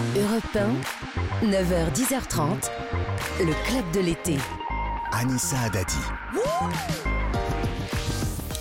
Europe 0.00 0.56
1, 1.42 1.46
9h, 1.48 1.92
10h30, 1.92 2.70
le 3.40 3.52
club 3.66 3.90
de 3.92 4.00
l'été. 4.00 4.36
Anissa 5.12 5.58
Adadi. 5.66 5.98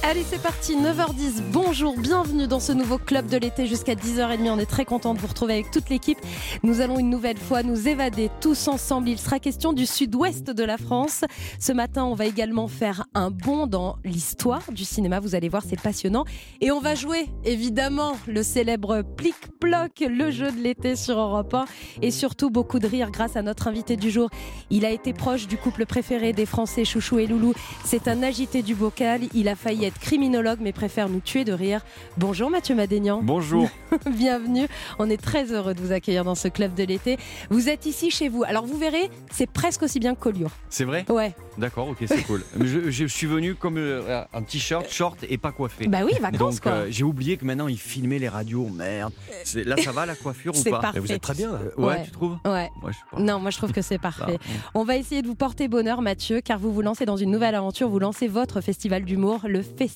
Allez, 0.09 0.23
c'est 0.23 0.41
parti, 0.41 0.77
9h10. 0.77 1.41
Bonjour, 1.51 1.97
bienvenue 1.97 2.47
dans 2.47 2.61
ce 2.61 2.71
nouveau 2.71 2.97
club 2.97 3.27
de 3.27 3.35
l'été 3.35 3.67
jusqu'à 3.67 3.93
10h30. 3.93 4.49
On 4.51 4.57
est 4.57 4.65
très 4.65 4.85
content 4.85 5.13
de 5.13 5.19
vous 5.19 5.27
retrouver 5.27 5.55
avec 5.55 5.69
toute 5.69 5.89
l'équipe. 5.89 6.17
Nous 6.63 6.79
allons 6.79 6.97
une 6.97 7.09
nouvelle 7.09 7.37
fois 7.37 7.61
nous 7.61 7.89
évader 7.89 8.31
tous 8.39 8.69
ensemble. 8.69 9.09
Il 9.09 9.19
sera 9.19 9.39
question 9.39 9.73
du 9.73 9.85
sud-ouest 9.85 10.49
de 10.49 10.63
la 10.63 10.77
France. 10.77 11.25
Ce 11.59 11.73
matin, 11.73 12.05
on 12.05 12.13
va 12.13 12.25
également 12.25 12.69
faire 12.69 13.03
un 13.15 13.31
bond 13.31 13.67
dans 13.67 13.97
l'histoire 14.05 14.61
du 14.71 14.85
cinéma. 14.85 15.19
Vous 15.19 15.35
allez 15.35 15.49
voir, 15.49 15.61
c'est 15.67 15.81
passionnant. 15.81 16.23
Et 16.61 16.71
on 16.71 16.79
va 16.79 16.95
jouer, 16.95 17.27
évidemment, 17.43 18.13
le 18.27 18.43
célèbre 18.43 19.01
plic-ploc, 19.01 20.05
le 20.09 20.31
jeu 20.31 20.53
de 20.53 20.61
l'été 20.61 20.95
sur 20.95 21.19
Europe 21.19 21.53
1. 21.53 21.65
Et 22.01 22.11
surtout, 22.11 22.49
beaucoup 22.49 22.79
de 22.79 22.87
rire 22.87 23.11
grâce 23.11 23.35
à 23.35 23.41
notre 23.41 23.67
invité 23.67 23.97
du 23.97 24.09
jour. 24.09 24.29
Il 24.69 24.85
a 24.85 24.89
été 24.89 25.11
proche 25.11 25.47
du 25.47 25.57
couple 25.57 25.85
préféré 25.85 26.31
des 26.31 26.45
Français, 26.45 26.85
Chouchou 26.85 27.19
et 27.19 27.27
Loulou. 27.27 27.53
C'est 27.83 28.07
un 28.07 28.23
agité 28.23 28.61
du 28.61 28.73
bocal. 28.73 29.23
Il 29.33 29.49
a 29.49 29.55
failli 29.55 29.83
être 29.83 29.96
criminologue 29.99 30.59
mais 30.61 30.71
préfère 30.71 31.09
nous 31.09 31.19
tuer 31.19 31.43
de 31.43 31.53
rire. 31.53 31.81
Bonjour 32.17 32.49
Mathieu 32.49 32.75
Madénian. 32.75 33.21
Bonjour. 33.23 33.69
Bienvenue. 34.09 34.67
On 34.99 35.09
est 35.09 35.21
très 35.21 35.51
heureux 35.51 35.73
de 35.73 35.81
vous 35.81 35.91
accueillir 35.91 36.23
dans 36.23 36.35
ce 36.35 36.47
club 36.47 36.73
de 36.73 36.83
l'été. 36.83 37.17
Vous 37.49 37.69
êtes 37.69 37.85
ici 37.85 38.11
chez 38.11 38.29
vous. 38.29 38.43
Alors 38.43 38.65
vous 38.65 38.77
verrez, 38.77 39.09
c'est 39.31 39.49
presque 39.49 39.83
aussi 39.83 39.99
bien 39.99 40.15
que 40.15 40.19
Collioure. 40.19 40.51
C'est 40.69 40.83
vrai? 40.83 41.05
Ouais. 41.09 41.33
D'accord, 41.57 41.87
ok, 41.89 41.97
c'est 42.07 42.23
cool. 42.23 42.43
Je, 42.61 42.89
je 42.91 43.05
suis 43.05 43.27
venu 43.27 43.55
comme 43.55 43.77
euh, 43.77 44.23
un 44.33 44.41
t-shirt, 44.43 44.89
short 44.91 45.17
et 45.27 45.37
pas 45.37 45.51
coiffé. 45.51 45.87
Bah 45.87 45.99
oui, 46.05 46.11
vacances 46.21 46.37
Donc 46.55 46.59
quoi. 46.61 46.71
euh, 46.71 46.87
j'ai 46.89 47.03
oublié 47.03 47.37
que 47.37 47.45
maintenant 47.45 47.67
ils 47.67 47.79
filmaient 47.79 48.19
les 48.19 48.29
radios. 48.29 48.67
Merde. 48.69 49.13
Là 49.55 49.75
ça 49.77 49.91
va 49.91 50.05
la 50.05 50.15
coiffure 50.15 50.53
ou 50.57 50.63
pas? 50.69 50.79
parfait. 50.79 50.99
Vous 50.99 51.11
êtes 51.11 51.21
très 51.21 51.33
bien 51.33 51.51
là. 51.51 51.59
Ouais, 51.77 51.85
Ouais. 51.87 52.03
tu 52.03 52.11
trouves? 52.11 52.37
Ouais. 52.45 52.69
Je. 52.87 53.21
Non, 53.21 53.39
moi 53.39 53.49
je 53.51 53.57
trouve 53.57 53.71
que 53.71 53.81
c'est 53.81 53.97
parfait. 53.99 54.37
Ah, 54.39 54.69
On 54.75 54.83
va 54.83 54.97
essayer 54.97 55.21
de 55.21 55.27
vous 55.27 55.35
porter 55.35 55.67
bonheur, 55.67 56.01
Mathieu, 56.01 56.41
car 56.41 56.59
vous 56.59 56.71
vous 56.71 56.81
lancez 56.81 57.05
dans 57.05 57.17
une 57.17 57.31
nouvelle 57.31 57.55
aventure. 57.55 57.89
Vous 57.89 57.99
lancez 57.99 58.27
votre 58.27 58.61
festival 58.61 59.03
d'humour, 59.03 59.41
le 59.47 59.61
Festival 59.61 59.86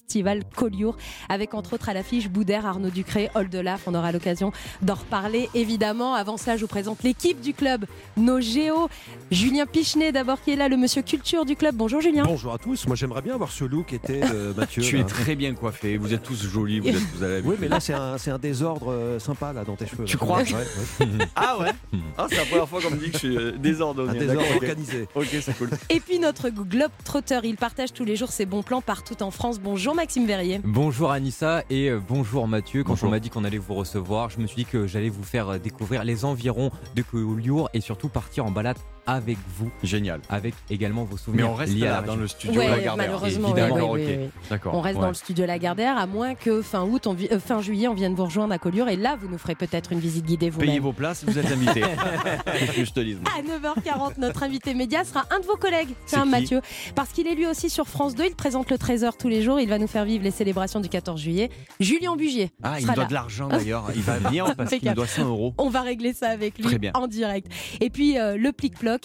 Collioure, 0.56 0.97
avec 1.30 1.53
entre 1.53 1.73
autres 1.73 1.89
à 1.89 1.94
l'affiche 1.94 2.30
Boudère, 2.30 2.66
Arnaud 2.66 2.89
Ducré, 2.89 3.30
Oldelaf. 3.36 3.84
On 3.88 3.95
aura 3.95 4.11
l'occasion 4.11 4.52
d'en 4.81 4.95
reparler, 4.95 5.50
évidemment. 5.53 6.14
Avant 6.14 6.38
cela, 6.38 6.58
je 6.58 6.61
vous 6.61 6.67
présente 6.67 7.03
l'équipe 7.03 7.39
du 7.42 7.53
club, 7.53 7.86
nos 8.17 8.39
géos. 8.39 8.89
Julien 9.31 9.66
Pichenet, 9.66 10.12
d'abord, 10.12 10.42
qui 10.42 10.52
est 10.52 10.56
là, 10.56 10.67
le 10.67 10.78
monsieur 10.78 11.02
culture 11.02 11.45
du 11.45 11.56
club. 11.56 11.75
Bonjour, 11.75 12.02
Julien. 12.02 12.23
Bonjour 12.25 12.53
à 12.53 12.58
tous. 12.58 12.88
Moi 12.88 12.95
j'aimerais 12.95 13.22
bien 13.22 13.36
avoir 13.36 13.52
ce 13.52 13.64
look 13.64 13.94
était 13.94 14.22
Mathieu. 14.58 14.81
Tu 14.81 15.00
es 15.00 15.03
très 15.03 15.36
bien 15.36 15.53
coiffé, 15.53 15.97
vous 15.97 16.14
êtes 16.14 16.23
tous 16.23 16.44
jolis, 16.47 16.80
vous 16.80 16.89
êtes 16.89 17.23
à 17.23 17.28
la 17.28 17.39
Oui, 17.39 17.56
mais 17.59 17.67
là 17.67 17.80
c'est 17.80 17.94
un, 17.94 18.17
c'est 18.17 18.31
un 18.31 18.38
désordre 18.38 18.92
euh, 18.92 19.19
sympa 19.19 19.53
là 19.53 19.64
dans 19.64 19.75
tes 19.75 19.86
cheveux. 19.88 20.06
Tu 20.06 20.17
là. 20.17 20.19
crois 20.19 20.42
Ouais, 20.42 20.53
ouais. 20.53 21.08
Ah 21.36 21.58
ouais 21.59 21.72
Ah 22.17 22.28
c'est 22.30 22.38
la 22.38 22.45
première 22.45 22.67
fois 22.67 22.81
qu'on 22.81 22.92
me 22.92 22.97
dit 22.97 23.08
que 23.08 23.14
je 23.14 23.17
suis 23.17 23.38
euh, 23.38 23.52
désordonné. 23.58 24.12
Un 24.12 24.19
désordre 24.19 24.56
organisé. 24.56 25.08
Ok, 25.16 25.28
c'est 25.42 25.58
cool. 25.58 25.69
Et 25.89 26.00
puis 26.00 26.19
notre 26.19 26.50
globe 26.50 26.92
trotteur, 27.03 27.45
il 27.45 27.56
partage 27.56 27.94
tous 27.94 28.06
les 28.06 28.16
jours 28.16 28.31
ses 28.31 28.45
bons 28.45 28.64
plans 28.64 28.81
partout 28.81 29.22
en 29.23 29.31
France. 29.31 29.59
Bonjour, 29.72 29.95
Maxime 29.95 30.25
Verrier. 30.25 30.59
Bonjour 30.66 31.11
Anissa 31.11 31.64
et 31.69 31.89
euh, 31.89 32.02
bonjour 32.05 32.45
Mathieu. 32.45 32.83
Quand 32.83 32.89
Bonjour. 32.89 33.08
on 33.08 33.11
m'a 33.11 33.22
dit 33.22 33.30
qu'on 33.30 33.45
allait 33.45 33.58
vous 33.58 33.73
recevoir, 33.73 34.30
je 34.30 34.38
me 34.41 34.45
suis 34.45 34.58
dit 34.58 34.66
que 34.66 34.86
j'allais 34.86 35.08
vous 35.08 35.23
faire 35.23 35.47
euh, 35.47 35.59
découvrir 35.59 36.03
les 36.03 36.25
environs 36.25 36.72
de 36.94 37.02
Collioure 37.02 37.69
et 37.73 37.80
surtout 37.80 38.09
partir 38.09 38.45
en 38.45 38.52
balade 38.52 38.75
avec 39.07 39.38
vous, 39.57 39.69
Génial. 39.83 40.21
avec 40.30 40.53
également 40.69 41.03
vos 41.03 41.16
Mais 41.16 41.21
souvenirs 41.21 41.49
on 41.52 41.55
reste 41.55 41.73
liés 41.73 41.88
à 41.88 41.91
là 41.91 42.02
la 42.02 42.07
dans 42.07 42.16
le 42.16 42.27
studio 42.27 42.59
Ouais, 42.59 42.67
Lagardère. 42.69 42.97
malheureusement, 42.97 43.55
évidemment. 43.55 43.75
oui, 43.75 43.81
oui, 43.81 43.89
ok. 43.89 43.97
oui, 44.09 44.17
oui. 44.23 44.30
D'accord. 44.49 44.75
On 44.75 44.81
reste 44.81 44.95
ouais. 44.97 45.02
dans 45.02 45.07
le 45.07 45.13
studio 45.13 45.45
Lagardère, 45.45 45.97
à 45.97 46.05
moins 46.07 46.35
que 46.35 46.61
fin 46.61 46.83
août, 46.83 47.07
on 47.07 47.13
vi- 47.13 47.27
euh, 47.31 47.39
fin 47.39 47.61
juillet, 47.61 47.88
on 47.88 47.94
vienne 47.94 48.13
vous 48.16 48.25
rejoindre 48.25 48.53
à 48.53 48.57
Collioure. 48.57 48.89
Et 48.89 48.95
là, 48.95 49.17
vous 49.19 49.27
nous 49.27 49.38
ferez 49.38 49.55
peut-être 49.55 49.91
une 49.91 49.99
visite 49.99 50.25
guidée 50.25 50.52
Payez 50.52 50.66
vous-même. 50.72 50.83
vos 50.83 50.94
places, 50.94 51.23
vous 51.25 51.38
êtes 51.38 51.52
invités. 51.52 51.81
Que 52.75 52.85
je 52.85 52.91
te 52.91 52.99
dis 52.99 53.17
À 53.38 53.41
9h40, 53.41 54.19
notre 54.19 54.44
invité 54.44 54.73
média 54.73 55.03
sera 55.03 55.25
un 55.31 55.39
de 55.39 55.45
vos 55.45 55.55
collègues, 55.57 55.89
C'est 56.05 56.16
tiens 56.16 56.23
qui 56.23 56.29
Mathieu, 56.29 56.61
parce 56.95 57.09
qu'il 57.09 57.27
est 57.27 57.35
lui 57.35 57.47
aussi 57.47 57.69
sur 57.69 57.88
France 57.88 58.16
2. 58.16 58.25
Il 58.27 58.35
présente 58.35 58.69
le 58.72 58.78
13h 58.78 59.11
tous 59.17 59.28
les 59.29 59.41
jours. 59.41 59.59
Il 59.59 59.67
va 59.69 59.78
nous 59.78 59.88
faire 59.88 60.06
vivre 60.06 60.23
les 60.23 60.31
célébrations 60.31 60.79
du 60.79 60.90
14 60.90 61.19
juillet. 61.19 61.50
Julien 61.79 62.16
Bugier. 62.16 62.51
Ah, 62.63 62.78
il 62.79 62.85
doit 62.85 62.95
là. 62.95 63.06
de 63.06 63.13
l'argent 63.13 63.47
d'ailleurs. 63.47 63.85
Il 63.95 64.01
va 64.01 64.17
venir 64.19 64.56
parce 64.56 64.72
qu'il 64.72 64.94
doit 64.94 65.07
100 65.07 65.25
euros. 65.28 65.53
On 65.57 65.69
va 65.69 65.81
régler 65.81 66.13
ça 66.13 66.29
avec 66.29 66.57
lui 66.57 66.66
Très 66.66 66.79
bien. 66.79 66.91
en 66.94 67.07
direct. 67.07 67.51
Et 67.81 67.90
puis 67.90 68.17
euh, 68.17 68.38
le 68.38 68.51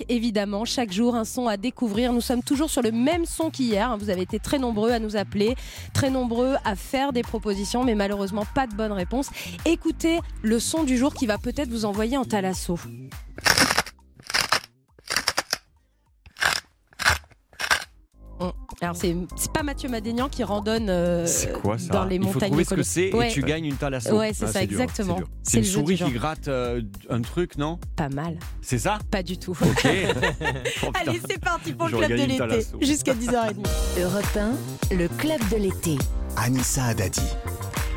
évidemment, 0.08 0.64
chaque 0.64 0.92
jour 0.92 1.14
un 1.14 1.24
son 1.24 1.46
à 1.46 1.56
découvrir. 1.56 2.12
Nous 2.12 2.20
sommes 2.20 2.42
toujours 2.42 2.70
sur 2.70 2.82
le 2.82 2.92
même 2.92 3.26
son 3.26 3.50
qu'hier. 3.50 3.90
hein. 3.90 3.96
Vous 3.98 4.10
avez 4.10 4.22
été 4.22 4.38
très 4.38 4.58
nombreux 4.58 4.90
à 4.90 4.98
nous 4.98 5.16
appeler, 5.16 5.54
très 5.92 6.10
nombreux 6.10 6.54
à 6.64 6.76
faire 6.76 7.12
des 7.12 7.22
propositions, 7.22 7.84
mais 7.84 7.94
malheureusement 7.94 8.44
pas 8.54 8.66
de 8.66 8.74
bonne 8.74 8.92
réponse. 8.92 9.30
Écoutez 9.64 10.20
le 10.42 10.58
son 10.58 10.84
du 10.84 10.96
jour 10.96 11.14
qui 11.14 11.26
va 11.26 11.38
peut-être 11.38 11.68
vous 11.68 11.84
envoyer 11.84 12.16
en 12.16 12.24
talasso. 12.24 12.78
Alors 18.82 18.94
c'est 18.94 19.16
c'est 19.36 19.50
pas 19.52 19.62
Mathieu 19.62 19.88
Madénian 19.88 20.28
qui 20.28 20.44
randonne 20.44 20.88
euh, 20.90 21.26
C'est 21.26 21.50
quoi 21.52 21.78
ça 21.78 21.88
dans 21.94 22.04
les 22.04 22.16
Il 22.16 22.22
faut 22.24 22.34
montagnes 22.34 22.48
trouver 22.50 22.64
de 22.64 22.68
ce 22.68 22.74
que 22.74 22.82
c'est 22.82 23.12
Ouais. 23.14 23.30
et 23.30 23.32
tu 23.32 23.40
gagnes 23.42 23.64
une 23.64 23.76
thalasso. 23.76 24.18
Ouais, 24.18 24.32
c'est 24.34 24.44
Ah, 24.44 24.52
ça, 24.52 24.62
exactement. 24.62 25.18
c'est 25.42 25.58
une 25.58 25.62
le 25.64 25.68
souris 25.70 25.96
qui 25.96 26.10
gratte 26.10 26.48
euh, 26.48 26.82
un 27.08 27.22
truc, 27.22 27.56
non 27.56 27.78
Pas 27.96 28.10
mal, 28.10 28.36
C'est 28.60 28.78
ça 28.78 28.98
pas 29.10 29.22
du 29.22 29.38
tout. 29.38 29.56
Ok. 29.62 29.86
Oh. 30.86 30.90
Allez, 30.94 31.20
c'est 31.28 31.40
parti 31.40 31.72
pour 31.72 31.88
le 31.88 31.96
club 31.96 32.10
de 32.10 32.24
l'été 32.26 32.66
jusqu'à 32.82 33.14
10h30. 33.14 33.54
Europe 34.00 34.38
1, 34.90 34.94
le 34.94 35.08
club 35.08 35.40
de 35.50 35.56
l'été. 35.56 35.96
Anissa 36.36 36.84
Adadi. 36.84 37.22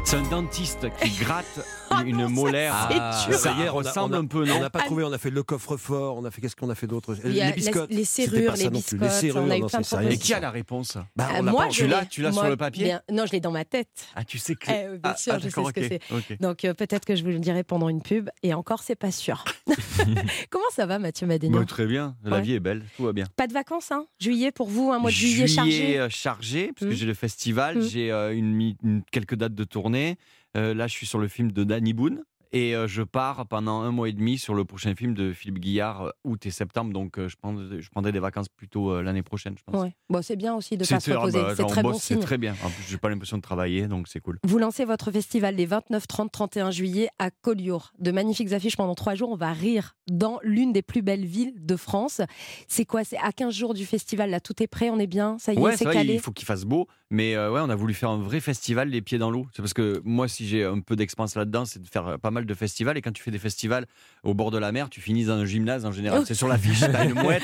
C'est 0.06 0.16
un 0.16 0.24
dentiste 0.30 0.88
qui 1.02 1.10
gratte 1.24 1.46
Ah 1.92 2.04
une 2.06 2.28
molaire. 2.28 2.74
Ah. 2.76 3.28
Ça 3.32 3.54
y 3.58 3.62
est, 3.64 3.70
on 3.70 3.80
a- 3.80 3.82
ressemble 3.82 4.16
un 4.16 4.26
peu, 4.26 4.44
On 4.50 4.60
n'a 4.60 4.70
pas 4.70 4.80
trouvé, 4.82 5.04
on 5.04 5.12
a 5.12 5.18
fait 5.18 5.30
le 5.30 5.44
coffre-fort, 5.44 6.18
on 6.18 6.26
a 6.26 6.32
fait 6.32 6.42
qu'est-ce 6.42 6.56
qu'on 6.56 6.70
a 6.70 6.76
fait 6.76 6.88
d'autre? 6.88 7.16
Les 7.24 7.52
biscottes. 7.54 7.90
les 7.92 8.06
serrures, 8.06 8.54
les 8.56 8.70
biscottes, 8.70 9.10
serrures, 9.12 9.44
on 9.44 9.50
a 9.50 9.58
eu 9.58 9.62
non, 9.62 9.68
plein 9.68 9.80
de. 9.82 10.12
Et 10.12 10.18
qui 10.18 10.34
a 10.34 10.40
la 10.40 10.52
réponse? 10.52 10.98
Bah, 11.16 11.30
Euh, 11.38 11.42
moi, 11.44 11.66
pas- 11.66 11.70
je 11.70 11.84
Tu 11.84 11.88
l'as- 11.88 12.02
l'ai. 12.02 12.08
tu 12.08 12.22
l'as 12.22 12.32
sur 12.32 12.44
le 12.48 12.58
papier? 12.58 12.86
bien- 12.86 13.02
Non, 13.12 13.26
je 13.26 13.32
l'ai 13.32 13.40
dans 13.40 13.52
ma 13.52 13.66
tête. 13.66 14.08
Ah, 14.16 14.24
tu 14.24 14.38
sais 14.38 14.56
que. 14.56 14.70
Eh, 14.70 14.88
bien 14.98 15.00
Ah, 15.04 15.16
sûr, 15.16 15.34
ah, 15.36 15.40
je 15.40 15.50
sais 15.50 15.64
ce 15.64 15.72
que 15.72 15.88
c'est. 15.88 16.38
Donc 16.42 16.66
euh, 16.66 16.74
peut-être 16.74 17.06
que 17.06 17.16
je 17.16 17.24
vous 17.24 17.30
le 17.30 17.40
dirai 17.40 17.64
pendant 17.64 17.90
une 17.90 18.02
pub. 18.02 18.30
Et 18.44 18.54
encore, 18.54 18.82
c'est 18.84 18.96
pas 18.96 19.12
sûr. 19.12 19.44
Comment 20.50 20.64
ça 20.74 20.86
va, 20.86 21.00
Mathieu 21.00 21.28
Madénian? 21.28 21.60
Bah, 21.60 21.66
très 21.66 21.86
bien, 21.86 22.16
la 22.24 22.38
Ouais. 22.38 22.42
vie 22.42 22.54
est 22.54 22.60
belle, 22.60 22.84
tout 22.98 23.04
va 23.04 23.14
bien. 23.14 23.26
Pas 23.36 23.48
de 23.48 23.54
vacances, 23.54 23.92
hein? 23.92 24.06
Juillet 24.20 24.52
pour 24.52 24.68
vous, 24.70 24.92
un 24.92 25.00
mois 25.00 25.10
de 25.12 25.16
juillet, 25.16 25.48
chargé? 25.48 26.00
euh, 26.00 26.10
chargé, 26.10 26.72
parce 26.78 26.90
que 26.90 26.96
j'ai 26.96 27.06
le 27.06 27.14
festival, 27.14 27.78
Mm. 27.78 27.82
j'ai 27.82 28.12
euh, 28.12 28.34
une, 28.36 28.54
mi- 28.54 28.78
une- 28.84 29.04
quelques 29.12 29.36
dates 29.36 29.56
de 29.56 29.64
tournée. 29.64 30.18
Euh, 30.58 30.74
là, 30.74 30.88
je 30.88 30.94
suis 30.94 31.06
sur 31.06 31.20
le 31.20 31.28
film 31.28 31.52
de 31.52 31.64
Danny 31.64 31.94
Boone. 31.94 32.24
Et 32.52 32.76
euh, 32.76 32.88
je 32.88 33.04
pars 33.04 33.46
pendant 33.48 33.82
un 33.82 33.92
mois 33.92 34.10
et 34.10 34.14
demi 34.14 34.40
sur 34.40 34.56
le 34.56 34.66
prochain 34.66 34.96
film 34.96 35.14
de 35.14 35.34
Philippe 35.34 35.60
Guillard, 35.60 36.02
euh, 36.02 36.12
août 36.24 36.46
et 36.46 36.52
septembre. 36.52 36.92
Donc, 36.94 37.20
euh, 37.20 37.28
je, 37.28 37.36
prends, 37.36 37.56
je 37.56 37.90
prendrai 37.90 38.12
des 38.12 38.20
vacances 38.20 38.50
plutôt 38.50 39.02
l'année 39.02 39.22
prochaine, 39.22 39.56
je 39.58 39.64
pense. 39.64 39.84
Ouais. 39.84 39.96
Bon, 40.10 40.22
c'est 40.24 40.36
bien 40.36 40.56
aussi 40.56 40.76
de 40.76 40.86
pas 40.86 41.00
se 41.00 41.12
reposer. 41.12 41.42
bah, 41.42 41.54
c'est 41.56 41.66
très 41.66 41.86
on 41.86 41.92
bon 41.92 41.94
C'est 42.00 42.20
très 42.20 42.38
bien. 42.38 42.56
En 42.64 42.70
plus, 42.70 42.84
j'ai 42.90 42.98
pas 42.98 43.10
l'impression 43.10 43.38
de 43.38 43.44
travailler, 43.44 43.88
donc 43.88 44.08
c'est 44.08 44.20
cool. 44.20 44.40
Vous 44.44 44.58
lancez 44.58 44.86
votre 44.86 45.12
festival 45.12 45.56
les 45.56 45.68
29, 45.68 46.08
30, 46.08 46.32
31 46.32 46.72
juillet 46.72 47.10
à 47.20 47.30
Collioure. 47.30 47.94
De 48.00 48.12
magnifiques 48.12 48.52
affiches 48.52 48.78
pendant 48.78 48.96
trois 48.96 49.14
jours. 49.14 49.30
On 49.30 49.36
va 49.36 49.54
rire 49.54 49.96
dans 50.10 50.40
l'une 50.42 50.74
des 50.74 50.82
plus 50.82 51.04
belles 51.04 51.26
villes 51.26 51.54
de 51.58 51.76
France. 51.76 52.22
C'est 52.68 52.86
quoi? 52.86 53.04
C'est 53.04 53.18
à 53.18 53.32
15 53.32 53.54
jours 53.54 53.74
du 53.76 53.86
festival. 53.86 54.32
Là, 54.32 54.40
tout 54.40 54.62
est 54.64 54.68
prêt. 54.68 54.90
On 54.90 54.98
est 54.98 55.08
bien? 55.08 55.38
Ça 55.38 55.54
y 55.54 55.58
est, 55.58 55.60
Ouais, 55.60 55.78
c'est 55.78 55.86
calé? 55.86 56.16
il 56.16 56.20
faut 56.20 56.32
qu'il 56.32 56.46
fasse 56.48 56.66
beau. 56.66 56.88
Mais 57.12 57.36
euh, 57.36 57.52
ouais, 57.52 57.62
on 57.64 57.70
a 57.70 57.76
voulu 57.76 57.94
faire 57.94 58.10
un 58.10 58.20
vrai 58.22 58.40
festival, 58.40 58.90
les 58.90 59.02
pieds 59.02 59.18
dans 59.18 59.32
l'eau. 59.32 59.48
C'est 59.54 59.62
parce 59.62 59.74
que 59.74 60.02
moi, 60.04 60.28
si 60.28 60.48
j'ai 60.48 60.64
un 60.64 60.80
peu 60.80 60.96
d'expérience 60.96 61.36
là-dedans, 61.36 61.66
c'est 61.66 61.82
de 61.82 61.88
faire 61.88 62.20
pas 62.20 62.32
mal 62.32 62.39
de 62.46 62.54
festivals. 62.54 62.98
Et 62.98 63.02
quand 63.02 63.12
tu 63.12 63.24
fais 63.24 63.32
des 63.32 63.40
festivals 63.40 63.86
au 64.24 64.34
bord 64.34 64.52
de 64.52 64.58
la 64.58 64.72
mer, 64.72 64.90
tu 64.90 65.02
finis 65.02 65.26
dans 65.26 65.34
un 65.38 65.46
gymnase 65.46 65.86
en 65.86 65.92
général. 65.92 66.20
Oh. 66.22 66.26
C'est 66.26 66.34
sur 66.36 66.48
l'affiche, 66.48 66.80
t'as 66.82 67.06
une 67.06 67.14
mouette 67.14 67.44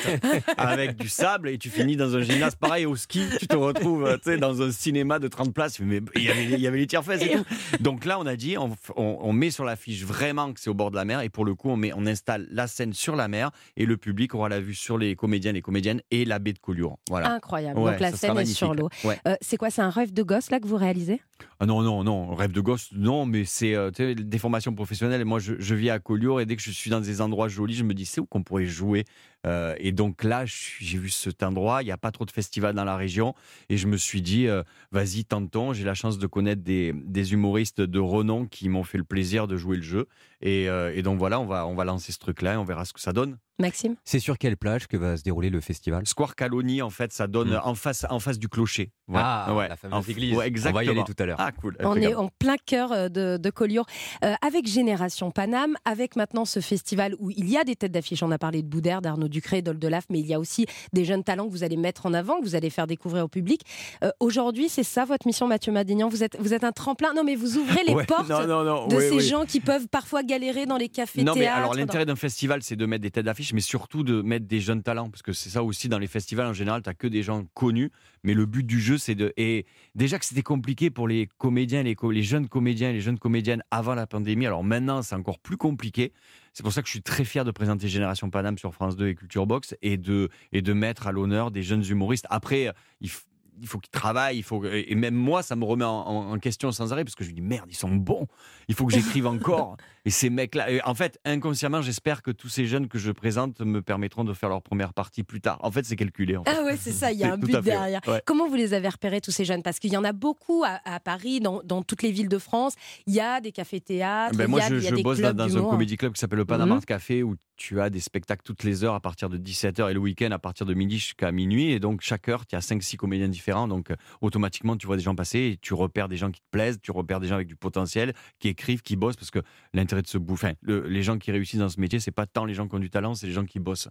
avec 0.58 0.96
du 0.96 1.10
sable 1.10 1.50
et 1.50 1.58
tu 1.58 1.70
finis 1.70 1.96
dans 1.96 2.16
un 2.16 2.22
gymnase. 2.22 2.56
Pareil 2.56 2.86
au 2.86 2.96
ski, 2.96 3.26
tu 3.40 3.48
te 3.48 3.56
retrouves 3.56 4.20
tu 4.24 4.38
dans 4.38 4.62
un 4.62 4.72
cinéma 4.72 5.20
de 5.20 5.28
30 5.28 5.54
places. 5.54 5.80
Mais 5.80 6.02
il 6.16 6.24
y 6.24 6.30
avait, 6.30 6.46
il 6.46 6.60
y 6.60 6.68
avait 6.68 6.80
les 6.80 6.88
tiers-fesses 6.88 7.22
et 7.24 7.30
tout. 7.38 7.46
Donc 7.80 8.06
là, 8.06 8.20
on 8.20 8.26
a 8.26 8.36
dit, 8.36 8.58
on, 8.58 8.72
on- 8.96 9.18
on 9.22 9.34
met 9.34 9.52
sur 9.52 9.66
l'affiche 9.66 10.04
vraiment 10.04 10.54
que 10.54 10.60
c'est 10.60 10.70
au 10.70 10.74
bord 10.74 10.92
de 10.92 10.96
la 10.96 11.06
mer. 11.06 11.22
Et 11.22 11.30
pour 11.30 11.46
le 11.46 11.56
coup, 11.56 11.70
on, 11.70 11.78
met, 11.78 11.92
on 11.96 12.06
installe 12.06 12.48
la 12.52 12.68
scène 12.68 12.94
sur 12.94 13.16
la 13.16 13.28
mer 13.28 13.52
et 13.78 13.86
le 13.86 13.98
public 13.98 14.36
aura 14.36 14.50
la 14.50 14.60
vue 14.60 14.76
sur 14.76 14.98
les 14.98 15.16
comédiens, 15.16 15.52
les 15.52 15.62
comédiennes 15.62 16.02
et 16.12 16.26
la 16.26 16.40
baie 16.40 16.54
de 16.54 16.60
Collioure. 16.60 17.00
Voilà. 17.10 17.32
Incroyable. 17.32 17.80
Ouais, 17.80 17.92
Donc 17.92 18.00
la 18.00 18.12
scène 18.12 18.38
est 18.38 18.46
sur 18.46 18.74
l'eau. 18.74 18.90
Ouais. 19.04 19.20
Euh, 19.28 19.36
c'est 19.42 19.58
quoi 19.58 19.70
C'est 19.70 19.82
un 19.82 19.90
rêve 19.90 20.14
de 20.14 20.24
gosse 20.24 20.50
là 20.52 20.60
que 20.60 20.68
vous 20.68 20.76
réalisez? 20.78 21.22
Ah 21.60 21.66
non, 21.66 21.82
non, 21.82 22.04
non, 22.04 22.34
rêve 22.36 22.52
de 22.52 22.62
gosse, 22.62 22.90
non, 22.94 23.26
mais 23.26 23.46
c'est 23.46 23.76
euh, 23.76 23.92
des 23.92 24.38
formations 24.38 24.74
professionnelles. 24.74 25.24
Moi, 25.26 25.40
je, 25.40 25.56
je 25.60 25.76
vis 25.76 25.90
à 25.90 26.00
Collioure 26.00 26.42
et 26.42 26.46
dès 26.46 26.56
que 26.56 26.62
je 26.62 26.72
suis 26.72 26.90
dans 26.90 27.02
des 27.02 27.22
endroits 27.22 27.48
jolis, 27.48 27.76
je 27.76 27.84
me 27.84 27.94
dis, 27.94 28.06
c'est 28.06 28.22
où 28.22 28.26
qu'on 28.26 28.44
pourrait 28.44 28.66
jouer? 28.66 29.06
Euh, 29.46 29.76
Et 29.78 29.92
donc 29.92 30.24
là, 30.24 30.44
j'ai 30.46 30.98
vu 30.98 31.10
cet 31.10 31.44
endroit, 31.44 31.84
il 31.84 31.86
n'y 31.86 31.92
a 31.92 31.98
pas 31.98 32.12
trop 32.12 32.26
de 32.26 32.32
festivals 32.32 32.74
dans 32.76 32.84
la 32.84 32.96
région. 32.96 33.34
Et 33.70 33.78
je 33.78 33.88
me 33.88 33.98
suis 33.98 34.22
dit, 34.22 34.48
euh, 34.48 34.64
vas-y, 34.92 35.26
tentons. 35.26 35.74
J'ai 35.74 35.84
la 35.84 35.94
chance 35.94 36.18
de 36.18 36.28
connaître 36.28 36.64
des, 36.64 36.94
des 36.94 37.34
humoristes 37.34 37.82
de 37.82 38.00
renom 38.00 38.46
qui 38.48 38.70
m'ont 38.70 38.84
fait 38.84 38.98
le 38.98 39.04
plaisir 39.04 39.48
de 39.48 39.58
jouer 39.58 39.78
le 39.78 39.84
jeu. 39.84 40.08
Et, 40.42 40.70
euh, 40.70 40.92
et 40.96 41.02
donc 41.02 41.18
voilà, 41.20 41.40
on 41.40 41.46
va, 41.46 41.66
on 41.68 41.76
va 41.76 41.86
lancer 41.86 42.12
ce 42.12 42.20
truc-là 42.20 42.54
et 42.54 42.58
on 42.58 42.64
verra 42.66 42.86
ce 42.86 42.94
que 42.94 43.00
ça 43.00 43.14
donne. 43.14 43.38
Maxime? 43.58 43.96
C'est 44.04 44.20
sur 44.20 44.38
quelle 44.38 44.58
plage 44.58 44.86
que 44.88 44.98
va 44.98 45.16
se 45.16 45.24
dérouler 45.24 45.50
le 45.50 45.62
festival? 45.62 46.06
Square 46.06 46.36
Caloni, 46.36 46.82
en 46.82 46.90
fait, 46.90 47.14
ça 47.14 47.26
donne 47.28 47.52
Mm. 47.52 47.62
en, 47.64 47.74
face, 47.76 48.06
en 48.10 48.20
face 48.20 48.38
du 48.38 48.50
clocher. 48.50 48.92
Ouais. 49.08 49.16
Ah, 49.24 49.56
Ouais. 49.56 49.70
la 49.70 49.78
fameuse 49.78 49.98
En- 49.98 50.02
église. 50.02 50.36
ouais, 50.36 50.52
On 50.68 50.72
va 50.72 50.84
y 50.84 50.90
aller 50.90 51.04
tout 51.06 51.16
à 51.18 51.26
l'heure. 51.26 51.38
Ah, 51.40 51.52
cool. 51.54 51.78
On 51.80 51.96
est 51.96 52.14
en 52.14 52.28
plein 52.28 52.58
cœur 52.58 53.10
de, 53.10 53.38
de 53.38 53.50
Collioure, 53.50 53.86
euh, 54.26 54.34
avec 54.46 54.68
Génération 54.68 55.32
Paname, 55.32 55.76
avec 55.86 56.18
maintenant 56.18 56.44
ce 56.44 56.60
festival 56.60 57.16
où 57.20 57.32
il 57.32 57.50
y 57.50 57.56
a 57.58 57.64
des 57.64 57.78
têtes 57.78 57.94
d'affiche. 57.94 58.22
On 58.24 58.32
a 58.32 58.38
parlé 58.38 58.62
de 58.62 58.68
Boudère, 58.68 59.02
d'Arnaud 59.02 59.30
Ducré, 59.36 59.62
d'Oldelaf, 59.62 60.06
mais 60.10 60.20
il 60.22 60.28
y 60.28 60.34
a 60.34 60.40
aussi 60.40 60.66
des 60.94 61.04
jeunes 61.04 61.24
talents 61.26 61.46
que 61.48 61.52
vous 61.52 61.64
allez 61.66 61.76
mettre 61.76 62.06
en 62.06 62.14
avant, 62.14 62.40
que 62.40 62.46
vous 62.46 62.56
allez 62.56 62.70
faire 62.70 62.88
découvrir 62.88 63.26
au 63.26 63.28
public. 63.28 63.62
Euh, 64.04 64.12
Aujourd'hui, 64.22 64.70
c'est 64.70 64.84
ça 64.84 65.04
votre 65.04 65.28
mission, 65.28 65.46
Mathieu 65.48 65.74
Madignan? 65.74 66.08
Vous 66.08 66.24
êtes, 66.24 66.38
vous 66.40 66.54
êtes 66.54 66.64
un 66.64 66.72
tremplin? 66.72 67.14
Non, 67.14 67.24
mais 67.26 67.36
vous 67.36 67.58
ouvrez 67.58 67.84
les 67.86 67.94
Ouais, 67.96 68.06
portes 68.06 68.30
non, 68.30 68.48
non, 68.48 68.64
non, 68.64 68.88
de 68.88 68.96
oui, 68.96 69.02
ces 69.10 69.16
oui. 69.18 69.22
gens 69.28 69.46
qui 69.46 69.60
peuvent 69.60 69.88
parfois 69.90 70.24
galérer 70.24 70.66
dans 70.66 70.78
les 70.78 70.88
cafés 70.88 71.24
Non, 71.24 71.34
mais 71.36 71.48
alors 71.48 71.74
l'intérêt 71.74 72.06
d'un 72.06 72.16
festival, 72.16 72.62
c'est 72.64 72.76
de 72.78 72.86
mettre 72.86 73.02
des 73.02 73.12
têtes 73.12 73.26
d'affiche, 73.26 73.52
mais 73.54 73.60
surtout 73.62 74.04
de 74.04 74.22
mettre 74.22 74.46
des 74.48 74.62
jeunes 74.62 74.84
talents. 74.84 75.10
Parce 75.10 75.22
que 75.22 75.34
c'est 75.34 75.50
ça 75.50 75.64
aussi 75.64 75.90
dans 75.90 76.00
les 76.00 76.08
festivals 76.08 76.48
en 76.48 76.54
général, 76.54 76.82
tu 76.82 76.94
que 76.96 77.08
des 77.08 77.24
gens 77.24 77.44
connus. 77.54 77.92
Mais 78.24 78.34
le 78.34 78.46
but 78.46 78.64
du 78.66 78.80
jeu, 78.80 78.98
c'est 78.98 79.16
de. 79.16 79.34
Et 79.38 79.66
déjà 79.96 80.18
que 80.18 80.26
c'était 80.26 80.42
compliqué 80.44 80.90
pour 80.90 81.08
les 81.08 81.28
comédiens, 81.38 81.84
les, 81.84 81.96
co- 81.96 82.12
les 82.12 82.24
jeunes 82.24 82.48
comédiens 82.48 82.90
et 82.90 82.94
les 82.94 83.02
jeunes 83.02 83.20
comédiennes 83.20 83.64
avant 83.70 83.96
la 83.96 84.08
pandémie. 84.08 84.46
Alors 84.48 84.64
maintenant, 84.64 85.02
c'est 85.02 85.16
encore 85.16 85.40
plus 85.40 85.58
compliqué. 85.58 86.14
C'est 86.56 86.64
pour 86.64 86.72
ça 86.72 86.82
que 86.82 86.88
je 86.88 86.92
suis 86.92 87.02
très 87.02 87.26
fier 87.26 87.44
de 87.44 87.52
présenter 87.52 87.90
Génération 87.90 88.30
Paname 88.30 88.58
sur 88.58 88.74
France 88.74 88.96
2 88.96 89.10
et 89.10 89.16
Culture 89.16 89.46
Box 89.46 89.76
et 89.82 89.98
de, 89.98 90.30
et 90.54 90.62
de 90.62 90.72
mettre 90.72 91.06
à 91.06 91.12
l'honneur 91.12 91.52
des 91.52 91.62
jeunes 91.64 91.84
humoristes. 91.86 92.26
Après, 92.30 92.72
il 93.02 93.10
f- 93.10 93.26
il 93.62 93.68
faut 93.68 93.80
qu'ils 93.80 93.92
travaillent, 93.92 94.38
il 94.38 94.44
faut 94.44 94.64
et 94.66 94.96
même 94.96 95.16
moi 95.16 95.44
ça 95.44 95.56
me 95.56 95.64
remet 95.64 95.86
en, 95.86 96.38
question 96.40 96.72
sans 96.72 96.92
arrêt 96.92 97.04
parce 97.04 97.16
que 97.16 97.24
je 97.24 97.30
me 97.30 97.36
dis 97.36 97.42
merde 97.42 97.68
ils 97.70 97.76
sont 97.76 97.90
bons, 97.90 98.28
il 98.68 98.76
faut 98.76 98.86
que 98.86 98.94
j'écrive 98.94 99.28
encore 99.28 99.78
et 100.06 100.10
ces 100.10 100.30
mecs 100.30 100.56
là, 100.56 100.68
en 100.86 100.94
fait 100.96 101.20
inconsciemment 101.26 101.82
j'espère 101.82 102.22
que 102.22 102.32
tous 102.32 102.50
ces 102.50 102.66
jeunes 102.66 102.88
que 102.88 102.98
je 102.98 103.12
présente 103.12 103.62
me 103.62 103.82
permettront 103.82 104.24
de 104.24 104.34
faire 104.34 104.50
leur 104.50 104.62
première 104.62 104.94
partie 104.94 105.24
plus 105.24 105.42
tard. 105.42 105.60
En 105.62 105.72
fait 105.72 105.86
c'est 105.86 105.96
calculé. 105.96 106.38
En 106.38 106.44
fait. 106.44 106.52
Ah 106.58 106.64
ouais, 106.64 106.78
c'est 106.78 106.92
ça, 106.92 107.12
il 107.12 107.20
y 107.20 107.24
a 107.24 107.34
un 107.34 107.38
but 107.38 107.60
derrière. 107.62 108.02
Ouais. 108.08 108.22
Comment 108.26 108.48
vous 108.48 108.56
les 108.56 108.74
avez 108.74 108.90
repérés, 108.90 109.22
tous 109.22 109.32
ces 109.32 109.46
jeunes? 109.46 109.64
Parce 109.64 109.80
qu'il 109.80 109.92
y 109.92 109.98
en 109.98 110.04
a 110.04 110.14
beaucoup 110.14 110.64
à, 110.66 110.80
à 110.86 111.00
Paris, 111.00 111.40
dans, 111.40 111.62
dans 111.64 111.82
toutes 111.84 112.02
les 112.02 112.12
villes 112.12 112.30
de 112.30 112.38
France. 112.38 112.74
Il 113.08 113.14
y 113.14 113.20
a 113.20 113.42
des 113.42 113.52
cafés-théâtres, 113.52 114.36
Ben 114.36 114.46
il 114.46 114.48
y 114.48 114.52
moi, 114.52 114.62
a, 114.62 114.70
je, 114.70 114.76
il 114.76 114.84
y 114.84 114.88
a 114.88 114.90
je 114.90 114.96
des 114.96 115.04
bosse 115.04 115.20
dans, 115.20 115.34
clubs 115.34 115.38
dans 115.38 115.58
un 115.58 115.70
comédie 115.70 115.98
club 115.98 116.14
qui 116.14 116.20
s'appelle 116.20 116.40
le 116.40 116.46
Panama 116.46 116.76
Mhm. 116.76 116.86
Café 116.86 117.24
où 117.24 117.36
tu 117.56 117.82
as 117.82 117.90
des 117.90 118.00
spectacles 118.00 118.42
toutes 118.44 118.64
les 118.64 118.84
heures 118.84 118.94
à 118.94 119.00
partir 119.00 119.30
de 119.30 119.38
17h 119.38 119.90
et 119.90 119.94
le 119.94 120.00
week-end 120.00 120.32
à 120.32 120.40
partir 120.40 120.66
de 120.66 120.74
midi 120.74 120.98
jusqu'à 120.98 121.32
minuit. 121.32 121.72
Et 121.72 121.80
donc, 121.80 122.02
chaque 122.02 122.28
heure, 122.30 122.46
tu 122.46 122.56
as 122.56 122.60
5-6 122.60 122.98
comédiens 122.98 123.30
différents. 123.30 123.68
Donc, 123.68 123.92
euh, 123.92 123.96
automatiquement, 124.22 124.78
tu 124.78 124.88
vois 124.88 124.98
des 124.98 125.04
gens 125.04 125.16
passer 125.16 125.40
et 125.40 125.58
tu 125.62 125.74
repères 125.74 126.10
des 126.10 126.18
gens 126.18 126.32
qui 126.32 126.42
te 126.42 126.48
plaisent, 126.52 126.80
tu 126.82 126.92
repères 126.92 127.20
des 127.20 127.28
gens 127.28 127.36
avec 127.36 127.48
du 127.48 127.56
potentiel, 127.56 128.14
qui 128.40 128.48
écrivent, 128.48 128.82
qui 128.82 128.96
bossent. 128.96 129.16
Parce 129.16 129.32
que 129.32 129.40
l'intérêt 129.74 130.02
de 130.02 130.08
ce 130.08 130.18
bouffer, 130.18 130.54
les 130.64 131.04
gens 131.04 131.18
qui 131.18 131.32
réussissent 131.32 131.60
dans 131.60 131.70
ce 131.70 131.80
métier, 131.80 132.00
c'est 132.00 132.12
pas 132.12 132.26
tant 132.26 132.46
les 132.46 132.54
gens 132.54 132.68
qui 132.68 132.76
ont 132.76 132.80
du 132.80 132.90
talent, 132.90 133.16
c'est 133.16 133.28
les 133.28 133.34
gens 133.34 133.46
qui 133.46 133.60
bossent. 133.60 133.90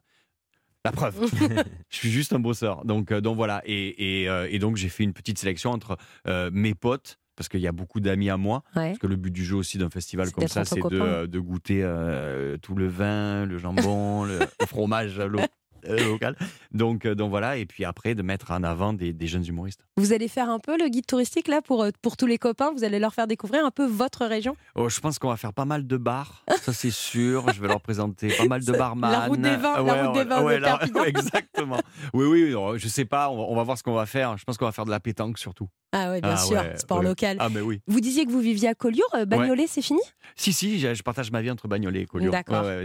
La 0.86 0.92
preuve, 0.92 1.16
je 1.88 1.96
suis 1.96 2.10
juste 2.10 2.34
un 2.34 2.38
bosseur. 2.38 2.84
Donc, 2.84 3.10
euh, 3.10 3.22
donc 3.22 3.36
voilà. 3.36 3.62
Et, 3.64 4.22
et, 4.22 4.28
euh, 4.28 4.46
et 4.50 4.58
donc, 4.58 4.76
j'ai 4.76 4.90
fait 4.90 5.02
une 5.02 5.14
petite 5.14 5.38
sélection 5.38 5.70
entre 5.70 5.96
euh, 6.28 6.50
mes 6.52 6.74
potes, 6.74 7.18
parce 7.36 7.48
qu'il 7.48 7.60
y 7.60 7.66
a 7.66 7.72
beaucoup 7.72 8.00
d'amis 8.00 8.30
à 8.30 8.36
moi. 8.36 8.62
Ouais. 8.76 8.88
Parce 8.88 8.98
que 8.98 9.06
le 9.06 9.16
but 9.16 9.30
du 9.30 9.44
jeu 9.44 9.56
aussi 9.56 9.78
d'un 9.78 9.90
festival 9.90 10.30
comme 10.30 10.48
ça, 10.48 10.64
c'est 10.64 10.80
de, 10.80 11.38
goûter 11.38 11.82
euh, 11.82 12.56
tout 12.58 12.74
le 12.74 12.86
vin, 12.86 13.44
le 13.46 13.58
jambon, 13.58 14.24
le, 14.24 14.38
fromage 14.66 15.18
lo- 15.18 15.40
euh, 15.88 16.04
local. 16.04 16.36
Donc, 16.72 17.04
euh, 17.06 17.14
donc 17.14 17.30
voilà, 17.30 17.56
et 17.56 17.66
puis 17.66 17.84
après 17.84 18.14
de 18.14 18.22
mettre 18.22 18.50
en 18.50 18.62
avant 18.62 18.92
des, 18.92 19.12
des 19.12 19.26
jeunes 19.26 19.46
humoristes. 19.46 19.86
Vous 19.96 20.12
allez 20.12 20.28
faire 20.28 20.50
un 20.50 20.58
peu 20.58 20.76
le 20.78 20.88
guide 20.88 21.06
touristique 21.06 21.48
là 21.48 21.62
pour, 21.62 21.82
euh, 21.82 21.90
pour 22.02 22.16
tous 22.16 22.26
les 22.26 22.38
copains? 22.38 22.72
Vous 22.76 22.84
allez 22.84 22.98
leur 22.98 23.14
faire 23.14 23.26
découvrir 23.26 23.64
un 23.64 23.70
peu 23.70 23.84
votre 23.86 24.26
région? 24.26 24.56
Oh, 24.74 24.88
je 24.88 25.00
pense 25.00 25.18
qu'on 25.18 25.28
va 25.28 25.36
faire 25.36 25.52
pas 25.52 25.64
mal 25.64 25.86
de 25.86 25.96
bars, 25.96 26.44
ça 26.62 26.72
c'est 26.72 26.90
sûr. 26.90 27.50
Je 27.52 27.60
vais 27.60 27.68
leur 27.68 27.80
présenter 27.80 28.28
pas 28.36 28.44
mal 28.46 28.64
de 28.64 28.72
barman. 28.78 29.10
la 29.10 29.26
route 29.26 29.40
des 29.40 29.56
vins, 29.56 29.74
la 29.74 29.82
Ouais, 29.82 30.02
route 30.02 30.12
des 30.14 30.18
ouais, 30.20 30.24
vins 30.24 30.40
de 30.40 30.46
ouais, 30.46 30.60
la- 30.60 30.80
ouais, 31.00 31.08
exactement. 31.08 31.80
Oui, 32.12 32.26
oui, 32.26 32.54
je 32.78 32.88
sais 32.88 33.04
pas, 33.04 33.30
on 33.30 33.36
va, 33.36 33.42
on 33.44 33.54
va 33.54 33.62
voir 33.62 33.78
ce 33.78 33.82
qu'on 33.82 33.94
va 33.94 34.06
faire. 34.06 34.36
Je 34.36 34.44
pense 34.44 34.56
qu'on 34.58 34.64
va 34.66 34.72
faire 34.72 34.84
de 34.86 34.90
la 34.90 35.00
pétanque 35.00 35.38
surtout. 35.38 35.68
Ah 35.92 36.10
ouais, 36.10 36.20
bien 36.20 36.30
Ah 36.32 36.36
sûr, 36.38 36.56
ouais, 36.58 36.76
sport 36.76 36.98
ouais. 36.98 37.04
local. 37.04 37.36
Ah, 37.38 37.48
mais 37.48 37.60
oui. 37.60 37.80
Vous 37.86 38.00
disiez 38.00 38.26
que 38.26 38.32
vous 38.32 38.40
viviez 38.40 38.68
à 38.68 38.74
Collioure. 38.74 39.08
euh, 39.14 39.24
Bagnolet, 39.26 39.66
c'est 39.68 39.80
fini? 39.82 40.00
Si, 40.34 40.52
si, 40.52 40.80
je, 40.80 41.02
partage 41.04 41.30
ma 41.30 41.40
vie 41.40 41.50
entre 41.52 41.68
Bagnolet 41.68 42.00
et 42.00 42.06
Collioure. 42.06 42.34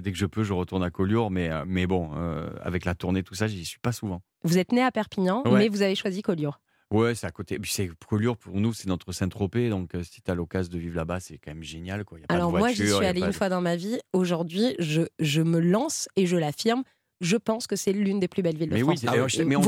Dès 0.04 0.12
que 0.12 0.18
je 0.18 0.26
peux, 0.28 0.44
je 0.44 0.54
retourne 0.54 0.84
à 0.84 0.92
Collioure, 0.92 1.32
mais, 1.32 1.50
mais 1.66 1.88
bon, 1.88 2.12
euh, 2.16 2.50
avec 2.62 2.86
la 2.86 2.89
tournée, 2.96 3.24
tout 3.24 3.36
ça, 3.36 3.48
j'y 3.48 3.64
suis 3.66 3.80
pas 3.80 3.92
souvent. 3.92 4.22
Vous 4.44 4.58
êtes 4.58 4.72
né 4.72 4.82
à 4.82 4.92
Perpignan, 4.92 5.44
Ouais. 5.46 5.58
mais 5.60 5.68
vous 5.70 5.82
avez 5.82 5.96
choisi 5.96 6.22
Collioure. 6.22 6.60
Ouais, 6.92 7.14
c'est 7.14 7.28
à 7.28 7.32
côté. 7.32 7.60
Puis 7.60 7.72
c'est 7.72 7.88
Collioure 8.08 8.36
pour 8.38 8.56
nous, 8.56 8.74
c'est 8.74 8.88
notre 8.88 9.12
Saint-Tropez, 9.12 9.70
donc 9.70 9.94
euh, 9.94 10.02
si 10.04 10.22
tu 10.24 10.32
as 10.32 10.34
l'occasion 10.34 10.72
de 10.74 10.80
vivre 10.80 10.96
là-bas, 10.96 11.20
c'est 11.20 11.38
quand 11.38 11.52
même 11.52 11.62
génial. 11.64 12.04
Quoi. 12.04 12.20
Y 12.20 12.24
a 12.24 12.28
pas 12.28 12.34
de 12.34 12.40
Alors 12.40 12.52
moi, 12.52 12.70
j'y 12.70 12.78
suis 12.78 12.88
y 12.90 12.94
a 12.94 12.98
allée 13.10 13.20
pas 13.20 13.26
une 13.28 13.32
de- 13.32 13.38
fois 13.38 13.50
dans 13.50 13.62
ma 13.62 13.76
vie. 13.76 14.00
Aujourd'hui, 14.14 14.76
je, 14.80 15.04
je 15.20 15.42
me 15.44 15.60
lance 15.60 16.10
et 16.16 16.26
je 16.26 16.36
l'affirme. 16.36 16.84
Je 17.22 17.36
pense 17.38 17.68
que 17.68 17.76
c'est 17.76 17.92
l'une 17.92 18.20
des 18.20 18.28
plus 18.30 18.42
belles 18.42 18.56
villes 18.58 18.70
de 18.70 18.74
Mais 18.74 18.82
oui, 18.84 18.96
France. 18.98 19.14
euh, 19.16 19.28
je- 19.28 19.44
mais 19.44 19.56
on 19.58 19.62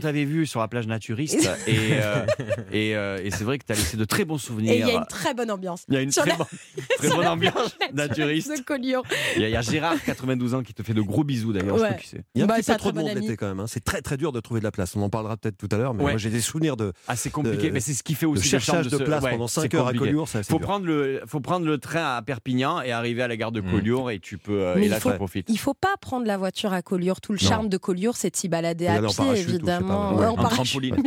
t'avait 0.00 0.24
vu 0.24 0.46
sur 0.46 0.60
la 0.60 0.68
plage 0.68 0.86
naturiste 0.86 1.48
et, 1.66 1.76
euh, 2.00 2.24
et, 2.72 2.96
euh, 2.96 3.18
et 3.22 3.30
c'est 3.30 3.44
vrai 3.44 3.58
que 3.58 3.66
tu 3.66 3.72
as 3.72 3.74
laissé 3.74 3.96
de 3.98 4.04
très 4.06 4.24
bons 4.24 4.38
souvenirs. 4.38 4.72
Et 4.72 4.78
il 4.78 4.86
y 4.86 4.90
a 4.90 4.94
une 4.94 5.06
très 5.06 5.34
bonne 5.34 5.50
ambiance. 5.50 5.84
Il 5.88 5.94
y 5.94 5.96
a 5.98 6.00
une 6.00 6.10
sur 6.12 6.22
très, 6.22 6.30
la- 6.38 6.46
très 6.98 7.08
sur 7.08 7.16
bonne 7.16 7.26
ambiance 7.26 7.74
plage 7.74 7.92
naturiste. 7.92 8.56
de 8.58 8.62
Collioure. 8.62 9.04
Il 9.36 9.42
y, 9.42 9.44
a, 9.44 9.48
il 9.48 9.52
y 9.52 9.56
a 9.56 9.60
Gérard, 9.60 10.02
92 10.04 10.54
ans, 10.54 10.62
qui 10.62 10.72
te 10.72 10.82
fait 10.82 10.94
de 10.94 11.02
gros 11.02 11.24
bisous 11.24 11.52
d'ailleurs. 11.52 11.76
Ouais. 11.80 11.96
Il 12.34 12.38
y 12.38 12.40
a 12.40 12.44
un 12.44 12.46
Bah, 12.48 12.54
petit 12.56 12.70
peu 12.72 12.76
trop 12.78 12.90
de 12.90 12.94
très 12.96 13.02
bon 13.04 13.08
monde 13.14 13.22
l'été 13.22 13.36
quand 13.36 13.48
même. 13.48 13.60
hein. 13.60 13.66
C'est 13.68 13.84
très 13.84 14.00
très 14.00 14.16
dur 14.16 14.32
de 14.32 14.40
trouver 14.40 14.60
de 14.60 14.64
la 14.64 14.70
place. 14.70 14.96
On 14.96 15.02
en 15.02 15.10
parlera 15.10 15.36
peut-être 15.36 15.58
tout 15.58 15.68
à 15.70 15.76
l'heure, 15.76 15.92
mais 15.92 16.04
Ouais. 16.04 16.12
moi 16.12 16.18
j'ai 16.18 16.30
des 16.30 16.40
souvenirs 16.40 16.76
de, 16.78 16.92
Ah, 17.06 17.16
c'est 17.16 17.30
compliqué, 17.30 17.68
de- 17.68 17.72
mais 17.74 17.80
c'est 17.80 17.92
ce 17.94 18.02
qui 18.02 18.14
fait 18.14 18.24
aussi 18.26 18.44
le 18.44 18.48
cherchage 18.60 18.88
de, 18.88 18.96
ce- 18.96 19.02
place 19.02 19.24
pendant 19.24 19.46
c'est 19.46 19.60
5 19.62 19.74
heures 19.74 19.88
à. 19.88 19.92
Collioure. 19.92 20.26
Faut 20.28 20.40
dur. 20.40 20.60
prendre, 20.60 20.86
le, 20.86 21.20
faut 21.26 21.40
prendre 21.40 21.66
le 21.66 21.76
train 21.78 22.16
à 22.16 22.22
Perpignan 22.22 22.80
et 22.80 22.92
arriver 22.92 23.22
à 23.22 23.28
la 23.28 23.36
gare 23.36 23.52
de 23.52 23.60
Mm. 23.60 23.70
Collioure 23.70 24.10
et 24.10 24.20
tu 24.20 24.38
peux. 24.38 24.62
euh, 24.62 24.76
et 24.78 24.84
il 24.84 24.90
là, 24.90 25.00
faut- 25.00 25.10
tu 25.10 25.16
profites. 25.16 25.46
Il 25.50 25.58
faut 25.58 25.74
pas 25.74 25.94
prendre 26.00 26.24
la 26.26 26.36
voiture 26.38 26.72
à 26.78 26.82
Collioure. 26.82 27.20
Tout 27.20 27.32
le 27.32 27.38
Non. 27.42 27.48
charme 27.48 27.68
de 27.68 27.76
Collioure, 27.76 28.16
c'est 28.16 28.30
de 28.30 28.36
s'y 28.36 28.48
balader 28.48 28.86
à 28.86 29.00
pied, 29.02 29.14
parachute 29.16 29.46
ou 29.46 29.50
évidemment. 29.50 30.14
ouais. 30.14 30.20
Ouais, 30.26 30.26
En 30.38 30.48
trampoline. 30.48 30.96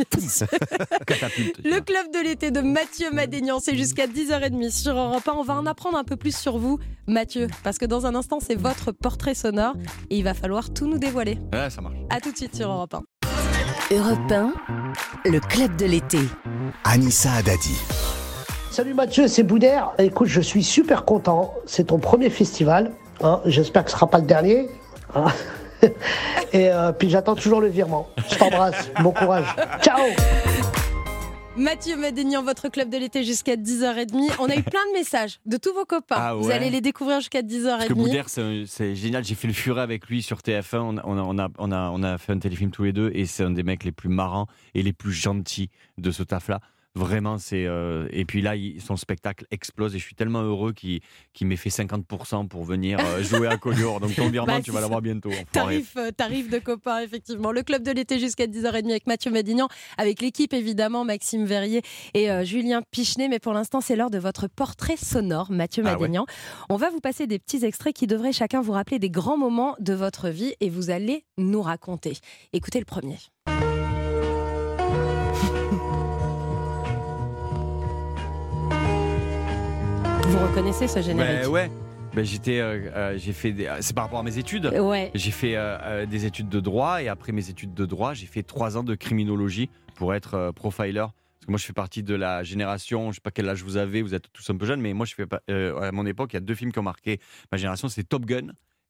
Le 1.64 1.80
club 1.80 2.06
de 2.14 2.22
l'été 2.24 2.50
de 2.50 2.60
Mathieu 2.60 3.10
Madénian, 3.12 3.58
c'est 3.60 3.76
jusqu'à 3.76 4.06
10h30 4.06 4.70
sur 4.70 4.94
Europe 4.96 5.26
1. 5.26 5.32
On 5.36 5.42
va 5.42 5.54
en 5.54 5.66
apprendre 5.66 5.98
un 5.98 6.04
peu 6.04 6.16
plus 6.16 6.36
sur 6.36 6.58
vous, 6.58 6.78
Mathieu, 7.06 7.48
parce 7.64 7.78
que 7.78 7.86
dans 7.86 8.06
un 8.06 8.14
instant, 8.14 8.38
c'est 8.40 8.54
votre 8.54 8.92
portrait 8.92 9.34
sonore 9.34 9.74
et 10.10 10.18
il 10.18 10.24
va 10.24 10.34
falloir 10.34 10.72
tout 10.72 10.86
nous 10.86 10.98
dévoiler. 10.98 11.38
Ouais, 11.52 11.70
ça 11.70 11.80
marche. 11.80 11.96
À 12.10 12.20
tout 12.20 12.30
de 12.32 12.36
suite 12.36 12.54
sur 12.54 12.70
Europe 12.70 12.94
1. 12.94 13.02
Europe 13.94 14.30
1, 14.32 14.52
le 15.26 15.40
club 15.40 15.76
de 15.76 15.84
l'été. 15.86 16.18
Anissa 16.84 17.32
Adadi. 17.32 17.74
Salut 18.70 18.94
Mathieu, 18.94 19.28
c'est 19.28 19.42
Boudère. 19.42 19.90
Écoute, 19.98 20.28
je 20.28 20.40
suis 20.40 20.64
super 20.64 21.04
content. 21.04 21.52
C'est 21.66 21.88
ton 21.88 21.98
premier 21.98 22.30
festival. 22.30 22.92
hein. 23.22 23.40
J'espère 23.44 23.84
que 23.84 23.90
ce 23.90 23.96
sera 23.96 24.08
pas 24.08 24.18
le 24.18 24.24
dernier. 24.26 24.68
hein. 25.14 25.26
Et 26.52 26.70
euh, 26.70 26.92
puis 26.92 27.10
j'attends 27.10 27.34
toujours 27.34 27.60
le 27.60 27.68
virement. 27.68 28.08
Je 28.30 28.36
t'embrasse. 28.36 28.90
Bon 29.02 29.12
courage. 29.12 29.46
Ciao 29.82 29.98
Mathieu 31.56 31.96
Madénian, 31.98 32.42
votre 32.42 32.70
club 32.70 32.88
de 32.88 32.96
l'été 32.96 33.24
jusqu'à 33.24 33.56
10h30. 33.56 34.36
On 34.38 34.48
a 34.48 34.56
eu 34.56 34.62
plein 34.62 34.80
de 34.90 34.98
messages 34.98 35.38
de 35.44 35.58
tous 35.58 35.74
vos 35.74 35.84
copains. 35.84 36.16
Ah 36.18 36.34
Vous 36.34 36.50
allez 36.50 36.70
les 36.70 36.80
découvrir 36.80 37.20
jusqu'à 37.20 37.42
Parce 37.42 37.52
que 37.52 37.92
10h30. 37.92 37.94
Boudère, 37.94 38.28
c'est 38.28 38.94
génial. 38.94 39.22
J'ai 39.22 39.34
fait 39.34 39.48
le 39.48 39.52
furet 39.52 39.82
avec 39.82 40.06
lui 40.06 40.22
sur 40.22 40.38
TF1. 40.38 40.78
On 40.78 40.96
a, 40.96 41.02
on, 41.04 41.18
a, 41.18 41.22
on, 41.22 41.38
a, 41.38 41.48
on, 41.58 41.72
a, 41.72 41.90
on 41.90 42.02
a 42.02 42.16
fait 42.16 42.32
un 42.32 42.38
téléfilm 42.38 42.70
tous 42.70 42.84
les 42.84 42.94
deux 42.94 43.10
et 43.14 43.26
c'est 43.26 43.44
un 43.44 43.50
des 43.50 43.62
mecs 43.64 43.84
les 43.84 43.92
plus 43.92 44.08
marrants 44.08 44.46
et 44.74 44.82
les 44.82 44.94
plus 44.94 45.12
gentils 45.12 45.68
de 45.98 46.10
ce 46.10 46.22
taf-là. 46.22 46.60
Vraiment, 46.94 47.38
c'est. 47.38 47.64
euh, 47.66 48.06
Et 48.10 48.24
puis 48.26 48.42
là, 48.42 48.54
il- 48.54 48.80
son 48.82 48.96
spectacle 48.96 49.46
explose 49.50 49.94
et 49.94 49.98
je 49.98 50.04
suis 50.04 50.14
tellement 50.14 50.42
heureux 50.42 50.72
qu'il 50.74 51.00
m'ait 51.42 51.56
fait 51.56 51.70
50% 51.70 52.46
pour 52.48 52.64
venir 52.64 52.98
euh, 53.00 53.22
jouer 53.22 53.46
à 53.48 53.56
Collioure. 53.56 53.98
Donc 54.00 54.14
ton 54.14 54.28
virement, 54.28 54.56
Bah, 54.56 54.62
tu 54.62 54.72
vas 54.72 54.80
l'avoir 54.82 55.00
bientôt. 55.00 55.30
Tarif, 55.52 55.96
euh, 55.96 56.10
tarif 56.10 56.50
de 56.50 56.58
copains, 56.58 57.00
effectivement. 57.00 57.50
Le 57.50 57.62
club 57.62 57.82
de 57.82 57.92
l'été 57.92 58.18
jusqu'à 58.18 58.46
10h30 58.46 58.90
avec 58.90 59.06
Mathieu 59.06 59.30
Madignan, 59.30 59.68
avec 59.96 60.20
l'équipe 60.20 60.52
évidemment, 60.52 61.04
Maxime 61.04 61.44
Verrier 61.46 61.80
et 62.12 62.30
euh, 62.30 62.44
Julien 62.44 62.82
Pichenet. 62.90 63.28
Mais 63.28 63.38
pour 63.38 63.54
l'instant, 63.54 63.80
c'est 63.80 63.96
l'heure 63.96 64.10
de 64.10 64.18
votre 64.18 64.46
portrait 64.48 64.96
sonore, 64.98 65.50
Mathieu 65.50 65.82
Ah 65.86 65.92
ouais. 65.94 66.00
Madignan. 66.00 66.26
On 66.68 66.76
va 66.76 66.90
vous 66.90 67.00
passer 67.00 67.26
des 67.26 67.38
petits 67.38 67.64
extraits 67.64 67.94
qui 67.96 68.06
devraient 68.06 68.32
chacun 68.34 68.60
vous 68.60 68.72
rappeler 68.72 68.98
des 68.98 69.10
grands 69.10 69.38
moments 69.38 69.74
de 69.80 69.94
votre 69.94 70.28
vie 70.28 70.52
et 70.60 70.68
vous 70.68 70.90
allez 70.90 71.24
nous 71.38 71.62
raconter. 71.62 72.12
Écoutez 72.52 72.78
le 72.80 72.84
premier. 72.84 73.16
Vous 80.32 80.38
reconnaissez 80.38 80.88
ce 80.88 81.02
générique 81.02 81.42
Ben 81.42 81.48
ouais. 81.48 81.70
Ben, 82.14 82.24
j'étais, 82.24 82.58
euh, 82.60 82.90
euh, 82.94 83.18
j'ai 83.18 83.32
fait. 83.34 83.52
des- 83.52 83.70
C'est 83.80 83.94
par 83.94 84.04
rapport 84.04 84.18
à 84.20 84.22
mes 84.22 84.38
études. 84.38 84.66
Ouais. 84.66 85.10
J'ai 85.14 85.30
fait 85.30 85.52
euh, 85.56 86.06
des 86.06 86.24
études 86.24 86.48
de 86.48 86.58
droit 86.60 87.02
et 87.02 87.08
après 87.08 87.32
mes 87.32 87.50
études 87.50 87.74
de 87.74 87.84
droit, 87.86 88.14
j'ai 88.14 88.26
fait 88.26 88.42
trois 88.42 88.76
ans 88.78 88.82
de 88.82 88.94
criminologie 88.94 89.68
pour 89.94 90.14
être 90.14 90.50
profiler. 90.54 91.00
Parce 91.00 91.46
que 91.46 91.50
moi, 91.50 91.58
je 91.58 91.64
fais 91.66 91.72
partie 91.74 92.02
de 92.02 92.14
la 92.14 92.42
génération, 92.44 93.10
je 93.10 93.16
sais 93.16 93.20
pas 93.20 93.30
quel 93.30 93.48
âge 93.48 93.62
vous 93.62 93.76
avez, 93.76 94.00
vous 94.00 94.14
êtes 94.14 94.32
tous 94.32 94.48
un 94.50 94.56
peu 94.56 94.64
jeunes, 94.64 94.80
mais 94.80 94.92
moi, 94.94 95.04
je 95.06 95.14
fais 95.14 95.26
pas, 95.26 95.40
à 95.48 95.92
mon 95.92 96.06
époque, 96.06 96.32
il 96.32 96.36
y 96.36 96.38
a 96.38 96.40
deux 96.40 96.54
films 96.54 96.72
qui 96.72 96.78
ont 96.78 96.82
marqué 96.84 97.18
ma 97.50 97.58
génération, 97.58 97.88
c'est 97.88 98.04
Top 98.04 98.24
Gun 98.24 98.48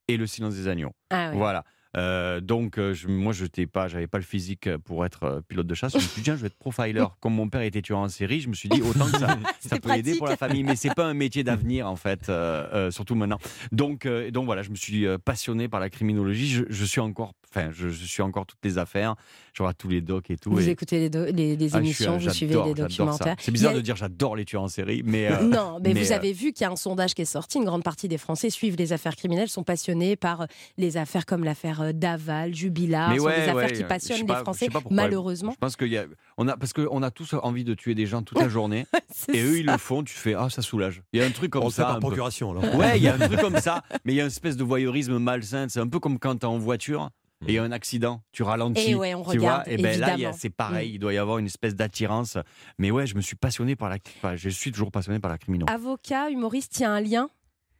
et 0.08 0.16
Le 0.16 0.26
Silence 0.26 0.54
des 0.54 0.68
agneaux. 0.68 0.92
Ah 1.10 1.30
ouais. 1.30 1.36
Voilà. 1.36 1.64
Euh, 1.96 2.40
donc, 2.40 2.78
euh, 2.78 2.94
je- 2.94 3.06
moi, 3.08 3.32
je 3.32 3.42
n'étais 3.44 3.66
pas, 3.66 3.86
pas 3.88 4.18
le 4.18 4.24
physique 4.24 4.74
pour 4.78 5.04
être 5.04 5.24
euh, 5.24 5.40
pilote 5.46 5.66
de 5.66 5.74
chasse. 5.74 5.92
Je 5.92 5.98
me 5.98 6.02
suis 6.02 6.14
dit, 6.16 6.22
tiens, 6.22 6.36
je 6.36 6.40
vais 6.40 6.46
être 6.46 6.56
profiler. 6.58 7.04
Comme 7.20 7.34
mon 7.34 7.48
père 7.48 7.60
était 7.62 7.82
tueur 7.82 7.98
en 7.98 8.08
série, 8.08 8.40
je 8.40 8.48
me 8.48 8.54
suis 8.54 8.68
dit, 8.68 8.80
autant 8.82 9.06
que 9.10 9.18
ça, 9.18 9.36
ça 9.60 9.78
peut 9.78 9.90
aider 9.94 10.16
pour 10.16 10.26
la 10.26 10.36
famille. 10.36 10.62
Mais 10.64 10.76
c'est 10.76 10.94
pas 10.94 11.04
un 11.06 11.14
métier 11.14 11.44
d'avenir, 11.44 11.86
en 11.88 11.96
fait, 11.96 12.28
euh, 12.28 12.66
euh, 12.72 12.90
surtout 12.90 13.14
maintenant. 13.14 13.38
Donc, 13.72 14.06
euh, 14.06 14.30
donc 14.30 14.46
voilà, 14.46 14.62
je 14.62 14.70
me 14.70 14.76
suis 14.76 15.06
euh, 15.06 15.18
passionné 15.18 15.68
par 15.68 15.80
la 15.80 15.90
criminologie. 15.90 16.48
Je, 16.48 16.64
je 16.68 16.84
suis 16.84 17.00
encore, 17.00 17.34
enfin, 17.54 17.70
je, 17.72 17.88
je 17.88 18.04
suis 18.04 18.22
encore 18.22 18.46
toutes 18.46 18.64
les 18.64 18.78
affaires. 18.78 19.14
Je 19.52 19.62
regarde 19.62 19.76
tous 19.76 19.88
les 19.88 20.00
docs 20.00 20.30
et 20.30 20.36
tout. 20.38 20.50
Vous 20.50 20.66
et- 20.66 20.70
écoutez 20.72 20.98
les, 20.98 21.10
do- 21.10 21.26
les- 21.26 21.56
les 21.56 21.74
Ah, 21.74 21.78
je 21.82 21.84
suis- 21.92 22.04
émissions, 22.04 22.16
vous 22.18 22.30
suivez 22.30 22.56
les 22.64 22.74
documentaires. 22.74 23.36
C'est 23.38 23.52
bizarre 23.52 23.72
a- 23.72 23.74
de 23.74 23.80
dire 23.80 23.96
j'adore 23.96 24.34
les 24.36 24.44
tueurs 24.46 24.62
en 24.62 24.68
série, 24.68 25.02
mais 25.04 25.26
euh, 25.32 25.42
Non, 25.42 25.78
mais, 25.82 25.92
mais, 25.92 26.02
vous 26.02 26.12
euh, 26.12 26.16
avez 26.16 26.32
vu 26.32 26.52
qu'il 26.52 26.64
y 26.64 26.68
a 26.68 26.70
un 26.72 26.76
sondage 26.76 27.14
qui 27.14 27.22
est 27.22 27.26
sorti. 27.26 27.58
Une 27.58 27.64
grande 27.64 27.82
partie 27.82 28.08
des 28.08 28.16
Français 28.18 28.48
suivent 28.50 28.76
les 28.76 28.92
affaires 28.94 29.14
criminelles, 29.16 29.48
sont 29.48 29.62
passionnés 29.64 30.16
par 30.16 30.42
euh, 30.42 30.46
les 30.78 30.96
affaires 30.96 31.26
comme 31.26 31.44
l'affaire 31.44 31.82
euh, 31.82 31.92
Daval, 31.92 32.54
Jubilard. 32.54 33.10
Mais 33.10 33.16
Ce 33.16 33.20
sont 33.20 33.26
ouais, 33.26 33.36
des 33.36 33.42
affaires 33.42 33.54
ouais, 33.56 33.72
qui 33.72 33.84
passionnent 33.84 34.26
pas- 34.26 34.38
les 34.38 34.42
Français, 34.42 34.68
malheureusement. 34.90 35.52
Je 35.52 35.58
pense 35.58 35.76
qu'il 35.76 35.88
y 35.88 35.98
a, 35.98 36.04
on 36.38 36.48
a, 36.48 36.56
parce 36.56 36.72
qu'on 36.72 37.02
a 37.02 37.10
tous 37.10 37.34
envie 37.34 37.64
de 37.64 37.74
tuer 37.74 37.94
des 37.94 38.06
gens 38.06 38.22
toute 38.22 38.38
la 38.40 38.48
journée, 38.48 38.86
et 39.32 39.42
eux 39.42 39.58
ils 39.58 39.66
le 39.66 39.76
font. 39.78 40.02
Tu 40.02 40.14
fais 40.14 40.34
ah 40.34 40.48
ça 40.50 40.62
soulage. 40.62 41.02
Il 41.12 41.20
y 41.20 41.22
a 41.22 41.26
un 41.26 41.30
truc 41.30 41.50
comme 41.52 41.64
On 41.64 41.70
ça. 41.70 41.82
par 41.84 41.90
un 41.92 41.94
peu. 41.96 42.00
procuration 42.06 42.50
alors. 42.52 42.74
Ouais, 42.76 42.96
il 42.96 43.02
y 43.02 43.08
a 43.08 43.14
un 43.14 43.18
truc 43.28 43.40
comme 43.40 43.58
ça, 43.60 43.82
mais 44.04 44.12
il 44.14 44.16
y 44.16 44.20
a 44.20 44.22
une 44.24 44.28
espèce 44.28 44.56
de 44.56 44.64
voyeurisme 44.64 45.18
malsain. 45.18 45.66
C'est 45.68 45.80
un 45.80 45.88
peu 45.88 45.98
comme 46.00 46.18
quand 46.18 46.36
t'es 46.36 46.46
en 46.46 46.58
voiture 46.58 47.10
et 47.46 47.52
y 47.54 47.58
a 47.58 47.62
un 47.64 47.72
accident, 47.72 48.22
tu 48.32 48.42
ralentis. 48.42 48.90
Et 48.90 48.94
ouais, 48.94 49.14
on 49.14 49.22
tu 49.22 49.30
regarde, 49.38 49.64
vois, 49.64 49.72
et 49.72 49.76
ben 49.76 49.98
là, 50.00 50.32
c'est 50.32 50.50
pareil. 50.50 50.92
Il 50.94 50.98
doit 50.98 51.12
y 51.12 51.18
avoir 51.18 51.38
une 51.38 51.46
espèce 51.46 51.74
d'attirance. 51.74 52.38
Mais 52.78 52.90
ouais, 52.90 53.06
je 53.06 53.14
me 53.16 53.20
suis 53.20 53.36
passionné 53.36 53.76
par 53.76 53.88
la. 53.88 53.96
enfin, 54.18 54.36
je 54.36 54.48
suis 54.48 54.70
toujours 54.72 54.90
passionné 54.90 55.18
par 55.18 55.30
la 55.30 55.38
criminelle. 55.38 55.68
Avocat, 55.70 56.30
humoriste, 56.30 56.78
il 56.78 56.82
y 56.82 56.84
a 56.86 56.92
un 56.92 57.00
lien? 57.00 57.28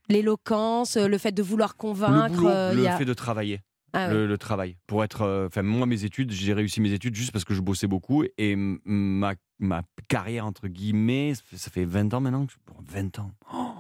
L'éloquence, 0.08 0.96
euh, 0.96 1.06
le 1.08 1.18
fait 1.18 1.32
de 1.32 1.42
vouloir 1.42 1.70
le 1.74 1.78
convaincre. 1.78 2.34
boulot, 2.36 2.48
euh, 2.48 2.74
le 2.74 2.86
a- 2.86 2.96
fait 2.98 3.04
de 3.04 3.14
travailler. 3.14 3.60
Ah 3.94 4.08
ouais. 4.08 4.14
le, 4.14 4.26
le 4.26 4.38
travail. 4.38 4.76
Pour 4.86 5.04
être. 5.04 5.20
euh, 5.22 5.46
Enfin, 5.48 5.62
moi, 5.62 5.86
mes 5.86 6.04
études, 6.04 6.30
j'ai 6.32 6.54
réussi 6.54 6.80
mes 6.80 6.92
études 6.92 7.14
juste 7.14 7.30
parce 7.30 7.44
que 7.44 7.52
je 7.54 7.60
bossais 7.60 7.86
beaucoup. 7.86 8.24
Et 8.38 8.54
ma, 8.56 9.34
ma 9.58 9.82
carrière, 10.08 10.46
entre 10.46 10.66
guillemets, 10.68 11.34
ça 11.34 11.42
fait- 11.44 11.56
ça 11.58 11.70
fait 11.70 11.84
20 11.84 12.12
ans 12.14 12.20
maintenant. 12.20 12.46
que 12.46 12.52
je- 12.52 12.58
bon, 12.66 12.74
20 12.88 13.18
ans. 13.18 13.30
Oh, 13.52 13.74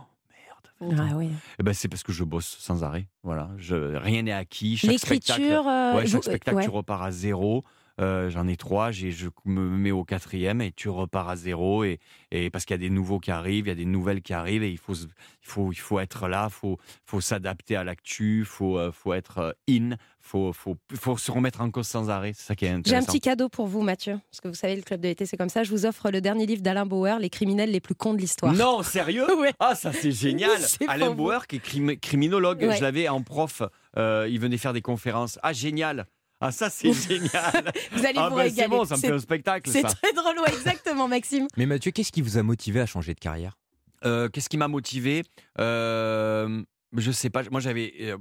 merde. 0.82 0.98
20 0.98 1.04
ans. 1.04 1.08
Ah 1.12 1.16
oui. 1.16 1.30
Eh 1.58 1.62
ben, 1.62 1.72
c'est 1.74 1.88
parce 1.88 2.02
que 2.02 2.12
je 2.12 2.24
bosse 2.24 2.56
sans 2.58 2.84
arrêt. 2.84 3.06
Voilà. 3.22 3.50
Je, 3.56 3.74
rien 3.96 4.22
n'est 4.22 4.32
acquis. 4.32 4.76
Chaque 4.76 4.98
spectacle, 4.98 5.40
L'écriture. 5.40 5.66
euh, 5.68 5.94
ouais, 5.96 6.04
vous- 6.04 6.10
chaque 6.10 6.24
spectacle, 6.24 6.56
ouais. 6.56 6.64
tu 6.64 6.70
repars 6.70 7.02
à 7.02 7.10
zéro. 7.10 7.64
Euh, 8.00 8.30
J'en 8.30 8.48
ai 8.48 8.56
trois, 8.56 8.90
je 8.90 9.28
me 9.44 9.60
mets 9.68 9.90
au 9.90 10.04
quatrième 10.04 10.60
et 10.62 10.72
tu 10.72 10.88
repars 10.88 11.28
à 11.28 11.36
zéro. 11.36 11.84
Et, 11.84 11.98
et 12.30 12.48
parce 12.50 12.64
qu'il 12.64 12.74
y 12.74 12.78
a 12.78 12.78
des 12.78 12.90
nouveaux 12.90 13.18
qui 13.20 13.30
arrivent, 13.30 13.66
il 13.66 13.68
y 13.68 13.72
a 13.72 13.76
des 13.76 13.84
nouvelles 13.84 14.22
qui 14.22 14.32
arrivent 14.32 14.62
et 14.62 14.70
il 14.70 14.78
faut, 14.78 14.94
il 14.94 15.08
faut, 15.42 15.72
il 15.72 15.76
faut 15.78 16.00
être 16.00 16.28
là, 16.28 16.48
il 16.48 16.52
faut, 16.52 16.78
faut 17.04 17.20
s'adapter 17.20 17.76
à 17.76 17.84
l'actu, 17.84 18.40
il 18.40 18.44
faut, 18.44 18.78
euh, 18.78 18.90
faut 18.92 19.12
être 19.12 19.38
euh, 19.38 19.52
in, 19.68 19.90
il 19.90 19.96
faut, 20.20 20.52
faut, 20.52 20.76
faut 20.94 21.16
se 21.18 21.30
remettre 21.30 21.60
en 21.60 21.70
cause 21.70 21.86
sans 21.86 22.08
arrêt. 22.08 22.32
C'est 22.34 22.46
ça 22.46 22.54
qui 22.54 22.64
est 22.64 22.68
J'ai 22.68 22.74
un 22.74 22.78
intéressant. 22.78 23.06
petit 23.12 23.20
cadeau 23.20 23.48
pour 23.48 23.66
vous, 23.66 23.82
Mathieu. 23.82 24.18
Parce 24.30 24.40
que 24.40 24.48
vous 24.48 24.54
savez, 24.54 24.76
le 24.76 24.82
club 24.82 25.00
de 25.00 25.08
l'été, 25.08 25.26
c'est 25.26 25.36
comme 25.36 25.48
ça. 25.50 25.62
Je 25.62 25.70
vous 25.70 25.84
offre 25.84 26.10
le 26.10 26.20
dernier 26.20 26.46
livre 26.46 26.62
d'Alain 26.62 26.86
Bauer, 26.86 27.18
Les 27.20 27.28
criminels 27.30 27.70
les 27.70 27.80
plus 27.80 27.94
cons 27.94 28.14
de 28.14 28.18
l'histoire. 28.18 28.52
Non, 28.54 28.82
sérieux? 28.82 29.26
Ouais. 29.38 29.52
Ah, 29.58 29.74
ça 29.74 29.92
c'est 29.92 30.12
génial 30.12 30.50
Alain 30.88 31.08
vous. 31.08 31.14
Bauer, 31.16 31.46
qui 31.46 31.56
est 31.56 31.64
crimi- 31.64 31.98
criminologue, 31.98 32.62
Ouais. 32.62 32.76
je 32.76 32.82
l'avais 32.82 33.08
en 33.08 33.22
prof, 33.22 33.62
euh, 33.96 34.26
il 34.30 34.38
venait 34.38 34.56
faire 34.58 34.72
des 34.72 34.82
conférences. 34.82 35.38
Ah, 35.42 35.52
génial 35.52 36.06
Ah, 36.42 36.50
ça 36.52 36.68
c'est 36.70 36.92
génial 36.92 37.72
Vous 37.92 38.04
allez 38.04 38.18
Ah, 38.18 38.28
vous 38.28 38.36
ben, 38.36 38.42
régaler. 38.42 38.62
c'est 38.62 38.68
bon, 38.68 38.84
ça 38.84 38.96
me 38.96 39.00
fait 39.00 39.12
un 39.12 39.18
spectacle, 39.18 39.70
C'est 39.70 39.82
très 39.82 40.12
drôle, 40.12 40.38
ouais, 40.40 40.52
exactement, 40.52 41.06
Maxime. 41.08 41.46
Mais 41.56 41.66
Mathieu, 41.66 41.92
qu'est-ce 41.92 42.10
qui 42.12 42.20
vous 42.20 42.36
a 42.36 42.42
motivé 42.42 42.80
à 42.80 42.86
changer 42.86 43.14
de 43.14 43.20
carrière? 43.20 43.56
Euh, 44.04 44.28
Qu'est-ce 44.28 44.48
qui 44.48 44.56
m'a 44.58 44.66
motivé? 44.68 45.22
Euh, 45.60 46.62
Je 46.96 47.10
sais 47.12 47.30
pas. 47.30 47.42
Moi, 47.50 47.60
j'avais, 47.60 47.94
euh, 48.00 48.18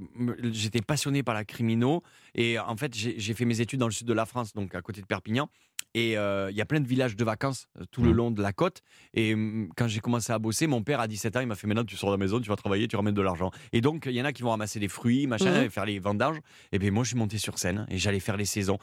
j'étais 0.52 0.80
passionné 0.80 1.22
par 1.22 1.34
la 1.34 1.44
crimino 1.44 2.02
et 2.34 2.58
en 2.58 2.76
fait, 2.76 2.94
j'ai 2.94 3.34
fait 3.34 3.44
mes 3.44 3.60
études 3.60 3.80
dans 3.80 3.86
le 3.88 3.92
sud 3.92 4.06
de 4.06 4.12
la 4.14 4.24
France, 4.24 4.52
donc 4.54 4.74
à 4.74 4.80
côté 4.80 5.00
de 5.00 5.06
Perpignan. 5.06 5.48
Et 5.94 6.16
euh, 6.16 6.50
il 6.50 6.56
y 6.56 6.60
a 6.62 6.64
plein 6.64 6.80
de 6.80 6.86
villages 6.88 7.16
de 7.16 7.24
vacances 7.24 7.66
euh, 7.78 7.84
tout 7.90 8.02
le 8.02 8.10
Mhm. 8.10 8.16
long 8.16 8.30
de 8.30 8.40
la 8.40 8.52
côte. 8.52 8.80
Et 9.12 9.34
hum, 9.34 9.68
quand 9.76 9.88
j'ai 9.88 10.00
commencé 10.00 10.32
à 10.32 10.38
bosser, 10.38 10.66
mon 10.66 10.82
père 10.82 11.00
à 11.00 11.06
17 11.06 11.36
ans, 11.36 11.40
il 11.40 11.46
m'a 11.46 11.54
fait 11.54 11.66
maintenant 11.66 11.84
tu 11.84 11.96
sors 11.96 12.08
de 12.10 12.14
la 12.14 12.18
maison, 12.18 12.40
tu 12.40 12.48
vas 12.48 12.56
travailler, 12.56 12.88
tu 12.88 12.96
ramènes 12.96 13.14
de 13.14 13.20
l'argent. 13.20 13.50
Et 13.72 13.80
donc 13.82 14.06
il 14.06 14.12
y 14.12 14.20
en 14.22 14.24
a 14.24 14.32
qui 14.32 14.42
vont 14.42 14.50
ramasser 14.50 14.80
des 14.80 14.88
fruits, 14.88 15.26
machin, 15.26 15.58
Mhm. 15.60 15.64
et 15.66 15.70
faire 15.70 15.84
les 15.84 15.98
vendanges. 15.98 16.38
Et 16.72 16.78
bien 16.78 16.90
moi, 16.90 17.04
je 17.04 17.08
suis 17.08 17.18
monté 17.18 17.36
sur 17.38 17.58
scène 17.58 17.86
et 17.90 17.98
j'allais 17.98 18.20
faire 18.20 18.36
les 18.38 18.46
saisons. 18.46 18.78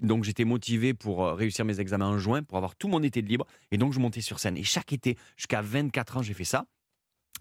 Donc 0.00 0.24
j'étais 0.24 0.44
motivé 0.44 0.94
pour 0.94 1.24
euh, 1.24 1.34
réussir 1.34 1.64
mes 1.64 1.78
examens 1.80 2.06
en 2.08 2.18
juin, 2.18 2.42
pour 2.42 2.56
avoir 2.56 2.74
tout 2.74 2.88
mon 2.88 3.02
été 3.02 3.22
de 3.22 3.28
libre. 3.28 3.46
Et 3.70 3.78
donc 3.78 3.92
je 3.92 4.00
montais 4.00 4.20
sur 4.20 4.38
scène. 4.40 4.56
Et 4.56 4.64
chaque 4.64 4.92
été, 4.92 5.16
jusqu'à 5.36 5.62
24 5.62 6.16
ans, 6.18 6.22
j'ai 6.22 6.34
fait 6.34 6.44
ça. 6.44 6.66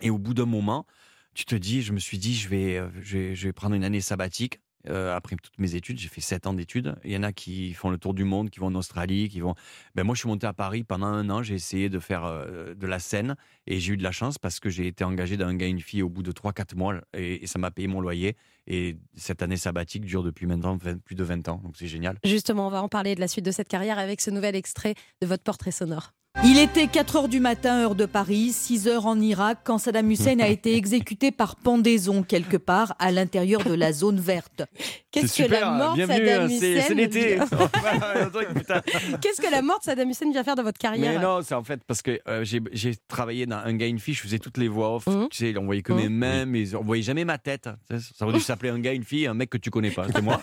Et 0.02 0.10
au 0.12 0.20
bout 0.20 0.34
d'un 0.36 0.46
moment, 0.46 0.86
tu 1.34 1.46
te 1.46 1.56
dis, 1.56 1.82
je 1.82 1.92
me 1.94 2.00
suis 2.00 2.18
dit, 2.20 2.36
je 2.36 2.50
vais, 2.50 2.82
je 3.02 3.18
vais, 3.18 3.36
je 3.36 3.48
vais 3.48 3.54
prendre 3.54 3.76
une 3.76 3.84
année 3.84 4.02
sabbatique. 4.02 4.60
Euh, 4.90 5.16
après 5.16 5.36
toutes 5.36 5.58
mes 5.60 5.76
études, 5.76 6.00
j'ai 6.00 6.08
fait 6.08 6.22
7 6.22 6.48
ans 6.48 6.54
d'études. 6.54 6.96
Il 7.04 7.12
y 7.12 7.18
en 7.18 7.24
a 7.24 7.32
qui 7.32 7.74
font 7.74 7.90
le 7.90 7.98
tour 7.98 8.14
du 8.14 8.24
monde, 8.24 8.50
qui 8.50 8.60
vont 8.60 8.68
en 8.68 8.76
Australie, 8.76 9.30
qui 9.30 9.40
vont. 9.40 9.56
Ben 9.96 10.04
moi, 10.04 10.16
je 10.16 10.20
suis 10.20 10.30
monté 10.30 10.48
à 10.48 10.54
Paris 10.54 10.84
pendant 10.84 11.08
un 11.08 11.30
an. 11.30 11.44
J'ai 11.44 11.56
essayé 11.56 11.90
de 11.90 12.00
faire 12.00 12.26
euh, 12.26 12.74
de 12.74 12.88
la 12.88 13.00
scène 13.00 13.36
et 13.66 13.80
j'ai 13.80 13.94
eu 13.94 13.98
de 13.98 14.04
la 14.04 14.12
chance 14.12 14.38
parce 14.38 14.60
que 14.60 14.70
j'ai 14.70 14.88
été 14.88 15.04
engagé 15.04 15.38
d'un 15.38 15.56
gars 15.56 15.68
et 15.68 15.70
une 15.70 15.82
fille 15.82 16.02
au 16.02 16.10
bout 16.10 16.24
de 16.24 16.32
3-4 16.32 16.76
mois 16.76 16.96
et, 17.14 17.46
ça 17.48 17.60
m'a 17.60 17.72
payé 17.72 17.88
mon 17.88 18.02
loyer. 18.02 18.36
Et 18.68 18.98
cette 19.16 19.42
année 19.42 19.58
sabbatique 19.58 20.04
dure 20.06 20.24
depuis 20.24 20.46
maintenant 20.46 20.76
20 20.76 21.02
plus 21.02 21.16
de 21.16 21.24
20 21.24 21.48
ans. 21.48 21.62
Donc 21.64 21.76
c'est 21.78 21.88
génial. 21.88 22.18
Justement, 22.24 22.68
on 22.68 22.72
va 22.72 22.82
en 22.82 22.90
parler 22.90 23.16
de 23.16 23.20
la 23.22 23.28
suite 23.28 23.46
de 23.46 23.52
cette 23.52 23.70
carrière 23.70 23.98
avec 23.98 24.20
ce 24.22 24.30
nouvel 24.30 24.56
extrait 24.56 24.96
de 25.22 25.28
votre 25.28 25.44
portrait 25.44 25.72
sonore. 25.72 26.14
Il 26.46 26.60
était 26.60 26.88
4 26.88 27.16
heures 27.16 27.28
du 27.28 27.40
matin, 27.40 27.82
heure 27.82 27.96
de 27.96 28.06
Paris, 28.06 28.52
6 28.54 28.88
heures 28.88 29.06
en 29.08 29.20
Irak, 29.20 29.60
quand 29.64 29.80
Saddam 29.80 30.10
Hussein 30.12 30.40
a 30.40 30.48
été 30.48 30.76
exécuté 30.76 31.32
par 31.32 31.56
pendaison 31.56 32.22
quelque 32.24 32.58
part 32.58 32.96
à 33.00 33.12
l'intérieur 33.12 33.64
de 33.64 33.74
la 33.74 33.92
zone 33.92 34.20
verte. 34.20 34.62
Qu'est-ce 35.12 35.44
que 35.44 35.50
la 35.52 35.72
mort 35.72 35.96
de 35.96 36.06
Saddam 36.06 36.44
hein, 36.44 36.48
Hussein 36.48 36.82
c'est 36.88 36.94
l'été. 36.94 37.38
Qu'est-ce 39.22 39.42
que 39.42 39.52
la 39.52 39.62
mort 39.64 39.80
de 39.80 39.84
Saddam 39.86 40.10
Hussein 40.10 40.32
vient 40.32 40.44
faire 40.44 40.56
dans 40.56 40.64
votre 40.64 40.78
carrière? 40.78 41.14
Mais 41.20 41.20
non, 41.26 41.42
c'est 41.42 41.56
en 41.56 41.64
fait 41.64 41.82
parce 41.86 42.02
que 42.04 42.20
euh, 42.28 42.46
j'ai 42.46 42.96
travaillé 43.08 43.46
dans 43.48 43.58
un 43.58 43.74
gars 43.74 43.88
et 43.88 43.90
une 43.90 44.00
fille, 44.00 44.14
je 44.14 44.22
faisais 44.22 44.40
toutes 44.40 44.58
les 44.58 44.68
voix 44.68 44.96
off. 44.96 45.08
Mhm. 45.08 45.28
Tu 45.32 45.38
sais, 45.38 45.58
on 45.58 45.66
voyait 45.66 45.82
que 45.82 45.92
Mhm. 45.94 46.00
mes 46.00 46.10
mains, 46.10 46.46
mais 46.46 46.76
on 46.76 46.84
voyait 46.84 47.04
jamais 47.04 47.26
ma 47.26 47.40
tête. 47.40 47.68
Sais, 47.90 47.98
Ça 48.16 48.26
aurait 48.26 48.36
dû 48.38 48.40
s'appeler 48.44 48.70
un 48.70 48.80
gars, 48.80 48.94
une 48.94 49.04
fille, 49.04 49.26
un 49.28 49.34
mec 49.34 49.50
que 49.50 49.58
tu 49.58 49.70
connais 49.72 49.92
pas, 49.92 50.06
c'est 50.14 50.22
moi. 50.22 50.40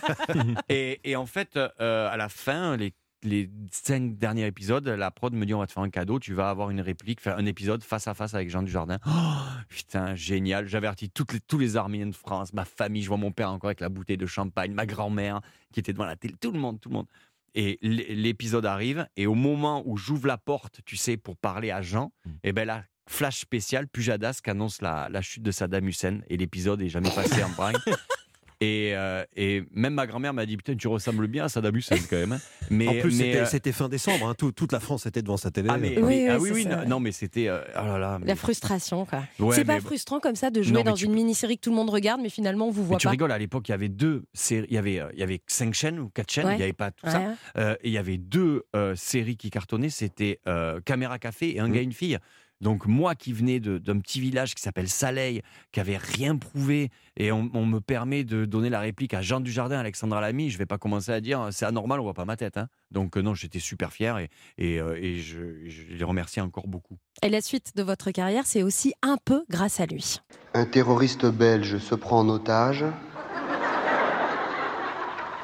et, 0.69 0.99
et 1.03 1.15
en 1.15 1.25
fait, 1.25 1.57
euh, 1.57 2.09
à 2.11 2.17
la 2.17 2.27
fin, 2.29 2.75
les, 2.75 2.93
les 3.25 3.49
cinq 3.71 4.17
derniers 4.17 4.45
épisodes, 4.45 4.87
la 4.87 5.11
prod 5.11 5.33
me 5.33 5.45
dit 5.45 5.53
on 5.53 5.59
va 5.59 5.67
te 5.67 5.73
faire 5.73 5.83
un 5.83 5.89
cadeau, 5.89 6.19
tu 6.19 6.33
vas 6.33 6.49
avoir 6.49 6.69
une 6.69 6.81
réplique, 6.81 7.19
faire 7.19 7.37
un 7.37 7.45
épisode 7.45 7.83
face 7.83 8.07
à 8.07 8.13
face 8.13 8.33
avec 8.33 8.49
Jean 8.49 8.63
Dujardin. 8.63 8.99
Oh, 9.07 9.63
putain, 9.69 10.13
génial. 10.15 10.67
J'avertis 10.67 11.09
toutes 11.09 11.33
les, 11.33 11.39
tous 11.39 11.57
les 11.57 11.77
Arméniens 11.77 12.07
de 12.07 12.15
France, 12.15 12.53
ma 12.53 12.65
famille, 12.65 13.01
je 13.01 13.07
vois 13.07 13.17
mon 13.17 13.31
père 13.31 13.49
encore 13.49 13.69
avec 13.69 13.79
la 13.79 13.89
bouteille 13.89 14.17
de 14.17 14.25
champagne, 14.25 14.71
ma 14.71 14.85
grand-mère 14.85 15.41
qui 15.73 15.79
était 15.79 15.93
devant 15.93 16.05
la 16.05 16.15
télé, 16.15 16.35
tout 16.39 16.51
le 16.51 16.59
monde, 16.59 16.79
tout 16.79 16.89
le 16.89 16.95
monde. 16.95 17.07
Et 17.55 17.79
l'épisode 17.81 18.65
arrive, 18.65 19.07
et 19.15 19.25
au 19.25 19.33
moment 19.33 19.81
où 19.85 19.97
j'ouvre 19.97 20.27
la 20.27 20.37
porte, 20.37 20.81
tu 20.85 20.97
sais, 20.97 21.17
pour 21.17 21.37
parler 21.37 21.71
à 21.71 21.81
Jean, 21.81 22.11
et 22.43 22.51
ben 22.51 22.65
là, 22.65 22.83
flash 23.07 23.39
spécial, 23.39 23.87
Pujadas 23.87 24.41
qui 24.43 24.49
annonce 24.49 24.81
la, 24.81 25.07
la 25.09 25.21
chute 25.21 25.43
de 25.43 25.51
Saddam 25.51 25.87
Hussein, 25.87 26.19
et 26.27 26.37
l'épisode 26.37 26.81
est 26.81 26.89
jamais 26.89 27.11
passé 27.11 27.43
en 27.43 27.49
braille. 27.49 27.75
Et, 28.61 28.91
euh, 28.95 29.23
et 29.35 29.63
même 29.73 29.93
ma 29.93 30.07
grand-mère 30.07 30.33
m'a 30.33 30.45
dit 30.45 30.55
Putain, 30.57 30.75
tu 30.75 30.87
ressembles 30.87 31.27
bien 31.27 31.45
à 31.45 31.49
Saddam 31.49 31.75
Hussein 31.75 31.97
quand 32.09 32.15
même. 32.15 32.31
hein. 32.33 32.39
Mais, 32.69 32.87
En 32.87 32.93
plus, 33.01 33.11
c'était- 33.11 33.37
euh, 33.37 33.45
c'était 33.45 33.71
fin 33.71 33.89
décembre. 33.89 34.27
hein, 34.27 34.33
tout- 34.37 34.51
toute 34.51 34.71
la 34.71 34.79
France 34.79 35.05
était 35.05 35.21
devant 35.21 35.37
sa 35.37 35.51
télé. 35.51 35.67
ah, 35.71 35.77
mais, 35.77 35.89
Oui, 35.89 35.95
mais- 35.95 36.01
oui, 36.03 36.27
ah 36.29 36.37
oui, 36.39 36.49
oui, 36.53 36.67
non, 36.87 36.99
mais 36.99 37.11
c'était. 37.11 37.47
euh, 37.47 37.61
oh 37.75 37.85
là 37.85 37.97
là, 37.97 38.17
mais- 38.19 38.27
La 38.27 38.35
frustration, 38.35 39.05
quoi. 39.05 39.23
Ouais, 39.39 39.55
c'est 39.55 39.65
pas 39.65 39.79
frustrant 39.81 40.19
comme 40.19 40.35
ça 40.35 40.49
de 40.49 40.61
jouer 40.61 40.73
Non, 40.73 40.83
dans 40.83 40.93
tu 40.93 41.05
une 41.05 41.13
mini-série 41.13 41.57
que 41.57 41.61
tout 41.61 41.69
le 41.69 41.75
monde 41.75 41.89
regarde, 41.89 42.21
mais 42.21 42.29
finalement 42.29 42.67
on 42.67 42.71
vous 42.71 42.81
mais 42.81 42.87
voit 42.87 42.97
tu 42.97 43.05
pas. 43.07 43.11
rigoles, 43.11 43.31
à 43.31 43.37
l'époque, 43.37 43.67
il 43.67 43.71
y 43.71 43.75
avait 43.75 43.89
deux 43.89 44.23
séries. 44.33 44.67
Il 44.69 44.75
y 44.75 44.77
avait, 44.77 45.01
il 45.13 45.19
y 45.19 45.23
avait 45.23 45.41
cinq 45.47 45.73
chaînes 45.73 45.99
ou 45.99 46.09
quatre 46.09 46.31
chaînes, 46.31 46.45
Ouais. 46.47 46.53
il 46.53 46.57
n'y 46.57 46.63
avait 46.63 46.73
pas 46.73 46.91
tout 46.91 47.07
ça. 47.09 47.19
Ouais. 47.19 47.25
Euh, 47.57 47.75
et 47.83 47.87
il 47.89 47.93
y 47.93 47.97
avait 47.97 48.17
deux 48.17 48.63
euh, 48.75 48.95
séries 48.95 49.37
qui 49.37 49.49
cartonnaient, 49.49 49.89
c'était 49.89 50.39
euh, 50.47 50.79
Caméra 50.85 51.19
Café 51.19 51.55
et 51.55 51.59
Un 51.59 51.67
Mhm. 51.67 51.73
gars 51.73 51.81
et 51.81 51.83
une 51.83 51.91
fille. 51.93 52.17
Donc 52.61 52.85
moi 52.85 53.15
qui 53.15 53.33
venais 53.33 53.59
d'un 53.59 53.99
petit 53.99 54.19
village 54.21 54.55
qui 54.55 54.61
s'appelle 54.61 54.87
Saleil, 54.89 55.41
qui 55.71 55.79
avait 55.79 55.97
rien 55.97 56.37
prouvé, 56.37 56.89
et 57.17 57.31
on, 57.31 57.49
on 57.53 57.65
me 57.65 57.79
permet 57.79 58.23
de 58.23 58.45
donner 58.45 58.69
la 58.69 58.79
réplique 58.79 59.13
à 59.13 59.21
Jean 59.21 59.39
Dujardin, 59.41 59.77
Alexandra 59.79 60.21
Lamy, 60.21 60.49
je 60.49 60.57
vais 60.57 60.65
pas 60.65 60.77
commencer 60.77 61.11
à 61.11 61.19
dire 61.21 61.49
c'est 61.51 61.65
anormal, 61.65 61.99
on 61.99 62.03
voit 62.03 62.13
pas 62.13 62.25
ma 62.25 62.37
tête. 62.37 62.57
hein. 62.57 62.67
Donc 62.91 63.17
euh, 63.17 63.21
non, 63.21 63.33
j'étais 63.33 63.59
super 63.59 63.91
fier 63.91 64.17
et, 64.19 64.29
et, 64.57 64.79
euh, 64.79 64.97
et 65.01 65.19
je, 65.19 65.67
je 65.67 65.93
les 65.93 66.03
remercie 66.03 66.39
encore 66.39 66.67
beaucoup. 66.67 66.97
Et 67.21 67.29
la 67.29 67.41
suite 67.41 67.73
de 67.75 67.83
votre 67.83 68.11
carrière, 68.11 68.45
c'est 68.45 68.63
aussi 68.63 68.93
un 69.01 69.17
peu 69.23 69.43
grâce 69.49 69.79
à 69.79 69.85
lui. 69.85 70.19
Un 70.53 70.65
terroriste 70.65 71.25
belge 71.25 71.77
se 71.77 71.95
prend 71.95 72.19
en 72.19 72.29
otage 72.29 72.85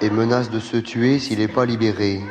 et 0.01 0.09
menace 0.09 0.49
de 0.49 0.59
se 0.59 0.77
tuer 0.77 1.19
s'il 1.19 1.39
n'est 1.39 1.47
pas 1.47 1.65
libéré. 1.65 2.21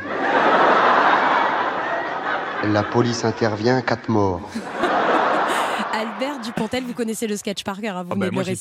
La 2.64 2.82
police 2.82 3.24
intervient, 3.24 3.80
quatre 3.82 4.08
morts. 4.08 4.48
Albert 5.92 6.40
Dupontel, 6.40 6.84
vous 6.84 6.94
connaissez 6.94 7.26
le 7.26 7.36
sketch 7.36 7.64
par 7.64 7.80
cœur, 7.80 7.96
hein, 7.96 8.02
vous 8.04 8.14
bah, 8.16 8.26
de 8.26 8.30
moi, 8.30 8.42
j'ai 8.42 8.54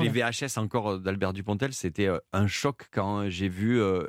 les. 0.00 0.08
VHS 0.08 0.58
encore 0.58 0.92
euh, 0.92 0.98
d'Albert 0.98 1.32
Dupontel. 1.32 1.72
C'était 1.72 2.06
euh, 2.06 2.18
un 2.32 2.46
choc 2.46 2.88
quand 2.92 3.28
j'ai 3.28 3.48
vu, 3.48 3.80
euh, 3.80 4.04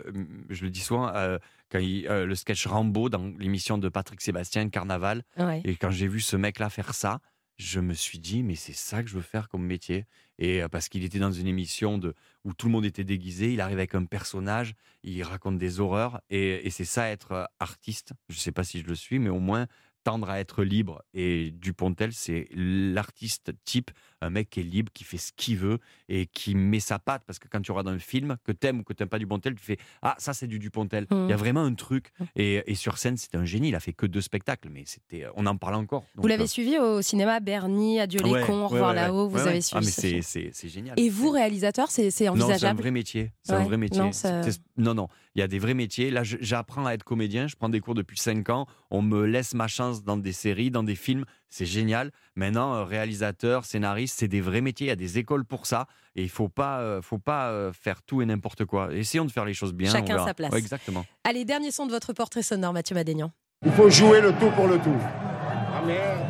je 0.49 0.63
le 0.63 0.69
dis 0.69 0.79
souvent, 0.79 1.07
euh, 1.13 1.37
quand 1.71 1.79
il- 1.79 2.07
euh, 2.07 2.25
le 2.25 2.35
sketch 2.35 2.65
Rambo 2.67 3.09
dans 3.09 3.31
l'émission 3.39 3.77
de 3.77 3.89
Patrick 3.89 4.21
Sébastien, 4.21 4.69
Carnaval. 4.69 5.23
Ouais. 5.37 5.61
Et 5.65 5.75
quand 5.75 5.91
j'ai 5.91 6.07
vu 6.07 6.19
ce 6.19 6.35
mec-là 6.37 6.69
faire 6.69 6.93
ça, 6.93 7.19
je 7.57 7.79
me 7.79 7.93
suis 7.93 8.19
dit, 8.19 8.43
mais 8.43 8.55
c'est 8.55 8.73
ça 8.73 9.03
que 9.03 9.09
je 9.09 9.15
veux 9.15 9.21
faire 9.21 9.49
comme 9.49 9.63
métier. 9.63 10.05
Et 10.39 10.61
parce 10.71 10.89
qu'il 10.89 11.03
était 11.03 11.19
dans 11.19 11.31
une 11.31 11.47
émission 11.47 11.97
de, 11.97 12.15
où 12.43 12.53
tout 12.53 12.67
le 12.67 12.71
monde 12.71 12.85
était 12.85 13.03
déguisé, 13.03 13.53
il 13.53 13.61
arrive 13.61 13.77
avec 13.77 13.95
un 13.95 14.05
personnage, 14.05 14.73
il 15.03 15.21
raconte 15.23 15.57
des 15.57 15.79
horreurs. 15.79 16.21
Et, 16.29 16.65
et 16.65 16.69
c'est 16.69 16.85
ça 16.85 17.09
être 17.09 17.49
artiste. 17.59 18.13
Je 18.29 18.35
ne 18.35 18.39
sais 18.39 18.51
pas 18.51 18.63
si 18.63 18.79
je 18.79 18.85
le 18.85 18.95
suis, 18.95 19.19
mais 19.19 19.29
au 19.29 19.39
moins 19.39 19.67
tendre 20.03 20.29
à 20.29 20.39
être 20.39 20.63
libre. 20.63 21.03
Et 21.13 21.51
Dupontel, 21.51 22.13
c'est 22.13 22.47
l'artiste 22.53 23.53
type, 23.63 23.91
un 24.23 24.29
mec 24.29 24.49
qui 24.49 24.59
est 24.61 24.63
libre, 24.63 24.91
qui 24.93 25.03
fait 25.03 25.17
ce 25.17 25.31
qu'il 25.35 25.57
veut 25.57 25.79
et 26.09 26.25
qui 26.27 26.55
met 26.55 26.79
sa 26.79 26.99
patte. 26.99 27.23
Parce 27.27 27.39
que 27.39 27.47
quand 27.47 27.61
tu 27.61 27.71
regardes 27.71 27.87
un 27.89 27.99
film, 27.99 28.37
que 28.43 28.51
t'aimes 28.51 28.79
ou 28.79 28.83
que 28.83 28.93
t'aimes 28.93 29.09
pas 29.09 29.19
Dupontel, 29.19 29.55
tu 29.55 29.63
fais 29.63 29.77
Ah, 30.01 30.15
ça 30.17 30.33
c'est 30.33 30.47
du 30.47 30.59
Dupontel. 30.59 31.07
Il 31.11 31.17
y 31.17 31.19
a 31.19 31.25
Mhm. 31.27 31.33
vraiment 31.35 31.63
un 31.63 31.73
truc. 31.73 32.11
Et, 32.35 32.63
et 32.65 32.75
sur 32.75 32.97
scène, 32.97 33.17
c'était 33.17 33.37
un 33.37 33.45
génie. 33.45 33.69
Il 33.69 33.75
a 33.75 33.79
fait 33.79 33.93
que 33.93 34.05
deux 34.05 34.21
spectacles, 34.21 34.69
mais 34.71 34.83
c'était, 34.85 35.25
on 35.35 35.45
en 35.45 35.57
parle 35.57 35.75
encore. 35.75 36.03
Vous 36.15 36.27
l'avez 36.27 36.43
euh, 36.43 36.47
suivi 36.47 36.77
au 36.77 37.01
cinéma, 37.01 37.39
Bernie, 37.39 37.99
Adieu 37.99 38.19
les 38.23 38.31
ouais, 38.31 38.45
cons, 38.45 38.53
Au 38.53 38.69
ouais, 38.69 38.73
revoir 38.73 38.89
ouais, 38.89 38.95
là-haut, 38.95 39.27
vous 39.27 39.37
avez 39.39 39.55
ouais. 39.55 39.61
suivi 39.61 39.85
Ah, 39.97 40.03
mais 40.05 40.21
c'est, 40.21 40.67
génial. 40.69 40.99
Et 40.99 41.09
vous, 41.09 41.29
réalisateur, 41.29 41.91
c'est 41.91 42.11
c'est 42.11 42.25
Non, 42.25 42.33
c'est 42.35 42.41
un 42.41 42.45
envisageable 42.45 42.79
vrai 42.81 42.91
métier. 42.91 43.31
C'est 43.43 43.53
un 43.53 43.63
vrai 43.63 43.77
métier. 43.77 43.99
non, 44.01 44.11
ça- 44.11 44.41
non, 44.77 44.93
non, 44.93 45.07
il 45.35 45.39
y 45.39 45.41
a 45.41 45.47
des 45.47 45.59
vrais 45.59 45.73
métiers. 45.73 46.09
Là, 46.11 46.23
j'apprends 46.23 46.85
à 46.85 46.93
être 46.93 47.03
comédien. 47.03 47.47
Je 47.47 47.55
prends 47.55 47.69
des 47.69 47.79
cours 47.79 47.95
depuis 47.95 48.17
5 48.17 48.49
ans. 48.49 48.67
On 48.89 49.01
me 49.01 49.25
laisse 49.25 49.53
ma 49.53 49.67
chance 49.67 50.03
dans 50.03 50.17
des 50.17 50.31
séries, 50.33 50.71
dans 50.71 50.83
des 50.83 50.95
films. 50.95 51.25
C'est 51.53 51.67
génial. 51.67 52.09
Maintenant, 52.35 52.73
euh, 52.73 52.83
réalisateur, 52.83 53.63
scénariste, 53.63 54.17
c'est 54.17 54.27
des 54.27 54.41
vrais 54.41 54.61
métiers. 54.61 54.87
Il 54.87 54.89
y 54.89 54.91
a 54.91 54.95
des 54.95 55.19
écoles 55.19 55.45
pour 55.45 55.67
ça. 55.67 55.85
Et 56.15 56.23
il 56.23 56.29
faut 56.29 56.49
pas, 56.49 56.79
euh, 56.79 56.99
faut 57.03 57.19
pas 57.19 57.49
euh, 57.49 57.71
faire 57.71 58.01
tout 58.01 58.23
et 58.23 58.25
n'importe 58.25 58.65
quoi. 58.65 58.91
Essayons 58.91 59.23
de 59.25 59.31
faire 59.31 59.45
les 59.45 59.53
choses 59.53 59.71
bien. 59.71 59.91
Chacun 59.91 60.25
sa 60.25 60.33
place. 60.33 60.51
Ouais, 60.51 60.57
exactement. 60.57 61.05
Allez, 61.23 61.45
dernier 61.45 61.69
son 61.69 61.85
de 61.85 61.91
votre 61.91 62.11
portrait 62.11 62.41
sonore, 62.41 62.73
Mathieu 62.73 62.95
Madénian. 62.95 63.31
Il 63.63 63.71
faut 63.71 63.87
jouer 63.87 64.19
le 64.19 64.33
tout 64.33 64.49
pour 64.49 64.67
le 64.67 64.79
tout. 64.79 64.97
Ah 64.99 65.85
merde 65.85 66.27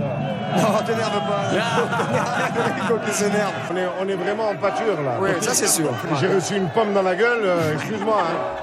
Non, 0.58 0.84
t'énerve 0.86 1.20
pas 1.26 3.12
s'énerve. 3.14 3.54
On 3.72 3.78
est, 3.78 3.88
on 4.02 4.10
est 4.10 4.16
vraiment 4.16 4.50
en 4.50 4.58
pâture 4.58 5.02
là. 5.04 5.20
Oui, 5.22 5.30
ça, 5.40 5.54
c'est 5.54 5.68
sûr. 5.68 5.90
J'ai 6.20 6.28
reçu 6.28 6.58
une 6.58 6.70
pomme 6.70 6.94
dans 6.94 7.02
la 7.02 7.16
gueule, 7.16 7.44
euh, 7.44 7.76
excuse-moi. 7.76 8.22
hein. 8.22 8.63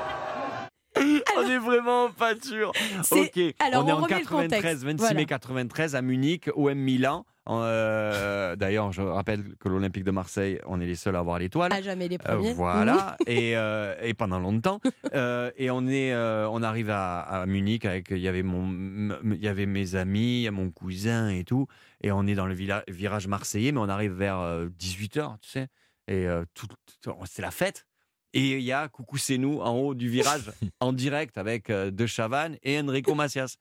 On 1.36 1.42
est 1.48 1.58
vraiment 1.58 2.10
pas 2.10 2.34
sûr. 2.40 2.72
Ok. 3.10 3.38
alors, 3.60 3.84
on 3.84 3.88
est 3.88 3.92
on 3.92 3.96
en 3.96 4.00
remet 4.02 4.14
le 4.18 4.22
93, 4.24 4.60
contexte. 4.60 4.84
26 4.84 4.98
Voilà. 4.98 5.14
mai 5.14 5.26
93 5.26 5.94
à 5.94 6.02
Munich, 6.02 6.50
OM 6.54 6.74
Milan. 6.78 7.24
Euh, 7.48 8.56
D'ailleurs, 8.56 8.92
je 8.92 9.02
rappelle 9.02 9.54
que 9.60 9.68
l'Olympique 9.68 10.04
de 10.04 10.10
Marseille, 10.10 10.60
on 10.66 10.80
est 10.80 10.86
les 10.86 10.94
seuls 10.96 11.16
à 11.16 11.20
avoir 11.20 11.38
l'étoile. 11.38 11.72
À 11.72 11.80
jamais 11.82 12.08
les 12.08 12.16
Euh, 12.16 12.34
premiers. 12.36 12.52
voilà, 12.54 13.16
et, 13.26 13.56
euh, 13.56 13.94
et 14.02 14.14
pendant 14.14 14.38
longtemps. 14.40 14.80
Euh, 15.14 15.50
et 15.56 15.70
on, 15.70 15.86
est, 15.86 16.12
euh, 16.12 16.48
on 16.50 16.62
arrive 16.62 16.90
à, 16.90 17.20
à 17.20 17.46
Munich 17.46 17.84
avec. 17.84 18.08
Il 18.10 18.18
y, 18.18 18.28
avait 18.28 18.42
mon, 18.42 18.68
il 19.24 19.42
y 19.42 19.48
avait 19.48 19.66
mes 19.66 19.94
amis, 19.94 20.48
mon 20.50 20.70
cousin 20.70 21.28
et 21.30 21.44
tout. 21.44 21.66
Et 22.02 22.12
on 22.12 22.26
est 22.26 22.34
dans 22.34 22.46
le 22.46 22.54
virage 22.88 23.26
marseillais, 23.28 23.72
mais 23.72 23.80
on 23.80 23.88
arrive 23.88 24.12
vers 24.12 24.38
18h, 24.78 25.38
tu 25.40 25.50
sais. 25.50 25.68
Et 26.08 26.26
euh, 26.26 26.44
tout, 26.54 26.66
tout- 27.02 27.14
c'est 27.26 27.42
la 27.42 27.50
fête. 27.52 27.86
Et 28.32 28.52
il 28.58 28.62
y 28.62 28.72
a 28.72 28.88
Coucou 28.88 29.18
c'est 29.18 29.38
nous 29.38 29.60
en 29.60 29.72
haut 29.72 29.94
du 29.94 30.08
virage, 30.08 30.52
en 30.80 30.92
direct 30.92 31.38
avec 31.38 31.70
euh, 31.70 31.90
De 31.90 32.06
Chavannes 32.06 32.56
et 32.62 32.80
Enrico 32.80 33.14
Macias. 33.14 33.56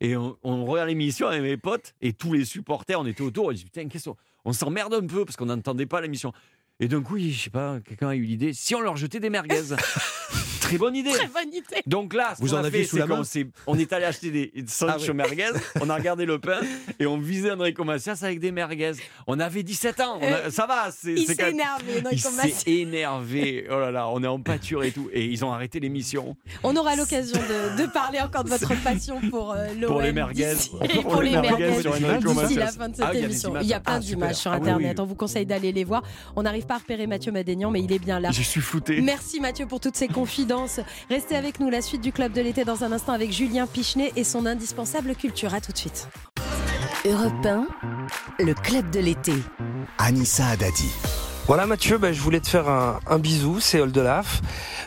Et 0.00 0.16
on, 0.16 0.36
on 0.42 0.64
regarde 0.64 0.88
l'émission 0.88 1.26
avec 1.26 1.42
mes 1.42 1.56
potes 1.56 1.94
et 2.00 2.12
tous 2.12 2.32
les 2.32 2.44
supporters, 2.44 3.00
on 3.00 3.06
était 3.06 3.22
autour, 3.22 3.46
on 3.46 3.52
dit 3.52 3.64
putain, 3.64 3.88
qu'est-ce 3.88 4.08
qu'on 4.08 4.16
on 4.44 4.52
s'emmerde 4.52 4.94
un 4.94 5.06
peu 5.06 5.24
parce 5.24 5.36
qu'on 5.36 5.46
n'entendait 5.46 5.86
pas 5.86 6.00
l'émission. 6.00 6.32
Et 6.80 6.88
d'un 6.88 7.02
coup, 7.02 7.18
je 7.18 7.30
sais 7.30 7.50
pas, 7.50 7.80
quelqu'un 7.80 8.08
a 8.08 8.14
eu 8.14 8.22
l'idée, 8.22 8.52
si 8.52 8.74
on 8.74 8.80
leur 8.80 8.96
jetait 8.96 9.20
des 9.20 9.30
merguez. 9.30 9.74
Très 10.68 10.78
bonne 10.78 10.96
idée. 10.96 11.10
Très 11.10 11.26
bonne 11.28 11.48
idée. 11.52 11.82
Donc 11.86 12.14
là, 12.14 12.34
ce 12.36 12.42
Vous 12.42 12.54
en 12.54 12.58
a 12.58 12.66
aviez 12.66 12.82
fait, 12.82 12.88
sous 12.88 12.96
la 12.96 13.06
main 13.06 13.22
on 13.66 13.78
est 13.78 13.92
allé 13.92 14.04
acheter 14.04 14.30
des 14.30 14.52
sandwichs 14.66 15.06
Ah 15.08 15.10
oui. 15.10 15.16
merguez, 15.16 15.46
on 15.80 15.88
a 15.90 15.94
regardé 15.94 16.26
le 16.26 16.38
pain 16.38 16.60
et 17.00 17.06
on 17.06 17.18
visait 17.18 17.50
Enrico 17.52 17.84
Macias 17.84 18.18
avec 18.22 18.38
des 18.40 18.52
merguez. 18.52 18.92
On 19.26 19.40
avait 19.40 19.62
17 19.62 20.00
ans, 20.00 20.18
on 20.20 20.26
a- 20.32 20.50
ça 20.50 20.66
va. 20.66 20.90
c'est- 20.90 21.08
Euh, 21.10 21.14
Il 21.16 21.26
s'est 21.26 21.50
énervé, 21.50 22.02
Il 22.12 22.18
s'est 22.20 22.70
énervé. 22.70 23.66
Oh 23.70 23.78
là 23.80 23.90
là, 23.90 24.08
on 24.08 24.22
est 24.22 24.26
en 24.26 24.40
pâture 24.40 24.84
et 24.84 24.90
tout. 24.92 25.08
Et 25.12 25.24
ils 25.24 25.44
ont 25.44 25.52
arrêté 25.52 25.80
l'émission. 25.80 26.36
On 26.62 26.74
aura 26.76 26.96
l'occasion 26.96 27.38
de, 27.38 27.82
de 27.82 27.86
parler 27.90 28.20
encore 28.20 28.44
de 28.44 28.50
votre 28.50 28.74
passion 28.84 29.20
pour 29.30 29.52
euh, 29.52 29.68
l'OM. 29.78 29.90
Pour 29.92 30.00
les 30.02 30.12
merguez. 30.12 30.54
Pour 31.02 31.02
Pour 31.12 31.22
les 31.22 31.30
les 31.30 31.40
merguez 31.40 31.70
d'ici 31.70 32.54
la 32.56 32.66
fin 32.68 32.88
de 32.88 32.96
cette 32.96 33.04
Ah, 33.04 33.10
il 33.12 33.20
y 33.20 33.24
a 33.24 33.26
des 33.26 33.32
émission. 33.32 33.50
images. 33.50 33.64
Il 33.64 33.68
y 33.68 33.74
a 33.74 33.80
plein 33.80 33.94
Ah, 33.94 34.00
d'images 34.00 34.36
sur 34.36 34.50
Ah 34.50 34.56
Internet. 34.56 35.00
On 35.00 35.04
vous 35.06 35.14
conseille 35.14 35.46
d'aller 35.46 35.72
les 35.72 35.84
voir. 35.84 36.02
On 36.36 36.42
n'arrive 36.42 36.66
pas 36.66 36.74
à 36.74 36.78
repérer 36.78 37.06
Mathieu 37.06 37.32
Madénian, 37.32 37.70
mais 37.70 37.80
il 37.82 37.92
est 37.92 37.98
bien 37.98 38.20
là. 38.20 38.30
Je 38.30 38.42
suis 38.42 38.60
flouté. 38.60 39.00
Merci 39.00 39.40
Mathieu 39.40 39.66
pour 39.66 39.80
toutes 39.80 39.96
ces 39.96 40.08
confidences. 40.08 40.57
Restez 41.10 41.36
avec 41.36 41.60
nous, 41.60 41.70
la 41.70 41.82
suite 41.82 42.00
du 42.00 42.12
Club 42.12 42.32
de 42.32 42.40
l'été 42.40 42.64
dans 42.64 42.82
un 42.84 42.92
instant 42.92 43.12
avec 43.12 43.32
Julien 43.32 43.66
Pichenet 43.66 44.12
et 44.16 44.24
son 44.24 44.46
indispensable 44.46 45.14
culture. 45.14 45.54
À 45.54 45.60
tout 45.60 45.72
de 45.72 45.78
suite. 45.78 46.08
Europe 47.06 47.46
1, 47.46 47.66
le 48.44 48.54
club 48.54 48.90
de 48.90 48.98
l'été. 49.00 49.32
Anissa 49.98 50.46
Adadi. 50.48 50.90
Voilà 51.46 51.64
Mathieu, 51.66 51.96
bah, 51.96 52.12
je 52.12 52.20
voulais 52.20 52.40
te 52.40 52.48
faire 52.48 52.68
un, 52.68 53.00
un 53.06 53.18
bisou, 53.18 53.60
c'est 53.60 53.80
Oldelaf. 53.80 54.42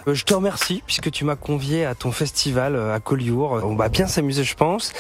Euh, 0.08 0.14
je 0.14 0.24
te 0.26 0.34
remercie 0.34 0.84
puisque 0.86 1.10
tu 1.10 1.24
m'as 1.26 1.36
convié 1.36 1.86
à 1.86 1.96
ton 1.96 2.12
festival 2.12 2.76
euh, 2.76 2.94
à 2.94 3.00
Collioure. 3.00 3.62
On 3.64 3.76
va 3.76 3.90
bien 3.90 4.06
s'amuser 4.08 4.44
je 4.44 4.56
pense. 4.56 4.92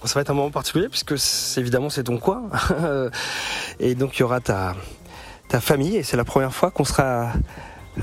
Bon, 0.00 0.06
ça 0.06 0.14
va 0.14 0.20
être 0.22 0.30
un 0.30 0.34
moment 0.34 0.50
particulier 0.50 0.88
puisque 0.88 1.18
c'est- 1.18 1.60
évidemment 1.60 1.90
c'est 1.90 2.04
ton 2.04 2.18
coin. 2.18 2.44
et 3.80 3.94
donc 3.94 4.16
il 4.16 4.20
y 4.20 4.22
aura 4.22 4.40
ta, 4.40 4.76
ta 5.48 5.60
famille 5.60 5.96
et 5.96 6.02
c'est 6.02 6.16
la 6.16 6.24
première 6.24 6.54
fois 6.54 6.70
qu'on 6.70 6.84
sera 6.84 7.32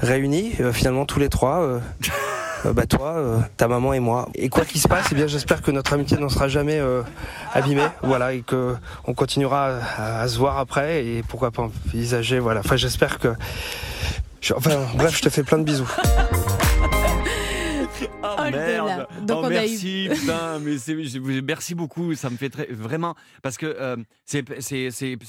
réunis 0.01 0.53
euh, 0.59 0.71
finalement 0.73 1.05
tous 1.05 1.19
les 1.19 1.29
trois. 1.29 1.61
euh, 1.61 1.79
euh, 2.65 2.73
bah 2.73 2.85
toi, 2.85 3.13
euh, 3.17 3.39
ta 3.57 3.67
maman 3.67 3.93
et 3.93 3.99
moi. 3.99 4.27
Et 4.35 4.49
quoi 4.49 4.65
qu'il 4.65 4.81
se 4.81 4.87
passe, 4.87 5.07
eh 5.11 5.15
bien 5.15 5.27
j'espère 5.27 5.61
que 5.61 5.71
notre 5.71 5.93
amitié 5.93 6.17
n'en 6.17 6.29
sera 6.29 6.47
jamais 6.47 6.79
euh, 6.79 7.01
abîmée, 7.53 7.87
voilà, 8.03 8.33
et 8.33 8.41
que 8.41 8.75
on 9.05 9.13
continuera 9.13 9.77
à, 9.97 10.21
à 10.21 10.27
se 10.27 10.37
voir 10.37 10.57
après 10.57 11.05
et 11.05 11.23
pourquoi 11.27 11.51
pas 11.51 11.63
envisager, 11.63 12.39
voilà. 12.39 12.61
Enfin, 12.61 12.75
j'espère 12.75 13.19
que. 13.19 13.29
enfin, 14.55 14.77
bref, 14.95 15.15
je 15.17 15.21
te 15.21 15.29
fais 15.29 15.43
plein 15.43 15.57
de 15.59 15.63
bisous. 15.63 15.89
Oh, 18.45 18.51
Oh, 18.53 18.57
merde. 18.57 19.07
delà. 19.09 19.21
Donc, 19.21 19.37
Oh, 19.37 19.41
on 19.43 19.45
a 19.45 19.49
merci, 19.49 20.07
putain, 20.11 20.59
mais 20.59 20.77
c'est- 20.77 21.03
je- 21.03 21.41
merci 21.41 21.75
beaucoup. 21.75 22.13
Ça 22.15 22.29
me 22.29 22.37
fait 22.37 22.49
très 22.49 22.67
vraiment 22.67 23.15
parce 23.43 23.57
que 23.57 23.65
euh, 23.65 23.97
c'est 24.25 24.43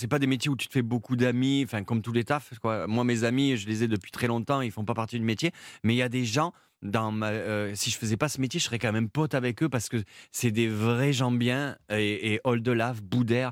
pas 0.08 0.18
des 0.18 0.26
métiers 0.26 0.50
où 0.50 0.56
tu 0.56 0.68
te 0.68 0.72
fais 0.72 0.82
beaucoup 0.82 1.16
d'amis. 1.16 1.62
Enfin, 1.64 1.82
comme 1.84 2.02
tous 2.02 2.12
les 2.12 2.24
tafs. 2.24 2.52
Quoi. 2.60 2.86
Moi, 2.86 3.04
mes 3.04 3.24
amis, 3.24 3.56
je 3.56 3.66
les 3.66 3.82
ai 3.84 3.88
depuis 3.88 4.10
très 4.10 4.26
longtemps. 4.26 4.60
Ils 4.60 4.70
font 4.72 4.84
pas 4.84 4.94
partie 4.94 5.18
du 5.18 5.24
métier, 5.24 5.52
mais 5.82 5.94
il 5.94 5.98
y 5.98 6.02
a 6.02 6.08
des 6.08 6.24
gens. 6.24 6.52
Dans 6.82 7.10
ma, 7.10 7.28
euh, 7.30 7.72
si 7.74 7.90
je 7.90 7.96
faisais 7.96 8.18
pas 8.18 8.28
ce 8.28 8.38
métier, 8.38 8.60
je 8.60 8.66
serais 8.66 8.78
quand 8.78 8.92
même 8.92 9.08
pote 9.08 9.34
avec 9.34 9.62
eux 9.62 9.68
parce 9.68 9.88
que 9.88 9.96
c'est 10.30 10.50
des 10.50 10.68
vrais 10.68 11.14
gens 11.14 11.32
bien. 11.32 11.76
Et, 11.90 12.34
et 12.34 12.40
Oldelaf, 12.44 13.02
Boudère, 13.02 13.50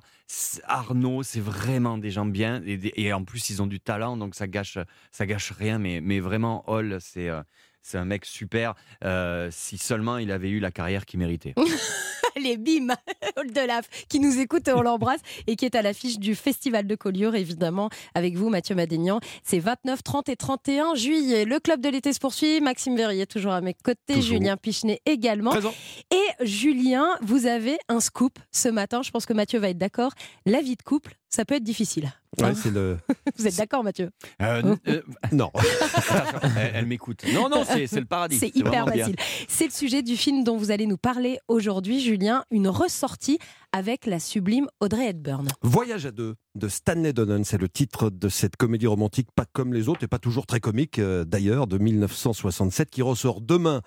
Arnaud, 0.64 1.22
c'est 1.22 1.40
vraiment 1.40 1.96
des 1.96 2.10
gens 2.10 2.26
bien. 2.26 2.62
Et, 2.66 3.12
en 3.14 3.24
plus, 3.24 3.48
ils 3.48 3.62
ont 3.62 3.66
du 3.66 3.80
talent, 3.80 4.18
donc 4.18 4.34
ça 4.34 4.46
gâche, 4.46 4.78
ça 5.10 5.24
gâche 5.24 5.52
rien. 5.52 5.78
Mais, 5.78 6.00
mais 6.02 6.20
vraiment, 6.20 6.64
Ol, 6.70 6.98
c'est 7.00 7.30
euh, 7.30 7.42
c'est 7.84 7.98
un 7.98 8.04
mec 8.06 8.24
super. 8.24 8.74
Euh, 9.04 9.48
si 9.52 9.78
seulement 9.78 10.16
il 10.16 10.32
avait 10.32 10.48
eu 10.48 10.58
la 10.58 10.72
carrière 10.72 11.04
qu'il 11.04 11.20
méritait. 11.20 11.54
Allez, 12.36 12.56
bim 12.56 12.88
Oldelaf, 13.36 13.88
qui 14.08 14.18
nous 14.18 14.40
écoute, 14.40 14.68
on 14.68 14.82
l'embrasse, 14.82 15.20
et 15.46 15.54
qui 15.54 15.66
est 15.66 15.76
à 15.76 15.82
l'affiche 15.82 16.18
du 16.18 16.34
Festival 16.34 16.86
de 16.86 16.94
Collioure, 16.96 17.36
évidemment, 17.36 17.90
avec 18.14 18.34
vous, 18.36 18.48
Mathieu 18.48 18.74
Madénian. 18.74 19.20
C'est 19.44 19.60
29, 19.60 20.02
30 20.02 20.28
et 20.30 20.36
31 20.36 20.94
juillet. 20.94 21.44
Le 21.44 21.60
club 21.60 21.80
de 21.80 21.88
l'été 21.88 22.12
se 22.12 22.18
poursuit. 22.18 22.60
Maxime 22.60 22.96
Verrier, 22.96 23.26
toujours 23.26 23.52
à 23.52 23.60
mes 23.60 23.74
côtés. 23.74 24.14
Toujours. 24.14 24.38
Julien 24.38 24.56
Pichenet 24.56 25.00
également. 25.06 25.50
Présent. 25.50 25.74
Et 26.10 26.44
Julien, 26.44 27.06
vous 27.22 27.46
avez 27.46 27.78
un 27.88 28.00
scoop 28.00 28.38
ce 28.50 28.68
matin. 28.68 29.02
Je 29.02 29.10
pense 29.10 29.26
que 29.26 29.32
Mathieu 29.32 29.60
va 29.60 29.68
être 29.68 29.78
d'accord. 29.78 30.12
La 30.46 30.60
vie 30.60 30.76
de 30.76 30.82
couple, 30.82 31.14
ça 31.34 31.44
peut 31.44 31.54
être 31.56 31.64
difficile. 31.64 32.12
Ouais, 32.40 32.54
c'est 32.54 32.70
le. 32.70 32.96
Vous 33.38 33.46
êtes 33.46 33.56
d'accord, 33.56 33.82
Mathieu? 33.84 34.10
Euh, 34.40 34.60
n- 34.60 34.76
euh, 34.88 35.02
Non. 35.32 35.50
elle, 36.56 36.72
elle 36.74 36.86
m'écoute. 36.86 37.24
Non, 37.32 37.48
non, 37.48 37.64
c'est 37.64 37.92
le 37.92 38.04
paradis. 38.04 38.38
C'est 38.38 38.54
hyper 38.54 38.86
facile. 38.86 39.16
C'est 39.48 39.66
le 39.66 39.70
sujet 39.72 40.02
du 40.02 40.16
film 40.16 40.44
dont 40.44 40.56
vous 40.56 40.70
allez 40.70 40.86
nous 40.86 40.96
parler 40.96 41.38
aujourd'hui, 41.48 42.00
Julien. 42.00 42.44
Une 42.50 42.68
ressortie 42.68 43.38
avec 43.72 44.06
la 44.06 44.20
sublime 44.20 44.68
Audrey 44.80 45.08
Hepburn. 45.08 45.48
Voyage 45.62 46.06
à 46.06 46.12
deux 46.12 46.36
de 46.54 46.68
Stanley 46.68 47.12
Donen, 47.12 47.44
c'est 47.44 47.58
le 47.58 47.68
titre 47.68 48.10
de 48.10 48.28
cette 48.28 48.54
comédie 48.56 48.86
romantique, 48.86 49.28
pas 49.34 49.46
comme 49.52 49.74
les 49.74 49.88
autres 49.88 50.04
et 50.04 50.08
pas 50.08 50.18
toujours 50.20 50.46
très 50.46 50.60
comique 50.60 51.00
euh, 51.00 51.24
d'ailleurs, 51.24 51.66
de 51.66 51.78
1967, 51.78 52.90
qui 52.90 53.02
ressort 53.02 53.40
demain 53.40 53.82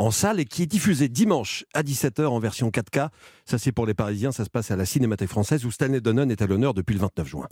en 0.00 0.10
salle 0.10 0.40
et 0.40 0.44
qui 0.46 0.62
est 0.62 0.66
diffusée 0.66 1.08
dimanche 1.08 1.64
à 1.74 1.82
17h 1.82 2.24
en 2.26 2.38
version 2.38 2.70
4K. 2.70 3.10
Ça 3.44 3.58
c'est 3.58 3.72
pour 3.72 3.86
les 3.86 3.94
Parisiens, 3.94 4.32
ça 4.32 4.44
se 4.44 4.50
passe 4.50 4.70
à 4.70 4.76
la 4.76 4.86
Cinémathèque 4.86 5.28
française 5.28 5.64
où 5.64 5.70
Stanley 5.70 6.00
Donen 6.00 6.30
est 6.30 6.42
à 6.42 6.46
l'honneur 6.46 6.74
depuis 6.74 6.94
le 6.94 7.00
29 7.00 7.28
juin. 7.28 7.46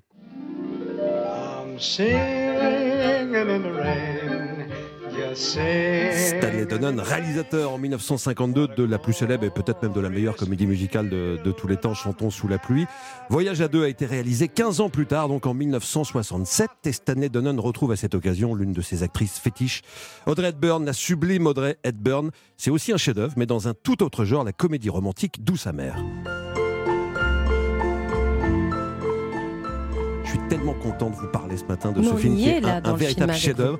Stanley 5.34 6.66
Donen, 6.66 7.00
réalisateur 7.00 7.72
en 7.72 7.78
1952 7.78 8.68
de 8.68 8.84
la 8.84 8.98
plus 8.98 9.12
célèbre 9.12 9.44
et 9.44 9.50
peut-être 9.50 9.82
même 9.82 9.92
de 9.92 10.00
la 10.00 10.08
meilleure 10.08 10.36
comédie 10.36 10.66
musicale 10.66 11.08
de, 11.08 11.52
tous 11.52 11.66
les 11.66 11.76
temps, 11.76 11.94
Chantons 11.94 12.30
sous 12.30 12.48
la 12.48 12.58
pluie. 12.58 12.86
Voyage 13.28 13.60
à 13.60 13.68
deux 13.68 13.84
a 13.84 13.88
été 13.88 14.06
réalisé 14.06 14.48
15 14.48 14.80
ans 14.80 14.90
plus 14.90 15.06
tard, 15.06 15.28
donc 15.28 15.46
en 15.46 15.54
1967, 15.54 16.70
et 16.84 16.92
Stanley 16.92 17.28
Donen 17.28 17.58
retrouve 17.58 17.92
à 17.92 17.96
cette 17.96 18.14
occasion 18.14 18.54
l'une 18.54 18.72
de 18.72 18.82
ses 18.82 19.02
actrices 19.02 19.38
fétiches, 19.38 19.82
Audrey 20.26 20.48
Hepburn, 20.48 20.84
la 20.84 20.92
sublime 20.92 21.46
Audrey 21.46 21.76
Hepburn. 21.84 22.30
C'est 22.56 22.70
aussi 22.70 22.92
un 22.92 22.96
chef-d'œuvre, 22.96 23.34
mais 23.36 23.46
dans 23.46 23.68
un 23.68 23.74
tout 23.74 24.02
autre 24.02 24.24
genre, 24.24 24.44
la 24.44 24.52
comédie 24.52 24.90
romantique 24.90 25.44
Douce 25.44 25.66
amère. 25.66 25.96
Je 26.26 26.47
tellement 30.48 30.74
content 30.74 31.10
de 31.10 31.14
vous 31.14 31.26
parler 31.28 31.56
ce 31.56 31.64
matin 31.64 31.92
de 31.92 32.00
Mais 32.00 32.06
ce 32.06 32.16
film 32.16 32.36
qui 32.36 32.48
est, 32.48 32.60
là, 32.60 32.80
un, 32.82 32.94
véritable 32.94 33.34
chef-d'œuvre. 33.34 33.78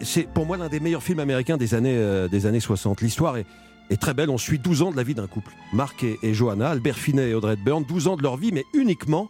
C'est 0.00 0.28
pour 0.28 0.46
moi 0.46 0.56
l'un 0.56 0.68
des 0.68 0.80
meilleurs 0.80 1.02
films 1.02 1.20
américains 1.20 1.56
des 1.56 1.74
années, 1.74 1.96
euh, 1.96 2.28
des 2.28 2.46
années 2.46 2.60
60. 2.60 3.00
L'histoire 3.00 3.36
est, 3.36 3.46
est 3.90 4.00
très 4.00 4.14
belle. 4.14 4.30
On 4.30 4.38
suit 4.38 4.58
12 4.58 4.82
ans 4.82 4.90
de 4.90 4.96
la 4.96 5.02
vie 5.02 5.14
d'un 5.14 5.26
couple. 5.26 5.52
Marc 5.72 6.02
et, 6.02 6.18
et 6.22 6.34
Johanna, 6.34 6.70
Albert 6.70 6.96
Finet 6.96 7.30
et 7.30 7.34
Audrey 7.34 7.54
Hepburn, 7.54 7.84
12 7.84 8.08
ans 8.08 8.16
de 8.16 8.22
leur 8.22 8.36
vie, 8.36 8.50
mais 8.52 8.64
uniquement 8.74 9.28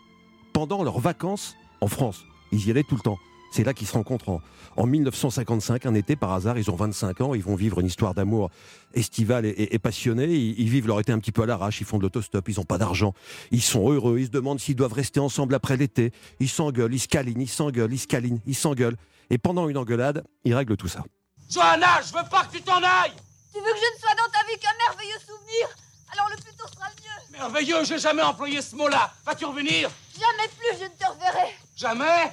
pendant 0.52 0.82
leurs 0.82 1.00
vacances 1.00 1.56
en 1.80 1.86
France. 1.86 2.24
Ils 2.52 2.66
y 2.66 2.70
allaient 2.70 2.82
tout 2.82 2.96
le 2.96 3.02
temps. 3.02 3.18
C'est 3.50 3.64
là 3.64 3.74
qu'ils 3.74 3.86
se 3.86 3.94
rencontrent 3.94 4.28
en, 4.28 4.40
en 4.76 4.86
1955, 4.86 5.86
un 5.86 5.94
été 5.94 6.14
par 6.16 6.32
hasard. 6.32 6.56
Ils 6.58 6.70
ont 6.70 6.76
25 6.76 7.20
ans, 7.20 7.34
ils 7.34 7.42
vont 7.42 7.56
vivre 7.56 7.80
une 7.80 7.86
histoire 7.86 8.14
d'amour 8.14 8.50
estivale 8.94 9.44
et, 9.46 9.50
et- 9.50 9.74
et 9.74 9.78
passionnée. 9.78 10.24
Ils, 10.26 10.58
ils 10.60 10.68
vivent 10.68 10.86
leur 10.86 11.00
été 11.00 11.12
un 11.12 11.18
petit 11.18 11.32
peu 11.32 11.42
à 11.42 11.46
l'arrache, 11.46 11.80
ils 11.80 11.86
font 11.86 11.98
de 11.98 12.02
l'autostop, 12.04 12.48
ils 12.48 12.56
n'ont 12.56 12.64
pas 12.64 12.78
d'argent. 12.78 13.12
Ils 13.50 13.62
sont 13.62 13.90
heureux, 13.90 14.18
ils 14.20 14.26
se 14.26 14.30
demandent 14.30 14.60
s'ils 14.60 14.76
doivent 14.76 14.92
rester 14.92 15.20
ensemble 15.20 15.54
après 15.54 15.76
l'été. 15.76 16.12
Ils 16.38 16.48
s'engueulent, 16.48 16.94
ils 16.94 17.00
se 17.00 17.08
câlinent, 17.08 17.40
ils 17.40 17.48
s'engueulent, 17.48 17.92
ils 17.92 17.98
se 17.98 18.06
câlinent, 18.06 18.40
ils 18.46 18.54
s'engueulent. 18.54 18.96
Et 19.30 19.38
pendant 19.38 19.68
une 19.68 19.76
engueulade, 19.78 20.24
ils 20.44 20.54
règlent 20.54 20.76
tout 20.76 20.88
ça. 20.88 21.02
Johanna, 21.50 22.00
je 22.02 22.12
veux 22.12 22.28
pas 22.30 22.44
que 22.44 22.56
tu 22.56 22.62
t'en 22.62 22.78
ailles 22.78 23.12
Tu 23.52 23.58
veux 23.58 23.64
que 23.64 23.78
je 23.78 23.94
ne 23.94 24.00
sois 24.00 24.14
dans 24.14 24.30
ta 24.32 24.46
vie 24.46 24.58
qu'un 24.60 24.70
merveilleux 24.88 25.18
souvenir? 25.26 25.68
Alors 26.12 26.28
le 26.30 26.36
plus 26.42 26.52
tôt 26.56 26.66
sera 26.72 26.86
le 26.88 27.02
mieux. 27.02 27.38
Merveilleux, 27.38 27.84
j'ai 27.84 27.98
jamais 27.98 28.22
employé 28.22 28.60
ce 28.62 28.74
mot-là. 28.76 29.12
Vas-tu 29.26 29.44
revenir? 29.44 29.90
Jamais 30.14 30.48
plus 30.58 30.78
je 30.78 30.84
ne 30.84 30.88
te 30.88 31.06
reverrai. 31.12 31.54
Jamais? 31.76 32.30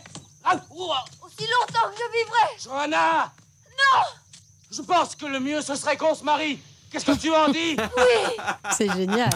Aussi 0.55 1.47
longtemps 1.49 1.89
que 1.89 1.97
je 1.97 2.11
vivrai. 2.19 2.57
Johanna 2.63 3.31
Non 3.71 4.03
Je 4.71 4.81
pense 4.81 5.15
que 5.15 5.25
le 5.25 5.39
mieux, 5.39 5.61
ce 5.61 5.75
serait 5.75 5.97
qu'on 5.97 6.15
se 6.15 6.23
marie. 6.23 6.59
Qu'est-ce 7.05 7.17
que 7.17 7.21
tu 7.21 7.31
en 7.31 7.51
dis 7.51 7.75
Oui 7.97 8.43
C'est 8.71 8.91
génial. 8.91 9.29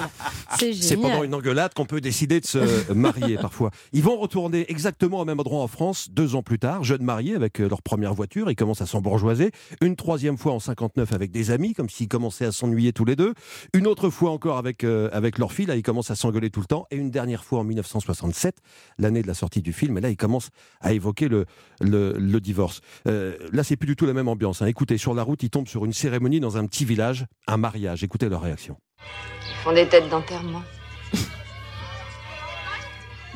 C'est 0.57 0.73
C'est 0.73 0.95
pendant 0.95 1.09
génial. 1.09 1.25
une 1.25 1.35
engueulade 1.35 1.73
qu'on 1.75 1.85
peut 1.85 2.01
décider 2.01 2.39
de 2.39 2.45
se 2.45 2.91
marier 2.91 3.37
parfois. 3.41 3.69
Ils 3.93 4.01
vont 4.03 4.17
retourner 4.17 4.65
exactement 4.71 5.19
au 5.21 5.25
même 5.25 5.39
endroit 5.39 5.61
en 5.61 5.67
France 5.67 6.09
deux 6.11 6.35
ans 6.35 6.41
plus 6.43 6.57
tard, 6.59 6.83
jeunes 6.83 7.03
mariés 7.03 7.35
avec 7.35 7.59
euh, 7.61 7.69
leur 7.69 7.81
première 7.81 8.13
voiture. 8.13 8.49
Ils 8.49 8.55
commencent 8.55 8.81
à 8.81 8.85
s'embourgeoiser. 8.87 9.51
Une 9.81 9.95
troisième 9.95 10.37
fois 10.37 10.53
en 10.53 10.59
59 10.59 11.13
avec 11.13 11.31
des 11.31 11.51
amis, 11.51 11.73
comme 11.73 11.89
s'ils 11.89 12.07
commençaient 12.07 12.45
à 12.45 12.51
s'ennuyer 12.51 12.93
tous 12.93 13.05
les 13.05 13.15
deux. 13.15 13.33
Une 13.73 13.85
autre 13.87 14.09
fois 14.09 14.31
encore 14.31 14.57
avec, 14.57 14.83
euh, 14.83 15.09
avec 15.13 15.37
leur 15.37 15.51
fille. 15.53 15.65
Là, 15.67 15.75
ils 15.75 15.83
commencent 15.83 16.11
à 16.11 16.15
s'engueuler 16.15 16.49
tout 16.49 16.61
le 16.61 16.65
temps. 16.65 16.87
Et 16.91 16.95
une 16.95 17.11
dernière 17.11 17.43
fois 17.43 17.59
en 17.59 17.63
1967, 17.63 18.57
l'année 18.97 19.21
de 19.21 19.27
la 19.27 19.33
sortie 19.35 19.61
du 19.61 19.73
film. 19.73 19.97
Et 19.97 20.01
là, 20.01 20.09
ils 20.09 20.17
commencent 20.17 20.49
à 20.81 20.93
évoquer 20.93 21.27
le, 21.27 21.45
le, 21.79 22.13
le 22.17 22.39
divorce. 22.41 22.81
Euh, 23.07 23.37
là, 23.51 23.63
c'est 23.63 23.75
plus 23.75 23.87
du 23.87 23.95
tout 23.95 24.05
la 24.05 24.13
même 24.13 24.27
ambiance. 24.27 24.61
hein. 24.61 24.65
Écoutez, 24.65 24.97
sur 24.97 25.13
la 25.13 25.23
route, 25.23 25.43
ils 25.43 25.49
tombent 25.49 25.67
sur 25.67 25.85
une 25.85 25.93
cérémonie 25.93 26.39
dans 26.39 26.57
un 26.57 26.65
petit 26.65 26.85
village, 26.85 27.25
un 27.51 27.57
mariage. 27.57 28.03
Écoutez 28.03 28.29
leur 28.29 28.41
réaction. 28.41 28.77
Ils 29.49 29.55
font 29.63 29.73
des 29.73 29.87
têtes 29.87 30.09
d'enterrement. 30.09 30.63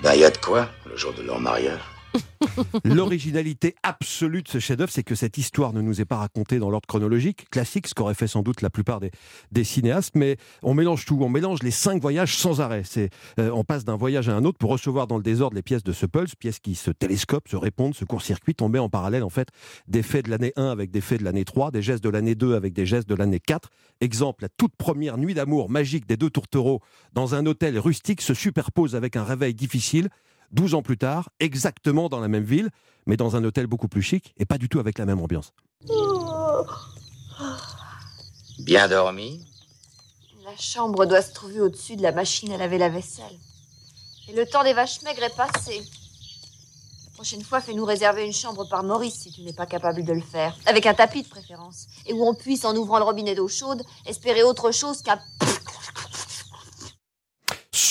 Ben, 0.01 0.13
y 0.13 0.23
a 0.23 0.29
de 0.29 0.37
quoi, 0.37 0.69
le 0.85 0.95
jour 0.95 1.13
de 1.13 1.23
leur 1.23 1.39
mariage. 1.39 1.79
L'originalité 2.85 3.75
absolue 3.83 4.43
de 4.43 4.47
ce 4.47 4.59
chef-d'œuvre, 4.59 4.91
c'est 4.91 5.03
que 5.03 5.15
cette 5.15 5.37
histoire 5.37 5.73
ne 5.73 5.81
nous 5.81 6.01
est 6.01 6.05
pas 6.05 6.17
racontée 6.17 6.59
dans 6.59 6.69
l'ordre 6.69 6.87
chronologique, 6.87 7.49
classique, 7.49 7.87
ce 7.87 7.93
qu'auraient 7.93 8.13
fait 8.13 8.27
sans 8.27 8.41
doute 8.41 8.61
la 8.61 8.69
plupart 8.69 8.99
des, 8.99 9.63
cinéastes, 9.63 10.15
mais 10.15 10.37
on 10.63 10.73
mélange 10.73 11.05
tout, 11.05 11.17
on 11.21 11.29
mélange 11.29 11.63
les 11.63 11.71
cinq 11.71 12.01
voyages 12.01 12.37
sans 12.37 12.61
arrêt. 12.61 12.83
C'est, 12.85 13.09
euh, 13.39 13.49
on 13.51 13.63
passe 13.63 13.83
d'un 13.85 13.95
voyage 13.95 14.29
à 14.29 14.35
un 14.35 14.45
autre 14.45 14.57
pour 14.57 14.69
recevoir 14.69 15.07
dans 15.07 15.17
le 15.17 15.23
désordre 15.23 15.55
les 15.55 15.63
pièces 15.63 15.83
de 15.83 15.91
ce 15.91 16.05
pulse, 16.05 16.35
pièces 16.35 16.59
qui 16.59 16.75
se 16.75 16.91
télescopent, 16.91 17.47
se 17.47 17.55
répondent, 17.55 17.95
se 17.95 18.05
court-circuitent. 18.05 18.61
On 18.61 18.69
met 18.69 18.79
en 18.79 18.89
parallèle 18.89 19.23
en 19.23 19.29
fait 19.29 19.49
des 19.87 20.03
faits 20.03 20.25
de 20.25 20.31
l'année 20.31 20.53
1 20.55 20.69
avec 20.69 20.91
des 20.91 21.01
faits 21.01 21.19
de 21.19 21.25
l'année 21.25 21.45
3, 21.45 21.71
des 21.71 21.81
gestes 21.81 22.03
de 22.03 22.09
l'année 22.09 22.35
2 22.35 22.55
avec 22.55 22.73
des 22.73 22.85
gestes 22.85 23.09
de 23.09 23.15
l'année 23.15 23.39
4. 23.39 23.69
Exemple, 24.01 24.43
la 24.43 24.49
toute 24.49 24.75
première 24.75 25.17
nuit 25.17 25.33
d'amour 25.33 25.69
magique 25.69 26.07
des 26.07 26.17
deux 26.17 26.29
tourtereaux 26.29 26.81
dans 27.13 27.35
un 27.35 27.45
hôtel 27.45 27.79
rustique 27.79 28.21
se 28.21 28.33
superpose 28.33 28.95
avec 28.95 29.15
un 29.15 29.23
réveil 29.23 29.53
difficile 29.53 30.09
12 30.55 30.73
ans 30.73 30.81
plus 30.81 30.97
tard, 30.97 31.29
exactement 31.39 32.07
dans 32.07 32.21
la 32.21 32.29
même 32.29 32.45
ville, 32.45 32.69
mais 33.05 33.17
dans 33.17 33.35
un 33.35 33.43
hôtel 33.43 33.67
beaucoup 33.67 33.89
plus 33.89 34.01
chic 34.01 34.33
et 34.37 34.45
pas 34.45 34.57
du 34.57 34.69
tout 34.69 34.79
avec 34.79 34.97
la 34.97 35.05
même 35.05 35.19
ambiance. 35.19 35.53
Bien 38.59 38.87
dormi 38.87 39.45
La 40.45 40.55
chambre 40.57 41.05
doit 41.05 41.21
se 41.21 41.33
trouver 41.33 41.59
au-dessus 41.59 41.97
de 41.97 42.01
la 42.01 42.13
machine 42.13 42.53
à 42.53 42.57
laver 42.57 42.77
la 42.77 42.87
vaisselle. 42.87 43.37
Et 44.29 44.33
le 44.33 44.45
temps 44.45 44.63
des 44.63 44.73
vaches 44.73 45.01
maigres 45.03 45.23
est 45.23 45.35
passé. 45.35 45.83
La 47.05 47.11
prochaine 47.15 47.43
fois, 47.43 47.59
fais-nous 47.59 47.85
réserver 47.85 48.25
une 48.25 48.33
chambre 48.33 48.67
par 48.69 48.83
Maurice 48.83 49.15
si 49.15 49.31
tu 49.31 49.41
n'es 49.41 49.53
pas 49.53 49.65
capable 49.65 50.03
de 50.03 50.13
le 50.13 50.21
faire. 50.21 50.57
Avec 50.65 50.85
un 50.85 50.93
tapis 50.93 51.23
de 51.23 51.27
préférence. 51.27 51.87
Et 52.05 52.13
où 52.13 52.25
on 52.25 52.33
puisse, 52.33 52.65
en 52.65 52.75
ouvrant 52.75 52.97
le 52.97 53.03
robinet 53.03 53.35
d'eau 53.35 53.47
chaude, 53.47 53.83
espérer 54.05 54.43
autre 54.43 54.71
chose 54.71 55.01
qu'un 55.01 55.19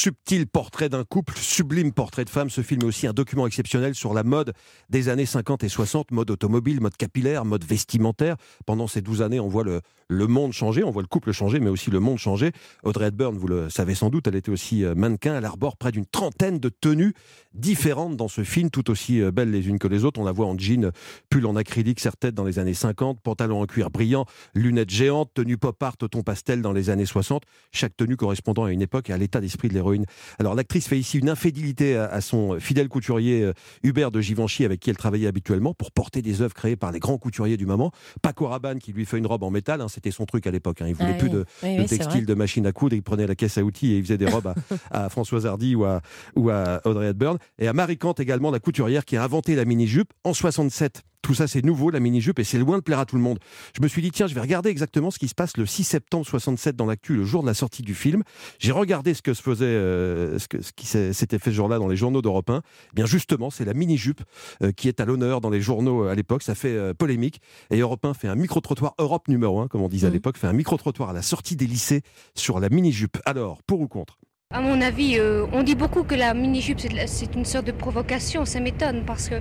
Subtil 0.05 0.47
portrait 0.47 0.91
d'un 0.91 1.03
couple, 1.03 1.33
sublime 1.35 1.91
portrait 1.91 2.27
de 2.27 2.29
femme. 2.29 2.51
Ce 2.51 2.61
film 2.61 2.83
est 2.83 2.85
aussi 2.85 3.07
un 3.07 3.15
document 3.15 3.47
exceptionnel 3.47 3.95
sur 3.95 4.13
la 4.13 4.23
mode 4.23 4.53
des 4.91 5.09
années 5.09 5.25
50 5.25 5.65
et 5.65 5.71
60, 5.71 6.11
mode 6.11 6.31
automobile, 6.31 6.83
mode 6.83 6.95
capillaire, 6.95 7.47
mode 7.47 7.65
vestimentaire. 7.65 8.37
Pendant 8.67 8.87
ces 8.87 9.01
12 9.01 9.23
années, 9.23 9.41
on 9.41 9.49
voit 9.49 9.65
le, 9.65 9.81
le 10.09 10.27
monde 10.27 10.53
changer, 10.53 10.85
on 10.85 10.91
voit 10.91 11.01
le 11.01 11.09
couple 11.09 11.33
changer, 11.33 11.59
mais 11.59 11.71
aussi 11.71 11.91
le 11.91 12.01
monde 12.01 12.19
changer. 12.19 12.53
Audrey 12.83 13.07
Hepburn, 13.07 13.39
vous 13.39 13.47
le 13.47 13.71
savez 13.71 13.95
sans 13.95 14.11
doute, 14.11 14.27
elle 14.27 14.35
était 14.35 14.51
aussi 14.51 14.85
euh, 14.85 14.95
mannequin. 14.95 15.39
Elle 15.39 15.47
arbore 15.47 15.79
près 15.79 15.91
d'une 15.91 16.05
trentaine 16.05 16.59
de 16.59 16.69
tenues 16.69 17.15
différentes 17.55 18.19
dans 18.19 18.29
ce 18.29 18.45
film, 18.45 18.69
tout 18.69 18.91
aussi 18.91 19.23
euh, 19.23 19.31
belles 19.31 19.53
les 19.53 19.69
unes 19.69 19.79
que 19.79 19.89
les 19.89 20.05
autres. 20.05 20.21
On 20.21 20.25
la 20.25 20.33
voit 20.33 20.45
en 20.45 20.59
jean, 20.59 20.91
pull 21.31 21.47
en 21.47 21.57
acrylique, 21.57 22.01
serre-tête 22.01 22.35
dans 22.35 22.45
les 22.45 22.59
années 22.59 22.75
50, 22.75 23.23
pantalon 23.23 23.63
en 23.63 23.67
cuir 23.67 23.89
brillant, 23.89 24.27
lunettes 24.55 24.91
géantes, 24.91 25.31
tenue 25.33 25.57
pop 25.57 25.83
art 25.83 25.97
ton 25.97 26.23
pastel 26.23 26.61
dans 26.61 26.73
les 26.73 26.91
années 26.91 27.07
60. 27.07 27.45
Chaque 27.73 27.97
tenue 27.97 28.19
correspondant 28.19 28.65
à 28.65 28.71
une 28.71 28.83
époque 28.83 29.09
et 29.09 29.15
à 29.15 29.17
l'état 29.17 29.41
d'esprit 29.41 29.69
de 29.69 29.73
l'héroïne. 29.73 29.94
Alors 30.39 30.55
l'actrice 30.55 30.89
fait 30.89 30.99
ici 30.99 31.19
une 31.19 31.29
infidélité 31.29 31.97
à, 31.97 32.07
à 32.07 32.21
son 32.21 32.59
fidèle 32.61 32.89
couturier 32.89 33.43
euh, 33.43 33.53
Hubert 33.83 34.11
de 34.11 34.21
Givenchy 34.21 34.65
avec 34.65 34.81
qui 34.81 34.91
elle 34.91 34.97
travaillait 34.97 35.29
habituellement 35.29 35.75
pour 35.75 35.91
porter 35.93 36.23
des 36.23 36.43
œuvres 36.43 36.55
créées 36.55 36.77
par 36.77 36.93
les 36.93 36.99
grands 37.01 37.19
couturiers 37.19 37.57
du 37.57 37.67
moment. 37.67 37.93
Paco 38.23 38.47
Rabanne 38.47 38.79
qui 38.79 38.93
lui 38.93 39.05
fait 39.07 39.19
une 39.19 39.27
robe 39.27 39.43
en 39.43 39.51
métal, 39.51 39.81
hein, 39.81 39.89
c'était 39.89 40.11
son 40.11 40.25
truc 40.27 40.47
à 40.47 40.51
l'époque. 40.51 40.83
hein. 40.83 40.87
Il 40.89 40.95
voulait 40.95 41.13
Ah 41.15 41.19
plus 41.19 41.31
de, 41.31 41.45
Oui, 41.63 41.77
de 41.77 41.81
oui, 41.83 41.87
textile, 41.87 42.27
de 42.27 42.35
machine 42.35 42.67
à 42.67 42.73
coudre. 42.73 42.95
Il 42.97 43.03
prenait 43.03 43.27
la 43.27 43.35
caisse 43.35 43.59
à 43.59 43.63
outils 43.63 43.93
et 43.93 43.99
il 43.99 44.03
faisait 44.03 44.19
des 44.19 44.27
robes 44.27 44.49
à, 44.49 44.55
à 45.05 45.09
Françoise 45.09 45.47
Hardy 45.47 45.75
ou 45.75 45.85
à, 45.85 46.01
ou 46.37 46.51
à 46.51 46.81
Audrey 46.85 47.09
Hepburn. 47.09 47.39
Et 47.59 47.69
à 47.69 47.73
Marie 47.73 47.99
Kant 47.99 48.15
également, 48.15 48.51
la 48.51 48.59
couturière 48.61 49.05
qui 49.05 49.17
a 49.17 49.23
inventé 49.25 49.55
la 49.55 49.65
mini-jupe 49.65 50.13
en 50.25 50.35
67. 50.35 51.03
Tout 51.25 51.33
ça, 51.33 51.47
c'est 51.49 51.65
nouveau, 51.65 51.89
la 51.89 52.01
mini-jupe, 52.01 52.39
et 52.39 52.45
c'est 52.45 52.59
loin 52.59 52.77
de 52.77 52.83
plaire 52.83 52.99
à 52.99 53.07
tout 53.07 53.17
le 53.17 53.23
monde. 53.23 53.39
Je 53.75 53.81
me 53.83 53.89
suis 53.89 54.03
dit, 54.03 54.11
tiens, 54.11 54.27
je 54.27 54.35
vais 54.35 54.43
regarder 54.43 54.69
exactement 54.69 55.11
ce 55.11 55.19
qui 55.19 55.27
se 55.27 55.35
passe 55.35 55.57
le 55.57 55.65
6 55.65 55.83
septembre 55.85 56.27
67 56.27 56.77
dans 56.77 56.85
l'actu, 56.85 57.17
le 57.17 57.25
jour 57.25 57.41
de 57.41 57.47
la 57.47 57.55
sortie 57.55 57.81
du 57.83 57.95
film. 57.95 58.23
J'ai 58.59 58.73
regardé 58.73 59.15
ce 59.15 59.23
que 59.23 59.33
se 59.33 59.41
faisait, 59.41 59.65
euh, 59.65 60.39
ce, 60.39 60.49
que- 60.49 60.61
ce 60.61 60.73
qui 60.77 60.87
s'était 60.87 61.39
fait 61.39 61.49
ce 61.51 61.57
jour-là 61.57 61.79
dans 61.79 61.89
les 61.89 61.97
journaux 61.97 62.21
d'Europe 62.21 62.51
1. 62.51 62.61
Eh 62.61 62.95
bien, 62.95 63.07
justement, 63.07 63.49
c'est 63.49 63.65
la 63.65 63.73
mini-jupe 63.73 64.21
euh, 64.63 64.71
qui 64.73 64.87
est 64.87 65.01
à 65.01 65.07
l'honneur 65.07 65.41
dans 65.41 65.49
les 65.49 65.63
journaux 65.63 66.05
euh, 66.05 66.11
à 66.11 66.15
l'époque. 66.15 66.43
Ça 66.43 66.55
fait 66.55 66.77
euh, 66.77 66.93
polémique. 66.93 67.41
Et 67.71 67.79
Europe 67.79 68.05
1 68.05 68.13
fait 68.13 68.29
un 68.29 68.35
micro-trottoir 68.35 68.93
Europe 68.99 69.27
numéro 69.29 69.61
1, 69.61 69.69
comme 69.69 69.81
on 69.81 69.89
disait 69.89 70.09
à 70.09 70.11
l'époque, 70.11 70.37
fait 70.37 70.47
un 70.47 70.53
micro-trottoir 70.53 71.09
à 71.09 71.13
la 71.15 71.23
sortie 71.23 71.57
des 71.57 71.67
lycées 71.67 72.03
sur 72.35 72.61
la 72.61 72.69
mini-jupe. 72.69 73.17
Alors, 73.25 73.63
pour 73.63 73.81
ou 73.81 73.89
contre? 73.89 74.19
À 74.55 74.61
mon 74.61 74.81
avis, 74.81 75.19
euh, 75.19 75.47
on 75.53 75.65
dit 75.65 75.75
beaucoup 75.75 76.05
que 76.05 76.15
la 76.15 76.33
mini-jupe, 76.33 76.79
c'est 77.07 77.35
une 77.35 77.45
sorte 77.45 77.67
de 77.67 77.73
provocation. 77.73 78.45
Ça 78.45 78.61
m'étonne 78.61 79.03
parce 79.05 79.29
que 79.29 79.35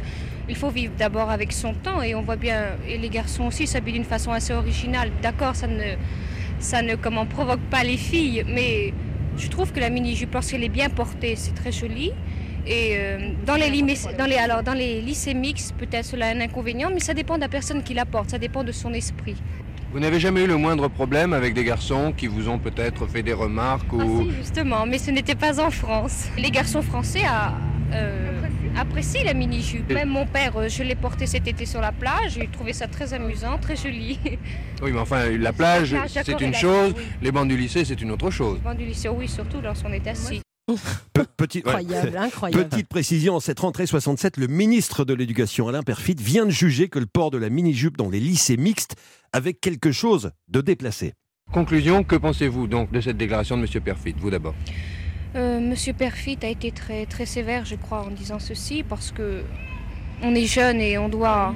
il 0.50 0.56
faut 0.56 0.72
vivre 0.72 0.94
d'abord 0.98 1.30
avec 1.30 1.52
son 1.52 1.76
temps 1.76 2.02
et 2.02 2.16
on 2.16 2.24
voit 2.24 2.36
bien, 2.36 2.70
et 2.89 2.98
les 2.98 3.10
garçons 3.10 3.44
aussi 3.44 3.68
s'habillent 3.68 3.94
d'une 3.94 4.06
façon 4.06 4.32
assez 4.32 4.54
originale. 4.54 5.12
D'accord, 5.22 5.56
ça 5.56 5.68
ne, 6.82 6.96
comment, 6.96 7.28
provoque 7.28 7.60
pas 7.70 7.84
les 7.84 7.98
filles, 7.98 8.44
mais 8.48 8.92
je 9.38 9.48
trouve 9.50 9.72
que 9.72 9.80
la 9.80 9.92
mini-jupe, 9.92 10.34
lorsqu'elle 10.34 10.63
est 10.63 10.70
bien 10.70 10.89
portée, 10.89 11.36
c'est 11.36 11.54
très 11.54 11.72
joli. 11.72 12.12
Et 12.66 12.96
euh, 12.98 13.34
dans, 13.46 13.56
les 13.56 13.70
dans, 14.18 14.26
alors, 14.42 14.63
dans 14.63 14.74
les 14.74 15.00
lycées 15.00 15.36
mixtes, 15.36 15.76
peut-être 15.78 16.06
cela 16.06 16.30
a 16.30 16.30
un 16.32 16.42
inconvénient, 16.42 16.89
mais 16.92 17.02
ça 17.02 17.13
dépend 17.13 17.36
de 17.36 17.42
la 17.42 17.50
personne 17.50 17.84
qui 17.84 17.94
la 17.94 18.06
porte, 18.06 18.32
ça 18.32 18.39
dépend 18.39 18.63
de 18.63 18.72
son 18.72 18.92
esprit. 18.94 19.36
Vous 19.94 20.00
n'avez 20.00 20.20
jamais 20.20 20.44
eu 20.44 20.48
le 20.48 20.58
moindre 20.58 20.88
problème 20.88 21.34
avec 21.34 21.54
des 21.54 21.64
garçons 21.64 22.14
qui 22.18 22.26
vous 22.26 22.50
ont 22.50 22.58
peut-être 22.58 23.06
fait 23.06 23.22
des 23.22 23.34
remarques 23.34 23.86
Ah 23.92 24.04
ou... 24.04 24.24
si, 24.24 24.32
justement, 24.32 24.86
mais 24.88 24.98
ce 24.98 25.12
n'était 25.12 25.36
pas 25.36 25.64
en 25.64 25.70
France. 25.70 26.30
Les 26.38 26.50
garçons 26.50 26.82
français 26.82 27.22
a- 27.24 27.54
euh, 27.94 28.42
apprécient 28.76 29.24
la 29.24 29.36
mini-jupe. 29.36 29.94
Même 29.94 30.10
mon 30.10 30.26
père, 30.26 30.54
euh, 30.58 30.68
je 30.68 30.82
l'ai 30.82 30.96
porté 30.96 31.28
cet 31.28 31.48
été 31.48 31.68
sur 31.68 31.80
la 31.80 31.92
plage, 31.92 32.34
j'ai 32.40 32.48
trouvé 32.48 32.74
ça 32.74 32.88
très 32.88 33.14
amusant, 33.14 33.60
très 33.60 33.76
joli. 33.76 34.18
Oui, 34.82 34.92
mais 34.92 35.00
enfin, 35.00 35.30
la 35.30 35.54
plage, 35.54 35.94
La 35.94 36.00
plage, 36.02 36.24
c'est 36.26 36.42
une 36.42 36.56
chose, 36.56 36.94
oui. 36.98 37.04
les 37.22 37.32
bancs 37.32 37.48
du 37.48 37.56
lycée, 37.56 37.86
c'est 37.86 38.02
une 38.02 38.10
autre 38.12 38.32
chose. 38.32 38.60
Bon, 38.64 38.74
du 38.74 38.86
lycée, 38.86 39.10
oui, 39.10 39.28
surtout 39.28 39.62
lorsqu'on 39.62 39.94
est 39.94 40.08
assis. 40.08 40.42
Petit- 41.38 41.60
Incroyable, 41.65 42.17
incroyable. 42.17 42.69
Petite 42.69 42.88
précision, 42.88 43.36
en 43.36 43.39
cette 43.41 43.60
rentrée 43.60 43.86
67, 43.86 44.38
le 44.38 44.47
ministre 44.47 45.04
de 45.04 45.13
l'Éducation, 45.13 45.67
Alain 45.67 45.84
Perfit, 45.84 46.15
vient 46.17 46.45
de 46.45 46.52
juger 46.52 46.88
que 46.88 46.99
le 46.99 47.06
port 47.06 47.32
de 47.32 47.38
la 47.38 47.49
mini-jupe 47.49 47.97
dans 47.97 48.10
les 48.10 48.19
lycées 48.21 48.56
mixtes 48.56 48.95
avait 49.34 49.54
quelque 49.54 49.91
chose 49.91 50.32
de 50.47 50.62
déplacé. 50.62 51.13
Conclusion, 51.52 52.04
que 52.06 52.15
pensez-vous 52.15 52.67
donc 52.67 52.91
de 52.91 53.02
cette 53.02 53.17
déclaration 53.17 53.58
de 53.58 53.63
M. 53.63 53.82
Perfit 53.84 54.15
Vous 54.17 54.30
d'abord? 54.30 54.56
Euh, 55.36 55.60
Monsieur 55.60 55.91
Perfit 55.93 56.38
a 56.43 56.47
été 56.47 56.71
très, 56.71 57.06
très 57.08 57.26
sévère, 57.26 57.65
je 57.65 57.76
crois, 57.76 58.04
en 58.06 58.12
disant 58.12 58.39
ceci, 58.39 58.84
parce 58.84 59.12
que 59.12 59.43
on 60.21 60.34
est 60.34 60.45
jeune 60.45 60.80
et 60.80 60.97
on 60.97 61.10
doit. 61.10 61.54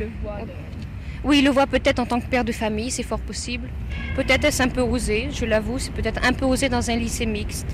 Oui, 1.24 1.40
il 1.40 1.46
le 1.46 1.52
voit 1.52 1.68
peut-être 1.68 2.00
en 2.00 2.06
tant 2.06 2.20
que 2.20 2.28
père 2.28 2.44
de 2.44 2.52
famille, 2.52 2.92
c'est 2.92 3.04
fort 3.04 3.20
possible. 3.22 3.70
Peut-être 4.16 4.44
est-ce 4.44 4.62
un 4.62 4.68
peu 4.68 4.82
osé, 4.82 5.30
je 5.32 5.46
l'avoue, 5.46 5.80
c'est 5.80 5.94
peut-être 5.94 6.20
un 6.26 6.34
peu 6.34 6.46
osé 6.46 6.68
dans 6.70 6.90
un 6.92 6.96
lycée 6.98 7.26
mixte. 7.26 7.68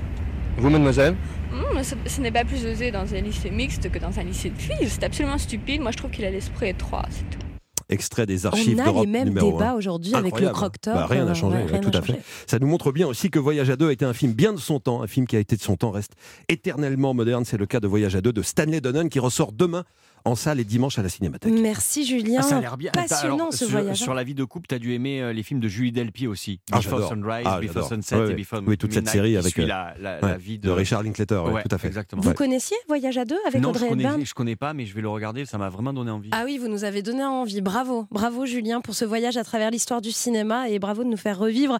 Vous, 0.58 0.70
mademoiselle 0.70 1.16
Hum, 1.52 1.84
ce, 1.84 1.94
ce 2.08 2.22
n'est 2.22 2.32
pas 2.32 2.46
plus 2.46 2.66
osé 2.66 2.90
dans 2.92 3.14
un 3.14 3.22
lycée 3.22 3.52
mixte 3.52 3.92
que 3.92 4.00
dans 4.00 4.18
un 4.20 4.24
lycée 4.24 4.50
de 4.50 4.58
filles. 4.58 4.88
C'est 4.90 5.04
absolument 5.04 5.38
stupide. 5.38 5.82
Moi, 5.82 5.92
je 5.92 5.98
trouve 5.98 6.10
qu'il 6.12 6.26
a 6.26 6.32
l'esprit 6.32 6.70
étroit, 6.70 7.06
c'est 7.12 7.30
tout. 7.30 7.46
Extrait 7.90 8.26
des 8.26 8.46
archives 8.48 8.78
On 8.80 8.82
a 8.82 8.86
d'Europe 8.86 9.06
les 9.06 9.12
mêmes 9.12 9.34
débats 9.34 9.74
aujourd'hui 9.76 10.16
avec 10.16 10.40
le. 10.40 10.50
Croque-Top. 10.50 10.96
Bah, 10.96 11.06
rien 11.06 11.24
Euh, 11.24 11.26
n'a 11.26 11.34
changé, 11.36 11.58
ouais, 11.58 11.64
ouais, 11.66 11.72
rien 11.72 11.80
tout 11.82 11.96
à 11.96 12.02
fait. 12.02 12.14
changé. 12.14 12.24
Ça 12.48 12.58
nous 12.58 12.66
montre 12.66 12.92
bien 12.92 13.06
aussi 13.08 13.30
que 13.30 13.38
Voyage 13.38 13.70
à 13.70 13.76
deux 13.76 13.90
a 13.90 13.92
été 13.92 14.04
un 14.06 14.14
film 14.14 14.32
bien 14.34 14.54
de 14.54 14.58
son 14.58 14.80
temps, 14.80 15.04
un 15.04 15.08
film 15.08 15.28
qui 15.28 15.36
a 15.36 15.40
été 15.40 15.56
de 15.58 15.62
son 15.62 15.76
temps, 15.76 15.92
reste 15.92 16.14
éternellement 16.50 17.14
moderne. 17.14 17.46
C'est 17.46 17.58
le 17.58 17.66
cas 17.68 17.80
de 17.80 17.88
Voyage 17.88 18.16
à 18.16 18.22
deux 18.22 18.34
de 18.34 18.42
Stanley 18.42 18.82
Donen 18.82 19.10
qui 19.10 19.20
ressort 19.20 19.52
demain 19.52 19.84
en 20.26 20.36
salle 20.36 20.60
et 20.60 20.64
dimanche 20.64 20.98
à 21.00 21.04
la 21.04 21.10
Cinémathèque. 21.10 21.54
Merci 21.54 22.06
Julien. 22.06 22.40
Ah, 22.40 22.44
ça 22.44 22.58
a 22.58 22.62
l'air 22.62 22.78
bien. 22.78 22.92
Passionnant 22.92 23.36
alors, 23.36 23.52
ce 23.54 23.66
sur, 23.66 23.70
voyage. 23.70 24.02
hein. 24.02 24.04
Sur 24.04 24.14
la 24.14 24.24
vie 24.24 24.34
de 24.36 24.44
couple, 24.44 24.68
tu 24.68 24.76
as 24.76 24.80
dû 24.80 24.94
aimer 24.94 25.22
euh, 25.22 25.34
les 25.34 25.44
films 25.44 25.60
de 25.60 25.68
Julie 25.68 25.92
Delpy 25.92 26.28
aussi. 26.28 26.60
Ah, 26.72 26.78
Before 26.78 27.00
j'adore. 27.00 27.10
Sunrise, 27.10 27.44
Ah, 27.46 27.60
Before 27.60 27.74
j'adore. 27.74 27.90
Sunset 27.90 28.16
Ouais, 28.16 28.32
et. 28.32 28.36
Before 28.36 28.62
Oui, 28.66 28.78
toute 28.78 28.94
cette 28.94 29.10
série 29.10 29.36
avec, 29.38 29.58
euh, 29.60 29.66
la, 29.66 29.94
la- 30.00 30.16
ouais, 30.22 30.30
la 30.30 30.38
vie 30.38 30.58
de 30.60 30.68
de, 30.68 30.72
Richard 30.72 31.04
Linklater, 31.04 31.44
ouais, 31.44 31.64
tout 31.64 31.76
à 31.76 31.78
fait. 31.78 31.88
Exactement. 31.88 32.22
Vous 32.22 32.34
connaissiez 32.34 32.78
Voyage 32.88 33.18
à 33.18 33.26
deux 33.26 33.38
avec 33.48 33.62
non, 33.62 33.70
Audrey 33.70 33.88
Hepburn 33.92 34.24
je 34.26 34.34
connais 34.34 34.56
pas, 34.56 34.74
mais 34.74 34.86
je 34.86 34.94
vais 34.96 35.02
le 35.02 35.10
regarder. 35.10 35.46
Ça 35.46 35.58
m'a 35.58 35.70
vraiment 35.70 35.94
donné 35.94 36.12
envie. 36.12 36.30
Ah 36.32 36.44
oui, 36.46 36.58
vous 36.58 36.68
nous 36.70 36.84
avez 36.86 37.02
donné 37.02 37.24
envie. 37.24 37.62
Bravo, 37.62 38.08
bravo 38.12 38.46
Julien 38.46 38.80
pour 38.82 38.96
ce 38.96 39.04
voyage 39.06 39.36
à 39.38 39.44
travers 39.44 39.72
l'histoire 39.72 40.02
du 40.02 40.12
cinéma 40.12 40.70
et 40.70 40.80
bravo 40.80 41.04
de 41.04 41.10
nous 41.10 41.18
faire 41.18 41.38
revivre 41.38 41.78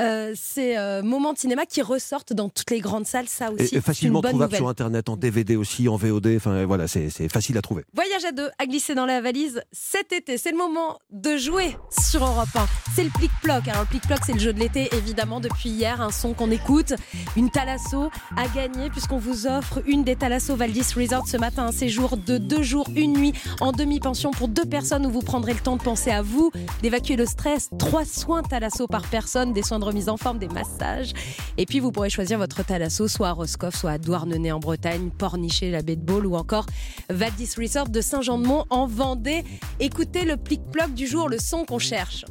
euh, 0.00 0.32
ces 0.36 0.76
euh, 0.76 1.02
moments 1.02 1.32
de 1.32 1.38
cinéma 1.38 1.64
qui 1.66 1.80
ressortent 1.82 2.32
dans 2.34 2.48
toutes 2.50 2.70
les 2.70 2.80
grandes 2.80 3.06
salles. 3.06 3.28
Ça 3.28 3.50
aussi, 3.52 3.74
Et, 3.74 3.76
une 3.76 3.82
facilement 3.82 4.20
bonne 4.20 4.30
trouvable 4.32 4.50
nouvelle. 4.50 4.58
sur 4.60 4.68
Internet, 4.68 5.08
en 5.08 5.16
DVD 5.16 5.56
aussi, 5.56 5.88
en 5.88 5.96
VOD. 5.96 6.34
Enfin, 6.36 6.64
voilà, 6.66 6.86
c'est 6.88 7.08
facile 7.30 7.56
à 7.58 7.62
trouver. 7.62 7.84
Voyage 7.94 8.24
à 8.26 8.32
deux 8.32 8.50
à 8.58 8.66
glisser 8.66 8.94
dans 8.94 9.06
la 9.06 9.22
valise 9.22 9.62
cet 9.72 10.12
été. 10.12 10.36
C'est 10.36 10.50
le 10.50 10.58
moment 10.58 10.98
de 11.10 11.36
jouer 11.36 11.78
sur 11.90 12.22
Europe 12.22 12.48
1. 12.54 12.66
C'est 12.94 13.04
le 13.04 13.10
plic-ploc. 13.10 13.68
Alors, 13.68 13.82
le 13.82 13.86
plic-ploc, 13.86 14.18
c'est 14.26 14.34
le 14.34 14.38
jeu 14.38 14.52
de 14.52 14.58
l'été, 14.58 14.90
évidemment, 14.92 15.40
depuis 15.40 15.70
hier. 15.70 16.00
Un 16.02 16.10
son 16.10 16.34
qu'on 16.34 16.50
écoute. 16.50 16.92
Une 17.36 17.50
Thalasso 17.50 18.10
à 18.36 18.48
gagner, 18.48 18.90
puisqu'on 18.90 19.18
vous 19.18 19.46
offre 19.46 19.82
une 19.86 20.04
des 20.04 20.16
Thalasso 20.16 20.56
Valdis 20.56 20.92
Resort 20.94 21.26
ce 21.26 21.38
matin. 21.38 21.66
Un 21.66 21.72
séjour 21.72 22.18
de 22.18 22.36
deux 22.36 22.62
jours, 22.62 22.86
une 22.94 23.14
nuit 23.14 23.32
en 23.60 23.72
demi-pension 23.72 24.30
pour 24.30 24.48
deux 24.48 24.66
personnes 24.66 25.06
où 25.06 25.10
vous 25.10 25.22
prendrez 25.22 25.54
le 25.54 25.60
temps 25.60 25.76
de 25.76 25.82
penser 25.82 26.10
à 26.10 26.20
vous, 26.20 26.50
d'évacuer 26.82 27.16
le 27.16 27.24
stress. 27.24 27.70
Trois 27.78 28.04
soins 28.04 28.42
Thalasso 28.42 28.88
par 28.88 29.06
personne, 29.08 29.54
des 29.54 29.62
soins 29.62 29.78
de 29.78 29.84
remise 29.84 30.10
en 30.10 30.18
forme, 30.18 30.38
des 30.38 30.48
massages. 30.48 31.12
Et 31.56 31.64
puis, 31.64 31.80
vous 31.80 31.92
pourrez 31.92 32.10
choisir 32.10 32.36
votre 32.36 32.62
Thalasso 32.62 33.08
soit 33.08 33.28
à 33.28 33.32
Roscoff, 33.32 33.74
soit 33.74 33.92
à 33.92 33.98
Douarnenez 33.98 34.52
en 34.52 34.58
Bretagne, 34.58 35.10
Pornichet, 35.16 35.70
la 35.70 35.80
baie 35.80 35.96
de 35.96 36.04
Baule 36.04 36.26
ou 36.26 36.34
encore 36.34 36.66
Valdis 37.08 37.54
Resort 37.56 37.75
de 37.84 38.00
Saint-Jean-de-Mont 38.00 38.64
en 38.70 38.86
Vendée. 38.86 39.44
Écoutez 39.80 40.24
le 40.24 40.36
plic-ploc 40.38 40.94
du 40.94 41.06
jour, 41.06 41.28
le 41.28 41.38
son 41.38 41.64
qu'on 41.66 41.78
cherche. 41.78 42.24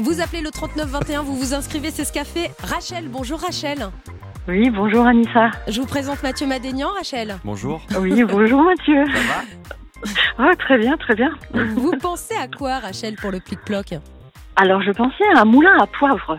Vous 0.00 0.20
appelez 0.20 0.42
le 0.42 0.50
3921, 0.50 1.22
vous 1.22 1.36
vous 1.36 1.54
inscrivez, 1.54 1.90
c'est 1.90 2.04
ce 2.04 2.12
qu'a 2.12 2.24
fait 2.24 2.50
Rachel. 2.62 3.08
Bonjour 3.08 3.40
Rachel. 3.40 3.88
Oui, 4.48 4.68
bonjour 4.70 5.06
Anissa. 5.06 5.50
Je 5.68 5.80
vous 5.80 5.86
présente 5.86 6.22
Mathieu 6.22 6.46
Madénian, 6.46 6.88
Rachel. 6.96 7.36
Bonjour. 7.44 7.80
Oui, 7.98 8.24
bonjour 8.24 8.62
Mathieu. 8.62 9.04
Ça 9.06 9.20
va 9.20 10.10
Ah, 10.50 10.56
très 10.58 10.78
bien, 10.78 10.96
très 10.96 11.14
bien. 11.14 11.30
Vous 11.76 11.92
pensez 11.92 12.34
à 12.36 12.48
quoi 12.48 12.80
Rachel 12.80 13.14
pour 13.16 13.30
le 13.30 13.38
plic-ploc 13.40 13.94
Alors, 14.56 14.82
je 14.82 14.90
pensais 14.90 15.24
à 15.36 15.40
un 15.42 15.44
moulin 15.44 15.76
à 15.80 15.86
poivre. 15.86 16.38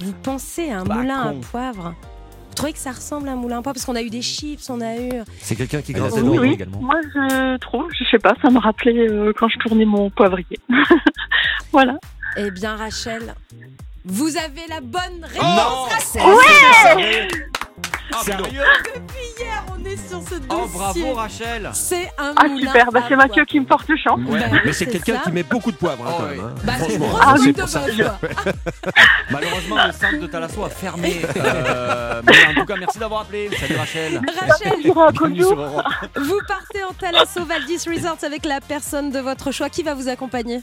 Vous 0.00 0.12
pensez 0.22 0.70
à 0.70 0.80
un 0.80 0.84
Bah, 0.84 0.94
moulin 0.96 1.22
con. 1.22 1.28
à 1.28 1.46
poivre? 1.50 1.94
Vous 2.52 2.56
trouvez 2.56 2.74
que 2.74 2.78
ça 2.78 2.92
ressemble 2.92 3.30
à 3.30 3.32
un 3.32 3.36
moulin 3.36 3.60
à 3.60 3.62
poivre 3.62 3.76
Parce 3.76 3.86
qu'on 3.86 3.96
a 3.96 4.02
eu 4.02 4.10
des 4.10 4.20
chips, 4.20 4.68
on 4.68 4.82
a 4.82 4.94
eu... 4.94 5.10
C'est 5.40 5.56
quelqu'un 5.56 5.80
qui 5.80 5.94
dents 5.94 6.06
dents 6.10 6.16
oui, 6.18 6.52
également. 6.52 6.82
moi 6.82 6.96
je 7.02 7.56
trouve, 7.56 7.86
je 7.98 8.04
sais 8.04 8.18
pas, 8.18 8.34
ça 8.42 8.50
me 8.50 8.58
rappelait 8.58 9.08
euh, 9.08 9.32
quand 9.34 9.48
je 9.48 9.56
tournais 9.56 9.86
mon 9.86 10.10
poivrier. 10.10 10.58
voilà. 11.72 11.96
Eh 12.36 12.50
bien 12.50 12.76
Rachel, 12.76 13.34
vous 14.04 14.36
avez 14.36 14.66
la 14.68 14.82
bonne 14.82 15.24
réponse 15.24 16.14
Non 16.18 16.34
Rachel 16.34 17.28
Ouais 18.18 18.24
Sérieux 18.24 18.62
Depuis 18.94 19.42
hier, 19.44 19.64
on 19.76 19.84
est 19.84 19.96
sur 19.96 20.20
ce 20.22 20.34
dossier. 20.34 20.46
Oh, 20.50 20.66
bravo 20.72 21.14
Rachel 21.14 21.70
C'est 21.72 22.10
un 22.18 22.32
Ah 22.36 22.46
moulin 22.48 22.66
super, 22.66 22.92
bah, 22.92 23.00
à 23.04 23.08
c'est 23.08 23.16
Mathieu 23.16 23.32
poivre. 23.34 23.46
qui 23.48 23.60
me 23.60 23.66
porte 23.66 23.86
chance. 24.02 24.20
Ouais. 24.26 24.40
Bah, 24.40 24.58
Mais 24.64 24.72
c'est 24.72 24.86
quelqu'un 24.86 25.14
ça. 25.16 25.20
qui 25.24 25.32
met 25.32 25.42
beaucoup 25.42 25.72
de 25.72 25.76
poivre, 25.76 26.04
hein, 26.06 26.12
Oh, 26.12 26.20
quand 26.22 26.28
oui. 26.30 26.36
même. 26.36 26.46
hein. 26.46 26.54
Bah, 26.64 26.72
c'est 26.78 26.94
une 26.94 27.02
Franchement, 27.02 27.08
grosse 27.08 27.20
Ah 27.24 27.34
c'est 27.36 27.42
oui. 27.46 27.52
pour 27.52 27.68
ça. 27.68 27.80
quoi. 27.80 28.52
Malheureusement, 29.30 29.86
le 29.86 29.92
centre 29.92 30.18
de 30.20 30.26
Thalasso 30.26 30.64
a 30.64 30.68
fermé. 30.70 31.16
Euh, 31.42 32.22
mais 32.24 32.46
en 32.46 32.54
tout 32.60 32.66
cas, 32.66 32.76
merci 32.76 32.98
d'avoir 32.98 33.22
appelé. 33.22 33.50
Salut 33.58 33.76
Rachel. 33.76 34.20
Rachel, 34.48 34.68
à 34.72 35.10
Bienvenue 35.12 35.42
Europe. 35.42 35.82
vous 36.16 36.38
partez 36.46 36.84
en 36.84 36.92
Thalasso 36.92 37.44
Valdis 37.44 37.84
Resorts 37.88 38.22
avec 38.24 38.44
la 38.44 38.60
personne 38.60 39.10
de 39.10 39.18
votre 39.18 39.50
choix. 39.50 39.68
Qui 39.68 39.82
va 39.82 39.94
vous 39.94 40.08
accompagner? 40.08 40.60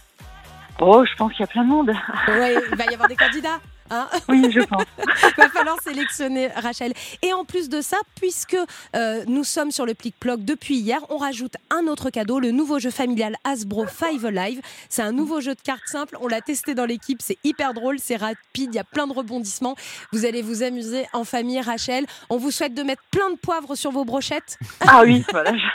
Oh, 0.80 1.04
je 1.06 1.16
pense 1.16 1.32
qu'il 1.34 1.42
y 1.42 1.44
a 1.44 1.48
plein 1.48 1.64
de 1.64 1.70
monde. 1.70 1.90
Ouais, 2.28 2.56
il 2.72 2.78
va 2.78 2.86
y 2.86 2.94
avoir 2.94 3.10
des 3.10 3.16
candidats. 3.16 3.60
Hein 3.90 4.08
Oui, 4.28 4.52
je 4.52 4.62
pense. 4.62 4.84
Il 4.98 5.34
va 5.44 5.50
falloir 5.50 5.78
sélectionner 5.82 6.48
Rachel. 6.48 6.94
Et 7.22 7.34
en 7.34 7.46
plus 7.46 7.70
de 7.70 7.82
ça, 7.82 7.98
puisque 8.16 8.58
euh, 8.96 9.24
nous 9.28 9.44
sommes 9.44 9.72
sur 9.72 9.86
le 9.86 9.94
plic-ploc 9.94 10.44
depuis 10.44 10.76
hier, 10.78 11.00
on 11.10 11.18
rajoute 11.18 11.54
un 11.72 11.88
autre 11.88 12.10
cadeau, 12.10 12.40
le 12.40 12.52
nouveau 12.52 12.80
jeu 12.80 12.92
familial 12.92 13.36
Hasbro 13.44 13.86
Five 13.88 14.26
Alive. 14.26 14.62
C'est 14.90 15.02
un 15.02 15.12
nouveau 15.12 15.42
jeu 15.42 15.56
de 15.56 15.62
cartes 15.62 15.88
simple. 15.88 16.18
On 16.22 16.28
l'a 16.28 16.42
testé 16.42 16.76
dans 16.76 16.86
l'équipe. 16.86 17.22
C'est 17.22 17.38
hyper 17.44 17.74
drôle, 17.74 17.98
c'est 18.00 18.16
rapide, 18.18 18.38
il 18.56 18.76
y 18.76 18.80
a 18.80 18.84
plein 18.84 19.08
de 19.08 19.14
rebondissements. 19.14 19.76
Vous 20.12 20.26
allez 20.26 20.42
vous 20.42 20.64
amuser 20.64 21.06
en 21.14 21.24
famille, 21.24 21.60
Rachel. 21.62 22.06
On 22.30 22.38
vous 22.38 22.52
souhaite 22.52 22.74
de 22.74 22.84
mettre 22.84 23.02
plein 23.12 23.30
de 23.32 23.38
poivre 23.38 23.76
sur 23.76 23.92
vos 23.92 24.06
brochettes 24.06 24.58
Ah 24.88 25.02
oui, 25.04 25.24
voilà. 25.32 25.54
je- 25.56 25.66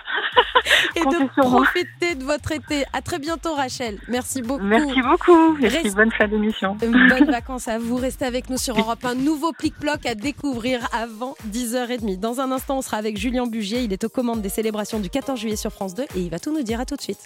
et 0.96 1.05
de 1.05 1.29
profiter 1.40 2.14
de 2.14 2.24
votre 2.24 2.53
été. 2.53 2.85
À 2.92 3.03
très 3.03 3.18
bientôt, 3.18 3.55
Rachel. 3.55 3.98
Merci 4.09 4.42
beaucoup. 4.42 4.64
Merci 4.64 5.00
beaucoup. 5.03 5.55
Reste- 5.61 5.81
puis 5.83 5.90
bonne 5.90 6.11
fin 6.12 6.27
d'émission. 6.29 6.74
Bonnes 6.77 7.31
vacances 7.31 7.68
à 7.68 7.79
vous. 7.79 7.96
Restez 8.05 8.27
avec 8.27 8.51
nous 8.51 8.59
sur 8.59 8.79
Europe. 8.79 9.03
Un 9.07 9.14
nouveau 9.14 9.55
plic-ploc 9.55 10.05
à 10.05 10.14
découvrir 10.14 10.87
avant 10.93 11.37
10h30. 11.51 12.21
Dans 12.21 12.38
un 12.38 12.53
instant, 12.53 12.77
on 12.77 12.83
sera 12.83 12.99
avec 12.99 13.17
Julien 13.17 13.47
Bugier. 13.47 13.81
Il 13.81 13.95
est 13.95 14.05
aux 14.05 14.11
commandes 14.11 14.43
des 14.43 14.51
célébrations 14.51 15.01
du 15.01 15.09
14 15.09 15.40
juillet 15.40 15.57
sur 15.57 15.73
France 15.73 15.95
2 15.95 16.03
et 16.03 16.21
il 16.21 16.29
va 16.29 16.38
tout 16.38 16.53
nous 16.53 16.62
dire. 16.62 16.81
À 16.81 16.85
tout 16.85 16.97
de 16.97 17.01
suite. 17.01 17.25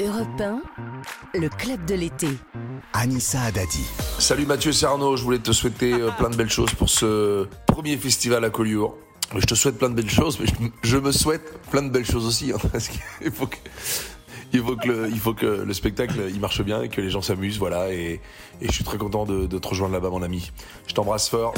Europe 0.00 0.26
1, 0.40 0.60
le 1.38 1.48
club 1.48 1.84
de 1.84 1.94
l'été. 1.94 2.26
Anissa 2.94 3.42
Adadi. 3.42 3.84
Salut 4.18 4.44
Mathieu 4.44 4.72
Serno, 4.72 5.14
je 5.14 5.22
voulais 5.22 5.38
te 5.38 5.52
souhaiter 5.52 5.92
euh, 5.92 6.10
plein 6.18 6.30
de 6.30 6.36
belles 6.36 6.50
choses 6.50 6.74
pour 6.74 6.88
ce 6.88 7.46
premier 7.68 7.96
festival 7.96 8.44
à 8.44 8.50
Collioure. 8.50 8.96
Je 9.36 9.46
te 9.46 9.54
souhaite 9.54 9.78
plein 9.78 9.90
de 9.90 9.94
belles 9.94 10.10
choses, 10.10 10.40
mais 10.40 10.46
je, 10.46 10.54
je 10.82 10.96
me 10.96 11.12
souhaite 11.12 11.60
plein 11.70 11.82
de 11.82 11.90
belles 11.90 12.10
choses 12.10 12.26
aussi. 12.26 12.50
hein, 12.50 12.58
parce 12.72 12.88
qu'il 12.88 13.30
faut 13.30 13.46
que, 13.46 13.56
il 14.52 14.60
faut 14.60 14.76
que, 14.76 14.88
le, 14.88 15.08
il 15.08 15.18
faut 15.18 15.34
que 15.34 15.46
le 15.46 15.72
spectacle 15.74 16.14
il 16.28 16.40
marche 16.40 16.62
bien 16.62 16.82
et 16.82 16.88
que 16.88 17.00
les 17.00 17.10
gens 17.10 17.22
s'amusent, 17.22 17.58
voilà. 17.58 17.92
Et, 17.92 18.20
et 18.60 18.66
je 18.66 18.72
suis 18.72 18.84
très 18.84 18.98
content 18.98 19.24
de, 19.24 19.46
de 19.46 19.58
te 19.58 19.68
rejoindre 19.68 19.94
là-bas, 19.94 20.10
mon 20.10 20.22
ami. 20.22 20.50
Je 20.86 20.94
t'embrasse 20.94 21.28
fort. 21.28 21.54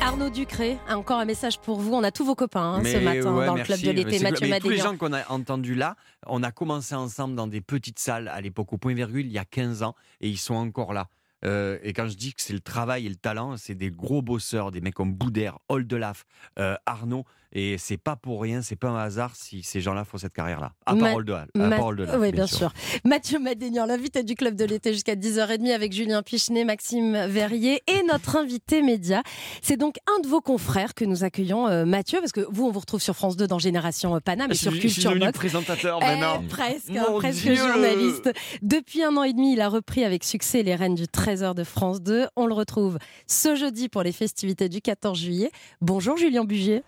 Arnaud 0.00 0.30
Ducré, 0.30 0.78
encore 0.88 1.18
un 1.18 1.24
message 1.24 1.58
pour 1.58 1.80
vous. 1.80 1.92
On 1.92 2.04
a 2.04 2.10
tous 2.10 2.24
vos 2.24 2.34
copains 2.34 2.74
hein, 2.74 2.84
ce 2.84 2.98
matin 2.98 3.34
ouais, 3.34 3.46
dans 3.46 3.56
le 3.56 3.62
club 3.62 3.80
de 3.80 3.90
l'été. 3.90 4.18
C'est 4.18 4.30
Mathieu 4.30 4.48
Tous 4.60 4.68
les 4.68 4.78
gens 4.78 4.96
qu'on 4.96 5.12
a 5.12 5.28
entendus 5.30 5.74
là, 5.74 5.96
on 6.26 6.42
a 6.42 6.52
commencé 6.52 6.94
ensemble 6.94 7.34
dans 7.34 7.46
des 7.46 7.60
petites 7.60 7.98
salles 7.98 8.28
à 8.28 8.40
l'époque 8.40 8.72
au 8.72 8.78
point 8.78 8.94
virgule 8.94 9.26
il 9.26 9.32
y 9.32 9.38
a 9.38 9.44
15 9.44 9.82
ans 9.82 9.94
et 10.20 10.28
ils 10.28 10.38
sont 10.38 10.54
encore 10.54 10.92
là. 10.92 11.08
Euh, 11.44 11.78
et 11.82 11.92
quand 11.92 12.08
je 12.08 12.16
dis 12.16 12.32
que 12.32 12.42
c'est 12.42 12.52
le 12.52 12.60
travail 12.60 13.06
et 13.06 13.08
le 13.08 13.16
talent, 13.16 13.56
c'est 13.56 13.74
des 13.74 13.90
gros 13.90 14.22
bosseurs, 14.22 14.70
des 14.70 14.80
mecs 14.80 14.94
comme 14.94 15.12
Boudère, 15.12 15.58
Oldelaf, 15.68 16.24
euh, 16.58 16.76
Arnaud. 16.86 17.24
Et 17.52 17.78
c'est 17.78 17.96
pas 17.96 18.14
pour 18.14 18.42
rien, 18.42 18.60
c'est 18.60 18.76
pas 18.76 18.88
un 18.88 18.98
hasard 18.98 19.34
si 19.34 19.62
ces 19.62 19.80
gens-là 19.80 20.04
font 20.04 20.18
cette 20.18 20.34
carrière-là. 20.34 20.72
À 20.84 20.92
Oldelaf. 20.94 21.46
à 21.54 21.58
Ma- 21.58 21.76
part 21.76 21.86
Oldelaf, 21.86 22.16
oui, 22.18 22.30
bien 22.30 22.46
sûr. 22.46 22.72
Mathieu 23.04 23.38
Madénian, 23.38 23.86
l'invité 23.86 24.22
du 24.22 24.34
club 24.34 24.54
de 24.54 24.66
l'été 24.66 24.92
jusqu'à 24.92 25.14
10h30 25.16 25.72
avec 25.72 25.92
Julien 25.94 26.22
Pichenet, 26.22 26.64
Maxime 26.66 27.26
Verrier 27.26 27.82
et 27.86 28.02
notre 28.06 28.36
invité 28.36 28.82
média. 28.82 29.22
C'est 29.62 29.78
donc 29.78 29.96
un 30.14 30.20
de 30.20 30.28
vos 30.28 30.42
confrères 30.42 30.92
que 30.94 31.06
nous 31.06 31.24
accueillons, 31.24 31.66
euh, 31.68 31.86
Mathieu, 31.86 32.18
parce 32.20 32.32
que 32.32 32.46
vous, 32.50 32.66
on 32.66 32.70
vous 32.70 32.80
retrouve 32.80 33.00
sur 33.00 33.14
France 33.16 33.36
2 33.38 33.46
dans 33.46 33.58
Génération 33.58 34.14
euh, 34.14 34.20
Paname 34.20 34.50
et 34.50 34.54
sur 34.54 34.70
suis- 34.72 34.82
je 34.82 34.86
suis 34.88 34.94
Culture 35.02 35.12
devenu 35.18 35.32
présentateur 35.32 36.00
Eh, 36.02 36.04
maintenant. 36.04 36.44
presque, 36.50 36.90
hein, 36.90 37.06
presque 37.16 37.42
Dieu. 37.44 37.54
journaliste. 37.56 38.30
Depuis 38.60 39.02
un 39.02 39.16
an 39.16 39.22
et 39.22 39.32
demi, 39.32 39.54
il 39.54 39.60
a 39.62 39.68
repris 39.68 40.04
avec 40.04 40.22
succès 40.22 40.62
les 40.62 40.74
Reines 40.74 40.94
du 40.96 41.08
Trésor 41.08 41.54
de 41.54 41.64
France 41.64 42.02
2. 42.02 42.26
On 42.36 42.46
le 42.46 42.52
retrouve 42.52 42.98
ce 43.26 43.54
jeudi 43.56 43.88
pour 43.88 44.02
les 44.02 44.12
festivités 44.12 44.68
du 44.68 44.82
14 44.82 45.18
juillet. 45.18 45.50
Bonjour 45.80 46.18
Julien 46.18 46.44
Bugier. 46.44 46.82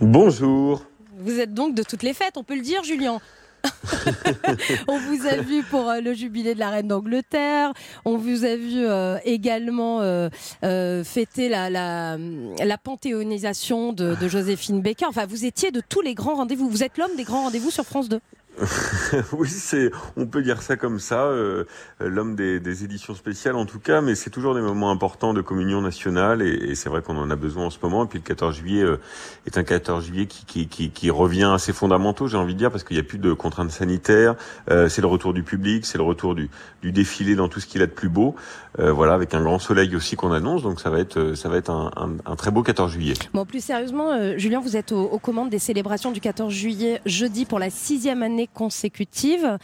Bonjour. 0.00 0.82
Vous 1.18 1.40
êtes 1.40 1.52
donc 1.52 1.74
de 1.74 1.82
toutes 1.82 2.02
les 2.02 2.14
fêtes, 2.14 2.36
on 2.36 2.42
peut 2.42 2.54
le 2.54 2.62
dire, 2.62 2.82
Julien. 2.82 3.20
on 4.88 4.98
vous 4.98 5.26
a 5.26 5.36
vu 5.36 5.62
pour 5.64 5.90
euh, 5.90 6.00
le 6.00 6.14
jubilé 6.14 6.54
de 6.54 6.58
la 6.58 6.70
reine 6.70 6.88
d'Angleterre. 6.88 7.74
On 8.06 8.16
vous 8.16 8.46
a 8.46 8.56
vu 8.56 8.86
euh, 8.86 9.18
également 9.26 10.00
euh, 10.00 10.30
euh, 10.64 11.04
fêter 11.04 11.50
la, 11.50 11.68
la, 11.68 12.16
la 12.64 12.78
panthéonisation 12.78 13.92
de, 13.92 14.14
de 14.14 14.28
Joséphine 14.28 14.80
Baker. 14.80 15.04
Enfin, 15.04 15.26
vous 15.26 15.44
étiez 15.44 15.70
de 15.70 15.82
tous 15.86 16.00
les 16.00 16.14
grands 16.14 16.36
rendez-vous. 16.36 16.70
Vous 16.70 16.82
êtes 16.82 16.96
l'homme 16.96 17.14
des 17.18 17.24
grands 17.24 17.42
rendez-vous 17.42 17.70
sur 17.70 17.84
France 17.84 18.08
2. 18.08 18.18
oui, 19.32 19.48
c'est, 19.48 19.90
on 20.16 20.26
peut 20.26 20.42
dire 20.42 20.60
ça 20.60 20.76
comme 20.76 20.98
ça, 20.98 21.24
euh, 21.24 21.64
l'homme 21.98 22.34
des, 22.34 22.60
des, 22.60 22.84
éditions 22.84 23.14
spéciales 23.14 23.56
en 23.56 23.64
tout 23.64 23.78
cas, 23.78 24.00
mais 24.00 24.14
c'est 24.14 24.30
toujours 24.30 24.54
des 24.54 24.60
moments 24.60 24.90
importants 24.90 25.32
de 25.32 25.40
communion 25.40 25.80
nationale 25.80 26.42
et, 26.42 26.70
et 26.70 26.74
c'est 26.74 26.90
vrai 26.90 27.00
qu'on 27.00 27.16
en 27.16 27.30
a 27.30 27.36
besoin 27.36 27.66
en 27.66 27.70
ce 27.70 27.78
moment. 27.82 28.04
Et 28.04 28.08
puis 28.08 28.18
le 28.18 28.24
14 28.24 28.54
juillet 28.54 28.82
euh, 28.82 29.00
est 29.46 29.56
un 29.56 29.64
14 29.64 30.04
juillet 30.04 30.26
qui, 30.26 30.44
qui, 30.44 30.68
qui, 30.68 30.90
qui 30.90 31.10
revient 31.10 31.50
à 31.54 31.58
ses 31.58 31.72
fondamentaux, 31.72 32.28
j'ai 32.28 32.36
envie 32.36 32.54
de 32.54 32.58
dire, 32.58 32.70
parce 32.70 32.84
qu'il 32.84 32.96
n'y 32.96 33.00
a 33.00 33.04
plus 33.04 33.18
de 33.18 33.32
contraintes 33.32 33.70
sanitaires. 33.70 34.34
Euh, 34.70 34.88
c'est 34.88 35.00
le 35.00 35.08
retour 35.08 35.32
du 35.32 35.42
public, 35.42 35.86
c'est 35.86 35.98
le 35.98 36.04
retour 36.04 36.34
du, 36.34 36.50
du 36.82 36.92
défilé 36.92 37.36
dans 37.36 37.48
tout 37.48 37.60
ce 37.60 37.66
qu'il 37.66 37.80
a 37.82 37.86
de 37.86 37.92
plus 37.92 38.10
beau. 38.10 38.34
Euh, 38.78 38.92
voilà, 38.92 39.14
avec 39.14 39.34
un 39.34 39.42
grand 39.42 39.58
soleil 39.58 39.96
aussi 39.96 40.16
qu'on 40.16 40.32
annonce, 40.32 40.62
donc 40.62 40.80
ça 40.80 40.90
va 40.90 41.00
être, 41.00 41.34
ça 41.34 41.48
va 41.48 41.56
être 41.56 41.70
un, 41.70 41.90
un, 41.96 42.10
un 42.30 42.36
très 42.36 42.50
beau 42.50 42.62
14 42.62 42.92
juillet. 42.92 43.14
Bon, 43.32 43.44
plus 43.44 43.64
sérieusement, 43.64 44.36
Julien, 44.36 44.60
vous 44.60 44.76
êtes 44.76 44.92
aux 44.92 45.18
commandes 45.18 45.50
des 45.50 45.58
célébrations 45.58 46.10
du 46.12 46.20
14 46.20 46.52
juillet 46.52 47.00
jeudi 47.06 47.46
pour 47.46 47.58
la 47.58 47.70
sixième 47.70 48.22
année 48.22 48.48
consécutive. 48.54 49.58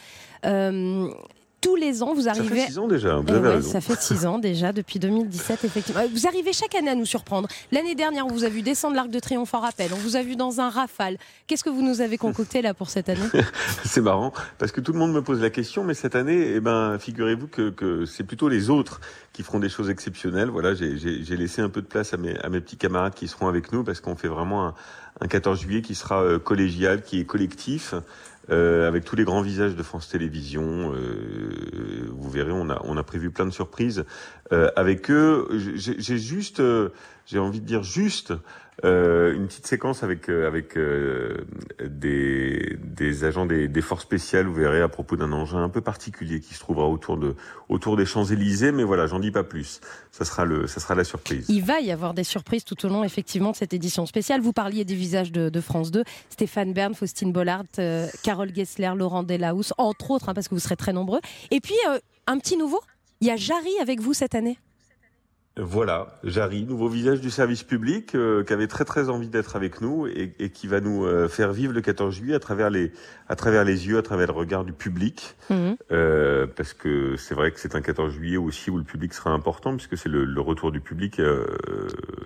Euh, 0.45 1.09
tous 1.67 1.75
les 1.75 2.03
ans, 2.03 2.15
vous 2.15 2.29
arrivez. 2.29 2.61
Ça 2.61 2.67
fait 2.67 2.71
six 2.71 2.79
ans 2.79 2.87
déjà, 2.87 3.17
vous 3.17 3.31
avez 3.31 3.41
ouais, 3.41 3.55
raison. 3.57 3.71
Ça 3.71 3.81
fait 3.81 4.01
six 4.01 4.27
ans 4.27 4.39
déjà, 4.39 4.73
depuis 4.73 4.99
2017, 4.99 5.65
effectivement. 5.65 6.03
Vous 6.13 6.27
arrivez 6.27 6.53
chaque 6.53 6.75
année 6.75 6.91
à 6.91 6.95
nous 6.95 7.07
surprendre. 7.07 7.49
L'année 7.73 7.95
dernière, 7.97 8.27
on 8.27 8.31
vous 8.31 8.45
a 8.45 8.49
vu 8.49 8.63
descendre 8.63 8.95
l'Arc 8.95 9.11
de 9.11 9.19
Triomphe 9.19 9.53
en 9.55 9.61
rappel. 9.61 9.91
On 9.93 9.97
vous 9.97 10.15
a 10.15 10.23
vu 10.23 10.37
dans 10.37 10.61
un 10.61 10.69
rafale. 10.69 11.17
Qu'est-ce 11.47 11.65
que 11.65 11.71
vous 11.71 11.83
nous 11.83 12.01
avez 12.01 12.19
concocté 12.19 12.63
là 12.63 12.73
pour 12.73 12.89
cette 12.89 13.09
année? 13.09 13.27
C'est 13.85 14.01
marrant, 14.01 14.33
parce 14.59 14.71
que 14.71 14.81
tout 14.81 14.93
le 14.93 14.99
monde 14.99 15.13
me 15.13 15.23
pose 15.23 15.41
la 15.41 15.51
question, 15.51 15.83
mais 15.83 15.95
cette 15.95 16.15
année, 16.15 16.53
eh 16.55 16.61
ben, 16.61 16.99
figurez-vous 16.99 17.49
que, 17.49 17.71
que 17.71 18.05
c'est 18.05 18.25
plutôt 18.25 18.49
les 18.49 18.71
autres 18.71 19.01
qui 19.33 19.43
feront 19.43 19.59
des 19.59 19.69
choses 19.69 19.91
exceptionnelles. 19.91 20.49
Voilà, 20.49 20.75
j'ai 20.75 21.37
laissé 21.37 21.63
un 21.63 21.69
peu 21.69 21.83
de 21.83 21.87
place 21.87 22.15
à 22.15 22.17
mes, 22.17 22.39
à 22.39 22.49
mes 22.49 22.61
petits 22.61 22.77
camarades 22.77 23.15
qui 23.15 23.27
seront 23.27 23.49
avec 23.49 23.73
nous, 23.73 23.83
parce 23.83 24.01
qu'on 24.01 24.15
fait 24.15 24.29
vraiment 24.29 24.69
un, 24.69 24.75
un 25.21 25.27
14 25.27 25.61
juillet 25.61 25.83
qui 25.83 25.95
sera 25.95 26.23
euh, 26.23 26.39
collégial, 26.39 27.03
qui 27.03 27.21
est 27.21 27.25
collectif. 27.25 27.95
Euh, 28.49 28.87
avec 28.87 29.05
tous 29.05 29.17
les 29.17 29.25
grands 29.25 29.43
visages 29.43 29.75
de 29.75 29.83
France 29.83 30.09
Télévisions. 30.09 30.93
Euh, 30.95 32.09
vous 32.13 32.31
verrez, 32.31 32.53
on 32.53 32.69
a, 32.69 33.03
prévu 33.03 33.31
plein 33.31 33.47
de 33.47 33.51
surprises 33.51 34.05
euh, 34.53 34.71
avec 34.77 35.11
eux. 35.11 35.49
J'ai 35.75 36.19
juste, 36.19 36.63
j'ai 37.27 37.39
envie 37.39 37.61
de 37.61 37.67
dire 37.67 37.83
juste, 37.83 38.33
euh, 38.85 39.35
une 39.35 39.47
petite 39.47 39.67
séquence 39.67 40.03
avec 40.03 40.29
avec 40.29 40.79
des, 41.81 42.77
des 42.83 43.25
agents 43.25 43.47
des, 43.47 43.83
forces 43.83 44.03
spéciales. 44.03 44.47
Vous 44.47 44.55
verrez 44.55 44.83
à 44.83 44.89
propos 44.89 45.17
d'un 45.17 45.33
engin 45.33 45.63
un 45.63 45.69
peu 45.69 45.81
particulier 45.81 46.41
qui 46.41 46.55
se 46.55 46.61
trouvera 46.61 46.87
autour 46.87 47.17
de 47.17 47.35
autour 47.69 47.97
des 47.97 48.05
Champs 48.05 48.25
Élysées. 48.25 48.73
Mais 48.73 48.85
voilà, 48.85 49.07
j'en 49.07 49.19
dis 49.19 49.31
pas 49.31 49.45
plus. 49.45 49.81
Ça 50.11 50.25
sera 50.25 50.45
le, 50.45 50.67
ça 50.67 50.81
sera 50.81 50.95
la 50.95 51.05
surprise. 51.05 51.47
Il 51.49 51.63
va 51.63 51.81
y 51.81 51.91
avoir 51.91 52.15
des 52.15 52.25
surprises 52.25 52.65
tout 52.65 52.85
au 52.87 52.89
long 52.89 53.05
effectivement 53.05 53.53
de 53.53 53.57
cette 53.57 53.73
édition 53.73 54.07
spéciale. 54.07 54.41
Vous 54.41 54.53
parliez 54.53 54.85
des 54.85 54.95
visages 54.95 55.33
de, 55.33 55.61
France 55.61 55.91
2, 55.91 56.05
Stéphane 56.31 56.73
Bern, 56.73 56.95
Faustine 56.95 57.33
Bollard, 57.33 57.65
euh, 57.79 58.07
Carole 58.23 58.55
Gessler, 58.55 58.93
Laurent 58.97 59.23
Delahousse, 59.23 59.73
entre 59.79 60.11
autres, 60.11 60.29
hein, 60.29 60.35
parce 60.35 60.49
que 60.49 60.55
vous 60.55 60.61
serez 60.61 60.77
très 60.77 60.93
nombreux. 60.93 61.21
Et 61.51 61.61
puis 61.61 61.75
euh, 61.89 61.99
un 62.27 62.39
petit 62.39 62.57
nouveau. 62.57 62.81
Il 63.21 63.27
y 63.27 63.31
a 63.31 63.37
Jarry 63.37 63.73
avec 63.81 64.01
vous 64.01 64.13
cette 64.13 64.35
année. 64.35 64.59
Voilà, 65.59 66.09
Jarry, 66.23 66.65
nouveau 66.65 66.87
visage 66.91 67.23
du 67.23 67.31
service 67.31 67.63
public, 67.63 68.15
euh, 68.15 68.45
qui 68.45 68.53
avait 68.53 68.67
très 68.67 68.85
très 68.85 69.09
envie 69.09 69.29
d'être 69.29 69.57
avec 69.57 69.81
nous 69.81 70.07
et, 70.07 70.35
et 70.39 70.51
qui 70.51 70.67
va 70.67 70.81
nous 70.81 71.07
euh, 71.07 71.29
faire 71.29 71.51
vivre 71.51 71.73
le 71.73 71.81
14 71.81 72.15
juillet 72.15 72.35
à 72.35 72.39
travers 72.39 72.69
les 72.69 72.93
à 73.31 73.37
travers 73.37 73.65
les 73.65 73.89
yeux, 73.89 73.97
à 73.97 74.03
travers 74.03 74.27
le 74.27 74.35
regard 74.35 74.67
du 74.67 74.75
public, 74.75 75.35
mmh. 75.49 75.73
euh, 75.93 76.47
parce 76.47 76.75
que 76.75 77.17
c'est 77.17 77.35
vrai 77.35 77.53
que 77.53 77.59
c'est 77.59 77.75
un 77.75 77.81
14 77.81 78.13
juillet 78.13 78.37
aussi 78.37 78.71
où 78.71 78.77
le 78.77 78.85
public 78.85 79.15
sera 79.15 79.31
important 79.31 79.75
puisque 79.75 79.97
c'est 79.97 80.11
le, 80.11 80.27
le, 80.27 80.41
retour 80.43 80.73
du 80.73 80.81
public 80.83 81.23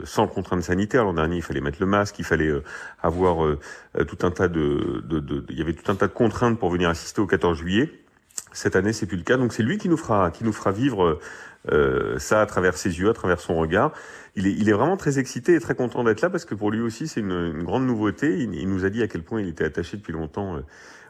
sans 0.02 0.26
contrainte 0.26 0.64
sanitaire. 0.64 1.04
L'an 1.04 1.14
dernier, 1.14 1.36
il 1.36 1.42
fallait 1.42 1.60
mettre 1.60 1.78
le 1.78 1.86
masque, 1.86 2.18
il 2.18 2.24
fallait 2.24 2.52
avoir 3.00 3.46
tout 4.08 4.18
un 4.26 4.32
tas 4.32 4.48
de, 4.48 5.04
de, 5.08 5.20
de, 5.20 5.44
il 5.50 5.56
y 5.56 5.62
avait 5.62 5.74
tout 5.74 5.90
un 5.92 5.94
tas 5.94 6.08
de 6.08 6.12
contraintes 6.12 6.58
pour 6.58 6.70
venir 6.70 6.88
assister 6.88 7.20
au 7.20 7.28
14 7.28 7.56
juillet. 7.56 7.92
Cette 8.52 8.74
année, 8.74 8.92
c'est 8.92 9.06
plus 9.06 9.16
le 9.16 9.22
cas, 9.22 9.36
donc 9.36 9.52
c'est 9.52 9.62
lui 9.62 9.78
qui 9.78 9.88
nous 9.88 9.96
fera 9.96 10.32
qui 10.32 10.42
nous 10.42 10.52
fera 10.52 10.72
vivre 10.72 11.20
euh, 11.68 12.18
ça 12.18 12.40
à 12.40 12.46
travers 12.46 12.76
ses 12.76 12.98
yeux, 12.98 13.10
à 13.10 13.12
travers 13.12 13.40
son 13.40 13.56
regard. 13.56 13.92
Il 14.36 14.46
est, 14.46 14.52
il 14.52 14.68
est 14.68 14.72
vraiment 14.72 14.96
très 14.96 15.18
excité 15.18 15.54
et 15.54 15.60
très 15.60 15.74
content 15.74 16.04
d'être 16.04 16.20
là 16.22 16.30
parce 16.30 16.44
que 16.44 16.54
pour 16.54 16.70
lui 16.70 16.80
aussi 16.80 17.08
c'est 17.08 17.20
une, 17.20 17.32
une, 17.32 17.64
grande 17.64 17.86
nouveauté. 17.86 18.38
Il, 18.38 18.54
il, 18.54 18.68
nous 18.68 18.84
a 18.84 18.90
dit 18.90 19.02
à 19.02 19.08
quel 19.08 19.22
point 19.22 19.40
il 19.40 19.48
était 19.48 19.64
attaché 19.64 19.96
depuis 19.96 20.12
longtemps 20.12 20.56
euh, 20.56 20.60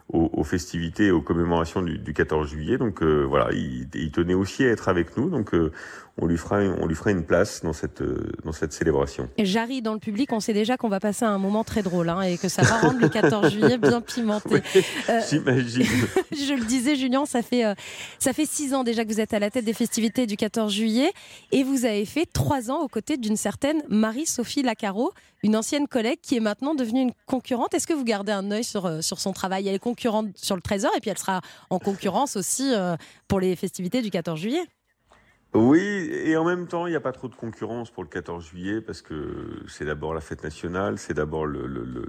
aux, 0.09 0.29
aux, 0.33 0.43
festivités 0.43 1.07
et 1.07 1.11
aux 1.11 1.21
commémorations 1.21 1.81
du, 1.81 1.97
du 1.97 2.13
14 2.13 2.49
juillet. 2.49 2.77
Donc 2.77 3.01
euh, 3.01 3.23
voilà, 3.23 3.49
il, 3.53 3.87
il, 3.93 4.11
tenait 4.11 4.33
aussi 4.33 4.63
à 4.65 4.69
être 4.69 4.89
avec 4.89 5.15
nous. 5.17 5.29
Donc 5.29 5.53
euh, 5.53 5.71
on 6.17 6.25
lui 6.25 6.37
fera, 6.37 6.57
on 6.57 6.85
lui 6.85 6.95
fera 6.95 7.11
une 7.11 7.23
place 7.23 7.61
dans 7.63 7.73
cette, 7.73 8.03
dans 8.43 8.51
cette 8.51 8.73
célébration. 8.73 9.29
Et 9.37 9.45
Jarry 9.45 9.81
dans 9.81 9.93
le 9.93 9.99
public, 9.99 10.31
on 10.33 10.39
sait 10.39 10.53
déjà 10.53 10.77
qu'on 10.77 10.89
va 10.89 10.99
passer 10.99 11.25
un 11.25 11.37
moment 11.37 11.63
très 11.63 11.83
drôle 11.83 12.09
hein, 12.09 12.21
et 12.21 12.37
que 12.37 12.49
ça 12.49 12.63
va 12.63 12.77
rendre 12.77 12.99
le 12.99 13.09
14 13.09 13.49
juillet 13.51 13.77
bien 13.77 14.01
pimenté. 14.01 14.61
Oui, 14.73 14.83
J'imagine. 15.29 15.85
je 16.31 16.53
le 16.53 16.65
disais, 16.65 16.95
Julien, 16.95 17.25
ça 17.25 17.41
fait 17.41 17.65
euh, 17.65 17.73
ça 18.19 18.33
fait 18.33 18.45
six 18.45 18.73
ans 18.73 18.83
déjà 18.83 19.03
que 19.03 19.09
vous 19.09 19.21
êtes 19.21 19.33
à 19.33 19.39
la 19.39 19.49
tête 19.49 19.65
des 19.65 19.73
festivités 19.73 20.27
du 20.27 20.37
14 20.37 20.71
juillet 20.71 21.11
et 21.51 21.63
vous 21.63 21.85
avez 21.85 22.05
fait 22.05 22.25
trois 22.31 22.71
ans 22.71 22.81
aux 22.81 22.87
côtés 22.87 23.17
d'une 23.17 23.37
certaine 23.37 23.81
Marie-Sophie 23.89 24.63
Lacaro, 24.63 25.11
une 25.43 25.55
ancienne 25.55 25.87
collègue 25.87 26.19
qui 26.21 26.35
est 26.37 26.41
maintenant 26.41 26.75
devenue 26.75 27.01
une 27.01 27.13
concurrente. 27.25 27.73
Est-ce 27.73 27.87
que 27.87 27.93
vous 27.93 28.03
gardez 28.03 28.31
un 28.31 28.51
œil 28.51 28.63
sur 28.63 29.03
sur 29.03 29.19
son 29.19 29.33
travail? 29.33 29.67
Elle 29.67 29.75
est 29.75 29.79
concurrente 29.79 30.27
sur 30.35 30.55
le 30.55 30.61
Trésor 30.61 30.91
et 30.95 30.99
puis 30.99 31.09
elle 31.09 31.17
sera 31.17 31.41
en 31.69 31.79
concurrence 31.79 32.35
aussi 32.35 32.73
euh, 32.73 32.95
pour 33.27 33.39
les 33.39 33.55
festivités 33.55 34.01
du 34.01 34.09
14 34.11 34.39
juillet. 34.39 34.63
Oui, 35.53 36.09
et 36.23 36.37
en 36.37 36.45
même 36.45 36.65
temps, 36.65 36.87
il 36.87 36.91
n'y 36.91 36.95
a 36.95 37.01
pas 37.01 37.11
trop 37.11 37.27
de 37.27 37.35
concurrence 37.35 37.91
pour 37.91 38.03
le 38.03 38.09
14 38.09 38.45
juillet 38.45 38.79
parce 38.79 39.01
que 39.01 39.59
c'est 39.67 39.83
d'abord 39.83 40.13
la 40.13 40.21
fête 40.21 40.45
nationale, 40.45 40.97
c'est 40.97 41.13
d'abord 41.13 41.45
le, 41.45 41.67
le, 41.67 41.83
le, 41.83 42.05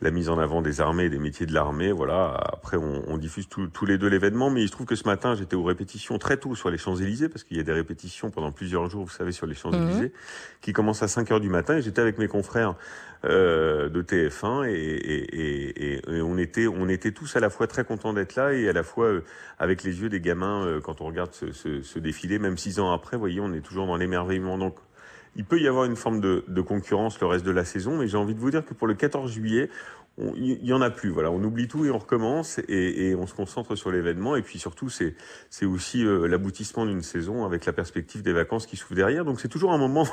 la 0.00 0.10
mise 0.12 0.28
en 0.28 0.38
avant 0.38 0.62
des 0.62 0.80
armées 0.80 1.06
et 1.06 1.10
des 1.10 1.18
métiers 1.18 1.46
de 1.46 1.52
l'armée. 1.52 1.90
Voilà. 1.90 2.32
Après, 2.52 2.76
on, 2.76 3.02
on 3.08 3.18
diffuse 3.18 3.48
tous 3.48 3.86
les 3.86 3.98
deux 3.98 4.06
l'événement, 4.06 4.50
mais 4.50 4.62
il 4.62 4.68
se 4.68 4.72
trouve 4.72 4.86
que 4.86 4.94
ce 4.94 5.02
matin, 5.04 5.34
j'étais 5.34 5.56
aux 5.56 5.64
répétitions 5.64 6.16
très 6.18 6.36
tôt 6.36 6.54
sur 6.54 6.70
les 6.70 6.78
Champs-Élysées 6.78 7.28
parce 7.28 7.42
qu'il 7.42 7.56
y 7.56 7.60
a 7.60 7.64
des 7.64 7.72
répétitions 7.72 8.30
pendant 8.30 8.52
plusieurs 8.52 8.88
jours, 8.88 9.04
vous 9.04 9.10
savez, 9.10 9.32
sur 9.32 9.46
les 9.46 9.54
Champs-Élysées, 9.54 10.08
mmh. 10.08 10.60
qui 10.60 10.72
commencent 10.72 11.02
à 11.02 11.08
5 11.08 11.28
heures 11.32 11.40
du 11.40 11.48
matin. 11.48 11.76
Et 11.76 11.82
j'étais 11.82 12.00
avec 12.00 12.18
mes 12.18 12.28
confrères 12.28 12.76
euh, 13.26 13.90
de 13.90 14.00
TF1 14.00 14.66
et, 14.66 14.72
et, 14.72 15.94
et, 15.94 16.00
et, 16.08 16.22
on 16.22 16.38
était 16.38 16.66
on 16.66 16.88
était 16.88 17.12
tous 17.12 17.36
à 17.36 17.40
la 17.40 17.50
fois 17.50 17.66
très 17.66 17.84
contents 17.84 18.14
d'être 18.14 18.34
là 18.34 18.54
et 18.54 18.66
à 18.66 18.72
la 18.72 18.82
fois 18.82 19.08
euh, 19.08 19.24
avec 19.58 19.82
les 19.82 20.00
yeux 20.00 20.08
des 20.08 20.22
gamins 20.22 20.64
euh, 20.64 20.80
quand 20.80 21.02
on 21.02 21.04
regarde 21.04 21.34
ce, 21.34 21.52
ce, 21.52 21.82
ce, 21.82 21.98
défilé 21.98 22.38
même 22.38 22.56
six 22.60 22.78
ans 22.78 22.92
après 22.92 23.16
vous 23.16 23.20
voyez 23.20 23.40
on 23.40 23.52
est 23.52 23.60
toujours 23.60 23.86
dans 23.86 23.96
l'émerveillement 23.96 24.58
donc 24.58 24.76
il 25.36 25.44
peut 25.44 25.60
y 25.60 25.68
avoir 25.68 25.84
une 25.84 25.96
forme 25.96 26.20
de, 26.20 26.60
concurrence 26.60 27.20
le 27.20 27.26
reste 27.26 27.44
de 27.44 27.50
la 27.50 27.64
saison 27.64 27.96
mais 27.96 28.08
j'ai 28.08 28.16
envie 28.16 28.34
de 28.34 28.40
vous 28.40 28.50
dire 28.50 28.64
que 28.64 28.74
pour 28.74 28.86
le 28.86 28.94
14 28.94 29.30
juillet 29.30 29.70
il 30.36 30.66
y 30.66 30.72
en 30.72 30.82
a 30.82 30.90
plus. 30.90 31.10
Voilà, 31.10 31.30
on 31.30 31.42
oublie 31.42 31.68
tout 31.68 31.84
et 31.84 31.90
on 31.90 31.98
recommence 31.98 32.60
et, 32.68 33.14
on 33.14 33.26
se 33.26 33.34
concentre 33.34 33.74
sur 33.74 33.90
l'événement. 33.90 34.36
Et 34.36 34.42
puis 34.42 34.58
surtout, 34.58 34.88
c'est 34.88 35.14
c'est 35.48 35.66
aussi 35.66 36.04
euh, 36.04 36.26
l'aboutissement 36.26 36.86
d'une 36.86 37.02
saison 37.02 37.44
avec 37.44 37.64
la 37.66 37.72
perspective 37.72 38.22
des 38.22 38.32
vacances 38.32 38.66
qui 38.66 38.76
s'ouvrent 38.76 38.94
derrière. 38.94 39.24
Donc 39.24 39.40
c'est 39.40 39.48
toujours 39.48 39.72
un 39.72 39.78
moment 39.78 40.06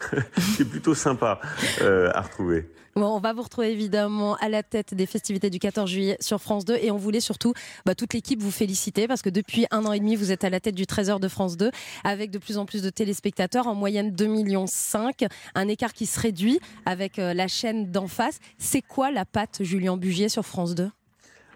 qui 0.56 0.62
est 0.62 0.68
plutôt 0.68 0.94
sympa 0.94 1.40
euh, 1.80 2.10
à 2.14 2.22
retrouver. 2.22 2.68
Bon, 2.94 3.06
on 3.06 3.20
va 3.20 3.32
vous 3.32 3.40
retrouver 3.40 3.72
évidemment 3.72 4.34
à 4.36 4.50
la 4.50 4.62
tête 4.62 4.92
des 4.92 5.06
festivités 5.06 5.48
du 5.48 5.58
14 5.58 5.90
juillet 5.90 6.18
sur 6.20 6.42
France 6.42 6.66
2 6.66 6.76
et 6.76 6.90
on 6.90 6.98
voulait 6.98 7.20
surtout 7.20 7.54
bah, 7.86 7.94
toute 7.94 8.12
l'équipe 8.12 8.42
vous 8.42 8.50
féliciter 8.50 9.08
parce 9.08 9.22
que 9.22 9.30
depuis 9.30 9.64
un 9.70 9.86
an 9.86 9.92
et 9.94 9.98
demi 9.98 10.14
vous 10.14 10.30
êtes 10.30 10.44
à 10.44 10.50
la 10.50 10.60
tête 10.60 10.74
du 10.74 10.86
Trésor 10.86 11.18
de 11.18 11.26
France 11.26 11.56
2 11.56 11.70
avec 12.04 12.30
de 12.30 12.36
plus 12.36 12.58
en 12.58 12.66
plus 12.66 12.82
de 12.82 12.90
téléspectateurs, 12.90 13.66
en 13.66 13.74
moyenne 13.74 14.10
2 14.10 14.26
millions 14.26 14.66
5, 14.66 15.24
un 15.54 15.68
écart 15.68 15.94
qui 15.94 16.04
se 16.04 16.20
réduit 16.20 16.60
avec 16.84 17.18
euh, 17.18 17.32
la 17.32 17.48
chaîne 17.48 17.90
d'en 17.90 18.08
face. 18.08 18.40
C'est 18.58 18.82
quoi 18.82 19.10
la 19.10 19.24
patte 19.24 19.62
Julien 19.62 19.96
Bugier 19.96 20.28
sur 20.28 20.44
France 20.44 20.74
2 20.74 20.90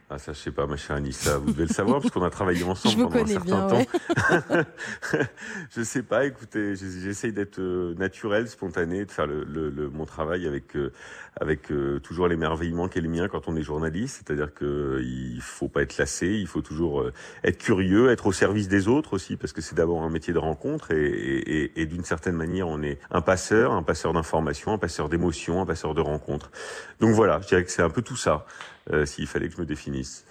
ah 0.09 0.19
ça 0.19 0.33
je 0.33 0.39
sais 0.39 0.53
pas 0.53 0.67
ma 0.67 0.77
chère 0.77 0.97
Anissa, 0.97 1.39
vous 1.39 1.51
devez 1.51 1.67
le 1.67 1.73
savoir 1.73 2.01
parce 2.01 2.13
qu'on 2.13 2.23
a 2.23 2.31
travaillé 2.31 2.63
ensemble 2.65 3.09
pendant 3.09 3.25
un 3.25 3.27
certain 3.27 3.45
bien, 3.45 3.67
temps. 3.67 4.51
Ouais. 4.51 5.25
je 5.77 5.83
sais 5.83 6.05
pas, 6.05 6.27
écoutez, 6.27 6.77
j'essaye 6.77 7.33
d'être 7.33 7.61
naturel, 7.99 8.49
spontané, 8.49 9.05
de 9.05 9.11
faire 9.11 9.27
le, 9.27 9.43
le, 9.43 9.69
le 9.69 9.91
mon 9.91 10.05
travail 10.05 10.47
avec 10.47 10.77
euh, 10.77 10.93
avec 11.41 11.73
euh, 11.73 11.99
toujours 11.99 12.29
l'émerveillement 12.29 12.89
qui 12.89 12.99
est 12.99 13.03
le 13.03 13.09
mien 13.09 13.27
quand 13.27 13.49
on 13.49 13.57
est 13.57 13.63
journaliste, 13.63 14.23
c'est-à-dire 14.25 14.55
que 14.55 15.01
il 15.03 15.41
faut 15.41 15.69
pas 15.69 15.83
être 15.83 15.99
lassé, 15.99 16.29
il 16.29 16.47
faut 16.47 16.63
toujours 16.63 17.01
euh, 17.01 17.13
être 17.43 17.59
curieux, 17.59 18.11
être 18.11 18.27
au 18.27 18.33
service 18.33 18.69
des 18.69 18.87
autres 18.87 19.15
aussi 19.15 19.37
parce 19.37 19.53
que 19.53 19.61
c'est 19.61 19.75
d'abord 19.75 20.03
un 20.03 20.11
métier 20.11 20.33
de 20.33 20.39
rencontre 20.39 20.93
et, 20.93 21.05
et, 21.05 21.81
et 21.81 21.87
d'une 21.87 22.05
certaine 22.05 22.37
manière 22.37 22.69
on 22.69 22.81
est 22.81 23.01
un 23.11 23.23
passeur, 23.23 23.73
un 23.73 23.83
passeur 23.83 24.13
d'informations, 24.13 24.73
un 24.73 24.79
passeur 24.79 25.09
d'émotions, 25.09 25.61
un 25.61 25.67
passeur 25.67 25.95
de 25.95 26.01
rencontres. 26.01 26.53
Donc 27.01 27.11
voilà, 27.11 27.41
je 27.41 27.49
dirais 27.49 27.65
que 27.65 27.73
c'est 27.73 27.83
un 27.83 27.91
peu 27.91 28.03
tout 28.03 28.17
ça. 28.17 28.47
Euh, 28.93 29.05
s'il 29.05 29.27
fallait 29.27 29.49
que 29.49 29.55
je 29.55 29.61
me 29.61 29.67
définisse. 29.67 30.25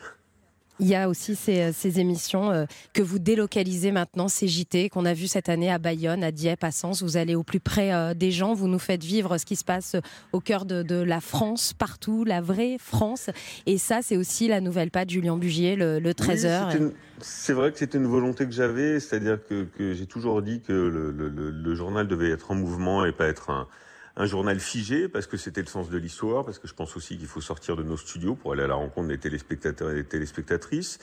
Il 0.80 0.88
y 0.88 0.96
a 0.96 1.08
aussi 1.08 1.36
ces, 1.36 1.72
ces 1.72 2.00
émissions 2.02 2.52
euh, 2.52 2.66
que 2.94 3.02
vous 3.02 3.18
délocalisez 3.18 3.92
maintenant, 3.92 4.28
ces 4.28 4.48
JT 4.48 4.90
qu'on 4.90 5.06
a 5.06 5.14
vu 5.14 5.28
cette 5.28 5.48
année 5.48 5.72
à 5.72 5.78
Bayonne, 5.78 6.22
à 6.22 6.32
Dieppe, 6.32 6.66
à 6.66 6.72
Sens. 6.72 7.02
Vous 7.02 7.16
allez 7.16 7.34
au 7.34 7.44
plus 7.44 7.62
près 7.62 7.94
euh, 7.94 8.14
des 8.14 8.32
gens, 8.32 8.54
vous 8.54 8.68
nous 8.68 8.80
faites 8.80 9.04
vivre 9.04 9.38
ce 9.38 9.46
qui 9.46 9.56
se 9.56 9.64
passe 9.64 9.96
au 10.34 10.42
cœur 10.42 10.66
de, 10.66 10.84
de 10.84 10.96
la 10.96 11.22
France, 11.22 11.74
partout, 11.74 12.26
la 12.26 12.42
vraie 12.42 12.76
France. 12.78 13.30
Et 13.66 13.78
ça, 13.78 14.00
c'est 14.02 14.18
aussi 14.18 14.50
la 14.50 14.60
nouvelle 14.60 14.92
patte 14.92 15.10
Julien 15.10 15.38
Bugier, 15.38 15.78
le, 15.78 16.00
le 16.00 16.14
Trésor. 16.14 16.70
Oui, 16.74 16.92
c'est 17.20 17.54
vrai 17.54 17.72
que 17.72 17.78
c'était 17.78 17.98
une 17.98 18.08
volonté 18.08 18.46
que 18.46 18.52
j'avais, 18.52 19.00
c'est-à-dire 19.00 19.40
que, 19.48 19.64
que 19.64 19.94
j'ai 19.94 20.06
toujours 20.08 20.42
dit 20.42 20.62
que 20.62 20.74
le, 20.74 21.12
le, 21.12 21.30
le, 21.30 21.76
journal 21.76 22.06
devait 22.08 22.32
être 22.32 22.52
en 22.52 22.56
mouvement 22.56 23.06
et 23.06 23.14
pas 23.14 23.28
être 23.28 23.50
un, 23.50 23.68
un 24.18 24.26
journal 24.26 24.60
figé 24.60 25.08
parce 25.10 25.28
que 25.28 25.38
c'était 25.38 25.62
le 25.62 25.68
sens 25.68 25.90
de 25.90 25.98
l'histoire, 25.98 26.46
parce 26.46 26.60
que 26.60 26.68
je 26.68 26.74
pense 26.74 26.96
aussi 26.96 27.18
qu'il 27.18 27.28
faut 27.28 27.42
sortir 27.42 27.76
de 27.76 27.84
nos 27.84 27.98
studios 27.98 28.36
pour 28.36 28.54
aller 28.54 28.64
à 28.64 28.68
la 28.68 28.76
rencontre 28.76 29.10
des 29.10 29.18
téléspectateurs 29.18 29.92
et 29.92 29.96
des 29.96 30.06
téléspectatrices. 30.06 31.00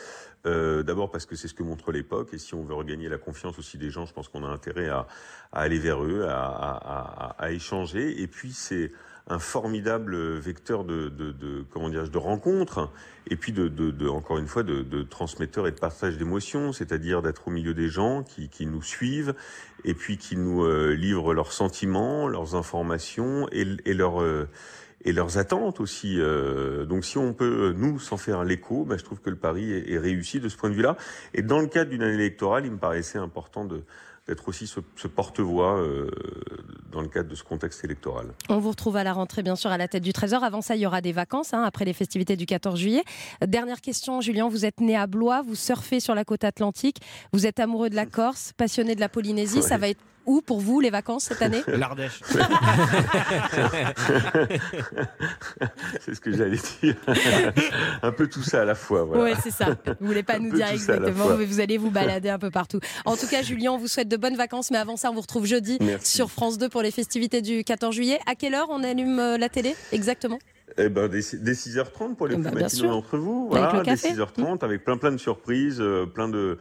Euh, 0.47 0.83
D'abord 0.83 1.11
parce 1.11 1.27
que 1.27 1.37
c'est 1.37 1.49
ce 1.49 1.55
que 1.55 1.63
montre 1.63 1.93
l'époque 1.93 2.31
et 2.33 2.39
si 2.39 2.55
on 2.55 2.65
veut 2.65 2.75
regagner 2.75 3.09
la 3.09 3.19
confiance 3.19 3.59
aussi 3.59 3.79
des 3.79 3.91
gens, 3.91 4.07
je 4.07 4.13
pense 4.13 4.29
qu'on 4.29 4.45
a 4.45 4.49
intérêt 4.49 4.89
à, 4.89 5.07
aller 5.53 5.79
vers 5.79 6.03
eux, 6.03 6.27
à, 6.27 7.37
à 7.39 7.53
échanger. 7.53 8.23
Et 8.23 8.27
puis 8.27 8.53
c'est 8.53 8.93
un 9.29 9.39
formidable 9.39 10.17
vecteur 10.39 10.85
de, 10.85 11.09
de, 11.09 11.33
de 11.33 11.65
comment 11.71 11.89
dirais 11.89 12.09
de 12.09 12.19
rencontres 12.19 12.91
et 13.29 13.37
puis 13.37 13.53
de, 13.53 13.69
de, 13.69 13.91
de 13.91 14.09
encore 14.09 14.39
une 14.39 14.49
fois 14.49 14.63
de, 14.63 14.83
de 14.83 15.03
transmetteurs 15.03 15.69
et 15.69 15.71
de 15.71 15.79
partage 15.79 16.19
d'émotions, 16.19 16.73
c'est-à-dire 16.73 17.23
d'être 17.23 17.49
au 17.49 17.51
milieu 17.51 17.73
des 17.73 17.89
gens 17.89 18.25
qui, 18.25 18.49
qui 18.49 18.67
nous 18.67 18.83
suivent 18.83 19.35
et 19.85 19.95
puis 19.95 20.19
qui 20.19 20.37
nous 20.37 20.65
euh, 20.65 20.95
livrent 20.95 21.35
leurs 21.35 21.53
sentiments, 21.53 22.27
leurs 22.27 22.57
informations 22.57 23.49
et, 23.53 23.67
et 23.85 23.95
leurs 23.95 24.21
euh, 24.21 24.49
et 25.05 25.13
leurs 25.13 25.39
attentes 25.39 25.81
aussi. 25.81 26.17
Euh, 26.19 26.85
donc 26.85 27.05
si 27.05 27.19
on 27.19 27.33
peut, 27.33 27.75
nous, 27.77 27.99
s'en 27.99 28.17
faire 28.17 28.45
l'écho, 28.45 28.85
ben, 28.85 28.97
je 28.97 29.05
trouve 29.05 29.21
que 29.21 29.31
le 29.31 29.37
pari 29.37 29.73
est 29.73 29.99
réussi 29.99 30.41
de 30.41 30.49
ce 30.49 30.57
point 30.57 30.71
de 30.71 30.75
vue-là. 30.75 30.97
Et 31.35 31.43
dans 31.43 31.59
le 31.59 31.67
cadre 31.67 31.91
d'une 31.91 32.03
année 32.03 32.15
électorale, 32.15 32.67
il 32.67 32.73
me 32.73 32.79
paraissait 32.79 33.19
important 33.19 33.65
de 33.65 33.83
d'être 34.29 34.49
aussi 34.49 34.67
ce, 34.67 34.81
ce 34.97 35.09
porte-voix 35.09 35.79
euh, 35.79 36.09
dans 36.93 37.01
le 37.01 37.09
cadre 37.09 37.29
de 37.29 37.35
ce 37.35 37.43
contexte 37.43 37.85
électoral. 37.85 38.29
On 38.49 38.59
vous 38.59 38.71
retrouve 38.71 38.97
à 38.97 39.05
la 39.05 39.13
rentrée, 39.13 39.43
bien 39.43 39.57
sûr, 39.57 39.71
à 39.71 39.79
la 39.79 39.89
tête 39.89 40.03
du 40.03 40.13
Trésor. 40.13 40.45
Avant 40.45 40.61
ça, 40.61 40.77
il 40.77 40.83
y 40.83 40.87
aura 40.87 41.01
des 41.01 41.13
vacances, 41.13 41.55
hein, 41.55 41.63
après 41.65 41.85
les 41.85 41.93
festivités 41.93 42.37
du 42.37 42.47
14 42.47 42.79
juillet. 42.79 43.03
Dernière 43.45 43.81
question, 43.81 44.21
Julien, 44.21 44.49
vous 44.49 44.65
êtes 44.65 44.81
né 44.81 44.97
à 44.97 45.07
Blois, 45.07 45.43
vous 45.43 45.57
surfez 45.57 45.99
sur 45.99 46.15
la 46.15 46.25
côte 46.25 46.45
atlantique, 46.45 46.99
vous 47.33 47.47
êtes 47.47 47.59
amoureux 47.59 47.91
de 47.91 47.97
la 47.97 48.07
Corse, 48.07 48.53
passionné 48.57 48.95
de 48.95 49.01
la 49.01 49.09
Polynésie. 49.09 49.57
Ouais. 49.57 49.63
Ça 49.63 49.79
va 49.79 49.89
être 49.89 50.01
où 50.27 50.41
pour 50.41 50.61
vous 50.61 50.81
les 50.81 50.91
vacances 50.91 51.25
cette 51.25 51.43
année 51.43 51.63
L'Ardèche. 51.67 52.21
c'est 56.01 56.15
ce 56.15 56.21
que 56.21 56.33
j'allais 56.33 56.59
dire. 56.83 56.97
un 58.03 58.13
peu 58.13 58.27
tout 58.29 58.43
ça 58.43 58.63
à 58.63 58.65
la 58.65 58.75
fois. 58.75 59.05
Voilà. 59.05 59.25
Oui, 59.25 59.31
c'est 59.43 59.51
ça. 59.51 59.77
Vous 60.01 60.07
voulez 60.07 60.23
pas 60.23 60.35
Un 60.37 60.41
nous 60.41 60.53
dire 60.53 60.69
exactement, 60.71 61.37
mais 61.37 61.45
vous 61.45 61.61
allez 61.61 61.79
vous 61.79 61.91
balader 61.91 62.29
un 62.29 62.39
peu 62.39 62.51
partout. 62.51 62.81
En 63.05 63.17
tout 63.17 63.27
cas, 63.27 63.43
Julien, 63.43 63.73
on 63.73 63.79
vous 63.79 63.89
souhaite 63.89 64.09
de 64.09 64.17
bonnes 64.17 64.37
vacances, 64.37 64.71
mais 64.71 64.79
avant 64.79 64.97
ça, 64.97 65.11
on 65.11 65.15
vous 65.15 65.21
retrouve 65.21 65.47
jeudi 65.47 65.79
Merci. 65.81 66.17
sur 66.17 66.31
France 66.31 66.59
2 66.59 66.69
pour 66.69 66.83
les 66.83 66.91
festivités 66.91 67.43
du 67.43 67.65
14 67.65 67.95
juillet. 67.95 68.19
À 68.27 68.35
quelle 68.35 68.55
heure 68.55 68.69
on 68.71 68.83
allume 68.83 69.19
euh, 69.19 69.39
la 69.39 69.49
télé 69.49 69.75
exactement? 69.93 70.39
Eh 70.79 70.89
ben, 70.89 71.07
dès, 71.09 71.21
dès 71.35 71.53
6h30 71.53 72.15
pour 72.15 72.27
les 72.29 72.35
plus 72.37 72.43
bien 72.45 72.53
matinaux 72.53 72.89
d'entre 72.89 73.19
vous. 73.19 73.51
Avec 73.53 73.63
Voilà, 73.65 73.79
le 73.79 73.85
dès 73.85 73.91
café. 73.91 74.09
6h30 74.15 74.65
avec 74.65 74.85
plein 74.85 74.97
plein 74.97 75.13
de 75.13 75.19
surprises, 75.19 75.81
euh, 75.81 76.07
plein 76.07 76.29
de 76.29 76.59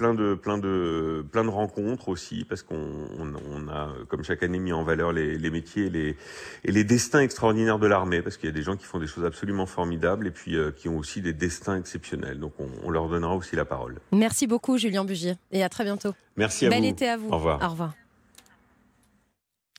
plein 0.00 0.14
de 0.14 0.34
plein 0.34 0.56
de 0.56 1.22
plein 1.30 1.44
de 1.44 1.50
rencontres 1.50 2.08
aussi 2.08 2.46
parce 2.48 2.62
qu'on 2.62 2.74
on, 3.18 3.34
on 3.52 3.68
a 3.68 3.92
comme 4.08 4.24
chaque 4.24 4.42
année 4.42 4.58
mis 4.58 4.72
en 4.72 4.82
valeur 4.82 5.12
les, 5.12 5.36
les 5.36 5.50
métiers 5.50 5.86
et 5.86 5.90
les 5.90 6.16
et 6.64 6.72
les 6.72 6.84
destins 6.84 7.20
extraordinaires 7.20 7.78
de 7.78 7.86
l'armée 7.86 8.22
parce 8.22 8.38
qu'il 8.38 8.48
y 8.48 8.52
a 8.52 8.54
des 8.54 8.62
gens 8.62 8.76
qui 8.76 8.86
font 8.86 8.98
des 8.98 9.06
choses 9.06 9.26
absolument 9.26 9.66
formidables 9.66 10.26
et 10.26 10.30
puis 10.30 10.56
euh, 10.56 10.70
qui 10.70 10.88
ont 10.88 10.96
aussi 10.96 11.20
des 11.20 11.34
destins 11.34 11.76
exceptionnels. 11.76 12.40
Donc 12.40 12.54
on, 12.58 12.68
on 12.82 12.90
leur 12.90 13.10
donnera 13.10 13.36
aussi 13.36 13.56
la 13.56 13.66
parole. 13.66 14.00
Merci 14.12 14.46
beaucoup, 14.46 14.78
Julien 14.78 15.04
Bugier, 15.04 15.34
et 15.52 15.62
à 15.62 15.68
très 15.68 15.84
bientôt. 15.84 16.14
Merci 16.38 16.64
à 16.64 16.70
Bel 16.70 16.80
vous. 16.80 16.88
été 16.88 17.06
à 17.06 17.18
vous. 17.18 17.28
Au 17.28 17.36
revoir. 17.36 17.62
Au 17.62 17.68
revoir. 17.68 17.92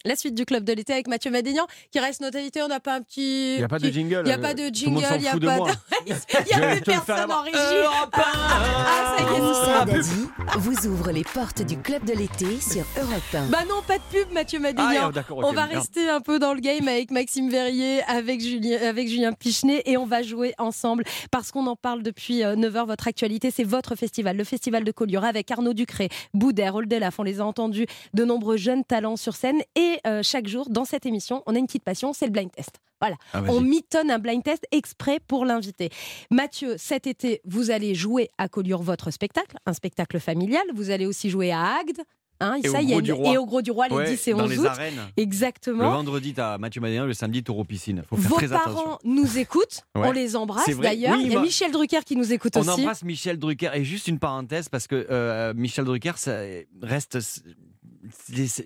La 0.05 0.15
suite 0.15 0.35
du 0.35 0.45
club 0.45 0.63
de 0.63 0.73
l'été 0.73 0.93
avec 0.93 1.07
Mathieu 1.07 1.31
Madénian, 1.31 1.67
qui 1.91 1.99
reste 1.99 2.21
notre 2.21 2.37
invité. 2.37 2.61
On 2.63 2.67
n'a 2.67 2.79
pas 2.79 2.95
un 2.95 3.01
petit. 3.01 3.55
Il 3.55 3.57
n'y 3.57 3.63
a 3.63 3.67
pas 3.67 3.79
de 3.79 3.89
jingle. 3.89 4.21
Il 4.25 4.27
n'y 4.27 4.31
a 4.31 4.37
pas 4.37 4.53
de 4.53 4.67
Tout 4.67 4.69
le 4.69 4.73
jingle. 4.73 5.07
Il 5.15 5.21
n'y 5.21 5.27
a 5.27 5.35
de 5.35 5.45
pas 5.45 5.59
de. 5.59 5.71
Il 6.07 6.13
y 6.47 6.53
a 6.53 6.75
plus 6.75 6.81
personne 7.05 7.31
en 7.31 7.41
régie. 7.43 7.57
Ah, 7.57 8.09
ah, 8.13 9.15
ça 9.17 9.23
y 9.23 9.37
est, 9.37 10.57
vous 10.57 10.87
ouvre 10.87 11.11
les 11.11 11.23
portes 11.23 11.61
du 11.61 11.77
club 11.77 12.03
de 12.03 12.13
l'été 12.13 12.59
sur 12.59 12.83
Europe 12.97 13.21
1. 13.33 13.47
Bah 13.47 13.59
non, 13.69 13.81
pas 13.87 13.97
de 13.97 14.03
pub, 14.11 14.31
Mathieu 14.33 14.59
Madénian. 14.59 15.11
Ah, 15.15 15.19
ok, 15.29 15.37
on 15.43 15.53
va 15.53 15.65
rester 15.65 16.09
un 16.09 16.19
peu 16.19 16.39
dans 16.39 16.53
le 16.53 16.59
game 16.59 16.87
avec 16.87 17.11
Maxime 17.11 17.49
Verrier, 17.49 18.01
avec 18.03 18.41
Julien, 18.41 18.79
avec 18.81 19.07
Julien 19.07 19.33
Pichenet, 19.33 19.83
et 19.85 19.97
on 19.97 20.05
va 20.05 20.23
jouer 20.23 20.53
ensemble 20.57 21.03
parce 21.29 21.51
qu'on 21.51 21.67
en 21.67 21.75
parle 21.75 22.03
depuis 22.03 22.41
9h. 22.41 22.87
Votre 22.87 23.07
actualité, 23.07 23.51
c'est 23.51 23.63
votre 23.63 23.95
festival, 23.95 24.35
le 24.35 24.43
festival 24.43 24.83
de 24.83 24.91
Collioure, 24.91 25.25
avec 25.25 25.49
Arnaud 25.51 25.73
Ducré, 25.73 26.09
Boudère, 26.33 26.75
Oldelaf. 26.75 27.19
On 27.19 27.23
les 27.23 27.39
a 27.39 27.45
entendus, 27.45 27.85
de 28.13 28.25
nombreux 28.25 28.57
jeunes 28.57 28.83
talents 28.83 29.17
sur 29.17 29.35
scène. 29.35 29.61
Et 29.75 29.90
euh, 30.07 30.21
chaque 30.23 30.47
jour, 30.47 30.69
dans 30.69 30.85
cette 30.85 31.05
émission, 31.05 31.43
on 31.45 31.55
a 31.55 31.59
une 31.59 31.65
petite 31.65 31.83
passion, 31.83 32.13
c'est 32.13 32.25
le 32.25 32.31
blind 32.31 32.51
test. 32.51 32.79
Voilà, 32.99 33.15
Ah, 33.33 33.41
on 33.47 33.61
mitonne 33.61 34.11
un 34.11 34.19
blind 34.19 34.43
test 34.43 34.65
exprès 34.71 35.19
pour 35.27 35.43
l'inviter. 35.45 35.89
Mathieu, 36.29 36.75
cet 36.77 37.07
été, 37.07 37.41
vous 37.45 37.71
allez 37.71 37.95
jouer 37.95 38.29
à 38.37 38.47
Collioure 38.47 38.83
votre 38.83 39.09
spectacle, 39.11 39.57
un 39.65 39.73
spectacle 39.73 40.19
familial. 40.19 40.63
Vous 40.75 40.91
allez 40.91 41.05
aussi 41.07 41.29
jouer 41.29 41.51
à 41.51 41.77
Agde. 41.79 42.01
Hein, 42.43 42.57
Et 42.63 42.67
ça, 42.69 42.79
au 42.79 42.81
il 42.81 42.89
y 42.89 42.93
a 42.95 42.97
une- 42.97 43.25
et 43.27 43.37
au 43.37 43.45
Gros 43.45 43.61
du 43.61 43.69
Roi 43.69 43.87
les 43.87 43.95
Ouais, 43.95 44.09
10 44.09 44.27
et 44.27 44.31
dans 44.33 44.45
11 44.45 44.49
les 44.49 44.57
août. 44.59 44.65
arènes. 44.65 44.99
Exactement. 45.15 45.83
Le 45.83 45.89
vendredi, 45.91 46.33
t'as 46.33 46.57
Mathieu 46.57 46.81
Madénian, 46.81 47.05
le 47.05 47.13
samedi, 47.13 47.43
Taureau 47.43 47.63
Piscine. 47.63 48.01
Faut 48.09 48.17
faire 48.17 48.29
Vos 48.31 48.35
très 48.37 48.47
parents 48.47 48.71
attention. 48.71 48.97
nous 49.03 49.37
écoutent, 49.37 49.81
Ouais. 49.95 50.07
on 50.07 50.11
les 50.11 50.35
embrasse 50.35 50.67
d'ailleurs. 50.77 51.17
Oui, 51.17 51.25
il 51.25 51.31
y 51.31 51.35
a 51.35 51.39
bah- 51.39 51.45
Michel 51.45 51.71
Drucker 51.71 51.99
qui 52.03 52.15
nous 52.15 52.33
écoute 52.33 52.57
On 52.57 52.61
aussi. 52.61 52.69
embrasse 52.71 53.03
Michel 53.03 53.37
Drucker. 53.37 53.69
Et 53.75 53.83
juste 53.83 54.07
une 54.07 54.17
parenthèse, 54.17 54.69
parce 54.69 54.87
que 54.87 55.05
euh, 55.11 55.53
Michel 55.55 55.85
Drucker, 55.85 56.13
ça 56.17 56.39
reste 56.81 57.19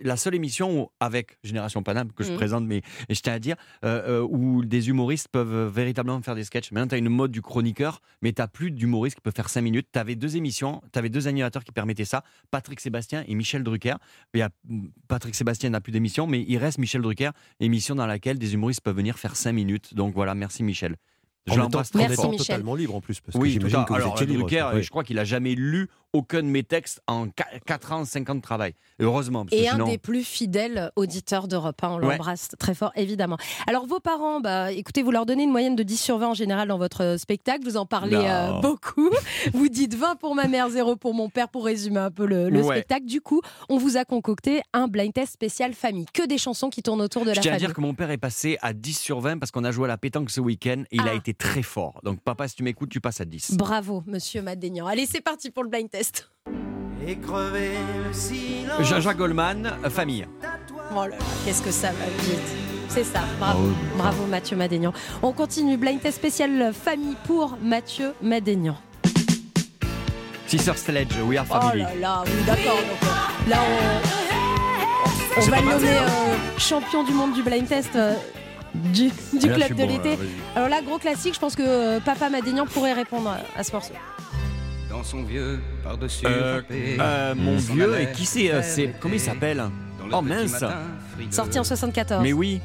la 0.03 0.17
seule 0.17 0.35
émission 0.35 0.81
où, 0.81 0.89
avec 0.99 1.37
Génération 1.43 1.83
Paname, 1.83 2.11
que 2.11 2.23
je 2.23 2.31
Mhm. 2.31 2.37
présente, 2.37 2.65
mais 2.65 2.81
je 3.09 3.19
tiens 3.19 3.33
à 3.33 3.39
dire, 3.39 3.55
euh, 3.83 4.21
euh, 4.21 4.27
où 4.29 4.63
des 4.65 4.89
humoristes 4.89 5.27
peuvent 5.29 5.67
véritablement 5.73 6.21
faire 6.21 6.35
des 6.35 6.43
sketchs. 6.43 6.71
Maintenant, 6.71 6.87
tu 6.89 6.95
as 6.95 6.97
une 6.97 7.09
mode 7.09 7.31
du 7.31 7.41
chroniqueur, 7.41 8.01
mais 8.21 8.31
tu 8.33 8.41
plus 8.53 8.71
d'humoriste 8.71 9.15
qui 9.15 9.21
peut 9.21 9.31
faire 9.35 9.49
5 9.49 9.61
minutes. 9.61 9.87
Tu 9.91 9.99
avais 9.99 10.15
deux 10.15 10.37
émissions, 10.37 10.81
tu 10.93 10.99
avais 10.99 11.09
deux 11.09 11.27
animateurs 11.27 11.63
qui 11.63 11.71
permettaient 11.71 12.05
ça, 12.05 12.23
Patrick 12.51 12.79
Sébastien 12.79 13.23
et 13.27 13.33
Michel 13.35 13.63
Drucker. 13.63 13.95
Il 14.33 14.39
y 14.39 14.43
a, 14.43 14.49
Patrick 15.07 15.33
Sébastien 15.35 15.69
n'a 15.71 15.81
plus 15.81 15.91
d'émission, 15.91 16.27
mais 16.27 16.43
il 16.47 16.57
reste 16.57 16.77
Michel 16.77 17.01
Drucker, 17.01 17.31
émission 17.59 17.95
dans 17.95 18.05
laquelle 18.07 18.37
des 18.37 18.53
humoristes 18.53 18.81
peuvent 18.81 18.95
venir 18.95 19.17
faire 19.17 19.35
5 19.35 19.51
minutes. 19.53 19.93
Donc 19.95 20.13
voilà, 20.13 20.35
merci 20.35 20.63
Michel. 20.63 20.95
Je 21.47 21.53
l'embrasse 21.59 21.91
très 21.91 22.09
fort. 22.15 22.35
totalement 22.35 22.73
libre 22.73 22.95
en 22.95 23.01
plus, 23.01 23.19
parce 23.19 23.35
que 23.37 23.41
Oui, 23.41 23.51
j'imagine 23.51 23.77
tout 23.77 23.81
à- 23.81 23.83
que 23.85 23.89
vous 23.89 23.95
alors, 23.95 24.13
étiez 24.15 24.25
libre. 24.25 24.47
Drucker, 24.47 24.67
Oui. 24.73 24.81
je 24.83 24.89
crois 24.89 25.03
qu'il 25.03 25.19
a 25.19 25.23
jamais 25.23 25.53
lu 25.53 25.89
aucun 26.15 26.41
de 26.43 26.47
mes 26.47 26.63
textes 26.63 27.01
en 27.07 27.27
4 27.65 27.91
ans, 27.91 28.05
5 28.05 28.29
ans 28.29 28.35
de 28.35 28.41
travail. 28.41 28.73
Heureusement, 28.99 29.45
parce 29.45 29.61
Et 29.61 29.65
que 29.65 29.73
un 29.81 29.85
des 29.85 29.97
plus 29.97 30.23
fidèles 30.23 30.91
auditeurs 30.95 31.47
d'Europe 31.47 31.83
1, 31.83 31.89
on 31.89 31.95
Ouais. 31.99 32.11
l'embrasse 32.11 32.49
très 32.57 32.73
fort, 32.73 32.91
évidemment. 32.95 33.37
Alors, 33.67 33.85
vos 33.85 33.99
parents, 33.99 34.39
bah, 34.39 34.71
écoutez, 34.71 35.03
vous 35.03 35.11
leur 35.11 35.25
donnez 35.25 35.43
une 35.43 35.51
moyenne 35.51 35.75
de 35.75 35.83
10 35.83 35.97
sur 35.97 36.17
20 36.17 36.29
en 36.29 36.33
général 36.33 36.69
dans 36.69 36.77
votre 36.77 37.03
euh, 37.03 37.17
spectacle. 37.17 37.63
Vous 37.65 37.75
en 37.77 37.85
parlez 37.85 38.15
euh, 38.17 38.59
beaucoup. 38.61 39.09
vous 39.53 39.67
dites 39.67 39.95
20 39.95 40.15
pour 40.15 40.33
ma 40.35 40.47
mère, 40.47 40.69
0 40.69 40.95
pour 40.95 41.13
mon 41.13 41.29
père, 41.29 41.49
pour 41.49 41.65
résumer 41.65 41.99
un 41.99 42.11
peu 42.11 42.25
le, 42.25 42.49
le 42.49 42.61
Ouais. 42.61 42.75
spectacle. 42.77 43.05
Du 43.05 43.19
coup, 43.21 43.41
on 43.69 43.77
vous 43.77 43.97
a 43.97 44.05
concocté 44.05 44.61
un 44.73 44.87
blind 44.87 45.11
test 45.13 45.33
spécial 45.33 45.73
famille. 45.73 46.05
Que 46.13 46.25
des 46.25 46.37
chansons 46.37 46.69
qui 46.69 46.81
tournent 46.81 47.01
autour 47.01 47.23
de 47.25 47.31
Je 47.31 47.35
la 47.35 47.41
tiens 47.41 47.51
à 47.51 47.55
famille. 47.55 47.67
dire 47.67 47.75
que 47.75 47.81
mon 47.81 47.93
père 47.93 48.11
est 48.11 48.17
passé 48.17 48.57
à 48.61 48.71
10 48.73 48.97
sur 48.97 49.19
20 49.19 49.37
parce 49.39 49.51
qu'on 49.51 49.63
a 49.65 49.71
joué 49.71 49.85
à 49.85 49.87
la 49.89 49.97
pétanque 49.97 50.29
ce 50.29 50.39
week-end 50.39 50.83
et 50.91 50.95
il 50.95 51.01
a 51.01 51.11
Ah. 51.11 51.15
été 51.15 51.33
très 51.33 51.61
fort. 51.63 51.99
Donc, 52.03 52.21
papa, 52.21 52.47
si 52.47 52.55
tu 52.55 52.63
m'écoutes, 52.63 52.89
tu 52.89 53.01
passes 53.01 53.19
à 53.19 53.25
10. 53.25 53.55
Bravo, 53.57 54.03
monsieur 54.07 54.41
Madénian. 54.41 54.85
Allez, 54.87 55.05
c'est 55.05 55.21
parti 55.21 55.49
pour 55.51 55.63
le 55.63 55.69
blind 55.69 55.89
test. 55.89 56.04
Et 57.07 57.17
crever 57.17 57.73
le 58.07 58.13
silence. 58.13 58.81
Jaja 58.87 59.13
Goldman, 59.13 59.73
euh, 59.83 59.89
famille. 59.89 60.27
Oh 60.91 60.95
là 61.03 61.07
là, 61.09 61.15
qu'est-ce 61.43 61.61
que 61.61 61.71
ça 61.71 61.87
va 61.89 62.05
vite. 62.23 62.39
C'est 62.89 63.03
ça, 63.03 63.21
bravo. 63.39 63.59
Ah 63.61 63.67
oui, 63.67 63.73
bravo 63.97 64.25
Mathieu 64.25 64.55
Madénian. 64.55 64.93
On 65.21 65.31
continue, 65.33 65.77
blind 65.77 65.99
test 66.01 66.17
spécial 66.17 66.71
famille 66.73 67.15
pour 67.25 67.57
Mathieu 67.61 68.13
Madénian. 68.21 68.77
Sister 70.47 70.73
Sledge, 70.75 71.15
We 71.27 71.37
Are 71.39 71.45
Oh 71.49 71.53
Family. 71.59 71.81
là 71.83 71.95
là, 71.99 72.23
oui 72.25 72.31
d'accord. 72.45 72.77
Donc, 72.77 73.03
euh, 73.03 73.49
là, 73.49 73.57
on, 75.37 75.41
on 75.41 75.45
va 75.49 75.59
le 75.59 75.65
nommer 75.67 75.87
ça. 75.87 76.03
euh, 76.03 76.35
champion 76.59 77.03
du 77.03 77.11
monde 77.13 77.33
du 77.33 77.41
blind 77.43 77.67
test. 77.67 77.95
euh, 77.95 78.13
du, 78.75 79.09
du 79.33 79.47
Là, 79.49 79.55
je 79.57 79.65
club 79.65 79.69
de 79.69 79.85
bon, 79.85 79.87
l'été. 79.91 80.09
là, 80.11 80.15
vas-y. 80.17 80.27
Alors 80.57 80.69
là, 80.69 80.81
gros 80.81 80.97
classique, 80.99 81.33
je 81.33 81.39
pense 81.39 81.55
que 81.55 81.63
euh, 81.65 81.99
Papa 81.99 82.29
Madénian 82.29 82.65
pourrait 82.65 82.93
répondre 82.93 83.29
à, 83.29 83.59
à 83.59 83.63
ce 83.63 83.71
morceau. 83.71 83.93
Dans 84.95 85.03
son 85.03 85.23
vieux 85.23 85.59
par-dessus 85.83 86.25
Euh, 86.25 86.61
euh, 86.71 87.35
mon 87.35 87.57
vieux, 87.57 87.99
et 87.99 88.11
qui 88.13 88.25
c'est 88.25 88.49
euh, 88.49 88.61
c'est 88.63 88.93
Comment 89.01 89.15
il 89.15 89.19
s'appelle 89.19 89.57
Dans 89.99 90.07
le 90.07 90.15
Oh 90.15 90.21
mince. 90.21 90.63
Sorti 91.31 91.59
en 91.59 91.65
74. 91.65 92.23
Mais 92.23 92.31
oui 92.31 92.61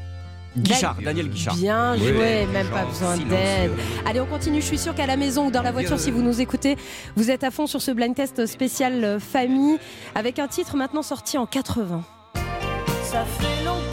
Guichard, 0.56 0.96
Daniel 1.04 1.28
Guichard. 1.28 1.56
Bien 1.56 1.94
Oui. 1.94 1.98
joué, 2.06 2.46
même 2.52 2.68
pas 2.68 2.84
besoin 2.84 3.16
d'aide. 3.16 3.72
Allez, 4.06 4.20
on 4.20 4.26
continue. 4.26 4.60
Je 4.60 4.66
suis 4.66 4.78
sûre 4.78 4.94
qu'à 4.94 5.06
la 5.06 5.16
maison 5.16 5.46
ou 5.46 5.50
dans 5.50 5.62
la 5.62 5.72
voiture, 5.72 5.98
si 5.98 6.12
vous 6.12 6.22
nous 6.22 6.40
écoutez, 6.40 6.76
vous 7.16 7.30
êtes 7.32 7.42
à 7.42 7.50
fond 7.50 7.66
sur 7.66 7.82
ce 7.82 7.90
blind 7.90 8.14
test 8.14 8.46
spécial 8.46 9.02
euh, 9.04 9.18
famille 9.18 9.78
avec 10.14 10.38
un 10.38 10.46
titre 10.46 10.76
maintenant 10.76 11.02
sorti 11.02 11.36
en 11.36 11.46
80. 11.46 12.02
Ça 13.02 13.24
fait 13.24 13.64
longtemps 13.64 13.89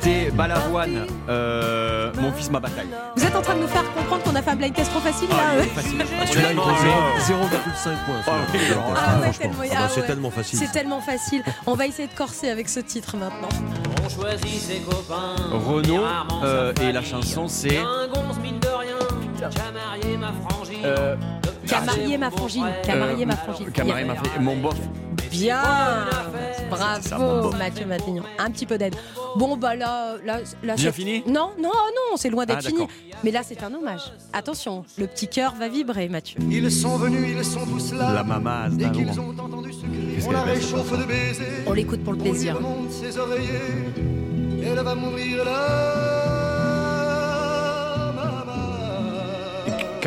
T'es 0.00 0.30
Balavoine, 0.30 1.06
euh, 1.28 2.12
mon 2.20 2.32
fils, 2.32 2.50
ma 2.50 2.60
bataille. 2.60 2.86
Vous 3.16 3.24
êtes 3.24 3.34
en 3.36 3.42
train 3.42 3.54
de 3.54 3.60
nous 3.60 3.66
faire 3.68 3.84
comprendre 3.94 4.22
qu'on 4.24 4.34
a 4.34 4.42
fait 4.42 4.50
un 4.50 4.56
blind 4.56 4.74
test 4.74 4.90
trop 4.90 5.00
facile 5.00 5.28
là 5.28 5.36
euh 5.54 5.62
il 5.62 5.66
est 5.66 5.70
facile. 5.70 6.04
Celui-là, 6.26 6.52
il 6.52 6.58
Honnêtement, 6.58 6.64
vaut 6.64 7.20
0,5 7.20 7.94
points. 8.04 8.14
Ah, 8.26 8.30
oui, 8.52 8.58
Ah 8.74 8.94
Ah, 8.96 9.20
ouais, 9.20 9.32
franchement. 9.32 9.52
tellement- 9.68 9.88
C'est 9.88 10.02
tellement 10.06 10.30
facile. 10.30 10.58
C'est 10.58 10.72
tellement 10.72 11.00
facile. 11.00 11.42
On 11.66 11.74
va 11.74 11.86
essayer 11.86 12.08
de 12.08 12.14
corser 12.14 12.50
avec 12.50 12.68
ce 12.68 12.80
titre 12.80 13.16
maintenant. 13.16 13.48
On 14.04 14.08
choisit 14.08 14.48
ses 14.60 14.80
copains. 14.80 15.34
Renaud, 15.52 16.04
euh, 16.42 16.72
et 16.82 16.92
la 16.92 17.02
chanson 17.02 17.46
c'est. 17.48 17.78
Un 17.78 18.06
gonze 18.08 18.38
mine 18.42 18.58
de 18.58 18.68
rien, 18.68 18.96
qui 19.36 19.44
a 19.44 19.50
marié 19.72 20.16
ma 20.16 20.32
frangine. 20.48 20.76
Euh, 20.84 21.16
Qui 21.66 21.74
a 21.74 21.80
marié 21.82 22.18
ma 22.18 22.30
frangine. 22.30 22.66
Qui 22.82 22.90
a 22.90 22.96
marié 22.96 23.26
ma 23.26 23.36
frangine. 23.36 23.66
Marié 23.86 24.04
ma 24.04 24.14
frangine. 24.14 24.42
Mon 24.42 24.56
bof. 24.56 24.74
Bien 25.38 25.62
mon 26.68 26.76
Bravo. 26.76 27.52
Mathieu 27.56 27.86
Matignon. 27.86 28.22
Un 28.38 28.50
petit 28.50 28.66
peu 28.66 28.76
d'aide. 28.76 28.96
Bon 29.36 29.56
bah 29.56 29.76
là, 29.76 30.16
là, 30.24 30.40
là 30.62 30.74
Déjà 30.76 30.90
c'est- 30.90 30.96
fini 30.96 31.22
Non, 31.26 31.50
non, 31.58 31.70
non, 31.70 32.16
c'est 32.16 32.28
loin 32.30 32.44
d'être 32.44 32.58
Ah, 32.64 32.68
fini. 32.68 32.86
Mais 33.22 33.30
là 33.30 33.42
c'est 33.44 33.62
un 33.62 33.72
hommage. 33.72 34.00
Attention, 34.32 34.84
le 34.98 35.06
petit 35.06 35.28
cœur 35.28 35.54
va 35.54 35.68
vibrer 35.68 36.08
Mathieu. 36.08 36.38
Ils 36.50 36.70
sont 36.72 36.96
venus, 36.96 37.36
ils 37.38 37.44
sont 37.44 37.64
tous 37.66 37.92
là. 37.92 38.12
La 38.12 38.24
maman 38.24 38.68
Dès 38.70 38.90
qu'ils 38.90 39.18
ont 39.20 39.30
entendu 39.38 39.72
ce 39.72 39.80
cri, 39.82 40.26
on 40.26 40.30
la 40.32 40.42
réchauffe 40.42 40.90
de 40.98 41.04
baisers. 41.04 41.46
On 41.66 41.72
l'écoute 41.72 42.02
pour 42.02 42.12
le 42.14 42.18
On 42.20 42.22
lui 42.24 42.30
plaisir. 42.30 42.56
remonte 42.56 42.90
ses 42.90 43.16
oreillers. 43.18 43.92
Elle 44.64 44.80
va 44.82 44.94
mourir 44.94 45.44
là. 45.44 46.35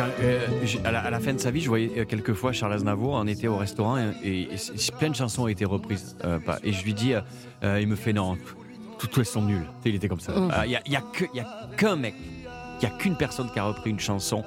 Quand, 0.00 0.06
euh, 0.22 0.46
à, 0.84 0.92
la, 0.92 1.00
à 1.00 1.10
la 1.10 1.20
fin 1.20 1.34
de 1.34 1.38
sa 1.38 1.50
vie, 1.50 1.60
je 1.60 1.68
voyais 1.68 1.90
euh, 1.98 2.04
quelquefois 2.06 2.52
Charles 2.52 2.72
Aznavour, 2.72 3.12
on 3.12 3.26
était 3.26 3.48
au 3.48 3.58
restaurant 3.58 3.98
et, 3.98 4.12
et- 4.26 4.54
et 4.54 4.56
c- 4.56 4.72
plein 4.98 5.10
de 5.10 5.14
chansons 5.14 5.42
ont 5.42 5.48
été 5.48 5.66
reprises. 5.66 6.16
euh, 6.24 6.38
et 6.64 6.72
je 6.72 6.82
lui 6.84 6.94
dis, 6.94 7.12
euh, 7.62 7.78
il 7.82 7.86
me 7.86 7.96
fait 7.96 8.14
non, 8.14 8.38
toutes 8.98 9.18
elles 9.18 9.26
sont 9.26 9.42
nulles. 9.42 9.66
Il 9.84 9.94
était 9.94 10.08
comme 10.08 10.20
ça. 10.20 10.32
Mm. 10.32 10.52
Il 10.64 10.68
n'y 10.70 10.76
a, 10.76 10.80
y 10.86 10.96
a 10.96 11.02
que- 11.12 11.26
y 11.34 11.40
a 11.40 11.68
qu'un 11.76 11.96
mec, 11.96 12.14
il 12.80 12.88
n'y 12.88 12.94
a 12.94 12.96
qu'une 12.96 13.14
personne 13.16 13.50
qui 13.52 13.58
a 13.58 13.64
repris 13.64 13.90
une 13.90 14.00
chanson 14.00 14.42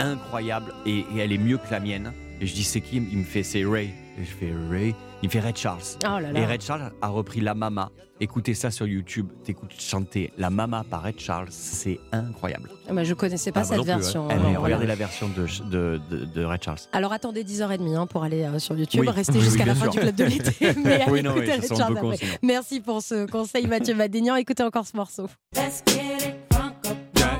incroyable 0.00 0.72
et, 0.86 1.04
et 1.14 1.18
elle 1.18 1.30
est 1.32 1.38
mieux 1.38 1.58
que 1.58 1.70
la 1.70 1.78
mienne. 1.78 2.12
Et 2.40 2.46
je 2.46 2.52
dis, 2.54 2.64
c'est 2.64 2.80
qui? 2.80 2.96
Il 2.96 3.18
me 3.18 3.24
fait, 3.24 3.44
c'est 3.44 3.64
Ray. 3.64 3.90
Et 4.20 4.24
je 4.24 4.30
fais 4.30 4.52
Ray? 4.68 4.92
Il 5.26 5.30
fait 5.30 5.40
Red 5.40 5.56
Charles. 5.56 5.80
Oh 6.04 6.20
là 6.20 6.30
là. 6.30 6.38
Et 6.38 6.46
Red 6.46 6.62
Charles 6.62 6.92
a 7.02 7.08
repris 7.08 7.40
La 7.40 7.54
Mama. 7.54 7.90
Écoutez 8.20 8.54
ça 8.54 8.70
sur 8.70 8.86
YouTube. 8.86 9.26
T'écoutes 9.42 9.72
chanter 9.76 10.32
La 10.38 10.50
Mama 10.50 10.84
par 10.88 11.02
Red 11.02 11.18
Charles. 11.18 11.48
C'est 11.50 11.98
incroyable. 12.12 12.70
Ah 12.88 12.92
bah, 12.92 13.02
je 13.02 13.12
connaissais 13.12 13.50
pas 13.50 13.62
Ah, 13.62 13.64
cette 13.64 13.78
non 13.78 13.82
plus, 13.82 13.90
ouais. 13.90 13.98
version. 13.98 14.28
Voilà. 14.28 14.58
regardez 14.60 14.86
la 14.86 14.94
version 14.94 15.28
de, 15.28 15.46
de, 15.68 16.00
de, 16.08 16.24
de 16.26 16.44
Red 16.44 16.62
Charles. 16.62 16.78
Alors 16.92 17.12
attendez 17.12 17.42
10h30 17.42 17.96
hein, 17.96 18.06
pour 18.06 18.22
aller 18.22 18.44
euh, 18.44 18.60
sur 18.60 18.78
YouTube, 18.78 19.00
Oui. 19.00 19.08
restez 19.08 19.32
Oui, 19.32 19.40
jusqu'à 19.40 19.64
la 19.64 19.74
fin 19.74 19.90
sûr. 19.90 19.94
du 19.94 19.98
club 19.98 20.14
de 20.14 20.24
l'été. 20.26 20.74
Mais 20.84 21.04
Oui, 21.10 21.24
non, 21.24 21.34
con, 21.34 21.40
sinon. 21.60 22.06
Merci 22.44 22.80
pour 22.80 23.02
ce 23.02 23.28
conseil 23.28 23.66
Mathieu 23.66 23.96
Madignan. 23.96 24.36
Écoutez 24.36 24.62
encore 24.62 24.86
ce 24.86 24.96
morceau. 24.96 25.26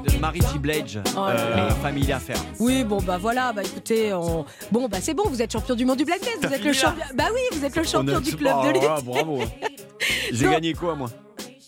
De 0.06 0.18
Marie 0.18 0.40
T. 0.40 0.58
Blige, 0.58 1.00
Oh 1.16 1.20
euh, 1.28 1.56
là. 1.56 1.70
Famille 1.82 2.06
d'affaires. 2.06 2.40
Oui, 2.58 2.84
bon 2.84 2.98
bah 3.02 3.18
voilà, 3.18 3.52
bah 3.52 3.62
écoutez, 3.64 4.12
on... 4.14 4.44
bon 4.70 4.88
bah 4.88 4.98
c'est 5.00 5.14
bon, 5.14 5.24
vous 5.28 5.42
êtes 5.42 5.52
champion 5.52 5.74
du 5.74 5.84
monde 5.84 5.98
du 5.98 6.04
black 6.04 6.20
vous 6.42 6.52
êtes 6.52 6.64
le 6.64 6.72
champion. 6.72 7.02
Bah 7.14 7.24
oui, 7.34 7.40
vous 7.58 7.64
êtes 7.64 7.74
le 7.76 7.82
On 7.82 7.84
champion 7.84 8.20
du 8.20 8.36
club 8.36 8.54
Oh, 8.62 8.66
de 8.66 8.72
l'été. 8.72 8.86
ah, 8.88 9.00
bravo. 9.02 9.40
J'ai 10.32 10.44
Donc- 10.44 10.54
gagné 10.54 10.74
quoi, 10.74 10.94
moi? 10.94 11.10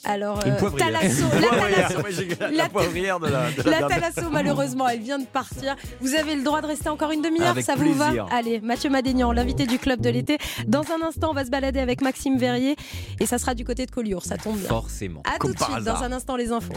Alors, 0.05 0.39
euh. 0.47 0.71
Thalasso, 0.79 1.25
la. 1.35 1.49
Thalasso, 1.59 2.01
j'ai 2.11 2.29
la- 2.41 2.51
la 2.53 2.69
poivrière 2.69 3.19
de 3.19 3.27
la, 3.27 3.51
de 3.51 3.63
la 3.63 3.71
La 3.71 3.79
dame. 3.81 3.89
Thalasso, 3.91 4.31
malheureusement, 4.31 4.89
elle 4.89 5.01
vient 5.01 5.19
de 5.19 5.27
partir. 5.27 5.75
Vous 6.01 6.15
avez 6.15 6.37
le 6.37 6.45
droit 6.45 6.61
de 6.63 6.67
rester 6.69 6.89
encore 6.89 7.11
une 7.11 7.21
demi-heure, 7.21 7.57
ça 7.61 7.75
vous 7.75 7.83
plaisir. 7.83 8.27
va 8.27 8.35
Allez, 8.37 8.61
Mathieu 8.61 8.89
Madénian, 8.91 9.33
l'invité 9.33 9.67
du 9.67 9.79
club 9.79 10.01
de 10.01 10.09
l'été. 10.09 10.39
Dans 10.67 10.83
un 10.93 11.05
instant, 11.07 11.31
on 11.31 11.35
va 11.35 11.45
se 11.45 11.51
balader 11.51 11.81
avec 11.81 12.01
Maxime 12.01 12.39
Verrier 12.39 12.77
et 13.21 13.27
ça 13.27 13.39
sera 13.39 13.55
du 13.55 13.65
côté 13.65 13.85
de 13.87 13.91
Collioure, 13.91 14.25
ça 14.25 14.37
tombe 14.39 14.57
bien. 14.57 14.69
Forcément. 14.69 15.23
À 15.25 15.39
tout 15.39 15.53
de 15.53 15.59
suite, 15.59 15.85
dans 15.85 16.03
un 16.03 16.13
instant, 16.13 16.37
les 16.37 16.53
infos. 16.53 16.73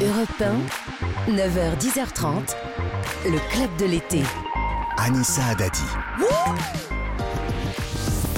Europe 0.00 0.40
1, 1.28 1.32
9h, 1.32 1.78
10h30, 1.78 2.54
le 3.26 3.38
club 3.50 3.76
de 3.78 3.84
l'été. 3.84 4.22
Anissa 4.96 5.42
Haddadi. 5.50 5.82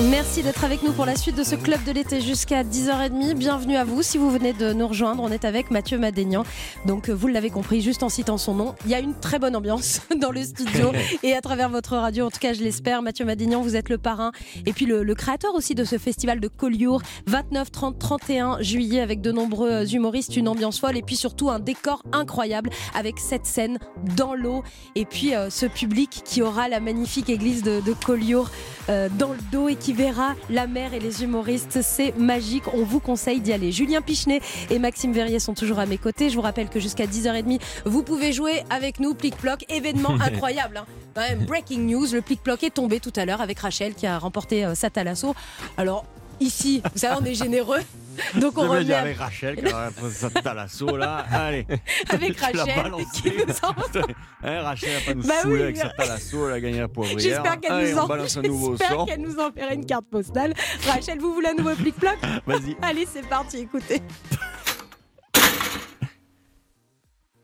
Merci 0.03 0.43
d'être 0.43 0.65
avec 0.65 0.83
nous 0.83 0.93
pour 0.93 1.07
la 1.07 1.15
suite 1.15 1.37
de 1.37 1.45
ce 1.45 1.55
club 1.55 1.83
de 1.85 1.93
l'été 1.93 2.21
jusqu'à 2.21 2.65
10h30. 2.65 3.35
Bienvenue 3.35 3.77
à 3.77 3.85
vous. 3.85 4.03
Si 4.03 4.19
vous 4.19 4.29
venez 4.29 4.53
de 4.53 4.73
nous 4.73 4.89
rejoindre, 4.89 5.23
on 5.23 5.31
est 5.31 5.45
avec 5.45 5.71
Mathieu 5.71 5.99
Madénian. 5.99 6.43
Donc, 6.85 7.09
euh, 7.09 7.13
vous 7.13 7.29
l'avez 7.29 7.49
compris, 7.49 7.81
juste 7.81 8.03
en 8.03 8.09
citant 8.09 8.37
son 8.37 8.55
nom, 8.55 8.75
il 8.85 8.91
y 8.91 8.95
a 8.95 8.99
une 8.99 9.15
très 9.15 9.39
bonne 9.39 9.55
ambiance 9.55 10.01
dans 10.21 10.33
le 10.33 10.43
studio 10.43 10.91
et 11.23 11.35
à 11.35 11.41
travers 11.41 11.69
votre 11.69 11.97
radio. 11.97 12.27
En 12.27 12.31
tout 12.31 12.41
cas, 12.41 12.55
je 12.55 12.63
l'espère. 12.63 13.03
Mathieu 13.03 13.25
Madénian, 13.25 13.63
vous 13.63 13.77
êtes 13.77 13.89
le 13.89 13.99
parrain 13.99 14.33
et 14.67 14.73
puis 14.73 14.85
le, 14.85 15.05
le 15.05 15.15
créateur 15.15 15.55
aussi 15.55 15.77
de 15.77 15.85
ce 15.85 15.97
festival 15.97 16.41
de 16.41 16.49
Collioure. 16.49 17.01
29, 17.29 17.71
30, 17.71 17.99
31 17.99 18.63
juillet 18.63 19.01
avec 19.01 19.21
de 19.21 19.31
nombreux 19.31 19.95
humoristes, 19.95 20.37
une 20.37 20.49
ambiance 20.49 20.81
folle 20.81 20.97
et 20.97 21.03
puis 21.03 21.17
surtout 21.17 21.51
un 21.51 21.61
décor 21.61 22.03
incroyable 22.13 22.71
avec 22.95 23.21
cette 23.21 23.47
scène 23.47 23.79
dans 24.17 24.35
l'eau 24.35 24.65
et 24.97 25.05
puis 25.05 25.37
euh, 25.37 25.51
ce 25.51 25.67
public 25.67 26.23
qui 26.25 26.43
aura 26.43 26.69
la 26.69 26.81
magnifique 26.81 27.31
église 27.31 27.63
de, 27.63 27.81
de 27.81 27.93
Collioure 27.93 28.51
euh, 28.91 29.09
dans 29.19 29.33
le 29.33 29.39
dos 29.53 29.69
et 29.69 29.77
qui 29.77 29.84
verra 29.93 30.35
la 30.51 30.67
mer 30.67 30.95
et 30.95 31.01
les 31.01 31.23
humoristes. 31.23 31.81
C'est 31.83 32.17
magique. 32.17 32.65
On 32.75 32.85
vous 32.85 33.01
conseille 33.01 33.41
d'y 33.41 33.53
aller. 33.53 33.73
Julien 33.73 34.01
Pichenet 34.01 34.41
et 34.71 34.79
Maxime 34.79 35.13
Verrier 35.13 35.39
sont 35.39 35.55
toujours 35.55 35.79
à 35.79 35.87
mes 35.87 35.99
côtés. 35.99 36.31
Je 36.31 36.35
vous 36.37 36.41
rappelle 36.43 36.69
que 36.69 36.81
jusqu'à 36.81 37.07
10h30, 37.07 37.61
vous 37.85 38.03
pouvez 38.03 38.33
jouer 38.33 38.63
avec 38.71 39.01
nous. 39.01 39.15
Plic-ploc, 39.15 39.65
événement 39.69 40.11
incroyable. 40.21 40.79
hein. 40.79 40.87
Quand 41.15 41.23
même, 41.23 41.45
breaking 41.45 41.81
news. 41.87 42.07
Le 42.13 42.21
plic-ploc 42.23 42.63
est 42.65 42.71
tombé 42.75 42.99
tout 43.01 43.13
à 43.17 43.25
l'heure 43.25 43.41
avec 43.41 43.59
Rachel 43.61 43.95
qui 43.95 44.07
a 44.07 44.19
remporté 44.19 44.65
euh, 44.65 44.75
sa 44.75 44.91
Thalasso. 44.91 45.35
Alors, 45.77 46.05
ici, 46.41 46.83
vous 46.93 46.99
savez, 46.99 47.17
on 47.21 47.25
est 47.25 47.35
généreux. 47.35 47.81
Donc 48.41 48.59
on 48.59 48.71
à- 48.71 48.77
avec 48.77 49.17
Rachel, 49.17 49.57
quand 49.57 49.79
même, 49.79 50.11
ça 50.11 50.55
l'assaut 50.55 50.97
là. 50.97 51.25
Allez. 51.31 51.67
Avec 52.11 52.39
Rachel, 52.39 52.93
qui 53.15 53.31
nous 53.31 54.03
Hein, 54.43 54.63
Rachel 54.63 54.91
va 54.93 55.01
pas 55.01 55.15
nous 55.15 55.23
Bah 55.23 55.35
saouler 55.43 55.57
oui. 55.57 55.63
avec 55.63 55.77
sa 55.77 55.89
thalasso, 55.91 56.49
elle 56.49 56.55
a 56.55 56.61
gagné 56.61 56.81
la 56.81 56.89
poivrière. 56.89 57.19
J'espère 57.19 57.61
qu'elle 57.61 57.73
nous, 57.73 57.99
en... 57.99 58.19
j'espère 58.27 58.91
son. 58.91 59.07
qu'elle 59.07 59.21
nous 59.21 59.39
enverra 59.39 59.73
une 59.75 59.87
carte 59.87 60.07
postale. 60.11 60.55
Rachel, 60.87 61.19
vous 61.19 61.35
voulez 61.35 61.49
un 61.49 61.55
nouveau 61.55 61.75
plic-ploc 61.75 62.19
Vas-y. 62.47 62.77
Allez, 62.83 63.07
c'est 63.11 63.27
parti, 63.27 63.59
écoutez. 63.59 64.03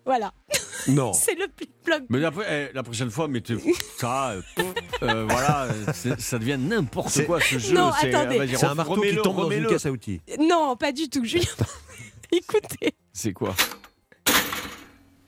Voilà, 0.05 0.33
Non. 0.89 1.13
c'est 1.13 1.35
le 1.35 1.47
plic-ploc. 1.49 2.03
Mais 2.09 2.25
après, 2.25 2.69
eh, 2.71 2.75
la 2.75 2.83
prochaine 2.83 3.11
fois, 3.11 3.29
mettez 3.29 3.57
ça. 3.99 4.31
euh, 4.31 4.43
euh, 5.03 5.27
voilà, 5.29 5.69
c'est- 5.95 6.21
ça 6.21 6.39
devient 6.39 6.59
n'importe 6.59 7.11
C'est- 7.11 7.25
quoi 7.25 7.41
ce 7.41 7.59
jeu. 7.59 7.75
Non, 7.75 7.91
c'est- 8.01 8.15
attendez. 8.15 8.47
C'est 8.57 8.65
un 8.67 8.75
marteau 8.75 9.01
qui 9.01 9.17
tombe 9.17 9.37
dans 9.37 9.51
une 9.51 9.67
caisse 9.67 9.87
à 9.87 9.91
outils. 9.93 10.21
Non, 10.39 10.77
pas 10.77 10.93
du 10.93 11.09
tout, 11.09 11.25
Julien. 11.25 11.45
écoutez, 12.33 12.95
C'est 13.13 13.33
quoi? 13.33 13.55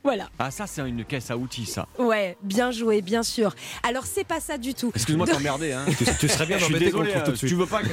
Voilà. 0.03 0.29
Ah, 0.39 0.51
ça, 0.51 0.67
c'est 0.67 0.81
une 0.87 1.05
caisse 1.05 1.31
à 1.31 1.37
outils, 1.37 1.65
ça. 1.65 1.87
Ouais, 1.97 2.37
bien 2.43 2.71
joué, 2.71 3.01
bien 3.01 3.23
sûr. 3.23 3.55
Alors, 3.87 4.05
c'est 4.05 4.23
pas 4.25 4.39
ça 4.39 4.57
du 4.57 4.73
tout. 4.73 4.91
Excuse-moi 4.95 5.25
de 5.25 5.31
t'emmerder. 5.31 5.71
Hein. 5.71 5.85
Tu, 5.97 6.05
tu 6.19 6.27
serais 6.27 6.45
bien 6.45 6.57
le 6.57 6.79
désolé. 6.79 7.09
trouve 7.11 7.21
hein, 7.21 7.23
tout 7.25 7.31
de 7.31 7.35
si 7.35 7.41
tu 7.41 7.47
suite. 7.47 7.59
veux 7.59 7.65
pas. 7.65 7.81
que- 7.81 7.87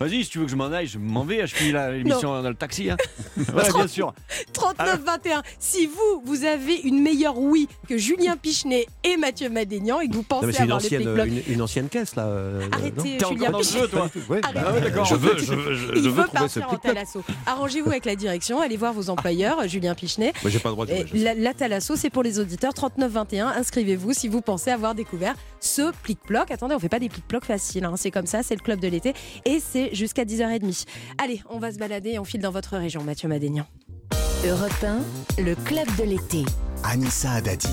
Vas-y, 0.00 0.24
si 0.24 0.30
tu 0.30 0.38
veux 0.38 0.44
que 0.44 0.50
je 0.50 0.56
m'en 0.56 0.66
aille, 0.66 0.86
je 0.86 0.98
m'en 0.98 1.24
vais. 1.24 1.46
Je 1.46 1.54
finis 1.54 1.72
la- 1.72 1.90
l'émission 1.92 2.40
dans 2.42 2.48
le 2.48 2.54
taxi. 2.54 2.90
Hein. 2.90 2.96
Ouais, 3.54 3.72
bien 3.74 3.86
sûr. 3.86 4.14
39-21. 4.54 5.42
Si 5.58 5.86
vous, 5.86 6.22
vous 6.24 6.44
avez 6.44 6.76
une 6.84 7.00
meilleure 7.02 7.38
oui 7.38 7.68
que 7.88 7.98
Julien 7.98 8.36
Pichenet 8.36 8.86
et 9.04 9.16
Mathieu 9.16 9.48
Madénian 9.50 10.00
et 10.00 10.08
que 10.08 10.12
vous 10.14 10.18
Non, 10.20 10.24
pensez 10.28 10.46
mais 10.46 10.52
c'est 10.52 10.58
une 10.64 10.70
avoir 10.72 10.80
les 10.80 10.86
ancienne, 10.86 11.02
plic-plocs, 11.02 11.26
une, 11.48 11.52
une 11.54 11.62
ancienne 11.62 11.88
caisse 11.88 12.16
là. 12.16 12.24
euh, 12.26 12.66
Arrêtez, 12.72 13.18
non 13.20 13.28
Julien 13.30 13.50
dans 13.50 13.58
le 13.58 13.64
Pichenet. 13.64 13.80
jeu, 13.82 13.88
toi 13.88 14.10
Ouais, 14.28 14.40
Arrêtez. 14.42 14.60
Ah 14.66 14.72
ouais, 14.72 14.80
d'accord. 14.80 15.04
Je 15.04 15.14
veux, 15.14 15.38
je 15.38 15.54
veux, 15.54 15.74
je, 15.74 15.86
Il 15.96 16.02
je 16.02 16.08
veux 16.08 16.24
trouver 16.24 16.48
ce 16.48 16.60
partir 16.60 16.62
en. 16.64 16.70
Arrangez-vous 17.46 17.90
avec 17.90 18.04
la 18.04 18.16
direction, 18.16 18.60
allez 18.60 18.76
voir 18.76 18.92
vos 18.92 19.10
employeurs, 19.10 19.66
Julien 19.68 19.94
Pichenet. 19.94 20.32
Moi, 20.42 20.50
j'ai 20.50 20.58
pas 20.58 20.68
le 20.70 20.74
droit 20.74 20.86
de 20.86 20.92
Et 21.56 21.58
sais. 21.58 21.64
la, 21.64 21.68
Thalasso, 21.68 21.96
c'est 21.96 22.10
pour 22.10 22.22
les 22.22 22.38
auditeurs 22.38 22.72
39-21. 22.72 23.46
Inscrivez-vous 23.58 24.12
si 24.12 24.28
vous 24.28 24.40
pensez 24.40 24.70
avoir 24.70 24.94
découvert 24.94 25.34
ce 25.60 25.92
plic-ploc. 26.02 26.50
Attendez, 26.50 26.74
on 26.74 26.78
fait 26.78 26.88
pas 26.88 26.98
des 26.98 27.08
plic-plocs 27.08 27.44
faciles. 27.44 27.84
hein. 27.84 27.94
C'est 27.96 28.10
comme 28.10 28.26
ça, 28.26 28.42
c'est 28.42 28.54
le 28.54 28.60
club 28.60 28.80
de 28.80 28.88
l'été. 28.88 29.14
Et 29.44 29.60
c'est 29.60 29.94
jusqu'à 29.94 30.24
10h30. 30.24 30.84
Allez, 31.22 31.42
on 31.48 31.58
va 31.58 31.72
se 31.72 31.78
balader 31.78 32.10
et 32.12 32.18
on 32.18 32.24
file 32.24 32.40
dans 32.40 32.50
votre 32.50 32.76
région, 32.76 33.02
Mathieu 33.02 33.28
Madénian. 33.28 33.66
Europe 34.46 34.84
1, 35.38 35.42
le 35.42 35.54
club 35.54 35.86
de 35.98 36.04
l'été. 36.04 36.44
Anissa 36.84 37.32
Haddadi. 37.32 37.68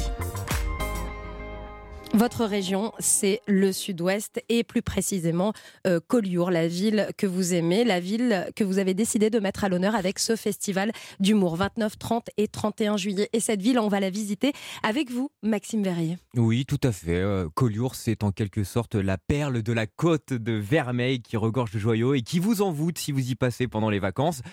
Votre 2.16 2.46
région, 2.46 2.94
c'est 3.00 3.42
le 3.48 3.72
sud-ouest 3.72 4.40
et 4.48 4.64
plus 4.64 4.84
précisément 4.84 5.52
euh, 5.88 6.00
Collioure, 6.00 6.52
la 6.52 6.68
ville 6.68 7.08
que 7.18 7.26
vous 7.26 7.56
aimez, 7.56 7.84
la 7.84 8.00
ville 8.00 8.48
que 8.56 8.64
vous 8.64 8.78
avez 8.78 8.94
décidé 8.94 9.32
de 9.32 9.40
mettre 9.40 9.64
à 9.64 9.70
l'honneur 9.70 9.96
avec 9.96 10.20
ce 10.20 10.36
festival 10.36 10.92
d'humour 11.20 11.56
29, 11.56 11.98
30 11.98 12.30
et 12.38 12.48
31 12.48 12.98
juillet. 12.98 13.30
Et 13.34 13.40
cette 13.40 13.64
ville, 13.64 13.80
on 13.80 13.88
va 13.88 14.00
la 14.00 14.12
visiter 14.12 14.54
avec 14.84 15.10
vous, 15.10 15.32
Maxime 15.42 15.82
Verrier. 15.82 16.20
Oui, 16.36 16.66
tout 16.68 16.80
à 16.84 16.92
fait. 16.92 17.16
Euh, 17.16 17.50
Collioure, 17.56 17.96
c'est 17.96 18.24
en 18.24 18.32
quelque 18.32 18.64
sorte 18.64 18.94
la 18.94 19.18
perle 19.18 19.64
de 19.64 19.74
la 19.74 19.88
côte 19.88 20.34
de 20.34 20.54
Vermeil 20.54 21.20
qui 21.20 21.36
regorge 21.36 21.72
de 21.72 21.80
joyaux 21.80 22.14
et 22.14 22.22
qui 22.22 22.38
vous 22.38 22.62
envoûte 22.62 23.00
si 23.00 23.12
vous 23.12 23.32
y 23.32 23.34
passez 23.34 23.68
pendant 23.68 23.90
les 23.90 24.00
vacances. 24.00 24.44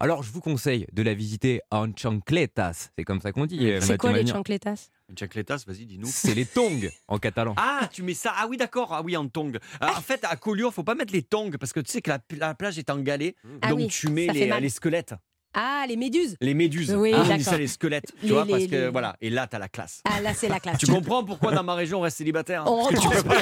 Alors, 0.00 0.22
je 0.22 0.30
vous 0.30 0.40
conseille 0.40 0.86
de 0.92 1.02
la 1.02 1.12
visiter 1.12 1.60
en 1.72 1.88
chancletas. 1.94 2.90
C'est 2.96 3.04
comme 3.04 3.20
ça 3.20 3.32
qu'on 3.32 3.46
dit. 3.46 3.68
euh, 3.68 3.80
C'est 3.80 3.96
quoi 3.98 4.12
les 4.12 4.24
chancletas? 4.24 4.90
Chacletas, 5.18 5.64
vas-y, 5.66 5.86
dis-nous. 5.86 6.06
C'est 6.06 6.34
les 6.34 6.44
tongs 6.44 6.88
en 7.08 7.18
catalan. 7.18 7.54
Ah, 7.58 7.88
tu 7.92 8.02
mets 8.02 8.14
ça. 8.14 8.32
Ah 8.36 8.46
oui, 8.48 8.56
d'accord. 8.56 8.92
Ah 8.94 9.02
oui, 9.02 9.16
en 9.16 9.26
tongs. 9.28 9.52
Ah, 9.80 9.94
en 9.96 10.00
fait, 10.00 10.24
à 10.24 10.36
Collioure, 10.36 10.72
faut 10.72 10.84
pas 10.84 10.94
mettre 10.94 11.12
les 11.12 11.22
tongs 11.22 11.50
parce 11.58 11.72
que 11.72 11.80
tu 11.80 11.90
sais 11.90 12.02
que 12.02 12.10
la, 12.10 12.18
la 12.36 12.54
plage 12.54 12.78
est 12.78 12.90
en 12.90 12.98
galets. 13.00 13.34
Ah 13.62 13.70
donc 13.70 13.78
oui, 13.78 13.86
tu 13.88 14.08
mets 14.08 14.26
les, 14.28 14.46
mal. 14.46 14.62
les 14.62 14.68
squelettes. 14.68 15.14
Ah, 15.54 15.84
les 15.88 15.96
méduses. 15.96 16.36
Les 16.40 16.54
méduses. 16.54 16.92
Oui, 16.94 17.12
Ah, 17.14 17.24
on 17.28 17.36
dit 17.36 17.42
ça 17.42 17.56
les 17.56 17.66
squelettes. 17.66 18.12
Tu 18.20 18.26
Les- 18.26 18.32
vois, 18.32 18.46
parce 18.46 18.66
que 18.66 18.70
les- 18.70 18.88
voilà. 18.88 19.16
Et 19.20 19.30
là, 19.30 19.46
t'as 19.46 19.58
la 19.58 19.68
classe. 19.68 20.02
Ah, 20.04 20.20
là, 20.20 20.34
c'est 20.34 20.48
la 20.48 20.60
classe. 20.60 20.78
Tu 20.78 20.86
comprends 20.86 21.24
pourquoi 21.24 21.52
dans 21.52 21.62
ma 21.64 21.74
région 21.74 21.98
on 21.98 22.02
reste 22.02 22.18
célibataire 22.18 22.62
hein 22.62 22.66
On 22.68 22.86
transpire- 22.92 23.24
pas- 23.24 23.34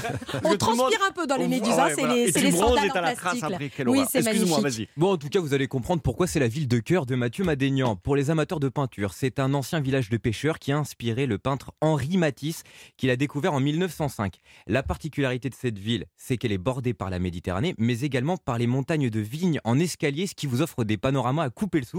On 0.44 0.76
monde- 0.76 0.92
un 1.08 1.12
peu 1.12 1.26
dans 1.26 1.36
les 1.36 1.42
Ouais, 1.42 1.48
méduses, 1.48 1.72
hein, 1.72 1.88
c'est 1.90 2.00
voilà. 2.00 2.14
les, 2.14 2.26
les 2.30 2.52
sandales 2.52 2.86
et 2.86 2.90
en 2.90 2.94
t'as 2.94 3.00
la 3.00 3.14
plastique. 3.16 3.42
après, 3.44 3.70
Oui, 3.86 4.00
c'est 4.10 4.18
Excuse-moi, 4.20 4.60
magnifique. 4.60 4.88
vas-y. 4.96 5.00
Bon, 5.00 5.12
en 5.12 5.16
tout 5.16 5.28
cas, 5.28 5.40
vous 5.40 5.52
allez 5.52 5.66
comprendre 5.68 6.00
pourquoi 6.00 6.26
c'est 6.26 6.38
la 6.40 6.48
ville 6.48 6.68
de 6.68 6.78
cœur 6.78 7.06
de 7.06 7.14
Mathieu 7.16 7.44
Madénian. 7.44 7.96
Pour 7.96 8.14
les 8.16 8.30
amateurs 8.30 8.60
de 8.60 8.68
peinture, 8.68 9.12
c'est 9.12 9.38
un 9.38 9.52
ancien 9.52 9.80
village 9.80 10.08
de 10.08 10.16
pêcheurs 10.16 10.58
qui 10.58 10.72
a 10.72 10.78
inspiré 10.78 11.26
le 11.26 11.38
peintre 11.38 11.72
Henri 11.80 12.16
Matisse, 12.16 12.62
qu'il 12.96 13.10
a 13.10 13.16
découvert 13.16 13.52
en 13.52 13.60
1905. 13.60 14.36
La 14.68 14.82
particularité 14.82 15.48
de 15.50 15.54
cette 15.54 15.78
ville, 15.78 16.04
c'est 16.16 16.36
qu'elle 16.36 16.52
est 16.52 16.58
bordée 16.58 16.94
par 16.94 17.10
la 17.10 17.18
Méditerranée, 17.18 17.74
mais 17.78 18.00
également 18.00 18.36
par 18.36 18.58
les 18.58 18.66
montagnes 18.66 19.10
de 19.10 19.20
vignes 19.20 19.60
en 19.64 19.78
escalier, 19.78 20.26
ce 20.26 20.34
qui 20.34 20.46
vous 20.46 20.62
offre 20.62 20.84
des 20.84 20.96
panoramas 20.96 21.42
à 21.44 21.50
couper 21.50 21.80
le 21.80 21.84
souffle. 21.84 21.95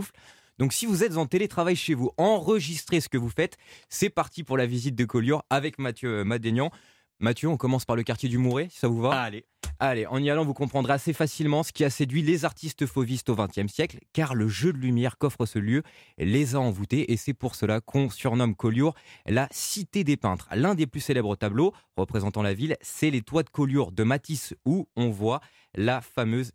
Donc 0.57 0.73
si 0.73 0.85
vous 0.85 1.03
êtes 1.03 1.17
en 1.17 1.25
télétravail 1.25 1.75
chez 1.75 1.93
vous, 1.93 2.11
enregistrez 2.17 2.99
ce 2.99 3.09
que 3.09 3.17
vous 3.17 3.29
faites. 3.29 3.57
C'est 3.89 4.09
parti 4.09 4.43
pour 4.43 4.57
la 4.57 4.65
visite 4.65 4.95
de 4.95 5.05
Collioure 5.05 5.43
avec 5.49 5.77
Mathieu 5.77 6.23
Madénian. 6.23 6.71
Mathieu, 7.19 7.47
on 7.47 7.57
commence 7.57 7.85
par 7.85 7.95
le 7.95 8.03
quartier 8.03 8.29
du 8.29 8.37
Mouret, 8.37 8.67
si 8.69 8.77
ça 8.77 8.87
vous 8.87 9.01
va? 9.01 9.09
Allez. 9.19 9.45
Allez, 9.79 10.05
en 10.07 10.21
y 10.21 10.29
allant, 10.29 10.45
vous 10.45 10.53
comprendrez 10.53 10.93
assez 10.93 11.13
facilement 11.13 11.63
ce 11.63 11.71
qui 11.71 11.83
a 11.83 11.89
séduit 11.89 12.21
les 12.21 12.45
artistes 12.45 12.85
fauvistes 12.85 13.29
au 13.29 13.35
XXe 13.35 13.71
siècle, 13.71 13.99
car 14.13 14.33
le 14.33 14.47
jeu 14.47 14.73
de 14.73 14.77
lumière 14.77 15.17
qu'offre 15.17 15.45
ce 15.45 15.57
lieu 15.57 15.83
les 16.17 16.55
a 16.55 16.59
envoûtés, 16.59 17.11
et 17.11 17.17
c'est 17.17 17.33
pour 17.33 17.55
cela 17.55 17.81
qu'on 17.81 18.09
surnomme 18.09 18.55
Collioure 18.55 18.95
la 19.25 19.47
cité 19.51 20.03
des 20.03 20.17
peintres. 20.17 20.47
L'un 20.55 20.75
des 20.75 20.87
plus 20.87 20.99
célèbres 20.99 21.35
tableaux 21.35 21.73
représentant 21.95 22.41
la 22.41 22.53
ville, 22.53 22.77
c'est 22.81 23.09
les 23.09 23.21
toits 23.21 23.43
de 23.43 23.49
Collioure 23.49 23.91
de 23.91 24.03
Matisse, 24.03 24.55
où 24.65 24.87
on 24.95 25.09
voit 25.09 25.41
la 25.75 26.01
fameuse 26.01 26.51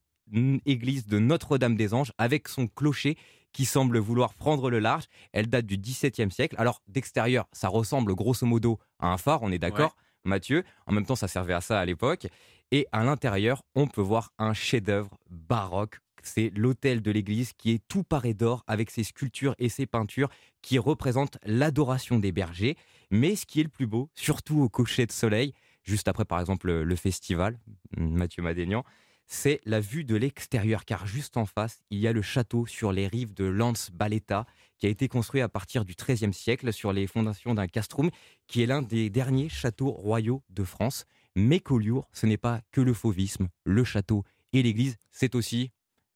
église 0.66 1.06
de 1.06 1.18
Notre-Dame-des-Anges 1.18 2.12
avec 2.18 2.48
son 2.48 2.66
clocher 2.66 3.16
qui 3.52 3.64
semble 3.64 3.98
vouloir 3.98 4.34
prendre 4.34 4.70
le 4.70 4.78
large. 4.78 5.04
Elle 5.32 5.48
date 5.48 5.66
du 5.66 5.76
XVIIe 5.76 6.30
siècle. 6.30 6.56
Alors, 6.58 6.82
d'extérieur, 6.88 7.46
ça 7.52 7.68
ressemble 7.68 8.14
grosso 8.14 8.46
modo 8.46 8.78
à 8.98 9.08
un 9.08 9.18
phare, 9.18 9.42
on 9.42 9.52
est 9.52 9.58
d'accord 9.58 9.96
Mathieu. 10.24 10.64
En 10.86 10.92
même 10.92 11.04
temps, 11.04 11.16
ça 11.16 11.28
servait 11.28 11.52
à 11.52 11.60
ça 11.60 11.80
à 11.80 11.84
l'époque. 11.84 12.28
Et 12.70 12.86
à 12.92 13.04
l'intérieur, 13.04 13.62
on 13.74 13.86
peut 13.86 14.00
voir 14.00 14.32
un 14.38 14.54
chef-d'œuvre 14.54 15.10
baroque. 15.30 15.98
C'est 16.22 16.52
l'hôtel 16.54 17.02
de 17.02 17.10
l'église 17.10 17.52
qui 17.52 17.72
est 17.72 17.82
tout 17.88 18.04
paré 18.04 18.32
d'or 18.32 18.62
avec 18.68 18.90
ses 18.90 19.02
sculptures 19.02 19.56
et 19.58 19.68
ses 19.68 19.86
peintures 19.86 20.28
qui 20.62 20.78
représentent 20.78 21.38
l'adoration 21.44 22.20
des 22.20 22.30
bergers. 22.30 22.76
Mais 23.10 23.34
ce 23.34 23.44
qui 23.44 23.60
est 23.60 23.64
le 23.64 23.68
plus 23.68 23.88
beau, 23.88 24.08
surtout 24.14 24.60
au 24.62 24.68
cocher 24.68 25.04
de 25.04 25.12
soleil, 25.12 25.52
juste 25.82 26.06
après 26.06 26.24
par 26.24 26.40
exemple 26.40 26.68
le, 26.68 26.84
le 26.84 26.96
festival, 26.96 27.58
Mathieu 27.96 28.42
Madénian, 28.42 28.84
c'est 29.26 29.60
la 29.64 29.80
vue 29.80 30.04
de 30.04 30.14
l'extérieur, 30.16 30.84
car 30.84 31.06
juste 31.06 31.36
en 31.36 31.46
face, 31.46 31.80
il 31.90 31.98
y 31.98 32.06
a 32.06 32.12
le 32.12 32.22
château 32.22 32.66
sur 32.66 32.92
les 32.92 33.06
rives 33.06 33.32
de 33.34 33.44
Lance 33.44 33.90
Baletta, 33.92 34.44
qui 34.78 34.86
a 34.86 34.88
été 34.90 35.08
construit 35.08 35.40
à 35.40 35.48
partir 35.48 35.84
du 35.84 35.94
XIIIe 35.94 36.34
siècle 36.34 36.72
sur 36.72 36.92
les 36.92 37.06
fondations 37.06 37.54
d'un 37.54 37.66
castrum, 37.68 38.10
qui 38.46 38.62
est 38.62 38.66
l'un 38.66 38.82
des 38.82 39.10
derniers 39.10 39.48
châteaux 39.48 39.90
royaux 39.90 40.42
de 40.50 40.64
France. 40.64 41.06
Mais 41.34 41.60
Collioure, 41.60 42.08
ce 42.12 42.26
n'est 42.26 42.36
pas 42.36 42.60
que 42.72 42.80
le 42.82 42.92
fauvisme, 42.92 43.48
le 43.64 43.84
château 43.84 44.24
et 44.52 44.62
l'église, 44.62 44.96
c'est 45.10 45.34
aussi 45.34 45.70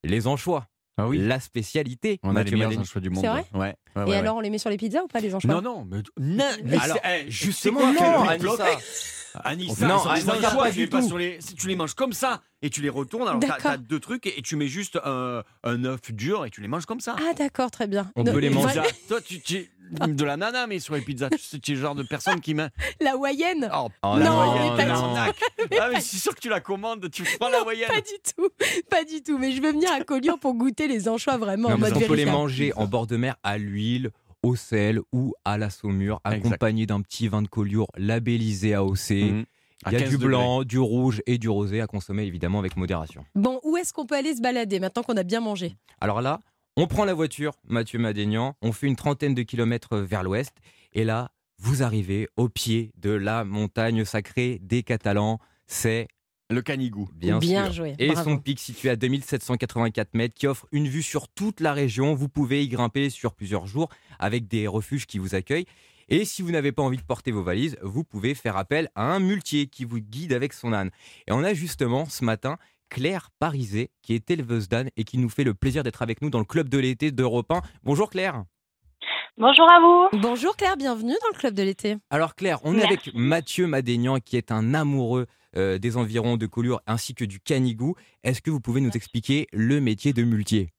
les 0.04 0.26
anchois. 0.26 0.68
La 1.18 1.40
spécialité. 1.40 2.20
On 2.22 2.36
a 2.36 2.42
les 2.42 2.50
meilleurs 2.52 2.78
anchois 2.78 3.02
du 3.02 3.10
monde. 3.10 3.22
C'est 3.22 3.28
vrai 3.28 3.44
Ouais. 3.52 3.60
ouais, 3.60 4.02
Et 4.02 4.10
ouais, 4.10 4.16
alors, 4.16 4.36
on 4.36 4.40
les 4.40 4.48
met 4.48 4.56
sur 4.58 4.70
les 4.70 4.78
pizzas 4.78 5.02
ou 5.02 5.08
pas, 5.08 5.20
les 5.20 5.34
anchois? 5.34 5.52
Non, 5.54 5.60
non, 5.60 5.84
mais, 5.84 5.98
non, 6.18 6.44
mais 6.64 6.78
Alors, 6.78 6.98
c'est- 7.02 7.26
eh, 7.26 7.30
justement, 7.30 7.92
non, 7.92 8.24
Anissa, 9.44 9.86
Non, 9.86 9.94
anchois, 9.96 10.34
pas 10.56 10.68
tu 10.68 10.74
du 10.74 10.80
les 10.80 10.86
pas 10.86 11.00
tout. 11.00 11.08
sur 11.08 11.18
les, 11.18 11.38
si 11.40 11.54
tu 11.54 11.68
les 11.68 11.76
manges 11.76 11.94
comme 11.94 12.12
ça 12.12 12.42
et 12.62 12.70
tu 12.70 12.80
les 12.82 12.88
retournes, 12.88 13.28
alors 13.28 13.40
t'as 13.40 13.70
as 13.72 13.76
deux 13.76 14.00
trucs 14.00 14.26
et, 14.26 14.38
et 14.38 14.42
tu 14.42 14.56
mets 14.56 14.68
juste 14.68 14.98
un, 15.04 15.42
un 15.64 15.84
œuf 15.84 16.12
dur 16.12 16.44
et 16.46 16.50
tu 16.50 16.60
les 16.60 16.68
manges 16.68 16.86
comme 16.86 17.00
ça. 17.00 17.16
Ah, 17.18 17.34
d'accord, 17.34 17.70
très 17.70 17.86
bien. 17.86 18.10
On 18.16 18.24
Non, 18.24 18.32
peut 18.32 18.38
les 18.38 18.50
manger. 18.50 18.82
Toi, 19.08 19.20
tu, 19.20 19.40
tu- 19.40 19.70
de 19.88 20.24
la 20.24 20.36
nana, 20.36 20.66
mais 20.66 20.80
sur 20.80 20.94
les 20.96 21.00
pizzas, 21.00 21.28
tu 21.62 21.70
es 21.70 21.74
le 21.76 21.80
genre 21.80 21.94
de 21.94 22.02
personne 22.02 22.40
qui 22.40 22.54
met. 22.54 22.70
La 23.00 23.12
Hawaïenne 23.12 23.70
Oh, 23.72 23.88
Oh, 24.02 24.16
la 24.18 24.24
Non, 24.24 24.54
mais 24.76 24.84
pas 24.84 25.30
quelle 25.58 25.68
du-. 25.68 25.76
Ah, 25.80 25.88
mais 25.92 26.00
c'est 26.00 26.16
sûr 26.16 26.34
que 26.34 26.40
tu 26.40 26.48
la 26.48 26.58
commandes, 26.60 27.08
tu 27.08 27.22
prends 27.38 27.48
la 27.50 27.62
moyenne. 27.62 27.86
Pas 27.88 28.00
du 28.00 28.34
tout, 28.36 28.48
pas 28.90 29.04
du 29.04 29.22
tout. 29.22 29.38
Mais 29.38 29.52
je 29.52 29.62
veux 29.62 29.70
venir 29.70 29.92
à 29.92 30.00
Collioure 30.02 30.40
pour 30.40 30.54
goûter 30.54 30.88
les 30.88 31.08
anchois 31.08 31.36
vraiment 31.36 31.68
en 31.68 31.72
Non, 31.72 31.78
mode 31.78 31.92
on 31.96 32.00
peut 32.00 32.14
les 32.14 32.24
manger 32.26 32.72
en 32.74 32.86
bord 32.86 33.06
de 33.06 33.16
mer 33.16 33.36
à 33.44 33.58
l'huile, 33.58 34.10
au 34.46 34.54
sel 34.54 35.00
ou 35.12 35.34
à 35.44 35.58
la 35.58 35.70
saumure, 35.70 36.20
accompagné 36.24 36.86
d'un 36.86 37.00
petit 37.00 37.26
vin 37.26 37.42
de 37.42 37.48
Collioure 37.48 37.90
labellisé 37.96 38.74
AOC. 38.74 39.44
À 39.84 39.90
Il 39.90 39.92
y 39.92 39.96
a 39.96 39.98
15 39.98 40.08
du 40.08 40.14
degrés. 40.16 40.26
blanc, 40.28 40.62
du 40.64 40.78
rouge 40.78 41.22
et 41.26 41.36
du 41.36 41.48
rosé 41.48 41.80
à 41.80 41.86
consommer 41.86 42.22
évidemment 42.24 42.60
avec 42.60 42.76
modération. 42.76 43.24
Bon, 43.34 43.60
où 43.64 43.76
est-ce 43.76 43.92
qu'on 43.92 44.06
peut 44.06 44.14
aller 44.16 44.34
se 44.34 44.40
balader 44.40 44.80
maintenant 44.80 45.02
qu'on 45.02 45.16
a 45.16 45.22
bien 45.22 45.40
mangé? 45.40 45.76
Alors 46.00 46.22
là, 46.22 46.40
on 46.76 46.86
prend 46.86 47.04
la 47.04 47.12
voiture, 47.14 47.52
Mathieu 47.66 47.98
Madénian, 47.98 48.54
on 48.62 48.72
fait 48.72 48.86
une 48.86 48.96
trentaine 48.96 49.34
de 49.34 49.42
kilomètres 49.42 49.98
vers 49.98 50.22
l'ouest, 50.22 50.52
et 50.92 51.04
là, 51.04 51.30
vous 51.58 51.82
arrivez 51.82 52.28
au 52.36 52.48
pied 52.48 52.92
de 52.98 53.10
la 53.10 53.44
montagne 53.44 54.04
sacrée 54.04 54.58
des 54.62 54.82
Catalans, 54.82 55.38
c'est 55.66 56.08
Le 56.48 56.62
canigou. 56.62 57.08
bien, 57.14 57.38
Bien 57.38 57.64
sûr. 57.66 57.72
joué, 57.72 57.94
Et 57.98 58.12
bravo. 58.12 58.30
son 58.30 58.38
pic 58.38 58.60
situé 58.60 58.88
à 58.90 58.96
2784 58.96 60.14
mètres 60.14 60.34
qui 60.34 60.46
offre 60.46 60.66
une 60.70 60.86
vue 60.86 61.02
sur 61.02 61.28
toute 61.28 61.60
la 61.60 61.72
région. 61.72 62.14
Vous 62.14 62.28
pouvez 62.28 62.62
y 62.62 62.68
grimper 62.68 63.10
sur 63.10 63.34
plusieurs 63.34 63.66
jours 63.66 63.88
avec 64.20 64.46
des 64.46 64.66
refuges 64.68 65.06
qui 65.06 65.18
vous 65.18 65.34
accueillent. 65.34 65.66
Et 66.08 66.24
si 66.24 66.42
vous 66.42 66.52
n'avez 66.52 66.70
pas 66.70 66.82
envie 66.82 66.98
de 66.98 67.02
porter 67.02 67.32
vos 67.32 67.42
valises, 67.42 67.76
vous 67.82 68.04
pouvez 68.04 68.34
faire 68.36 68.56
appel 68.56 68.88
à 68.94 69.12
un 69.12 69.18
muletier 69.18 69.66
qui 69.66 69.84
vous 69.84 69.98
guide 69.98 70.32
avec 70.32 70.52
son 70.52 70.72
âne. 70.72 70.90
Et 71.26 71.32
on 71.32 71.42
a 71.42 71.52
justement 71.52 72.04
ce 72.06 72.24
matin 72.24 72.58
Claire 72.90 73.30
Parisé 73.40 73.90
qui 74.02 74.14
est 74.14 74.30
éleveuse 74.30 74.68
d'âne 74.68 74.88
et 74.96 75.02
qui 75.02 75.18
nous 75.18 75.28
fait 75.28 75.42
le 75.42 75.52
plaisir 75.54 75.82
d'être 75.82 76.02
avec 76.02 76.22
nous 76.22 76.30
dans 76.30 76.38
le 76.38 76.44
club 76.44 76.68
de 76.68 76.78
l'été 76.78 77.10
d'Europe 77.10 77.50
1. 77.50 77.60
Bonjour 77.82 78.08
Claire. 78.08 78.44
Bonjour 79.38 79.70
à 79.70 79.80
vous. 79.80 80.18
Bonjour 80.22 80.56
Claire, 80.56 80.78
bienvenue 80.78 81.12
dans 81.12 81.28
le 81.30 81.38
club 81.38 81.52
de 81.52 81.62
l'été. 81.62 81.96
Alors 82.08 82.36
Claire, 82.36 82.58
on 82.64 82.74
est 82.78 82.82
avec 82.82 83.10
Mathieu 83.14 83.66
Madénian 83.66 84.18
qui 84.18 84.38
est 84.38 84.50
un 84.50 84.72
amoureux 84.72 85.26
euh, 85.58 85.76
des 85.76 85.98
environs 85.98 86.38
de 86.38 86.46
Collioure 86.46 86.80
ainsi 86.86 87.14
que 87.14 87.26
du 87.26 87.38
Canigou. 87.38 87.96
Est-ce 88.24 88.40
que 88.40 88.50
vous 88.50 88.60
pouvez 88.60 88.80
nous 88.80 88.92
expliquer 88.92 89.46
le 89.52 89.78
métier 89.78 90.14
de 90.14 90.22
muletier? 90.22 90.72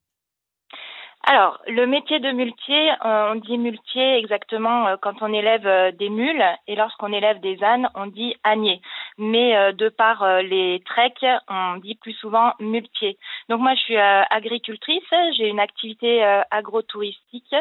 Alors, 1.29 1.59
le 1.67 1.85
métier 1.87 2.21
de 2.21 2.31
muletier, 2.31 2.89
on 3.03 3.35
dit 3.35 3.57
muletier 3.57 4.15
exactement 4.15 4.87
euh, 4.87 4.95
quand 5.01 5.21
on 5.21 5.33
élève 5.33 5.67
euh, 5.67 5.91
des 5.91 6.07
mules 6.07 6.45
et 6.67 6.77
lorsqu'on 6.77 7.11
élève 7.11 7.41
des 7.41 7.61
ânes, 7.65 7.89
on 7.95 8.07
dit 8.07 8.33
ânier. 8.45 8.79
Mais 9.17 9.57
euh, 9.57 9.73
de 9.73 9.89
par 9.89 10.41
les 10.41 10.81
treks, 10.85 11.25
on 11.49 11.75
dit 11.83 11.95
plus 11.95 12.13
souvent 12.13 12.53
muletier. 12.61 13.17
Donc 13.49 13.59
moi, 13.59 13.75
je 13.75 13.81
suis 13.81 13.97
agricultrice, 13.97 15.03
j'ai 15.35 15.49
une 15.49 15.59
activité 15.59 16.23
agrotouristique 16.49 17.55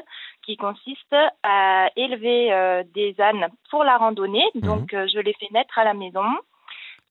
qui 0.44 0.56
consiste 0.56 1.16
à 1.42 1.90
élever 1.96 2.84
des 2.94 3.20
ânes 3.20 3.48
pour 3.70 3.82
la 3.82 3.96
randonnée. 3.96 4.46
Donc, 4.54 4.94
euh, 4.94 5.08
je 5.12 5.18
les 5.18 5.34
fais 5.34 5.48
naître 5.50 5.76
à 5.76 5.84
la 5.84 5.94
maison. 5.94 6.24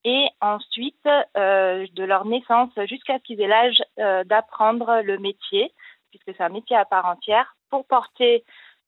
Et 0.04 0.28
ensuite, 0.40 1.08
euh, 1.36 1.84
de 1.92 2.04
leur 2.04 2.26
naissance 2.26 2.70
jusqu'à 2.88 3.18
ce 3.18 3.24
qu'ils 3.24 3.40
aient 3.40 3.48
l'âge 3.48 3.82
euh, 3.98 4.22
d'apprendre 4.22 5.00
le 5.02 5.18
métier, 5.18 5.72
puisque 6.16 6.36
c'est 6.36 6.44
un 6.44 6.48
métier 6.48 6.76
à 6.76 6.84
part 6.84 7.06
entière, 7.06 7.54
pour 7.70 7.86
porter 7.86 8.44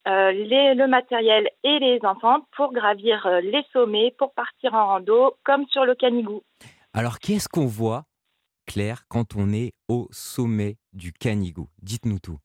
euh, 0.06 0.32
les- 0.32 0.74
le 0.74 0.86
matériel 0.86 1.50
et 1.64 1.78
les 1.78 1.98
enfants 2.04 2.40
pour 2.56 2.72
gravir 2.72 3.26
euh, 3.26 3.40
les 3.40 3.64
sommets, 3.72 4.14
pour 4.18 4.32
partir 4.32 4.74
en 4.74 4.86
rando, 4.86 5.36
comme 5.44 5.66
sur 5.68 5.84
le 5.84 5.94
Canigou. 5.94 6.42
Alors 6.94 7.18
qu'est-ce 7.18 7.48
qu'on 7.48 7.66
voit, 7.66 8.04
Claire, 8.66 9.02
quand 9.08 9.36
on 9.36 9.52
est 9.52 9.72
au 9.88 10.08
sommet 10.10 10.76
du 10.92 11.12
Canigou? 11.12 11.68
Dites-nous 11.82 12.20
tout. 12.20 12.38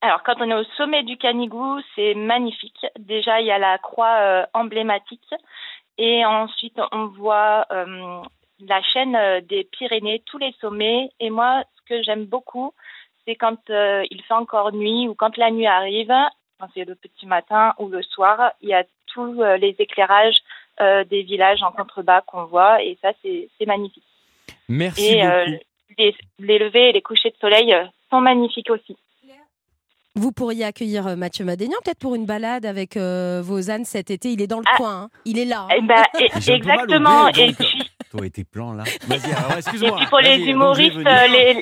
Alors, 0.00 0.22
quand 0.24 0.34
on 0.40 0.50
est 0.50 0.54
au 0.54 0.64
sommet 0.76 1.04
du 1.04 1.16
Canigou, 1.16 1.80
c'est 1.94 2.14
magnifique. 2.14 2.86
Déjà, 2.98 3.40
il 3.40 3.46
y 3.46 3.52
a 3.52 3.58
la 3.58 3.78
croix 3.78 4.16
euh, 4.18 4.46
emblématique. 4.52 5.32
Et 5.98 6.24
ensuite, 6.24 6.80
on 6.90 7.06
voit 7.06 7.66
la 8.60 8.82
chaîne 8.82 9.16
des 9.46 9.64
Pyrénées, 9.64 10.22
tous 10.26 10.38
les 10.38 10.52
sommets. 10.60 11.10
Et 11.20 11.30
moi, 11.30 11.62
ce 11.76 11.82
que 11.86 12.02
j'aime 12.02 12.24
beaucoup, 12.24 12.72
c'est 13.26 13.34
quand 13.36 13.58
euh, 13.70 14.04
il 14.10 14.22
fait 14.22 14.34
encore 14.34 14.72
nuit 14.72 15.08
ou 15.08 15.14
quand 15.14 15.36
la 15.36 15.50
nuit 15.50 15.66
arrive, 15.66 16.12
quand 16.60 16.68
c'est 16.74 16.84
le 16.84 16.94
petit 16.94 17.26
matin 17.26 17.74
ou 17.78 17.88
le 17.88 18.02
soir, 18.02 18.52
il 18.60 18.68
y 18.68 18.74
a 18.74 18.84
tous 19.12 19.42
euh, 19.42 19.56
les 19.56 19.74
éclairages 19.78 20.36
euh, 20.80 21.04
des 21.04 21.22
villages 21.22 21.62
en 21.62 21.70
contrebas 21.72 22.22
qu'on 22.22 22.44
voit. 22.44 22.82
Et 22.82 22.98
ça, 23.02 23.12
c'est 23.22 23.48
c'est 23.58 23.66
magnifique. 23.66 24.04
Merci 24.68 25.04
et 25.16 25.24
euh, 25.26 25.44
beaucoup. 25.46 25.58
les, 25.98 26.16
les 26.38 26.58
levées 26.58 26.88
et 26.88 26.92
les 26.92 27.02
couchers 27.02 27.30
de 27.30 27.36
soleil 27.40 27.72
euh, 27.74 27.84
sont 28.10 28.20
magnifiques 28.20 28.70
aussi. 28.70 28.96
Vous 30.14 30.30
pourriez 30.30 30.64
accueillir 30.66 31.16
Mathieu 31.16 31.42
Madénian 31.46 31.78
peut-être 31.82 31.98
pour 31.98 32.14
une 32.14 32.26
balade 32.26 32.66
avec 32.66 32.98
euh, 32.98 33.40
vos 33.42 33.70
ânes 33.70 33.86
cet 33.86 34.10
été. 34.10 34.28
Il 34.30 34.42
est 34.42 34.46
dans 34.46 34.58
le 34.58 34.76
coin, 34.76 35.04
hein. 35.04 35.08
il 35.24 35.38
est 35.38 35.46
là. 35.46 35.62
hein. 35.62 35.68
Eh 35.78 35.80
ben, 35.80 36.02
et- 36.20 36.28
peu 36.28 36.38
mal 36.38 36.50
au 36.50 36.52
exactement. 36.52 37.28
Et 37.28 37.52
puis, 37.54 37.90
Toi 38.12 38.26
et 38.26 38.30
tes 38.30 38.44
plans 38.44 38.74
là. 38.74 38.84
Vas-y, 39.08 39.32
alors 39.32 39.52
et 39.54 39.58
excuse-moi. 39.58 39.96
puis 39.96 40.06
pour 40.06 40.18
les 40.20 40.38
humoristes, 40.38 40.96
les, 40.96 41.60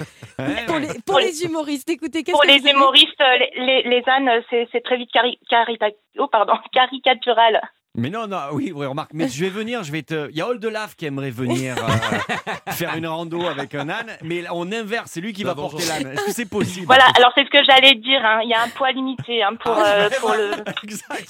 pour 0.66 0.78
les, 0.78 0.88
pour 1.07 1.18
les 1.20 1.44
humoristes, 1.44 1.88
écoutez, 1.88 2.24
qu'est-ce 2.24 2.32
pour 2.32 2.42
que 2.42 2.48
les 2.48 2.68
humoristes, 2.68 3.22
les, 3.38 3.64
les, 3.64 3.82
les 3.88 4.03
ânes, 4.09 4.42
c'est 4.51 4.68
c'est 4.72 4.80
très 4.82 4.96
vite 4.96 5.11
cari 5.12 5.38
carita- 5.48 5.94
oh, 6.18 6.26
pardon, 6.26 6.55
caricatural. 6.72 7.61
Mais 7.97 8.09
non, 8.09 8.28
non, 8.28 8.38
oui, 8.53 8.72
oui, 8.72 8.86
remarque, 8.86 9.11
mais 9.14 9.28
je 9.28 9.45
vais 9.45 9.51
venir, 9.51 9.82
je 9.82 9.91
vais 9.91 10.03
te. 10.03 10.30
Il 10.30 10.36
y 10.36 10.41
a 10.41 10.47
Oldelaf 10.47 10.95
qui 10.95 11.07
aimerait 11.07 11.32
venir 11.32 11.74
euh, 11.76 12.72
faire 12.72 12.95
une 12.95 13.07
rando 13.09 13.45
avec 13.49 13.74
un 13.74 13.88
âne, 13.88 14.12
mais 14.22 14.45
on 14.53 14.70
inverse, 14.70 15.11
c'est 15.12 15.20
lui 15.20 15.32
qui 15.32 15.43
va 15.43 15.51
D'abord, 15.51 15.72
porter 15.72 15.86
l'âne. 15.88 16.12
Est-ce 16.12 16.24
que 16.26 16.32
c'est 16.32 16.49
possible 16.49 16.86
Voilà, 16.86 17.07
alors 17.16 17.32
c'est 17.34 17.45
ce 17.45 17.51
que 17.51 17.59
j'allais 17.64 17.97
dire. 17.97 18.20
hein. 18.24 18.43
Il 18.45 18.49
y 18.49 18.55
a 18.55 18.62
un 18.62 18.68
poids 18.68 18.93
limité 18.93 19.43
hein, 19.43 19.57
pour, 19.61 19.76
euh, 19.76 20.09
pour 20.20 20.30
le. 20.34 20.53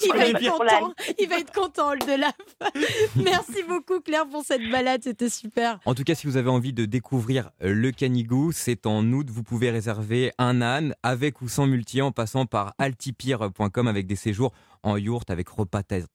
Il 0.03 0.07
pour 0.09 0.17
va, 0.17 0.27
être 0.27 0.57
content, 0.57 0.93
il 1.17 1.27
va 1.29 1.39
être 1.39 1.51
content, 1.51 1.89
Oldelaf. 1.93 2.35
Merci 3.15 3.63
beaucoup, 3.67 3.99
Claire, 3.99 4.27
pour 4.27 4.43
cette 4.43 4.69
balade. 4.69 5.01
C'était 5.03 5.29
super. 5.29 5.79
En 5.85 5.95
tout 5.95 6.03
cas, 6.03 6.13
si 6.13 6.27
vous 6.27 6.37
avez 6.37 6.49
envie 6.51 6.73
de 6.73 6.85
découvrir 6.85 7.49
euh, 7.63 7.73
le 7.73 7.91
Canigou, 7.91 8.51
c'est 8.51 8.85
en 8.85 9.03
août. 9.11 9.27
Vous 9.31 9.41
pouvez 9.43 9.71
réserver 9.71 10.31
un 10.37 10.61
âne 10.61 10.93
avec 11.01 11.41
ou 11.41 11.49
sans 11.49 11.65
multi 11.65 12.03
en 12.03 12.11
passant 12.11 12.45
par 12.45 12.75
altipire.com 12.77 13.87
avec 13.87 14.05
des 14.05 14.15
séjours 14.15 14.53
en 14.83 14.97
yourte 14.97 15.29
avec 15.29 15.47
repas 15.49 15.83
ta- 15.83 16.07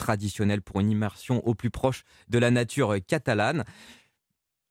pour 0.65 0.81
une 0.81 0.91
immersion 0.91 1.47
au 1.47 1.55
plus 1.55 1.71
proche 1.71 2.05
de 2.29 2.39
la 2.39 2.51
nature 2.51 2.95
euh, 2.95 2.99
catalane. 3.01 3.65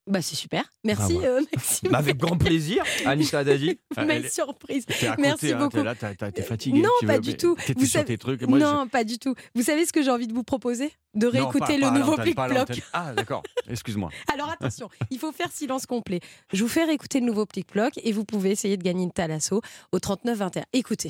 Bah, 0.08 0.22
c'est 0.22 0.36
super. 0.36 0.64
Merci, 0.84 1.16
Ah 1.18 1.22
ouais. 1.22 1.26
euh, 1.28 1.42
Maxime. 1.56 1.90
Bah, 1.92 1.98
avec 1.98 2.18
grand 2.18 2.38
plaisir, 2.38 2.84
Anissa 3.08 3.44
Dadi. 3.44 3.80
Belle 3.96 4.30
surprise. 4.30 4.86
Merci 5.18 5.52
hein, 5.54 5.58
beaucoup. 5.58 5.78
t'es 5.78 5.84
là, 5.84 5.96
t'es 5.96 6.44
fatigué. 6.44 6.80
Non, 6.80 6.90
tu 7.00 7.08
pas 7.08 7.16
veux- 7.16 7.22
du 7.22 7.36
tout. 7.36 7.56
Vous 7.76 7.86
sur 7.86 7.94
savez- 7.94 8.06
tes 8.06 8.18
trucs. 8.20 8.44
moi, 8.44 8.60
non, 8.60 8.88
pas 8.88 9.04
du 9.04 9.18
tout. 9.18 9.34
Vous 9.56 9.64
savez 9.64 9.84
ce 9.84 9.92
que 9.92 10.04
j'ai 10.04 10.12
envie 10.12 10.28
de 10.28 10.34
vous 10.34 10.44
proposer? 10.44 10.94
De 11.16 11.26
Non, 11.26 11.32
réécouter 11.32 11.80
pas- 11.80 11.90
le 11.92 11.98
nouveau 11.98 12.18
Plic-Ploc. 12.18 12.84
Ah, 12.94 13.14
d'accord, 13.16 13.42
excuse-moi. 13.68 14.12
Alors 14.32 14.52
attention, 14.52 14.90
il 15.10 15.18
faut 15.18 15.32
faire 15.32 15.52
silence 15.52 15.88
complet. 15.88 16.20
Je 16.54 16.62
vous 16.62 16.70
fais 16.70 16.84
réécouter 16.84 17.20
le 17.20 17.26
nouveau 17.26 17.48
Plic-Ploc 17.48 17.94
et 18.04 18.12
vous 18.12 18.26
pouvez 18.26 18.52
essayer 18.52 18.78
de 18.78 18.84
gagner 18.84 19.06
une 19.06 19.12
Thalasso 19.12 19.60
au 19.92 19.98
39-21. 19.98 20.66
Écoutez. 20.74 21.10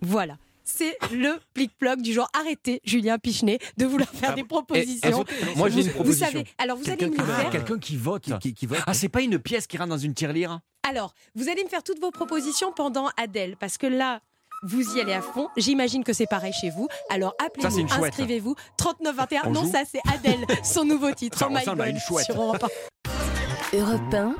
Voilà. 0.00 0.38
C'est 0.70 0.98
le 1.12 1.38
plic-ploc 1.54 2.02
du 2.02 2.12
genre 2.12 2.28
arrêtez, 2.38 2.80
Julien 2.84 3.18
Pichenet, 3.18 3.58
de 3.78 3.86
vouloir 3.86 4.08
faire 4.10 4.30
Ah, 4.32 4.34
des 4.34 4.44
propositions. 4.44 5.24
et- 5.24 5.56
moi, 5.56 5.70
j'ai 5.70 5.76
Vous- 5.76 5.80
une 5.80 5.86
Vous 5.86 5.92
proposition. 5.94 6.26
savez, 6.26 6.44
alors 6.58 6.76
vous 6.76 6.86
allez 6.88 6.96
Quelqu'un 6.98 7.22
me 7.22 7.26
faire. 7.32 7.50
Quelqu'un 7.50 7.78
qui 7.78 7.96
vote. 7.96 8.38
Qui, 8.40 8.52
qui 8.52 8.66
vote 8.66 8.80
Ah, 8.86 8.92
c'est 8.92 9.08
pas 9.08 9.22
une 9.22 9.38
pièce 9.38 9.66
qui 9.66 9.78
rentre 9.78 9.88
dans 9.90 9.96
une 9.98 10.12
tirelire 10.12 10.60
Alors, 10.88 11.14
vous 11.34 11.48
allez 11.48 11.64
me 11.64 11.68
faire 11.70 11.82
toutes 11.82 12.00
vos 12.00 12.10
propositions 12.10 12.72
pendant 12.72 13.08
Adèle, 13.16 13.56
parce 13.58 13.78
que 13.78 13.86
là, 13.86 14.20
vous 14.62 14.96
y 14.96 15.00
allez 15.00 15.14
à 15.14 15.22
fond. 15.22 15.48
J'imagine 15.56 16.04
que 16.04 16.12
c'est 16.12 16.26
pareil 16.26 16.52
chez 16.52 16.68
vous. 16.70 16.86
Alors 17.10 17.34
appelez-vous, 17.44 17.86
inscrivez-vous. 18.04 18.54
3921. 18.76 19.42
On 19.46 19.50
non, 19.52 19.62
joue 19.64 19.72
ça 19.72 19.84
c'est 19.90 20.00
Adèle, 20.12 20.44
son 20.64 20.84
nouveau 20.84 21.12
titre. 21.12 21.38
Ça 21.38 21.46
Oh 21.48 21.54
my 21.54 21.64
God, 21.64 21.86
une 21.88 21.98
chouette. 21.98 22.26
sur 22.26 22.40
Europe 22.42 22.62
1. 22.64 23.76
Europe 23.78 24.14
1, 24.14 24.34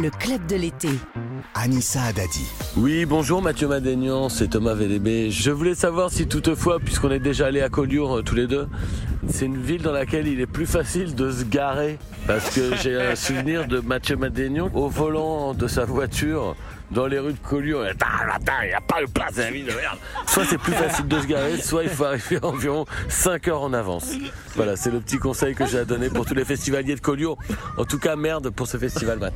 le 0.00 0.10
club 0.10 0.44
de 0.46 0.56
l'été. 0.56 0.88
Anissa 1.54 2.02
Haddadi. 2.02 2.44
Oui, 2.76 3.06
bonjour 3.06 3.40
Mathieu 3.40 3.66
Madénian, 3.68 4.28
c'est 4.28 4.48
Thomas 4.48 4.74
VDB. 4.74 5.30
Je 5.30 5.50
voulais 5.50 5.74
savoir 5.74 6.10
si 6.10 6.26
toutefois, 6.26 6.78
puisqu'on 6.80 7.10
est 7.10 7.20
déjà 7.20 7.46
allé 7.46 7.62
à 7.62 7.68
Collioure 7.68 8.18
euh, 8.18 8.22
tous 8.22 8.34
les 8.34 8.46
deux, 8.46 8.68
c'est 9.28 9.46
une 9.46 9.60
ville 9.60 9.82
dans 9.82 9.92
laquelle 9.92 10.28
il 10.28 10.40
est 10.40 10.46
plus 10.46 10.66
facile 10.66 11.14
de 11.14 11.30
se 11.30 11.44
garer. 11.44 11.98
Parce 12.26 12.54
que 12.54 12.76
j'ai 12.76 13.00
un 13.00 13.14
souvenir 13.14 13.66
de 13.66 13.80
Mathieu 13.80 14.16
Madénian 14.16 14.70
au 14.74 14.88
volant 14.88 15.54
de 15.54 15.66
sa 15.66 15.84
voiture 15.84 16.56
dans 16.90 17.06
les 17.06 17.18
rues 17.18 17.32
de 17.32 17.38
Collioure. 17.38 17.84
Et 17.86 17.90
Attends, 17.90 18.06
attends, 18.32 18.52
il 18.62 18.68
n'y 18.68 18.74
a 18.74 18.80
pas 18.80 19.00
de 19.02 19.06
place, 19.10 19.36
la 19.36 19.50
ville 19.50 19.66
de 19.66 19.72
merde. 19.72 19.98
Soit 20.26 20.44
c'est 20.44 20.58
plus 20.58 20.72
facile 20.72 21.08
de 21.08 21.20
se 21.20 21.26
garer, 21.26 21.60
soit 21.60 21.82
il 21.84 21.88
faut 21.90 22.04
arriver 22.04 22.38
environ 22.42 22.84
5 23.08 23.48
heures 23.48 23.62
en 23.62 23.72
avance. 23.72 24.12
Voilà, 24.54 24.76
c'est 24.76 24.90
le 24.90 25.00
petit 25.00 25.18
conseil 25.18 25.54
que 25.54 25.66
j'ai 25.66 25.78
à 25.78 25.84
donner 25.84 26.08
pour 26.10 26.24
tous 26.26 26.34
les 26.34 26.44
festivaliers 26.44 26.94
de 26.94 27.00
Collioure. 27.00 27.38
En 27.76 27.84
tout 27.84 27.98
cas, 27.98 28.16
merde 28.16 28.50
pour 28.50 28.66
ce 28.66 28.76
festival, 28.76 29.18
Matt. 29.18 29.34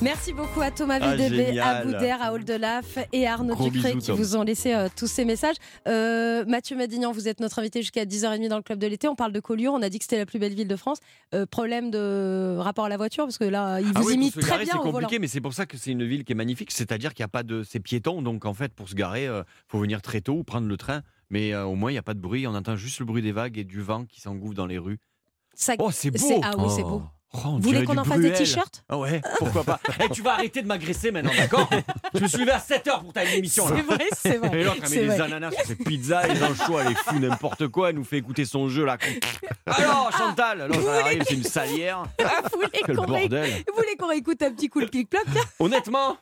Merci 0.00 0.32
beaucoup 0.32 0.60
à 0.60 0.70
Thomas 0.70 0.98
Ah, 1.02 1.16
VDB, 1.16 1.58
à. 1.58 1.82
Boudère, 1.84 2.22
à 2.22 2.32
Oldelaf 2.32 2.98
et 3.12 3.26
à 3.26 3.32
Arnaud 3.32 3.54
Gros 3.56 3.68
Ducré 3.68 3.88
bisous, 3.94 3.98
qui 4.00 4.06
Tom. 4.06 4.16
vous 4.16 4.36
ont 4.36 4.42
laissé 4.44 4.72
euh, 4.72 4.88
tous 4.94 5.08
ces 5.08 5.24
messages. 5.24 5.56
Euh, 5.88 6.44
Mathieu 6.46 6.76
Madignan, 6.76 7.10
vous 7.10 7.26
êtes 7.26 7.40
notre 7.40 7.58
invité 7.58 7.82
jusqu'à 7.82 8.04
10h30 8.04 8.46
dans 8.48 8.56
le 8.58 8.62
club 8.62 8.78
de 8.78 8.86
l'été. 8.86 9.08
On 9.08 9.16
parle 9.16 9.32
de 9.32 9.40
Collioure. 9.40 9.74
On 9.74 9.82
a 9.82 9.88
dit 9.88 9.98
que 9.98 10.04
c'était 10.04 10.18
la 10.18 10.26
plus 10.26 10.38
belle 10.38 10.54
ville 10.54 10.68
de 10.68 10.76
France. 10.76 10.98
Euh, 11.34 11.46
problème 11.46 11.90
de 11.90 12.56
rapport 12.58 12.84
à 12.84 12.88
la 12.88 12.96
voiture 12.96 13.24
parce 13.24 13.38
que 13.38 13.44
là, 13.44 13.80
il 13.80 13.86
vous 13.86 13.92
Ah 13.96 14.00
oui, 14.06 14.14
imite 14.14 14.38
très 14.40 14.50
garer, 14.50 14.64
bien 14.64 14.74
c'est 14.74 14.78
au 14.78 14.82
volant. 14.84 14.92
compliqué, 15.00 15.18
mais 15.18 15.26
c'est 15.26 15.40
pour 15.40 15.52
ça 15.52 15.66
que 15.66 15.76
c'est 15.76 15.90
une 15.90 16.04
ville 16.06 16.24
qui 16.24 16.30
est 16.32 16.36
magnifique. 16.36 16.67
C'est-à-dire 16.68 17.14
qu'il 17.14 17.22
n'y 17.22 17.26
a 17.26 17.28
pas 17.28 17.42
de. 17.42 17.62
C'est 17.62 17.80
piéton, 17.80 18.22
donc 18.22 18.44
en 18.44 18.54
fait, 18.54 18.72
pour 18.74 18.88
se 18.88 18.94
garer, 18.94 19.24
il 19.24 19.42
faut 19.68 19.78
venir 19.78 20.02
très 20.02 20.20
tôt 20.20 20.34
ou 20.34 20.44
prendre 20.44 20.66
le 20.68 20.76
train. 20.76 21.02
Mais 21.30 21.52
euh, 21.52 21.64
au 21.64 21.74
moins, 21.74 21.90
il 21.90 21.94
n'y 21.94 21.98
a 21.98 22.02
pas 22.02 22.14
de 22.14 22.20
bruit. 22.20 22.46
On 22.46 22.54
entend 22.54 22.76
juste 22.76 23.00
le 23.00 23.04
bruit 23.04 23.22
des 23.22 23.32
vagues 23.32 23.58
et 23.58 23.64
du 23.64 23.82
vent 23.82 24.04
qui 24.06 24.20
s'engouffre 24.20 24.54
dans 24.54 24.66
les 24.66 24.78
rues. 24.78 24.98
Ça- 25.54 25.74
Oh, 25.78 25.90
c'est 25.90 26.10
beau 26.10 26.40
Ah 26.42 26.52
oui, 26.56 26.70
c'est 26.74 26.82
beau. 26.82 27.02
Oh, 27.34 27.38
on 27.44 27.56
Vous 27.58 27.60
voulez 27.68 27.84
qu'on 27.84 27.98
en 27.98 28.04
fasse 28.04 28.20
des 28.20 28.32
t-shirts? 28.32 28.84
Ah 28.88 28.96
ouais, 28.96 29.20
pourquoi 29.38 29.62
pas 29.62 29.78
Eh, 30.02 30.08
Tu 30.08 30.22
vas 30.22 30.32
arrêter 30.32 30.62
de 30.62 30.66
m'agresser 30.66 31.10
maintenant, 31.10 31.32
d'accord? 31.36 31.68
Je 32.14 32.20
me 32.22 32.26
suis 32.26 32.38
levé 32.38 32.52
à 32.52 32.58
7h 32.58 33.02
pour 33.02 33.12
ta 33.12 33.22
émission. 33.24 33.68
là. 33.68 33.76
C'est 33.76 33.82
vrai, 33.82 34.04
c'est 34.16 34.36
vrai. 34.38 34.60
Et 34.60 34.64
l'autre, 34.64 34.78
elle 34.84 34.90
met 35.08 35.14
des 35.16 35.20
ananas 35.20 35.50
sur 35.50 35.66
ses 35.66 35.76
pizzas, 35.76 36.26
les 36.26 36.42
anchois, 36.42 36.84
elle 36.86 36.92
est 36.92 36.98
fou, 36.98 37.18
n'importe 37.18 37.68
quoi. 37.68 37.90
Elle 37.90 37.96
nous 37.96 38.04
fait 38.04 38.16
écouter 38.16 38.46
son 38.46 38.70
jeu 38.70 38.86
là. 38.86 38.96
Alors, 39.66 40.10
Chantal, 40.16 40.62
alors, 40.62 40.80
ça 40.80 41.00
arrive, 41.04 41.22
c'est 41.28 41.34
une 41.34 41.42
salière. 41.44 42.04
Ah, 42.24 42.40
vous 42.50 42.60
voulez 42.60 42.80
qu'on 42.96 43.02
ré- 43.12 43.20
bordel. 43.28 43.50
vous 43.68 43.74
voulez 43.76 43.96
qu'on 43.98 44.08
réécoute 44.08 44.40
un 44.42 44.52
petit 44.52 44.68
coup 44.70 44.80
le 44.80 44.86
clic-ploc 44.86 45.24
Honnêtement 45.58 46.12
euh, 46.12 46.14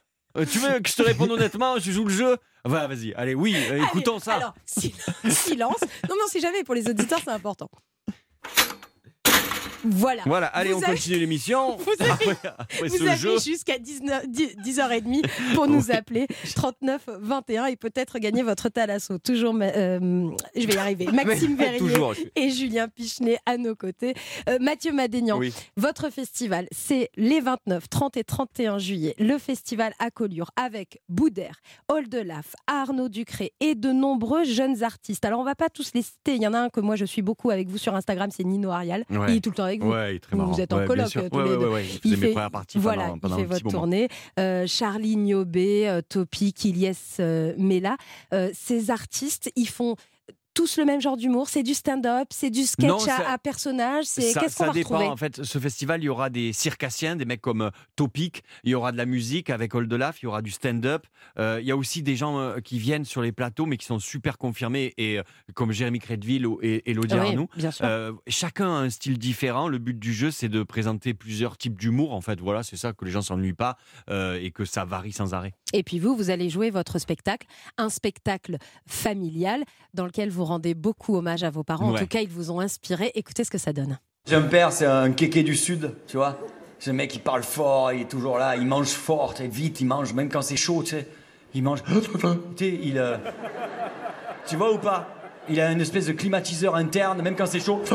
tu 0.45 0.59
veux 0.59 0.80
que 0.80 0.89
je 0.89 0.95
te 0.97 1.03
réponde 1.03 1.30
honnêtement 1.30 1.78
Je 1.78 1.91
joue 1.93 2.05
le 2.05 2.12
jeu? 2.12 2.37
Va, 2.64 2.87
vas-y, 2.89 3.14
allez, 3.14 3.34
oui, 3.34 3.55
euh, 3.70 3.84
écoutons 3.84 4.18
ça. 4.18 4.34
Alors, 4.34 4.55
si- 4.66 4.93
silence. 5.30 5.80
Non, 6.09 6.16
mais 6.16 6.22
on 6.24 6.28
sait 6.28 6.41
jamais. 6.41 6.64
Pour 6.64 6.74
les 6.74 6.89
auditeurs, 6.89 7.20
c'est 7.24 7.30
important. 7.30 7.70
Voilà. 9.91 10.22
Voilà, 10.26 10.47
allez, 10.49 10.72
Vous 10.72 10.78
on 10.80 10.82
avez- 10.82 10.95
continue 10.97 11.18
l'émission. 11.18 11.76
Vous 11.87 11.93
avez, 12.01 12.11
Après, 12.11 12.37
après 12.59 12.89
vous 12.89 12.97
ce 12.99 13.03
avez 13.05 13.16
jeu. 13.16 13.39
jusqu'à 13.39 13.78
19 13.78 14.28
10 14.28 14.57
10h30 14.64 15.24
pour 15.55 15.66
nous 15.66 15.91
appeler 15.91 16.26
39 16.55 17.09
21 17.20 17.66
et 17.66 17.76
peut-être 17.76 18.18
gagner 18.18 18.43
votre 18.43 18.68
Thalasso. 18.68 19.18
Toujours, 19.18 19.55
euh, 19.61 20.30
je 20.55 20.66
vais 20.66 20.74
y 20.74 20.78
arriver. 20.78 21.07
Maxime 21.12 21.57
Verrier 21.57 21.93
et 22.34 22.51
Julien 22.51 22.89
Pichenet 22.89 23.39
à 23.47 23.57
nos 23.57 23.74
côtés. 23.74 24.14
Euh, 24.49 24.59
Mathieu 24.61 24.93
Madénian, 24.93 25.39
Oui. 25.39 25.53
votre 25.76 26.11
festival, 26.11 26.66
c'est 26.72 27.11
les 27.16 27.41
29, 27.41 27.89
30 27.89 28.16
et 28.16 28.24
31 28.24 28.78
juillet. 28.78 29.14
Le 29.18 29.39
festival 29.39 29.93
à 29.99 30.11
Collioure 30.11 30.51
avec 30.57 31.01
Boudère, 31.09 31.61
Oldelaf, 31.89 32.55
Arnaud 32.66 33.09
Ducré 33.09 33.53
et 33.61 33.74
de 33.74 33.93
nombreux 33.93 34.45
jeunes 34.45 34.82
artistes. 34.82 35.24
Alors, 35.24 35.41
on 35.41 35.45
va 35.45 35.55
pas 35.55 35.68
tous 35.68 35.93
les 35.95 36.03
citer. 36.03 36.34
Il 36.34 36.43
y 36.43 36.47
en 36.47 36.55
a 36.55 36.59
un 36.59 36.68
que 36.68 36.80
moi, 36.80 36.97
je 36.97 37.05
suis 37.05 37.22
beaucoup 37.22 37.51
avec 37.51 37.68
vous 37.68 37.78
sur 37.78 37.95
Instagram, 37.95 38.30
c'est 38.30 38.45
Nino 38.45 38.70
Arial. 38.70 39.05
Ouais. 39.11 39.26
Il 39.30 39.37
est 39.37 39.41
tout 39.41 39.51
le 39.51 39.57
temps 39.57 39.64
avec 39.64 39.76
vous. 39.83 39.91
Ouais, 39.91 40.16
il 40.16 40.20
très 40.20 40.33
Vous 40.37 40.43
marrant. 40.43 40.59
êtes 40.59 40.72
en 40.72 40.79
Ouais, 40.79 40.87
sûr. 41.09 41.22
euh, 41.22 41.29
tous 41.29 41.37
Ouais, 41.39 41.45
les 41.45 41.57
ouais, 41.57 41.66
mes 42.16 42.29
premières 42.33 42.51
parties 42.51 42.79
voilà, 42.79 43.14
pendant- 43.20 43.37
il 43.39 43.43
fait 43.47 43.47
votre 43.55 43.68
tournée. 43.70 44.09
Euh, 44.39 44.66
Charlie 44.66 45.16
Niobé, 45.16 45.89
euh, 45.89 46.01
Topi, 46.09 46.53
Kilies 46.53 46.97
euh, 47.20 47.55
Mela. 47.59 47.97
Ces 48.53 48.91
artistes, 48.91 49.51
ils 49.57 49.68
font 49.68 49.97
tous 50.57 50.78
le 50.78 50.84
même 50.86 51.00
genre 51.02 51.16
d'humour. 51.18 51.48
C'est 51.50 51.62
du 51.62 51.74
stand-up, 51.74 52.28
c'est 52.30 52.50
du 52.50 52.64
sketch 52.64 52.88
Non, 52.88 52.96
à, 52.96 53.00
ça- 53.00 53.30
à 53.30 53.38
personnage. 53.38 54.07
C'est 54.07 54.32
qu'est-ce 54.32 54.57
qu'on 54.57 54.66
va 54.66 54.72
dépend. 54.72 54.88
retrouver 54.98 55.07
En 55.12 55.16
fait, 55.16 55.44
ce 55.44 55.59
festival, 55.59 56.00
il 56.02 56.07
y 56.07 56.09
aura 56.09 56.30
des 56.30 56.52
circassiens, 56.54 57.14
des 57.14 57.26
mecs 57.26 57.42
comme 57.42 57.61
euh, 57.62 57.70
Topic. 57.94 58.42
Il 58.64 58.70
y 58.70 58.74
aura 58.74 58.90
de 58.90 58.96
la 58.96 59.04
musique 59.07 59.50
avec 59.50 59.74
Oldelaf. 59.74 60.22
Il 60.22 60.24
y 60.24 60.28
aura 60.28 60.40
du 60.42 60.50
stand-up. 60.50 61.07
Euh, 61.38 61.59
il 61.61 61.66
y 61.66 61.70
a 61.70 61.76
aussi 61.76 62.02
des 62.02 62.16
gens 62.16 62.38
euh, 62.38 62.59
qui 62.61 62.78
viennent 62.78 63.04
sur 63.04 63.20
les 63.22 63.32
plateaux, 63.32 63.66
mais 63.66 63.76
qui 63.76 63.84
sont 63.86 63.98
super 63.98 64.38
confirmés, 64.38 64.94
et 64.96 65.20
comme 65.54 65.72
Jérémy 65.72 65.98
Crédville 65.98 66.46
et 66.62 66.90
Elodie 66.90 67.14
Oui, 67.14 67.20
Arnoux. 67.20 67.48
Euh, 67.82 68.12
chacun 68.26 68.66
a 68.68 68.78
un 68.78 68.90
style 68.90 69.18
différent. 69.18 69.68
Le 69.68 69.76
but 69.78 69.98
du 69.98 70.14
jeu, 70.14 70.30
c'est 70.30 70.48
de 70.48 70.62
présenter 70.62 71.12
plusieurs 71.12 71.59
types 71.59 71.78
d'humour. 71.78 72.14
En 72.14 72.22
fait, 72.22 72.40
voilà, 72.40 72.62
c'est 72.62 72.76
ça 72.76 72.94
que 72.94 73.04
les 73.04 73.11
gens 73.11 73.20
s'ennuient 73.22 73.52
pas 73.52 73.76
euh, 74.09 74.40
et 74.40 74.50
que 74.52 74.64
ça 74.64 74.86
varie 74.86 75.12
sans 75.12 75.34
arrêt. 75.34 75.52
Et 75.74 75.82
puis 75.82 75.98
vous, 75.98 76.16
vous 76.16 76.30
allez 76.30 76.48
jouer 76.48 76.70
votre 76.70 76.98
spectacle, 76.98 77.46
un 77.76 77.90
spectacle 77.90 78.57
familial 78.86 79.64
dans 79.92 80.07
lequel 80.07 80.30
vous 80.30 80.45
rendez 80.47 80.74
beaucoup 80.74 81.16
hommage 81.16 81.44
à 81.44 81.51
vos 81.51 81.62
parents. 81.62 81.90
En 81.90 81.94
tout 81.94 82.07
cas, 82.07 82.20
ils 82.20 82.28
vous 82.28 82.51
ont 82.51 82.61
inspiré. 82.61 83.12
Écoutez 83.14 83.44
ce 83.44 83.51
que 83.51 83.59
ça 83.59 83.72
donne. 83.72 83.99
J'ai 84.28 84.34
un 84.36 84.42
père, 84.42 84.72
c'est 84.72 84.86
un 84.86 85.12
kéké 85.12 85.42
du 85.42 85.55
sud, 85.55 85.94
tu 86.09 86.16
vois. 86.16 86.38
C'est 86.78 86.90
un 86.90 86.94
mec 86.94 87.11
qui 87.11 87.18
parle 87.18 87.42
fort, 87.42 87.92
il 87.92 88.03
est 88.03 88.09
toujours 88.11 88.38
là, 88.38 88.57
il 88.57 88.66
mange 88.66 88.88
fort, 88.88 89.34
et 89.40 89.49
vite, 89.49 89.80
il 89.80 89.86
mange, 89.86 90.12
même 90.14 90.28
quand 90.28 90.42
c'est 90.42 90.57
chaud, 90.57 90.82
tu 90.82 90.90
sais. 90.90 91.07
Il 91.55 91.62
mange. 91.62 91.82
Il. 92.61 92.99
euh, 92.99 93.16
Tu 94.47 94.57
vois 94.57 94.72
ou 94.72 94.78
pas? 94.78 95.09
Il 95.49 95.61
a 95.61 95.70
une 95.70 95.80
espèce 95.80 96.07
de 96.07 96.12
climatiseur 96.12 96.74
interne, 96.74 97.22
même 97.22 97.36
quand 97.36 97.47
c'est 97.47 97.61
chaud. 97.61 97.80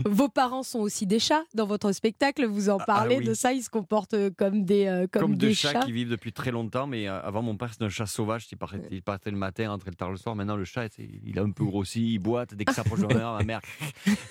Vos 0.08 0.28
parents 0.28 0.62
sont 0.62 0.80
aussi 0.80 1.06
des 1.06 1.18
chats 1.18 1.44
dans 1.54 1.66
votre 1.66 1.92
spectacle. 1.92 2.46
Vous 2.46 2.68
en 2.68 2.78
parlez 2.78 3.18
oui. 3.18 3.24
de 3.24 3.34
ça. 3.34 3.52
Ils 3.52 3.62
se 3.62 3.70
comportent 3.70 4.14
euh, 4.14 4.30
comme 4.36 4.64
des, 4.64 4.86
euh, 4.86 5.06
comme 5.10 5.22
Comme 5.22 5.36
des 5.36 5.54
chats, 5.54 5.72
chats. 5.72 5.80
qui 5.80 5.92
vivent 5.92 6.08
depuis 6.08 6.32
très 6.32 6.50
longtemps, 6.50 6.86
mais 6.86 7.08
euh, 7.08 7.20
avant 7.22 7.42
mon 7.42 7.56
père 7.56 7.72
c'était 7.72 7.84
un 7.84 7.88
chat 7.90 8.06
sauvage, 8.06 8.46
il 8.50 8.58
partait, 8.58 8.80
il 8.90 9.02
partait 9.02 9.30
le 9.30 9.36
matin, 9.36 9.70
rentrait 9.70 9.90
le 9.90 9.96
tard 9.96 10.10
le 10.10 10.16
soir. 10.16 10.34
Maintenant 10.34 10.56
le 10.56 10.64
chat, 10.64 10.88
il 10.98 11.38
a 11.38 11.42
un 11.42 11.50
peu 11.50 11.64
grossi, 11.64 12.14
il 12.14 12.18
boite 12.18 12.54
dès 12.54 12.64
que 12.64 12.74
ça 12.74 12.82
approche 12.82 13.00
de 13.00 13.06
ma 13.06 13.14
mère, 13.14 13.32
ma 13.32 13.42
mère. 13.44 13.60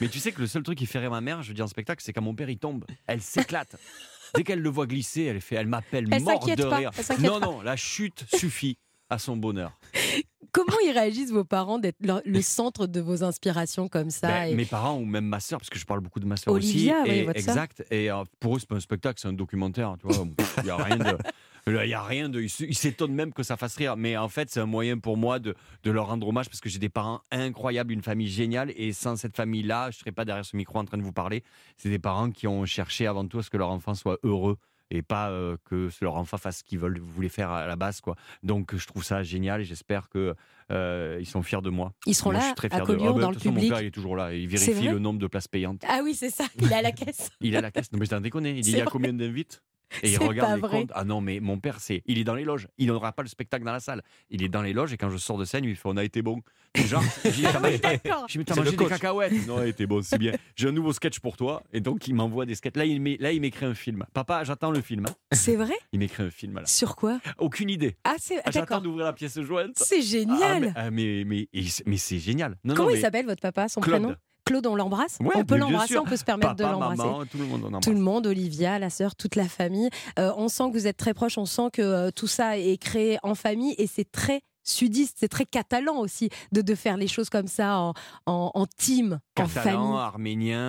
Mais 0.01 0.07
tu 0.07 0.19
sais 0.19 0.31
que 0.31 0.41
le 0.41 0.47
seul 0.47 0.63
truc 0.63 0.77
qui 0.77 0.85
fait 0.85 0.99
rire 0.99 1.11
ma 1.11 1.21
mère, 1.21 1.41
je 1.43 1.53
dis 1.53 1.61
en 1.61 1.67
spectacle, 1.67 2.03
c'est 2.03 2.13
quand 2.13 2.21
mon 2.21 2.35
père 2.35 2.49
il 2.49 2.59
tombe, 2.59 2.85
elle 3.07 3.21
s'éclate. 3.21 3.75
Dès 4.35 4.43
qu'elle 4.43 4.61
le 4.61 4.69
voit 4.69 4.85
glisser, 4.85 5.23
elle 5.23 5.41
fait, 5.41 5.55
elle 5.55 5.67
m'appelle 5.67 6.07
s'inquiète 6.07 6.59
de 6.59 6.65
rire. 6.65 6.91
Non 7.19 7.39
non, 7.39 7.61
la 7.61 7.75
chute 7.75 8.25
suffit 8.35 8.77
à 9.09 9.17
son 9.17 9.37
bonheur. 9.37 9.79
Comment 10.51 10.77
ils 10.85 10.91
réagissent 10.91 11.31
vos 11.31 11.43
parents 11.43 11.79
d'être 11.79 11.97
le, 12.25 12.41
centre 12.41 12.87
de 12.87 13.01
vos 13.01 13.23
inspirations 13.23 13.87
comme 13.89 14.09
ça 14.09 14.27
Ben, 14.29 14.43
et- 14.45 14.55
Mes 14.55 14.65
parents 14.65 14.97
ou 14.97 15.05
même 15.05 15.25
ma 15.25 15.39
sœur, 15.39 15.59
parce 15.59 15.69
que 15.69 15.77
je 15.77 15.85
parle 15.85 15.99
beaucoup 15.99 16.19
de 16.19 16.25
ma 16.25 16.37
sœur 16.37 16.53
Olivia, 16.53 17.01
aussi. 17.01 17.11
oui, 17.11 17.17
et- 17.17 17.29
exact. 17.37 17.83
Et 17.91 18.09
euh, 18.09 18.23
pour 18.39 18.55
eux, 18.55 18.59
c'est 18.59 18.67
pas 18.69 18.75
un 18.75 18.79
spectacle, 18.79 19.19
c'est 19.21 19.27
un 19.27 19.33
documentaire. 19.33 19.95
Tu 19.99 20.07
vois, 20.07 20.25
il 20.63 20.65
y 20.65 20.69
a 20.69 20.77
rien 20.77 20.97
de. 20.97 21.17
Il 21.67 21.73
y 21.89 21.93
a 21.93 22.01
rien 22.01 22.29
de. 22.29 22.39
Il 22.39 22.45
s- 22.45 22.61
il 22.61 22.75
s'étonne 22.75 23.13
même 23.13 23.31
que 23.33 23.43
ça 23.43 23.57
fasse 23.57 23.75
rire. 23.75 23.95
Mais 23.97 24.17
en 24.17 24.29
fait, 24.29 24.49
c'est 24.49 24.59
un 24.61 24.65
moyen 24.65 24.97
pour 24.97 25.17
moi 25.17 25.37
de, 25.39 25.53
de 25.83 25.91
leur 25.91 26.07
rendre 26.07 26.27
hommage 26.27 26.47
parce 26.47 26.61
que 26.61 26.69
j'ai 26.69 26.79
des 26.79 26.89
parents 26.89 27.21
incroyables, 27.31 27.91
une 27.91 28.01
famille 28.01 28.29
géniale. 28.29 28.71
Et 28.75 28.91
sans 28.93 29.17
cette 29.17 29.35
famille-là, 29.35 29.91
je 29.91 29.97
ne 29.97 29.99
serais 29.99 30.11
pas 30.13 30.25
derrière 30.25 30.45
ce 30.45 30.55
micro 30.55 30.79
en 30.79 30.85
train 30.85 30.97
de 30.97 31.03
vous 31.03 31.11
parler. 31.13 31.43
C'est 31.77 31.89
des 31.89 31.99
parents 31.99 32.31
qui 32.31 32.47
ont 32.47 32.65
cherché 32.65 33.05
avant 33.05 33.27
tout 33.27 33.39
à 33.39 33.43
ce 33.43 33.49
que 33.51 33.57
leur 33.57 33.69
enfant 33.69 33.93
soit 33.93 34.17
heureux 34.23 34.57
et 34.91 35.01
pas 35.01 35.29
euh, 35.29 35.55
que 35.65 35.89
leur 36.01 36.15
enfant 36.15 36.37
fasse 36.37 36.59
ce 36.59 36.63
qu'ils 36.63 36.79
veulent, 36.79 36.99
voulaient 36.99 37.29
faire 37.29 37.51
à 37.51 37.67
la 37.67 37.75
base. 37.75 38.01
Quoi. 38.01 38.15
Donc, 38.43 38.75
je 38.75 38.85
trouve 38.87 39.03
ça 39.03 39.23
génial 39.23 39.61
et 39.61 39.63
j'espère 39.65 40.09
que 40.09 40.35
euh, 40.71 41.17
ils 41.19 41.25
sont 41.25 41.41
fiers 41.41 41.61
de 41.61 41.69
moi. 41.69 41.93
Ils 42.05 42.13
seront 42.15 42.31
Moi, 42.31 42.39
je 42.39 42.43
là, 42.45 42.47
suis 42.47 42.55
très 42.55 42.67
à 42.67 42.75
fier 42.77 42.85
d'eux. 42.85 42.93
Collioure, 42.95 43.09
Ah 43.09 43.13
bah, 43.13 43.21
dans 43.21 43.29
de 43.29 43.33
le 43.33 43.39
façon, 43.39 43.49
public. 43.53 43.69
Mon 43.69 43.75
père, 43.75 43.83
il 43.83 43.87
est 43.87 43.91
toujours 43.91 44.15
là. 44.15 44.33
Il 44.33 44.47
vérifie 44.47 44.87
le 44.87 44.99
nombre 44.99 45.19
de 45.19 45.27
places 45.27 45.47
payantes. 45.47 45.83
Ah 45.87 46.01
oui, 46.03 46.13
c'est 46.13 46.29
ça, 46.29 46.45
il 46.59 46.71
est 46.71 46.75
à 46.75 46.81
la 46.81 46.91
caisse. 46.91 47.29
Il 47.41 47.53
est 47.53 47.57
à 47.57 47.61
la 47.61 47.71
caisse. 47.71 47.91
Non, 47.91 47.99
mais 47.99 48.05
je 48.05 48.11
t'en 48.11 48.21
déconne. 48.21 48.45
Il 48.45 48.55
dit 48.61 48.71
C'est 48.71 48.77
il 48.77 48.79
y 48.79 48.81
a 48.81 48.85
combien 48.85 49.13
d'invites? 49.13 49.61
Et 50.03 50.11
il 50.11 50.17
regarde 50.19 50.55
les 50.55 50.61
vrai. 50.61 50.81
comptes. 50.81 50.91
Ah 50.93 51.03
non, 51.03 51.21
mais 51.21 51.39
mon 51.39 51.59
père, 51.59 51.79
c'est, 51.79 52.01
il 52.05 52.17
est 52.19 52.23
dans 52.23 52.35
les 52.35 52.43
loges. 52.45 52.67
Il 52.77 52.87
n'aura 52.87 53.11
pas 53.11 53.23
le 53.23 53.29
spectacle 53.29 53.65
dans 53.65 53.71
la 53.71 53.79
salle. 53.79 54.01
Il 54.29 54.43
est 54.43 54.49
dans 54.49 54.61
les 54.61 54.73
loges 54.73 54.93
et 54.93 54.97
quand 54.97 55.09
je 55.09 55.17
sors 55.17 55.37
de 55.37 55.45
scène, 55.45 55.63
il 55.63 55.69
me 55.71 55.75
fait 55.75 55.81
On 55.89 55.97
a 55.97 56.03
été 56.03 56.21
bon. 56.21 56.41
Genre, 56.75 57.03
j'ai 57.25 57.31
dit, 57.31 57.41
T'as 57.43 57.59
mangé- 57.59 58.69
des 58.77 58.85
cacahuètes 58.87 59.47
Non, 59.47 59.63
il 59.63 59.69
était 59.69 59.87
bon, 59.87 60.03
c'est 60.03 60.19
bien. 60.19 60.33
J'ai 60.55 60.67
un 60.67 60.71
nouveau 60.71 60.93
sketch 60.93 61.19
pour 61.19 61.35
toi. 61.35 61.63
Et 61.73 61.81
donc, 61.81 62.07
il 62.07 62.13
m'envoie 62.13 62.45
des 62.45 62.53
sketchs. 62.53 62.75
Là, 62.75 62.85
il, 62.85 63.17
là, 63.19 63.31
il 63.31 63.41
m'écrit 63.41 63.65
un 63.65 63.73
film. 63.73 64.05
Papa, 64.13 64.43
j'attends 64.43 64.69
le 64.71 64.81
film. 64.81 65.05
hein. 65.07 65.13
C'est 65.31 65.55
vrai? 65.55 65.73
Il 65.93 65.99
m'écrit 65.99 66.21
un 66.23 66.29
film. 66.29 66.55
Là. 66.59 66.65
Sur 66.67 66.95
quoi? 66.95 67.19
Aucune 67.39 67.69
idée. 67.71 67.95
Ah, 68.03 68.15
c'est 68.19 68.39
Ah, 68.45 68.51
J'attends 68.51 68.81
d'ouvrir 68.81 69.05
la 69.05 69.13
pièce 69.13 69.39
jointe. 69.41 69.71
C'est 69.77 69.97
Ah, 69.97 70.01
génial. 70.01 70.61
mais, 70.61 70.71
ah, 70.75 70.91
mais, 70.91 71.23
mais, 71.25 71.47
c'est- 71.67 71.87
mais 71.87 71.97
c'est 71.97 72.19
génial. 72.19 72.55
Non, 72.63 72.75
Comment 72.75 72.89
non, 72.89 72.93
il 72.93 72.97
mais- 72.97 73.01
s'appelle 73.01 73.25
votre 73.25 73.41
papa, 73.41 73.67
son 73.67 73.81
Claude. 73.81 74.01
prénom? 74.01 74.15
Claude, 74.49 74.65
on 74.67 74.75
l'embrasse 74.75 75.17
Ouais, 75.21 75.29
On 75.35 75.45
peut 75.45 75.57
l'embrasser, 75.57 75.97
on 75.99 76.05
peut 76.05 76.17
se 76.17 76.23
permettre 76.23 76.55
de 76.55 76.63
l'embrasser. 76.63 77.29
tout 77.31 77.37
le 77.37 77.45
monde 77.45 77.63
en 77.63 77.67
embrasse. 77.67 77.83
Tout 77.83 77.91
le 77.93 77.99
monde, 77.99 78.25
Olivia, 78.27 78.79
la 78.79 78.89
sœur, 78.89 79.15
toute 79.15 79.35
la 79.35 79.47
famille. 79.47 79.89
Euh, 80.17 80.31
on 80.37 80.47
sent 80.47 80.63
que 80.69 80.73
vous 80.73 80.87
êtes 80.87 80.97
très 80.97 81.13
proches, 81.13 81.37
on 81.37 81.45
sent 81.45 81.69
que 81.71 81.81
euh, 81.83 82.09
tout 82.11 82.25
ça 82.27 82.57
est 82.57 82.77
créé 82.77 83.19
en 83.21 83.35
famille 83.35 83.75
et 83.77 83.85
c'est 83.85 84.11
très 84.11 84.41
sudiste, 84.63 85.17
c'est 85.19 85.29
très 85.29 85.45
catalan 85.45 85.97
aussi 85.99 86.29
de, 86.51 86.61
de 86.61 86.75
faire 86.75 86.97
les 86.97 87.07
choses 87.07 87.29
comme 87.29 87.47
ça 87.47 87.77
en, 87.79 87.93
en, 88.27 88.51
en 88.53 88.65
team, 88.67 89.19
en 89.37 89.43
Catalan, 89.47 89.61
famille. 89.63 89.97
arménien, 89.99 90.59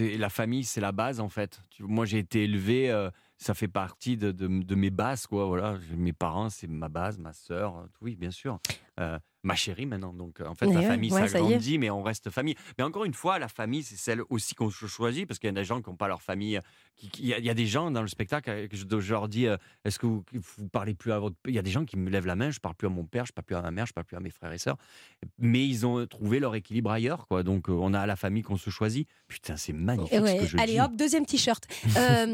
euh, 0.00 0.16
la 0.18 0.28
famille, 0.28 0.64
c'est 0.64 0.80
la 0.80 0.92
base 0.92 1.20
en 1.20 1.28
fait. 1.28 1.60
Moi, 1.80 2.04
j'ai 2.06 2.18
été 2.18 2.44
élevé, 2.44 2.90
euh, 2.90 3.10
ça 3.38 3.54
fait 3.54 3.68
partie 3.68 4.16
de, 4.16 4.30
de- 4.32 4.62
de 4.62 4.74
mes 4.74 4.90
bases, 4.90 5.26
quoi. 5.26 5.46
Voilà, 5.46 5.76
mes 5.96 6.12
parents, 6.12 6.50
c'est 6.50 6.66
ma 6.68 6.88
base, 6.88 7.18
ma 7.18 7.32
sœur, 7.32 7.86
oui, 8.00 8.14
bien 8.16 8.30
sûr. 8.30 8.58
Euh, 9.00 9.18
ma 9.42 9.54
chérie 9.54 9.86
maintenant. 9.86 10.12
Donc, 10.12 10.40
en 10.40 10.54
fait, 10.54 10.66
Eh 10.68 10.72
la 10.74 10.80
ouais, 10.80 10.86
famille, 10.86 11.12
ouais, 11.12 11.20
ça 11.22 11.28
ça 11.28 11.38
y 11.40 11.44
est. 11.44 11.48
grandit, 11.50 11.78
mais 11.78 11.90
on 11.90 12.02
reste 12.02 12.30
famille. 12.30 12.54
Mais 12.78 12.84
encore 12.84 13.04
une 13.04 13.14
fois, 13.14 13.38
la 13.38 13.48
famille, 13.48 13.82
c'est 13.82 13.96
celle 13.96 14.22
aussi 14.28 14.54
qu'on 14.54 14.70
cho- 14.70 14.86
choisit, 14.86 15.26
parce 15.26 15.38
qu'il 15.38 15.48
y 15.48 15.50
a 15.50 15.52
des 15.54 15.64
gens 15.64 15.80
qui 15.80 15.88
n'ont 15.90 15.96
pas 15.96 16.08
leur 16.08 16.22
famille. 16.22 16.60
Euh, 17.02 17.06
Il 17.18 17.26
y, 17.26 17.34
a- 17.34 17.38
il 17.38 17.44
y 17.44 17.50
a 17.50 17.54
des 17.54 17.66
gens 17.66 17.90
dans 17.90 18.02
le 18.02 18.08
spectacle 18.08 18.50
euh, 18.50 18.68
que 18.68 18.76
je, 18.76 18.84
je 19.00 19.12
leur 19.12 19.28
dis, 19.28 19.46
euh, 19.46 19.56
est-ce 19.84 19.98
que 19.98 20.06
vous, 20.06 20.22
vous 20.32 20.68
parlez 20.68 20.94
plus 20.94 21.12
à 21.12 21.18
votre... 21.18 21.36
Il 21.46 21.54
y 21.54 21.58
a 21.58 21.62
des 21.62 21.70
gens 21.70 21.84
qui 21.84 21.96
me 21.96 22.10
lèvent 22.10 22.26
la 22.26 22.36
main, 22.36 22.50
je 22.50 22.60
parle 22.60 22.74
plus 22.74 22.86
à 22.86 22.90
mon 22.90 23.04
père, 23.04 23.24
je 23.26 23.32
parle 23.32 23.44
plus 23.46 23.56
à 23.56 23.62
ma 23.62 23.70
mère, 23.70 23.86
je 23.86 23.92
parle 23.92 24.04
plus 24.06 24.16
à 24.16 24.20
mes 24.20 24.30
frères 24.30 24.52
et 24.52 24.58
sœurs. 24.58 24.76
Mais 25.38 25.66
ils 25.66 25.86
ont 25.86 26.06
trouvé 26.06 26.40
leur 26.40 26.54
équilibre 26.54 26.90
ailleurs, 26.90 27.26
quoi. 27.26 27.42
Donc, 27.42 27.68
euh, 27.68 27.72
on 27.72 27.94
a 27.94 28.06
la 28.06 28.16
famille 28.16 28.42
qu'on 28.42 28.56
se 28.56 28.70
choisit. 28.70 29.08
Putain, 29.28 29.56
c'est 29.56 29.72
magnifique 29.72 30.20
Ouais, 30.20 30.36
ce 30.38 30.42
que 30.42 30.46
je 30.48 30.58
allez 30.58 30.72
dis. 30.74 30.80
hop, 30.80 30.94
deuxième 30.96 31.26
t-shirt. 31.26 31.66
Euh, 31.96 32.26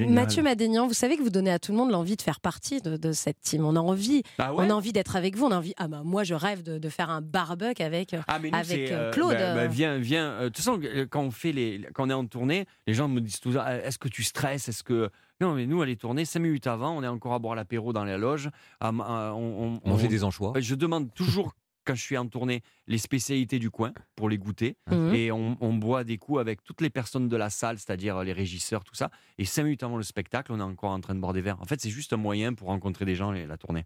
euh. 0.00 0.06
Mathieu 0.08 0.42
Madénian, 0.42 0.86
vous 0.86 0.94
savez 0.94 1.16
que 1.16 1.22
vous 1.22 1.30
donnez 1.30 1.50
à 1.50 1.58
tout 1.58 1.70
le 1.72 1.78
monde 1.78 1.90
l'envie 1.90 2.16
de 2.16 2.22
faire 2.22 2.40
partie 2.40 2.80
de, 2.80 2.96
de 2.96 3.12
cette 3.12 3.40
team. 3.40 3.64
On 3.64 3.76
a 3.76 3.80
envie, 3.80 4.22
Ah 4.38 4.52
ouais 4.54 4.64
on 4.66 4.70
a 4.70 4.72
envie 4.74 4.92
d'être 4.92 5.16
avec 5.16 5.36
vous. 5.36 5.46
On 5.46 5.50
a 5.50 5.56
envie. 5.58 5.74
Ah 5.76 5.86
bah 5.88 6.02
moi 6.04 6.24
je 6.24 6.34
rêve 6.34 6.62
de, 6.62 6.78
de 6.78 6.88
faire 6.88 7.10
un 7.10 7.20
barbecue 7.20 7.82
avec 7.82 8.14
Ah, 8.26 8.38
mais 8.38 8.50
nous, 8.50 8.56
avec 8.58 8.90
euh, 8.90 9.08
euh, 9.08 9.10
Claude. 9.12 9.34
bah, 9.36 9.54
bah, 9.54 9.66
viens, 9.66 9.98
viens. 9.98 10.30
Euh, 10.32 10.40
De 10.44 10.48
toute 10.48 10.58
façon, 10.58 10.80
euh, 10.82 11.06
quand 11.08 11.22
on 11.22 11.30
fait 11.30 11.52
les, 11.52 11.86
quand 11.94 12.06
on 12.06 12.10
est 12.10 12.14
en 12.14 12.26
tournée, 12.26 12.66
les 12.86 12.94
gens 12.94 13.08
me 13.08 13.20
disent 13.20 13.40
ça. 13.52 13.76
Est-ce 13.84 13.98
que 13.98 14.08
tu 14.12 14.22
stresses 14.22 14.68
Est-ce 14.68 14.82
que 14.84 15.10
non 15.40 15.54
Mais 15.54 15.66
nous, 15.66 15.82
à 15.82 15.86
les 15.86 15.96
tourner 15.96 16.24
cinq 16.24 16.40
minutes 16.40 16.66
avant, 16.68 16.96
on 16.96 17.02
est 17.02 17.08
encore 17.08 17.34
à 17.34 17.38
boire 17.38 17.54
l'apéro 17.56 17.92
dans 17.92 18.04
la 18.04 18.16
loge. 18.18 18.48
à 18.80 18.90
on, 18.90 19.80
on- 19.84 19.88
Manger 19.88 20.06
on- 20.06 20.10
des 20.10 20.24
anchois. 20.24 20.52
Je 20.58 20.74
demande 20.74 21.12
toujours. 21.14 21.54
Quand 21.84 21.96
je 21.96 22.00
suis 22.00 22.16
en 22.16 22.28
tournée, 22.28 22.62
les 22.86 22.96
spécialités 22.98 23.58
du 23.58 23.68
coin 23.68 23.90
pour 24.14 24.28
les 24.28 24.38
goûter. 24.38 24.76
Mhm. 24.88 25.14
Et 25.16 25.32
on, 25.32 25.56
on 25.60 25.72
boit 25.74 26.04
des 26.04 26.16
coups 26.16 26.38
avec 26.38 26.62
toutes 26.62 26.80
les 26.80 26.90
personnes 26.90 27.26
de 27.28 27.36
la 27.36 27.50
salle, 27.50 27.76
c'est-à-dire 27.80 28.22
les 28.22 28.32
régisseurs, 28.32 28.84
tout 28.84 28.94
ça. 28.94 29.10
Et 29.36 29.44
cinq 29.44 29.64
minutes 29.64 29.82
avant 29.82 29.96
le 29.96 30.04
spectacle, 30.04 30.52
on 30.52 30.60
est 30.60 30.62
encore 30.62 30.90
en 30.92 31.00
train 31.00 31.16
de 31.16 31.18
boire 31.18 31.32
des 31.32 31.40
verres. 31.40 31.60
En 31.60 31.64
fait, 31.64 31.80
c'est 31.80 31.90
juste 31.90 32.12
un 32.12 32.18
moyen 32.18 32.54
pour 32.54 32.68
rencontrer 32.68 33.04
des 33.04 33.16
gens 33.16 33.32
et 33.32 33.46
la 33.46 33.56
tournée. 33.58 33.82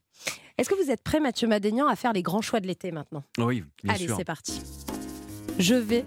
Est-ce 0.58 0.68
que 0.68 0.74
vous 0.74 0.90
êtes 0.90 1.02
prêt, 1.02 1.20
Mathieu 1.20 1.48
Madénian, 1.48 1.86
à 1.88 1.96
faire 1.96 2.12
les 2.12 2.20
grands 2.20 2.42
choix 2.42 2.60
de 2.60 2.66
l'été 2.66 2.90
maintenant? 2.92 3.24
Oui, 3.38 3.64
bien 3.82 3.94
Allez, 3.94 4.04
sûr. 4.08 4.16
c'est 4.18 4.26
parti. 4.26 4.60
Je 5.58 5.74
vais 5.74 6.04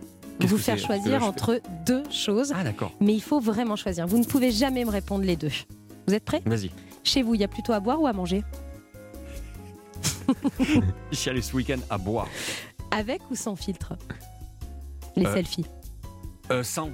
vous 0.47 0.57
faire 0.57 0.77
choisir 0.77 1.23
entre 1.23 1.61
deux 1.85 2.03
choses. 2.09 2.53
Ah, 2.55 2.63
d'accord. 2.63 2.91
Mais 2.99 3.13
il 3.13 3.21
faut 3.21 3.39
vraiment 3.39 3.75
choisir. 3.75 4.07
Vous 4.07 4.17
ne 4.17 4.23
pouvez 4.25 4.51
jamais 4.51 4.85
me 4.85 4.89
répondre 4.91 5.23
les 5.23 5.35
deux. 5.35 5.51
Vous 6.07 6.13
êtes 6.13 6.25
prêts? 6.25 6.41
Vas-y. 6.45 6.71
Chez 7.03 7.21
vous, 7.21 7.35
il 7.35 7.41
y 7.41 7.43
a 7.43 7.47
plutôt 7.47 7.73
à 7.73 7.79
boire 7.79 8.01
ou 8.01 8.07
à 8.07 8.13
manger? 8.13 8.43
Je 11.11 11.15
suis 11.15 11.29
allé 11.29 11.41
ce 11.41 11.55
week-end 11.55 11.79
à 11.89 11.97
boire. 11.97 12.27
Avec 12.91 13.21
ou 13.31 13.35
sans 13.35 13.55
filtre? 13.55 13.93
Les 15.15 15.25
Euh, 15.25 15.33
selfies. 15.33 15.65
Euh, 16.51 16.63
sans. 16.63 16.89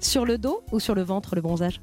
Sur 0.00 0.24
le 0.24 0.38
dos 0.38 0.62
ou 0.72 0.80
sur 0.80 0.94
le 0.94 1.02
ventre, 1.02 1.34
le 1.34 1.40
bronzage? 1.42 1.80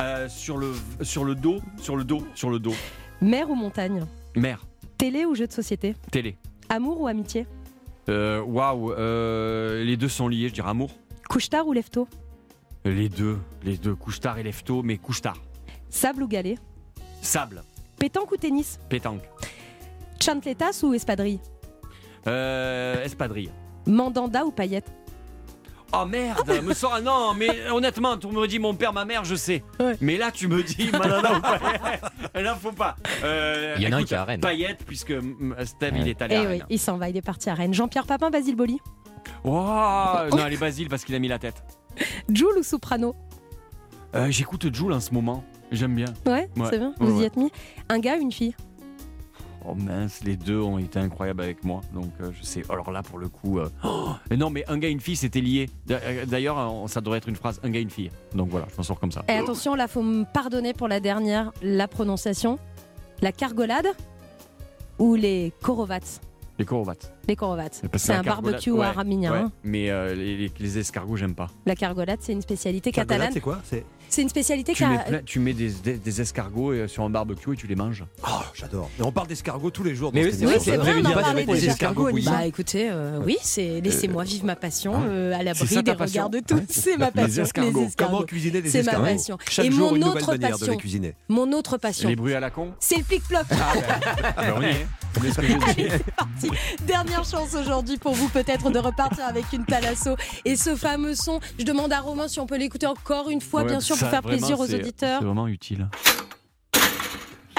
Euh, 0.00 0.28
sur, 0.28 0.58
le, 0.58 0.74
sur 1.02 1.24
le 1.24 1.34
dos, 1.34 1.60
sur 1.80 1.96
le 1.96 2.04
dos, 2.04 2.22
sur 2.34 2.50
le 2.50 2.58
dos. 2.58 2.74
Mer 3.22 3.48
ou 3.50 3.54
montagne? 3.54 4.04
Mer, 4.36 4.66
Télé 4.98 5.24
ou 5.24 5.34
jeu 5.34 5.46
de 5.46 5.52
société? 5.52 5.94
Télé. 6.10 6.36
Amour 6.68 7.00
ou 7.00 7.06
amitié? 7.06 7.46
Waouh, 8.08 8.92
euh, 8.92 9.82
les 9.84 9.96
deux 9.96 10.08
sont 10.08 10.28
liés, 10.28 10.48
je 10.48 10.54
dirais 10.54 10.70
amour. 10.70 10.90
Couche-tard 11.28 11.66
ou 11.66 11.72
lève-tôt 11.72 12.08
Les 12.84 13.08
deux, 13.08 13.38
les 13.64 13.76
deux, 13.76 13.94
couche-tard 13.94 14.38
et 14.38 14.42
lève-tôt, 14.42 14.82
mais 14.82 14.96
couche-tard. 14.98 15.40
Sable 15.88 16.22
ou 16.22 16.28
galet 16.28 16.56
Sable, 17.22 17.62
Pétanque 17.98 18.30
ou 18.32 18.36
tennis 18.36 18.78
pétanque. 18.88 19.22
Chantletas 20.22 20.80
ou 20.84 20.94
espadrille 20.94 21.40
Euh, 22.26 23.02
espadrille. 23.04 23.50
Mandanda 23.86 24.44
ou 24.44 24.50
paillette 24.50 24.92
Oh 26.02 26.06
merde, 26.06 26.60
me 26.64 26.74
sort 26.74 26.94
un 26.94 27.00
non, 27.00 27.34
mais 27.34 27.48
honnêtement, 27.70 28.16
tu 28.16 28.26
me 28.26 28.46
dis 28.46 28.58
mon 28.58 28.74
père, 28.74 28.92
ma 28.92 29.04
mère, 29.04 29.24
je 29.24 29.34
sais. 29.34 29.62
Mais 30.00 30.16
là, 30.16 30.30
tu 30.30 30.48
me 30.48 30.62
dis 30.62 30.90
Manana 30.92 31.38
ou 31.38 31.40
Paillette. 31.40 32.02
Là, 32.34 32.54
faut 32.54 32.72
pas. 32.72 32.96
Euh, 33.24 33.74
Il 33.78 33.84
y 33.84 33.88
en 33.88 33.92
a 33.92 33.96
un 34.00 34.04
qui 34.04 34.12
est 34.14 34.16
à 34.16 34.24
Rennes. 34.24 34.40
Paillette, 34.40 34.84
puisque 34.86 35.14
Steve, 35.64 35.92
il 35.96 36.08
est 36.08 36.20
allé 36.22 36.34
Eh 36.34 36.38
à 36.38 36.42
oui, 36.42 36.46
Rennes. 36.58 36.66
il 36.68 36.78
s'en 36.78 36.96
va, 36.98 37.08
il 37.08 37.16
est 37.16 37.22
parti 37.22 37.48
à 37.50 37.54
Rennes. 37.54 37.72
Jean-Pierre 37.74 38.06
Papin, 38.06 38.30
Basile 38.30 38.56
Boli 38.56 38.78
Wow, 39.44 39.54
non, 40.30 40.38
allez, 40.44 40.56
Basile, 40.56 40.88
parce 40.88 41.04
qu'il 41.04 41.14
a 41.14 41.18
mis 41.18 41.28
la 41.28 41.38
tête. 41.38 41.62
Joule 42.32 42.58
ou 42.58 42.62
Soprano 42.62 43.14
Euh, 44.14 44.26
J'écoute 44.30 44.72
Joule 44.74 44.92
en 44.92 45.00
ce 45.00 45.12
moment. 45.14 45.44
J'aime 45.72 45.94
bien. 45.94 46.06
Ouais, 46.26 46.48
Ouais, 46.56 46.66
c'est 46.70 46.78
bien, 46.78 46.88
ouais, 46.90 46.94
vous 47.00 47.16
y 47.16 47.20
ouais. 47.20 47.24
êtes 47.26 47.36
mis. 47.36 47.50
Un 47.88 47.98
gars, 47.98 48.16
une 48.16 48.32
fille 48.32 48.54
Oh 49.68 49.74
mince, 49.74 50.22
les 50.24 50.36
deux 50.36 50.60
ont 50.60 50.78
été 50.78 50.98
incroyables 50.98 51.42
avec 51.42 51.64
moi. 51.64 51.80
Donc 51.92 52.10
euh, 52.20 52.30
je 52.38 52.44
sais. 52.44 52.62
Alors 52.68 52.90
là, 52.90 53.02
pour 53.02 53.18
le 53.18 53.28
coup. 53.28 53.58
euh, 53.58 53.68
oh, 53.84 54.10
mais 54.30 54.36
non, 54.36 54.50
mais 54.50 54.64
un 54.68 54.78
gars 54.78 54.88
et 54.88 54.92
une 54.92 55.00
fille, 55.00 55.16
c'était 55.16 55.40
lié. 55.40 55.68
Euh, 55.90 56.24
D'ailleurs, 56.26 56.58
euh, 56.58 56.86
ça 56.86 57.00
devrait 57.00 57.18
être 57.18 57.28
une 57.28 57.36
phrase 57.36 57.60
un 57.62 57.70
gars 57.70 57.80
et 57.80 57.82
une 57.82 57.90
fille. 57.90 58.10
Donc 58.34 58.48
voilà, 58.50 58.66
je 58.70 58.76
m'en 58.76 58.82
sors 58.82 59.00
comme 59.00 59.12
ça. 59.12 59.24
Et 59.28 59.32
attention, 59.32 59.74
là, 59.74 59.88
faut 59.88 60.02
me 60.02 60.24
pardonner 60.24 60.72
pour 60.72 60.88
la 60.88 61.00
dernière, 61.00 61.52
la 61.62 61.88
prononciation. 61.88 62.58
La 63.22 63.32
cargolade 63.32 63.86
ou 64.98 65.14
les 65.14 65.52
korovats 65.62 66.20
Les 66.58 66.64
corovates. 66.64 67.12
Les 67.28 67.36
korovats. 67.36 67.64
C'est 67.72 68.12
un 68.12 68.22
cargolade- 68.22 68.26
barbecue 68.26 68.70
ouais, 68.70 68.86
hein. 69.26 69.52
mais 69.64 69.90
euh, 69.90 70.14
les, 70.14 70.36
les- 70.36 70.52
les 70.58 70.78
escargots, 70.78 71.16
j'aime 71.16 71.34
pas. 71.34 71.48
La 71.66 71.74
cargolade, 71.74 72.18
c'est 72.22 72.32
une 72.32 72.42
spécialité 72.42 72.92
Cargolade, 72.92 73.30
catalane. 73.30 73.32
c'est 73.34 73.40
quoi? 73.40 73.60
C'est 74.08 74.22
une 74.22 74.28
spécialité 74.28 74.72
Tu 74.72 74.86
mets, 74.86 74.98
plein- 75.04 75.20
tu 75.24 75.40
mets 75.40 75.52
des, 75.52 75.70
des- 75.70 75.98
des 75.98 76.20
escargots 76.20 76.72
euh, 76.72 76.88
sur 76.88 77.02
un 77.02 77.10
barbecue 77.10 77.52
et 77.52 77.56
tu 77.56 77.66
les 77.66 77.74
manges. 77.74 78.04
Oh, 78.26 78.30
j'adore. 78.54 78.88
Mais 78.98 79.04
on 79.04 79.12
parle 79.12 79.26
d'escargots 79.26 79.70
tous 79.70 79.82
les 79.84 79.94
jours. 79.94 80.10
Mais 80.14 80.20
dans 80.22 80.26
oui, 80.26 80.32
cette 80.32 80.40
c'est 80.40 80.46
Oui, 80.46 80.52
émission. 80.54 80.72
c'est 80.72 80.78
vrai, 80.78 80.92
on 80.96 81.04
en 81.04 81.12
Pas 81.12 81.22
parlait 81.22 81.44
des 81.44 81.66
escargots. 81.68 82.10
Bah 82.24 82.46
écoutez, 82.46 82.88
euh, 82.90 83.20
oui, 83.24 83.36
c'est 83.42 83.80
laissez-moi 83.80 84.24
vivre 84.24 84.44
ma 84.46 84.56
passion 84.56 84.94
Hein 84.96 85.04
euh, 85.08 85.32
à 85.34 85.38
C'est 85.38 85.44
l'abri 85.44 85.66
ça 85.68 85.82
ta 85.82 85.82
des 85.92 85.96
passion 85.98 86.24
regards 86.26 86.30
de 86.30 86.40
tous. 86.46 86.60
C'est 86.70 86.96
ma 86.96 87.06
Les 87.06 87.12
passion. 87.12 87.42
escargots. 87.42 87.86
Comment 87.96 88.22
cuisiner 88.22 88.62
des 88.62 88.70
C'est 88.70 88.78
ma 88.84 88.92
escargots 88.92 89.06
passion. 89.06 89.38
Chaque 89.50 89.66
Et 89.66 89.70
jour, 89.70 89.90
mon 89.90 89.96
une 89.96 90.00
nouvelle 90.04 90.22
autre 90.22 90.32
manière 90.32 90.48
de 90.50 90.58
passion. 90.58 90.72
les 90.72 90.78
cuisiner. 90.78 91.14
Mon 91.28 91.52
autre 91.52 91.76
passion. 91.76 92.08
Les 92.08 92.16
bruits 92.16 92.34
à 92.34 92.40
la 92.40 92.50
con 92.50 92.72
C'est 92.80 92.96
le 92.98 93.02
plic-ploc. 93.04 93.44
Ah 93.50 94.42
ben 94.42 94.54
on 94.56 94.62
y 94.62 94.66
est. 94.66 94.86
C'est 95.22 95.30
ce 95.30 95.36
que. 95.40 95.46
Allez, 95.70 95.88
c'est 95.90 96.14
parti. 96.14 96.50
Dernière 96.86 97.24
chance 97.24 97.54
aujourd'hui 97.54 97.96
pour 97.96 98.12
vous 98.12 98.28
peut-être 98.28 98.70
de 98.70 98.78
repartir 98.78 99.24
avec 99.26 99.44
une 99.52 99.64
Thalasso. 99.64 100.14
Et 100.44 100.56
ce 100.56 100.76
fameux 100.76 101.14
son, 101.14 101.40
je 101.58 101.64
demande 101.64 101.92
à 101.92 102.00
Romain 102.00 102.28
si 102.28 102.38
on 102.38 102.46
peut 102.46 102.58
l'écouter 102.58 102.86
encore 102.86 103.30
une 103.30 103.40
fois, 103.40 103.62
Ouais, 103.62 103.68
bien 103.68 103.80
sûr, 103.80 103.95
pour 103.98 104.08
faire 104.10 104.22
vraiment, 104.22 104.38
plaisir 104.38 104.60
aux 104.60 104.74
auditeurs. 104.74 105.18
C'est 105.20 105.24
vraiment 105.24 105.48
utile. 105.48 105.88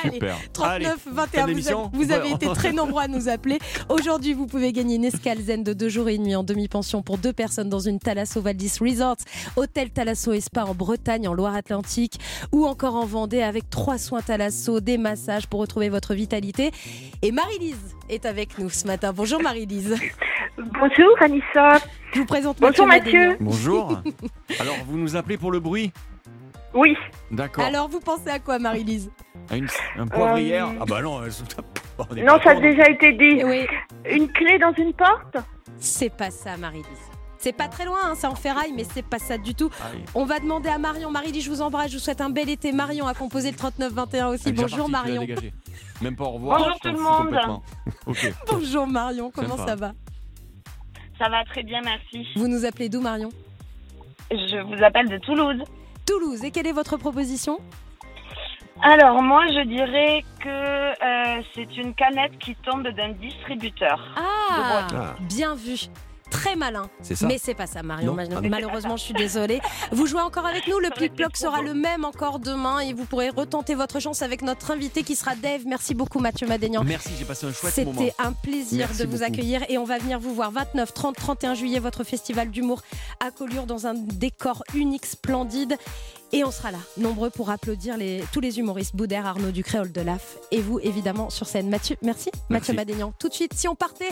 Allez, 0.03 0.13
Super. 0.13 0.37
39 0.53 0.71
Allez, 0.71 0.85
21, 1.15 1.47
fin 1.47 1.51
vous, 1.53 1.67
avez, 1.69 1.77
vous 1.91 2.11
avez 2.11 2.27
Ouais. 2.29 2.35
été 2.35 2.47
très 2.53 2.71
nombreux 2.71 3.01
à 3.01 3.07
nous 3.07 3.29
appeler. 3.29 3.57
Aujourd'hui, 3.89 4.33
vous 4.33 4.45
pouvez 4.45 4.71
gagner 4.71 4.95
une 4.95 5.05
escale 5.05 5.39
zen 5.39 5.63
de 5.63 5.73
deux 5.73 5.89
jours 5.89 6.07
et 6.07 6.19
demi 6.19 6.35
en 6.35 6.43
demi-pension 6.43 7.01
pour 7.01 7.17
deux 7.17 7.33
personnes 7.33 7.67
dans 7.67 7.79
une 7.79 7.97
Thalasso 7.97 8.39
Valdis 8.39 8.73
Resort, 8.79 9.15
hôtel 9.55 9.89
Thalasso 9.89 10.33
et 10.33 10.39
Spa 10.39 10.65
en 10.65 10.75
Bretagne, 10.75 11.27
en 11.27 11.33
Loire-Atlantique, 11.33 12.19
ou 12.51 12.67
encore 12.67 12.93
en 12.95 13.07
Vendée 13.07 13.41
avec 13.41 13.71
trois 13.71 13.97
soins 13.97 14.21
Thalasso, 14.21 14.81
des 14.81 14.99
massages 14.99 15.47
pour 15.47 15.61
retrouver 15.61 15.89
votre 15.89 16.13
vitalité. 16.13 16.69
Et 17.23 17.31
Marie-Lise 17.31 17.95
est 18.09 18.27
avec 18.27 18.59
nous 18.59 18.69
ce 18.69 18.85
matin. 18.85 19.13
Bonjour 19.13 19.41
Marie-Lise. 19.41 19.95
Bonjour 20.57 21.09
Anissa. 21.21 21.79
Je 22.13 22.19
vous 22.19 22.25
présente 22.25 22.57
Bonjour 22.59 22.85
Mathieu 22.85 23.29
Mathieu. 23.29 23.37
Bonjour. 23.39 23.99
Alors, 24.59 24.75
vous 24.87 24.97
nous 24.99 25.15
appelez 25.15 25.37
pour 25.39 25.51
le 25.51 25.59
bruit? 25.59 25.91
Oui. 26.73 26.95
D'accord. 27.31 27.63
Alors, 27.63 27.87
vous 27.87 27.99
pensez 27.99 28.29
à 28.29 28.39
quoi, 28.39 28.59
Marie-Lise 28.59 29.09
À 29.49 29.55
une- 29.57 29.67
un 29.97 30.07
poivrière 30.07 30.67
Euh, 30.67 30.77
Ah 30.81 30.85
bah 30.85 31.01
non, 31.01 31.21
euh, 31.21 31.29
on 31.97 32.15
est 32.15 32.23
Non, 32.23 32.37
pas 32.37 32.43
ça 32.43 32.49
a 32.51 32.55
con, 32.55 32.61
déjà 32.61 32.89
été 32.89 33.11
dit. 33.13 33.43
Oui. 33.43 33.65
Une 34.09 34.31
clé 34.31 34.59
dans 34.59 34.73
une 34.73 34.93
porte 34.93 35.37
C'est 35.79 36.09
pas 36.15 36.29
ça, 36.31 36.57
Marie-Lise. 36.57 36.85
C'est 37.39 37.53
pas 37.53 37.67
très 37.67 37.85
loin, 37.85 37.99
hein, 38.03 38.13
c'est 38.15 38.25
en 38.27 38.33
ferraille, 38.35 38.73
mais 38.75 38.83
c'est 38.83 39.05
pas 39.05 39.19
ça 39.19 39.37
du 39.37 39.53
tout. 39.53 39.69
Ah. 39.79 39.85
On 40.15 40.25
va 40.25 40.39
demander 40.39 40.69
à 40.69 40.77
Marion. 40.79 41.11
Marie-Lise, 41.11 41.45
je 41.45 41.49
vous 41.51 41.61
embrasse, 41.61 41.91
je 41.91 41.97
vous 41.97 42.03
souhaite 42.03 42.19
un 42.19 42.31
bel 42.31 42.49
été. 42.49 42.71
Marion 42.71 43.05
a 43.07 43.13
composé 43.13 43.51
le 43.51 43.57
3921 43.57 44.27
aussi. 44.29 44.43
Elle 44.47 44.49
est 44.49 44.51
déjà 44.63 44.67
Bonjour 44.77 44.91
partie, 44.91 45.11
tu 45.11 45.13
l'as 45.19 45.25
Marion. 45.35 45.51
Même 46.01 46.15
pas 46.15 46.23
au 46.25 46.31
revoir. 46.31 46.57
Bonjour 46.59 46.73
je 46.73 46.79
t'en 46.79 46.89
tout 46.89 46.95
le 46.95 46.97
fous 46.97 47.03
monde. 47.09 47.25
complètement. 47.27 47.63
Ok. 48.07 48.33
Bonjour 48.51 48.87
Marion, 48.87 49.31
comment 49.31 49.55
Sympa. 49.57 49.65
ça 49.67 49.75
va 49.75 49.91
Ça 51.19 51.29
va 51.29 51.43
très 51.45 51.63
bien, 51.63 51.79
merci. 51.83 52.27
Vous 52.35 52.47
nous 52.47 52.65
appelez 52.65 52.89
d'où 52.89 53.01
Marion? 53.01 53.29
Je 54.31 54.61
vous 54.75 54.83
appelle 54.83 55.07
de 55.07 55.17
Toulouse. 55.19 55.63
Toulouse. 56.07 56.43
Et 56.43 56.51
quelle 56.51 56.65
est 56.67 56.71
votre 56.71 56.97
proposition? 56.97 57.59
Alors, 58.81 59.21
moi, 59.21 59.45
je 59.47 59.63
dirais 59.67 60.23
que 60.39 60.47
euh, 60.49 61.41
c'est 61.53 61.77
une 61.77 61.93
canette 61.95 62.37
qui 62.39 62.55
tombe 62.55 62.87
d'un 62.87 63.09
distributeur. 63.13 63.99
Ah, 64.15 64.87
De 64.89 64.95
Ah. 64.95 65.15
bien 65.21 65.55
vu. 65.55 65.87
Très 66.29 66.55
malin. 66.55 66.89
Ça 67.01 67.27
Mais 67.27 67.37
c'est 67.41 67.53
pas 67.53 67.67
ça, 67.67 67.83
Marion. 67.83 68.15
Non. 68.15 68.41
Malheureusement, 68.49 68.97
je 68.97 69.03
suis 69.03 69.13
désolée. 69.13 69.59
Vous 69.91 70.07
jouez 70.07 70.21
encore 70.21 70.45
avec 70.45 70.67
nous. 70.67 70.79
Le 70.79 70.89
plic-ploc 70.89 71.37
sera 71.37 71.61
le 71.61 71.73
même 71.73 72.05
encore 72.05 72.39
demain 72.39 72.79
et 72.79 72.93
vous 72.93 73.05
pourrez 73.05 73.29
retenter 73.29 73.75
votre 73.75 73.99
chance 73.99 74.21
avec 74.21 74.41
notre 74.41 74.71
invité 74.71 75.03
qui 75.03 75.15
sera 75.15 75.35
Dave. 75.35 75.61
Merci 75.65 75.93
beaucoup, 75.93 76.19
Mathieu 76.19 76.47
Madénian. 76.47 76.83
Merci, 76.83 77.11
j'ai 77.17 77.25
passé 77.25 77.45
un 77.45 77.53
chouette 77.53 77.77
moment. 77.77 78.01
C'était 78.01 78.13
un 78.19 78.33
plaisir 78.33 78.87
Merci 78.87 79.01
de 79.03 79.07
vous 79.07 79.11
beaucoup. 79.19 79.23
accueillir 79.23 79.63
et 79.69 79.77
on 79.77 79.83
va 79.85 79.97
venir 79.97 80.19
vous 80.19 80.33
voir 80.33 80.51
29, 80.51 80.93
30, 80.93 81.15
31 81.15 81.53
juillet, 81.53 81.79
votre 81.79 82.03
festival 82.03 82.49
d'humour 82.49 82.81
à 83.25 83.31
Collioure 83.31 83.65
dans 83.65 83.87
un 83.87 83.93
décor 83.93 84.63
unique, 84.73 85.05
splendide. 85.05 85.77
Et 86.33 86.43
on 86.43 86.51
sera 86.51 86.71
là, 86.71 86.79
nombreux 86.97 87.29
pour 87.29 87.49
applaudir 87.49 87.95
les, 87.97 88.21
tous 88.33 88.41
les 88.41 88.59
humoristes, 88.59 88.95
Boudère, 88.95 89.25
Arnaud 89.25 89.51
du 89.51 89.63
Créole 89.63 89.93
de 89.93 90.01
l'AF 90.01 90.37
et 90.51 90.59
vous 90.59 90.79
évidemment 90.79 91.29
sur 91.29 91.47
scène. 91.47 91.69
Mathieu, 91.69 91.95
merci, 92.01 92.29
Mathieu 92.49 92.73
Madénian. 92.73 93.13
Tout 93.17 93.29
de 93.29 93.33
suite, 93.33 93.53
si 93.53 93.67
on 93.69 93.75
partait 93.75 94.09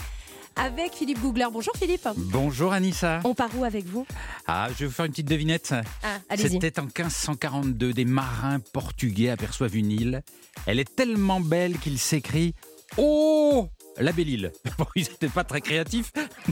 avec 0.56 0.94
Philippe 0.94 1.20
Googler. 1.22 1.48
Bonjour 1.52 1.74
Philippe. 1.78 2.08
Bonjour 2.16 2.74
Anissa. 2.74 3.20
On 3.24 3.34
part 3.34 3.50
où 3.58 3.64
avec 3.66 3.86
vous? 3.86 4.06
Ah, 4.48 4.68
je 4.74 4.80
vais 4.80 4.86
vous 4.86 4.92
faire 4.92 5.06
une 5.06 5.12
petite 5.12 5.28
devinette. 5.28 5.74
Ah. 6.04 6.18
C'était 6.38 6.80
en 6.80 6.84
1542, 6.84 7.94
des 7.94 8.06
marins 8.06 8.60
portugais 8.74 9.30
aperçoivent 9.30 9.76
une 9.76 9.92
île. 9.92 10.22
Elle 10.66 10.80
est 10.80 10.96
tellement 10.96 11.40
belle 11.42 11.78
qu'ils 11.80 12.00
s'écrient 12.00 12.54
Oh 12.98 13.68
La 13.98 14.12
belle 14.12 14.30
île. 14.30 14.52
Bon, 14.78 14.86
ils 14.96 15.04
n'étaient 15.04 15.28
pas 15.30 15.44
très 15.44 15.62
créatifs, 15.62 16.12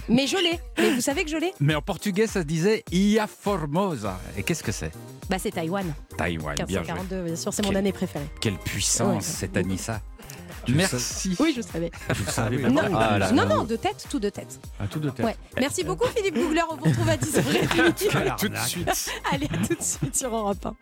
Mais 0.09 0.27
je 0.27 0.37
l'ai. 0.37 0.59
Mais 0.77 0.91
vous 0.93 1.01
savez 1.01 1.23
que 1.23 1.29
je 1.29 1.37
l'ai 1.37 1.53
mais 1.59 1.75
en 1.75 1.81
portugais 1.81 2.25
ça 2.27 2.41
se 2.41 2.45
disait 2.45 2.83
Ia 2.91 3.27
Formosa. 3.27 4.19
Et 4.37 4.43
qu'est-ce 4.43 4.63
que 4.63 4.71
c'est? 4.71 4.91
Bah 5.29 5.37
c'est 5.39 5.51
Taïwan. 5.51 5.93
Taïwan, 6.17 6.55
bien 6.55 6.65
joué. 6.65 6.75
1542, 6.93 7.23
bien 7.23 7.35
sûr, 7.35 7.53
c'est 7.53 7.65
mon 7.65 7.75
année 7.75 7.91
préférée. 7.93 8.25
Quelle 8.41 8.57
puissance 8.57 9.15
Ouais. 9.15 9.21
cette 9.21 9.55
Anissa. 9.57 10.01
Tu 10.65 10.73
Merci. 10.75 11.35
Oui, 11.39 11.53
je 11.55 11.61
savais. 11.61 11.91
Je 12.13 12.23
le 12.23 12.31
savais 12.31 12.57
Non. 12.57 12.81
Ah 12.95 13.17
là 13.19 13.31
non, 13.31 13.43
là. 13.43 13.55
non, 13.55 13.63
de 13.65 13.75
tête, 13.75 14.05
tout 14.09 14.19
de 14.19 14.29
tête. 14.29 14.59
À 14.79 14.87
tout 14.87 14.99
de 14.99 15.09
tête. 15.09 15.25
Ouais. 15.25 15.35
Merci 15.59 15.83
beaucoup 15.83 16.07
Philippe 16.07 16.35
Googler, 16.35 16.61
on 16.71 16.75
vous 16.75 16.85
retrouve 16.85 17.09
à 17.09 17.17
10h30. 17.17 18.35
Tout 18.39 18.49
de 18.49 18.57
suite. 18.57 19.11
Allez, 19.31 19.47
à 19.47 19.67
tout 19.67 19.75
de 19.75 19.81
suite 19.83 20.15
sur 20.15 20.33
Europe 20.35 20.65
1. 20.65 20.75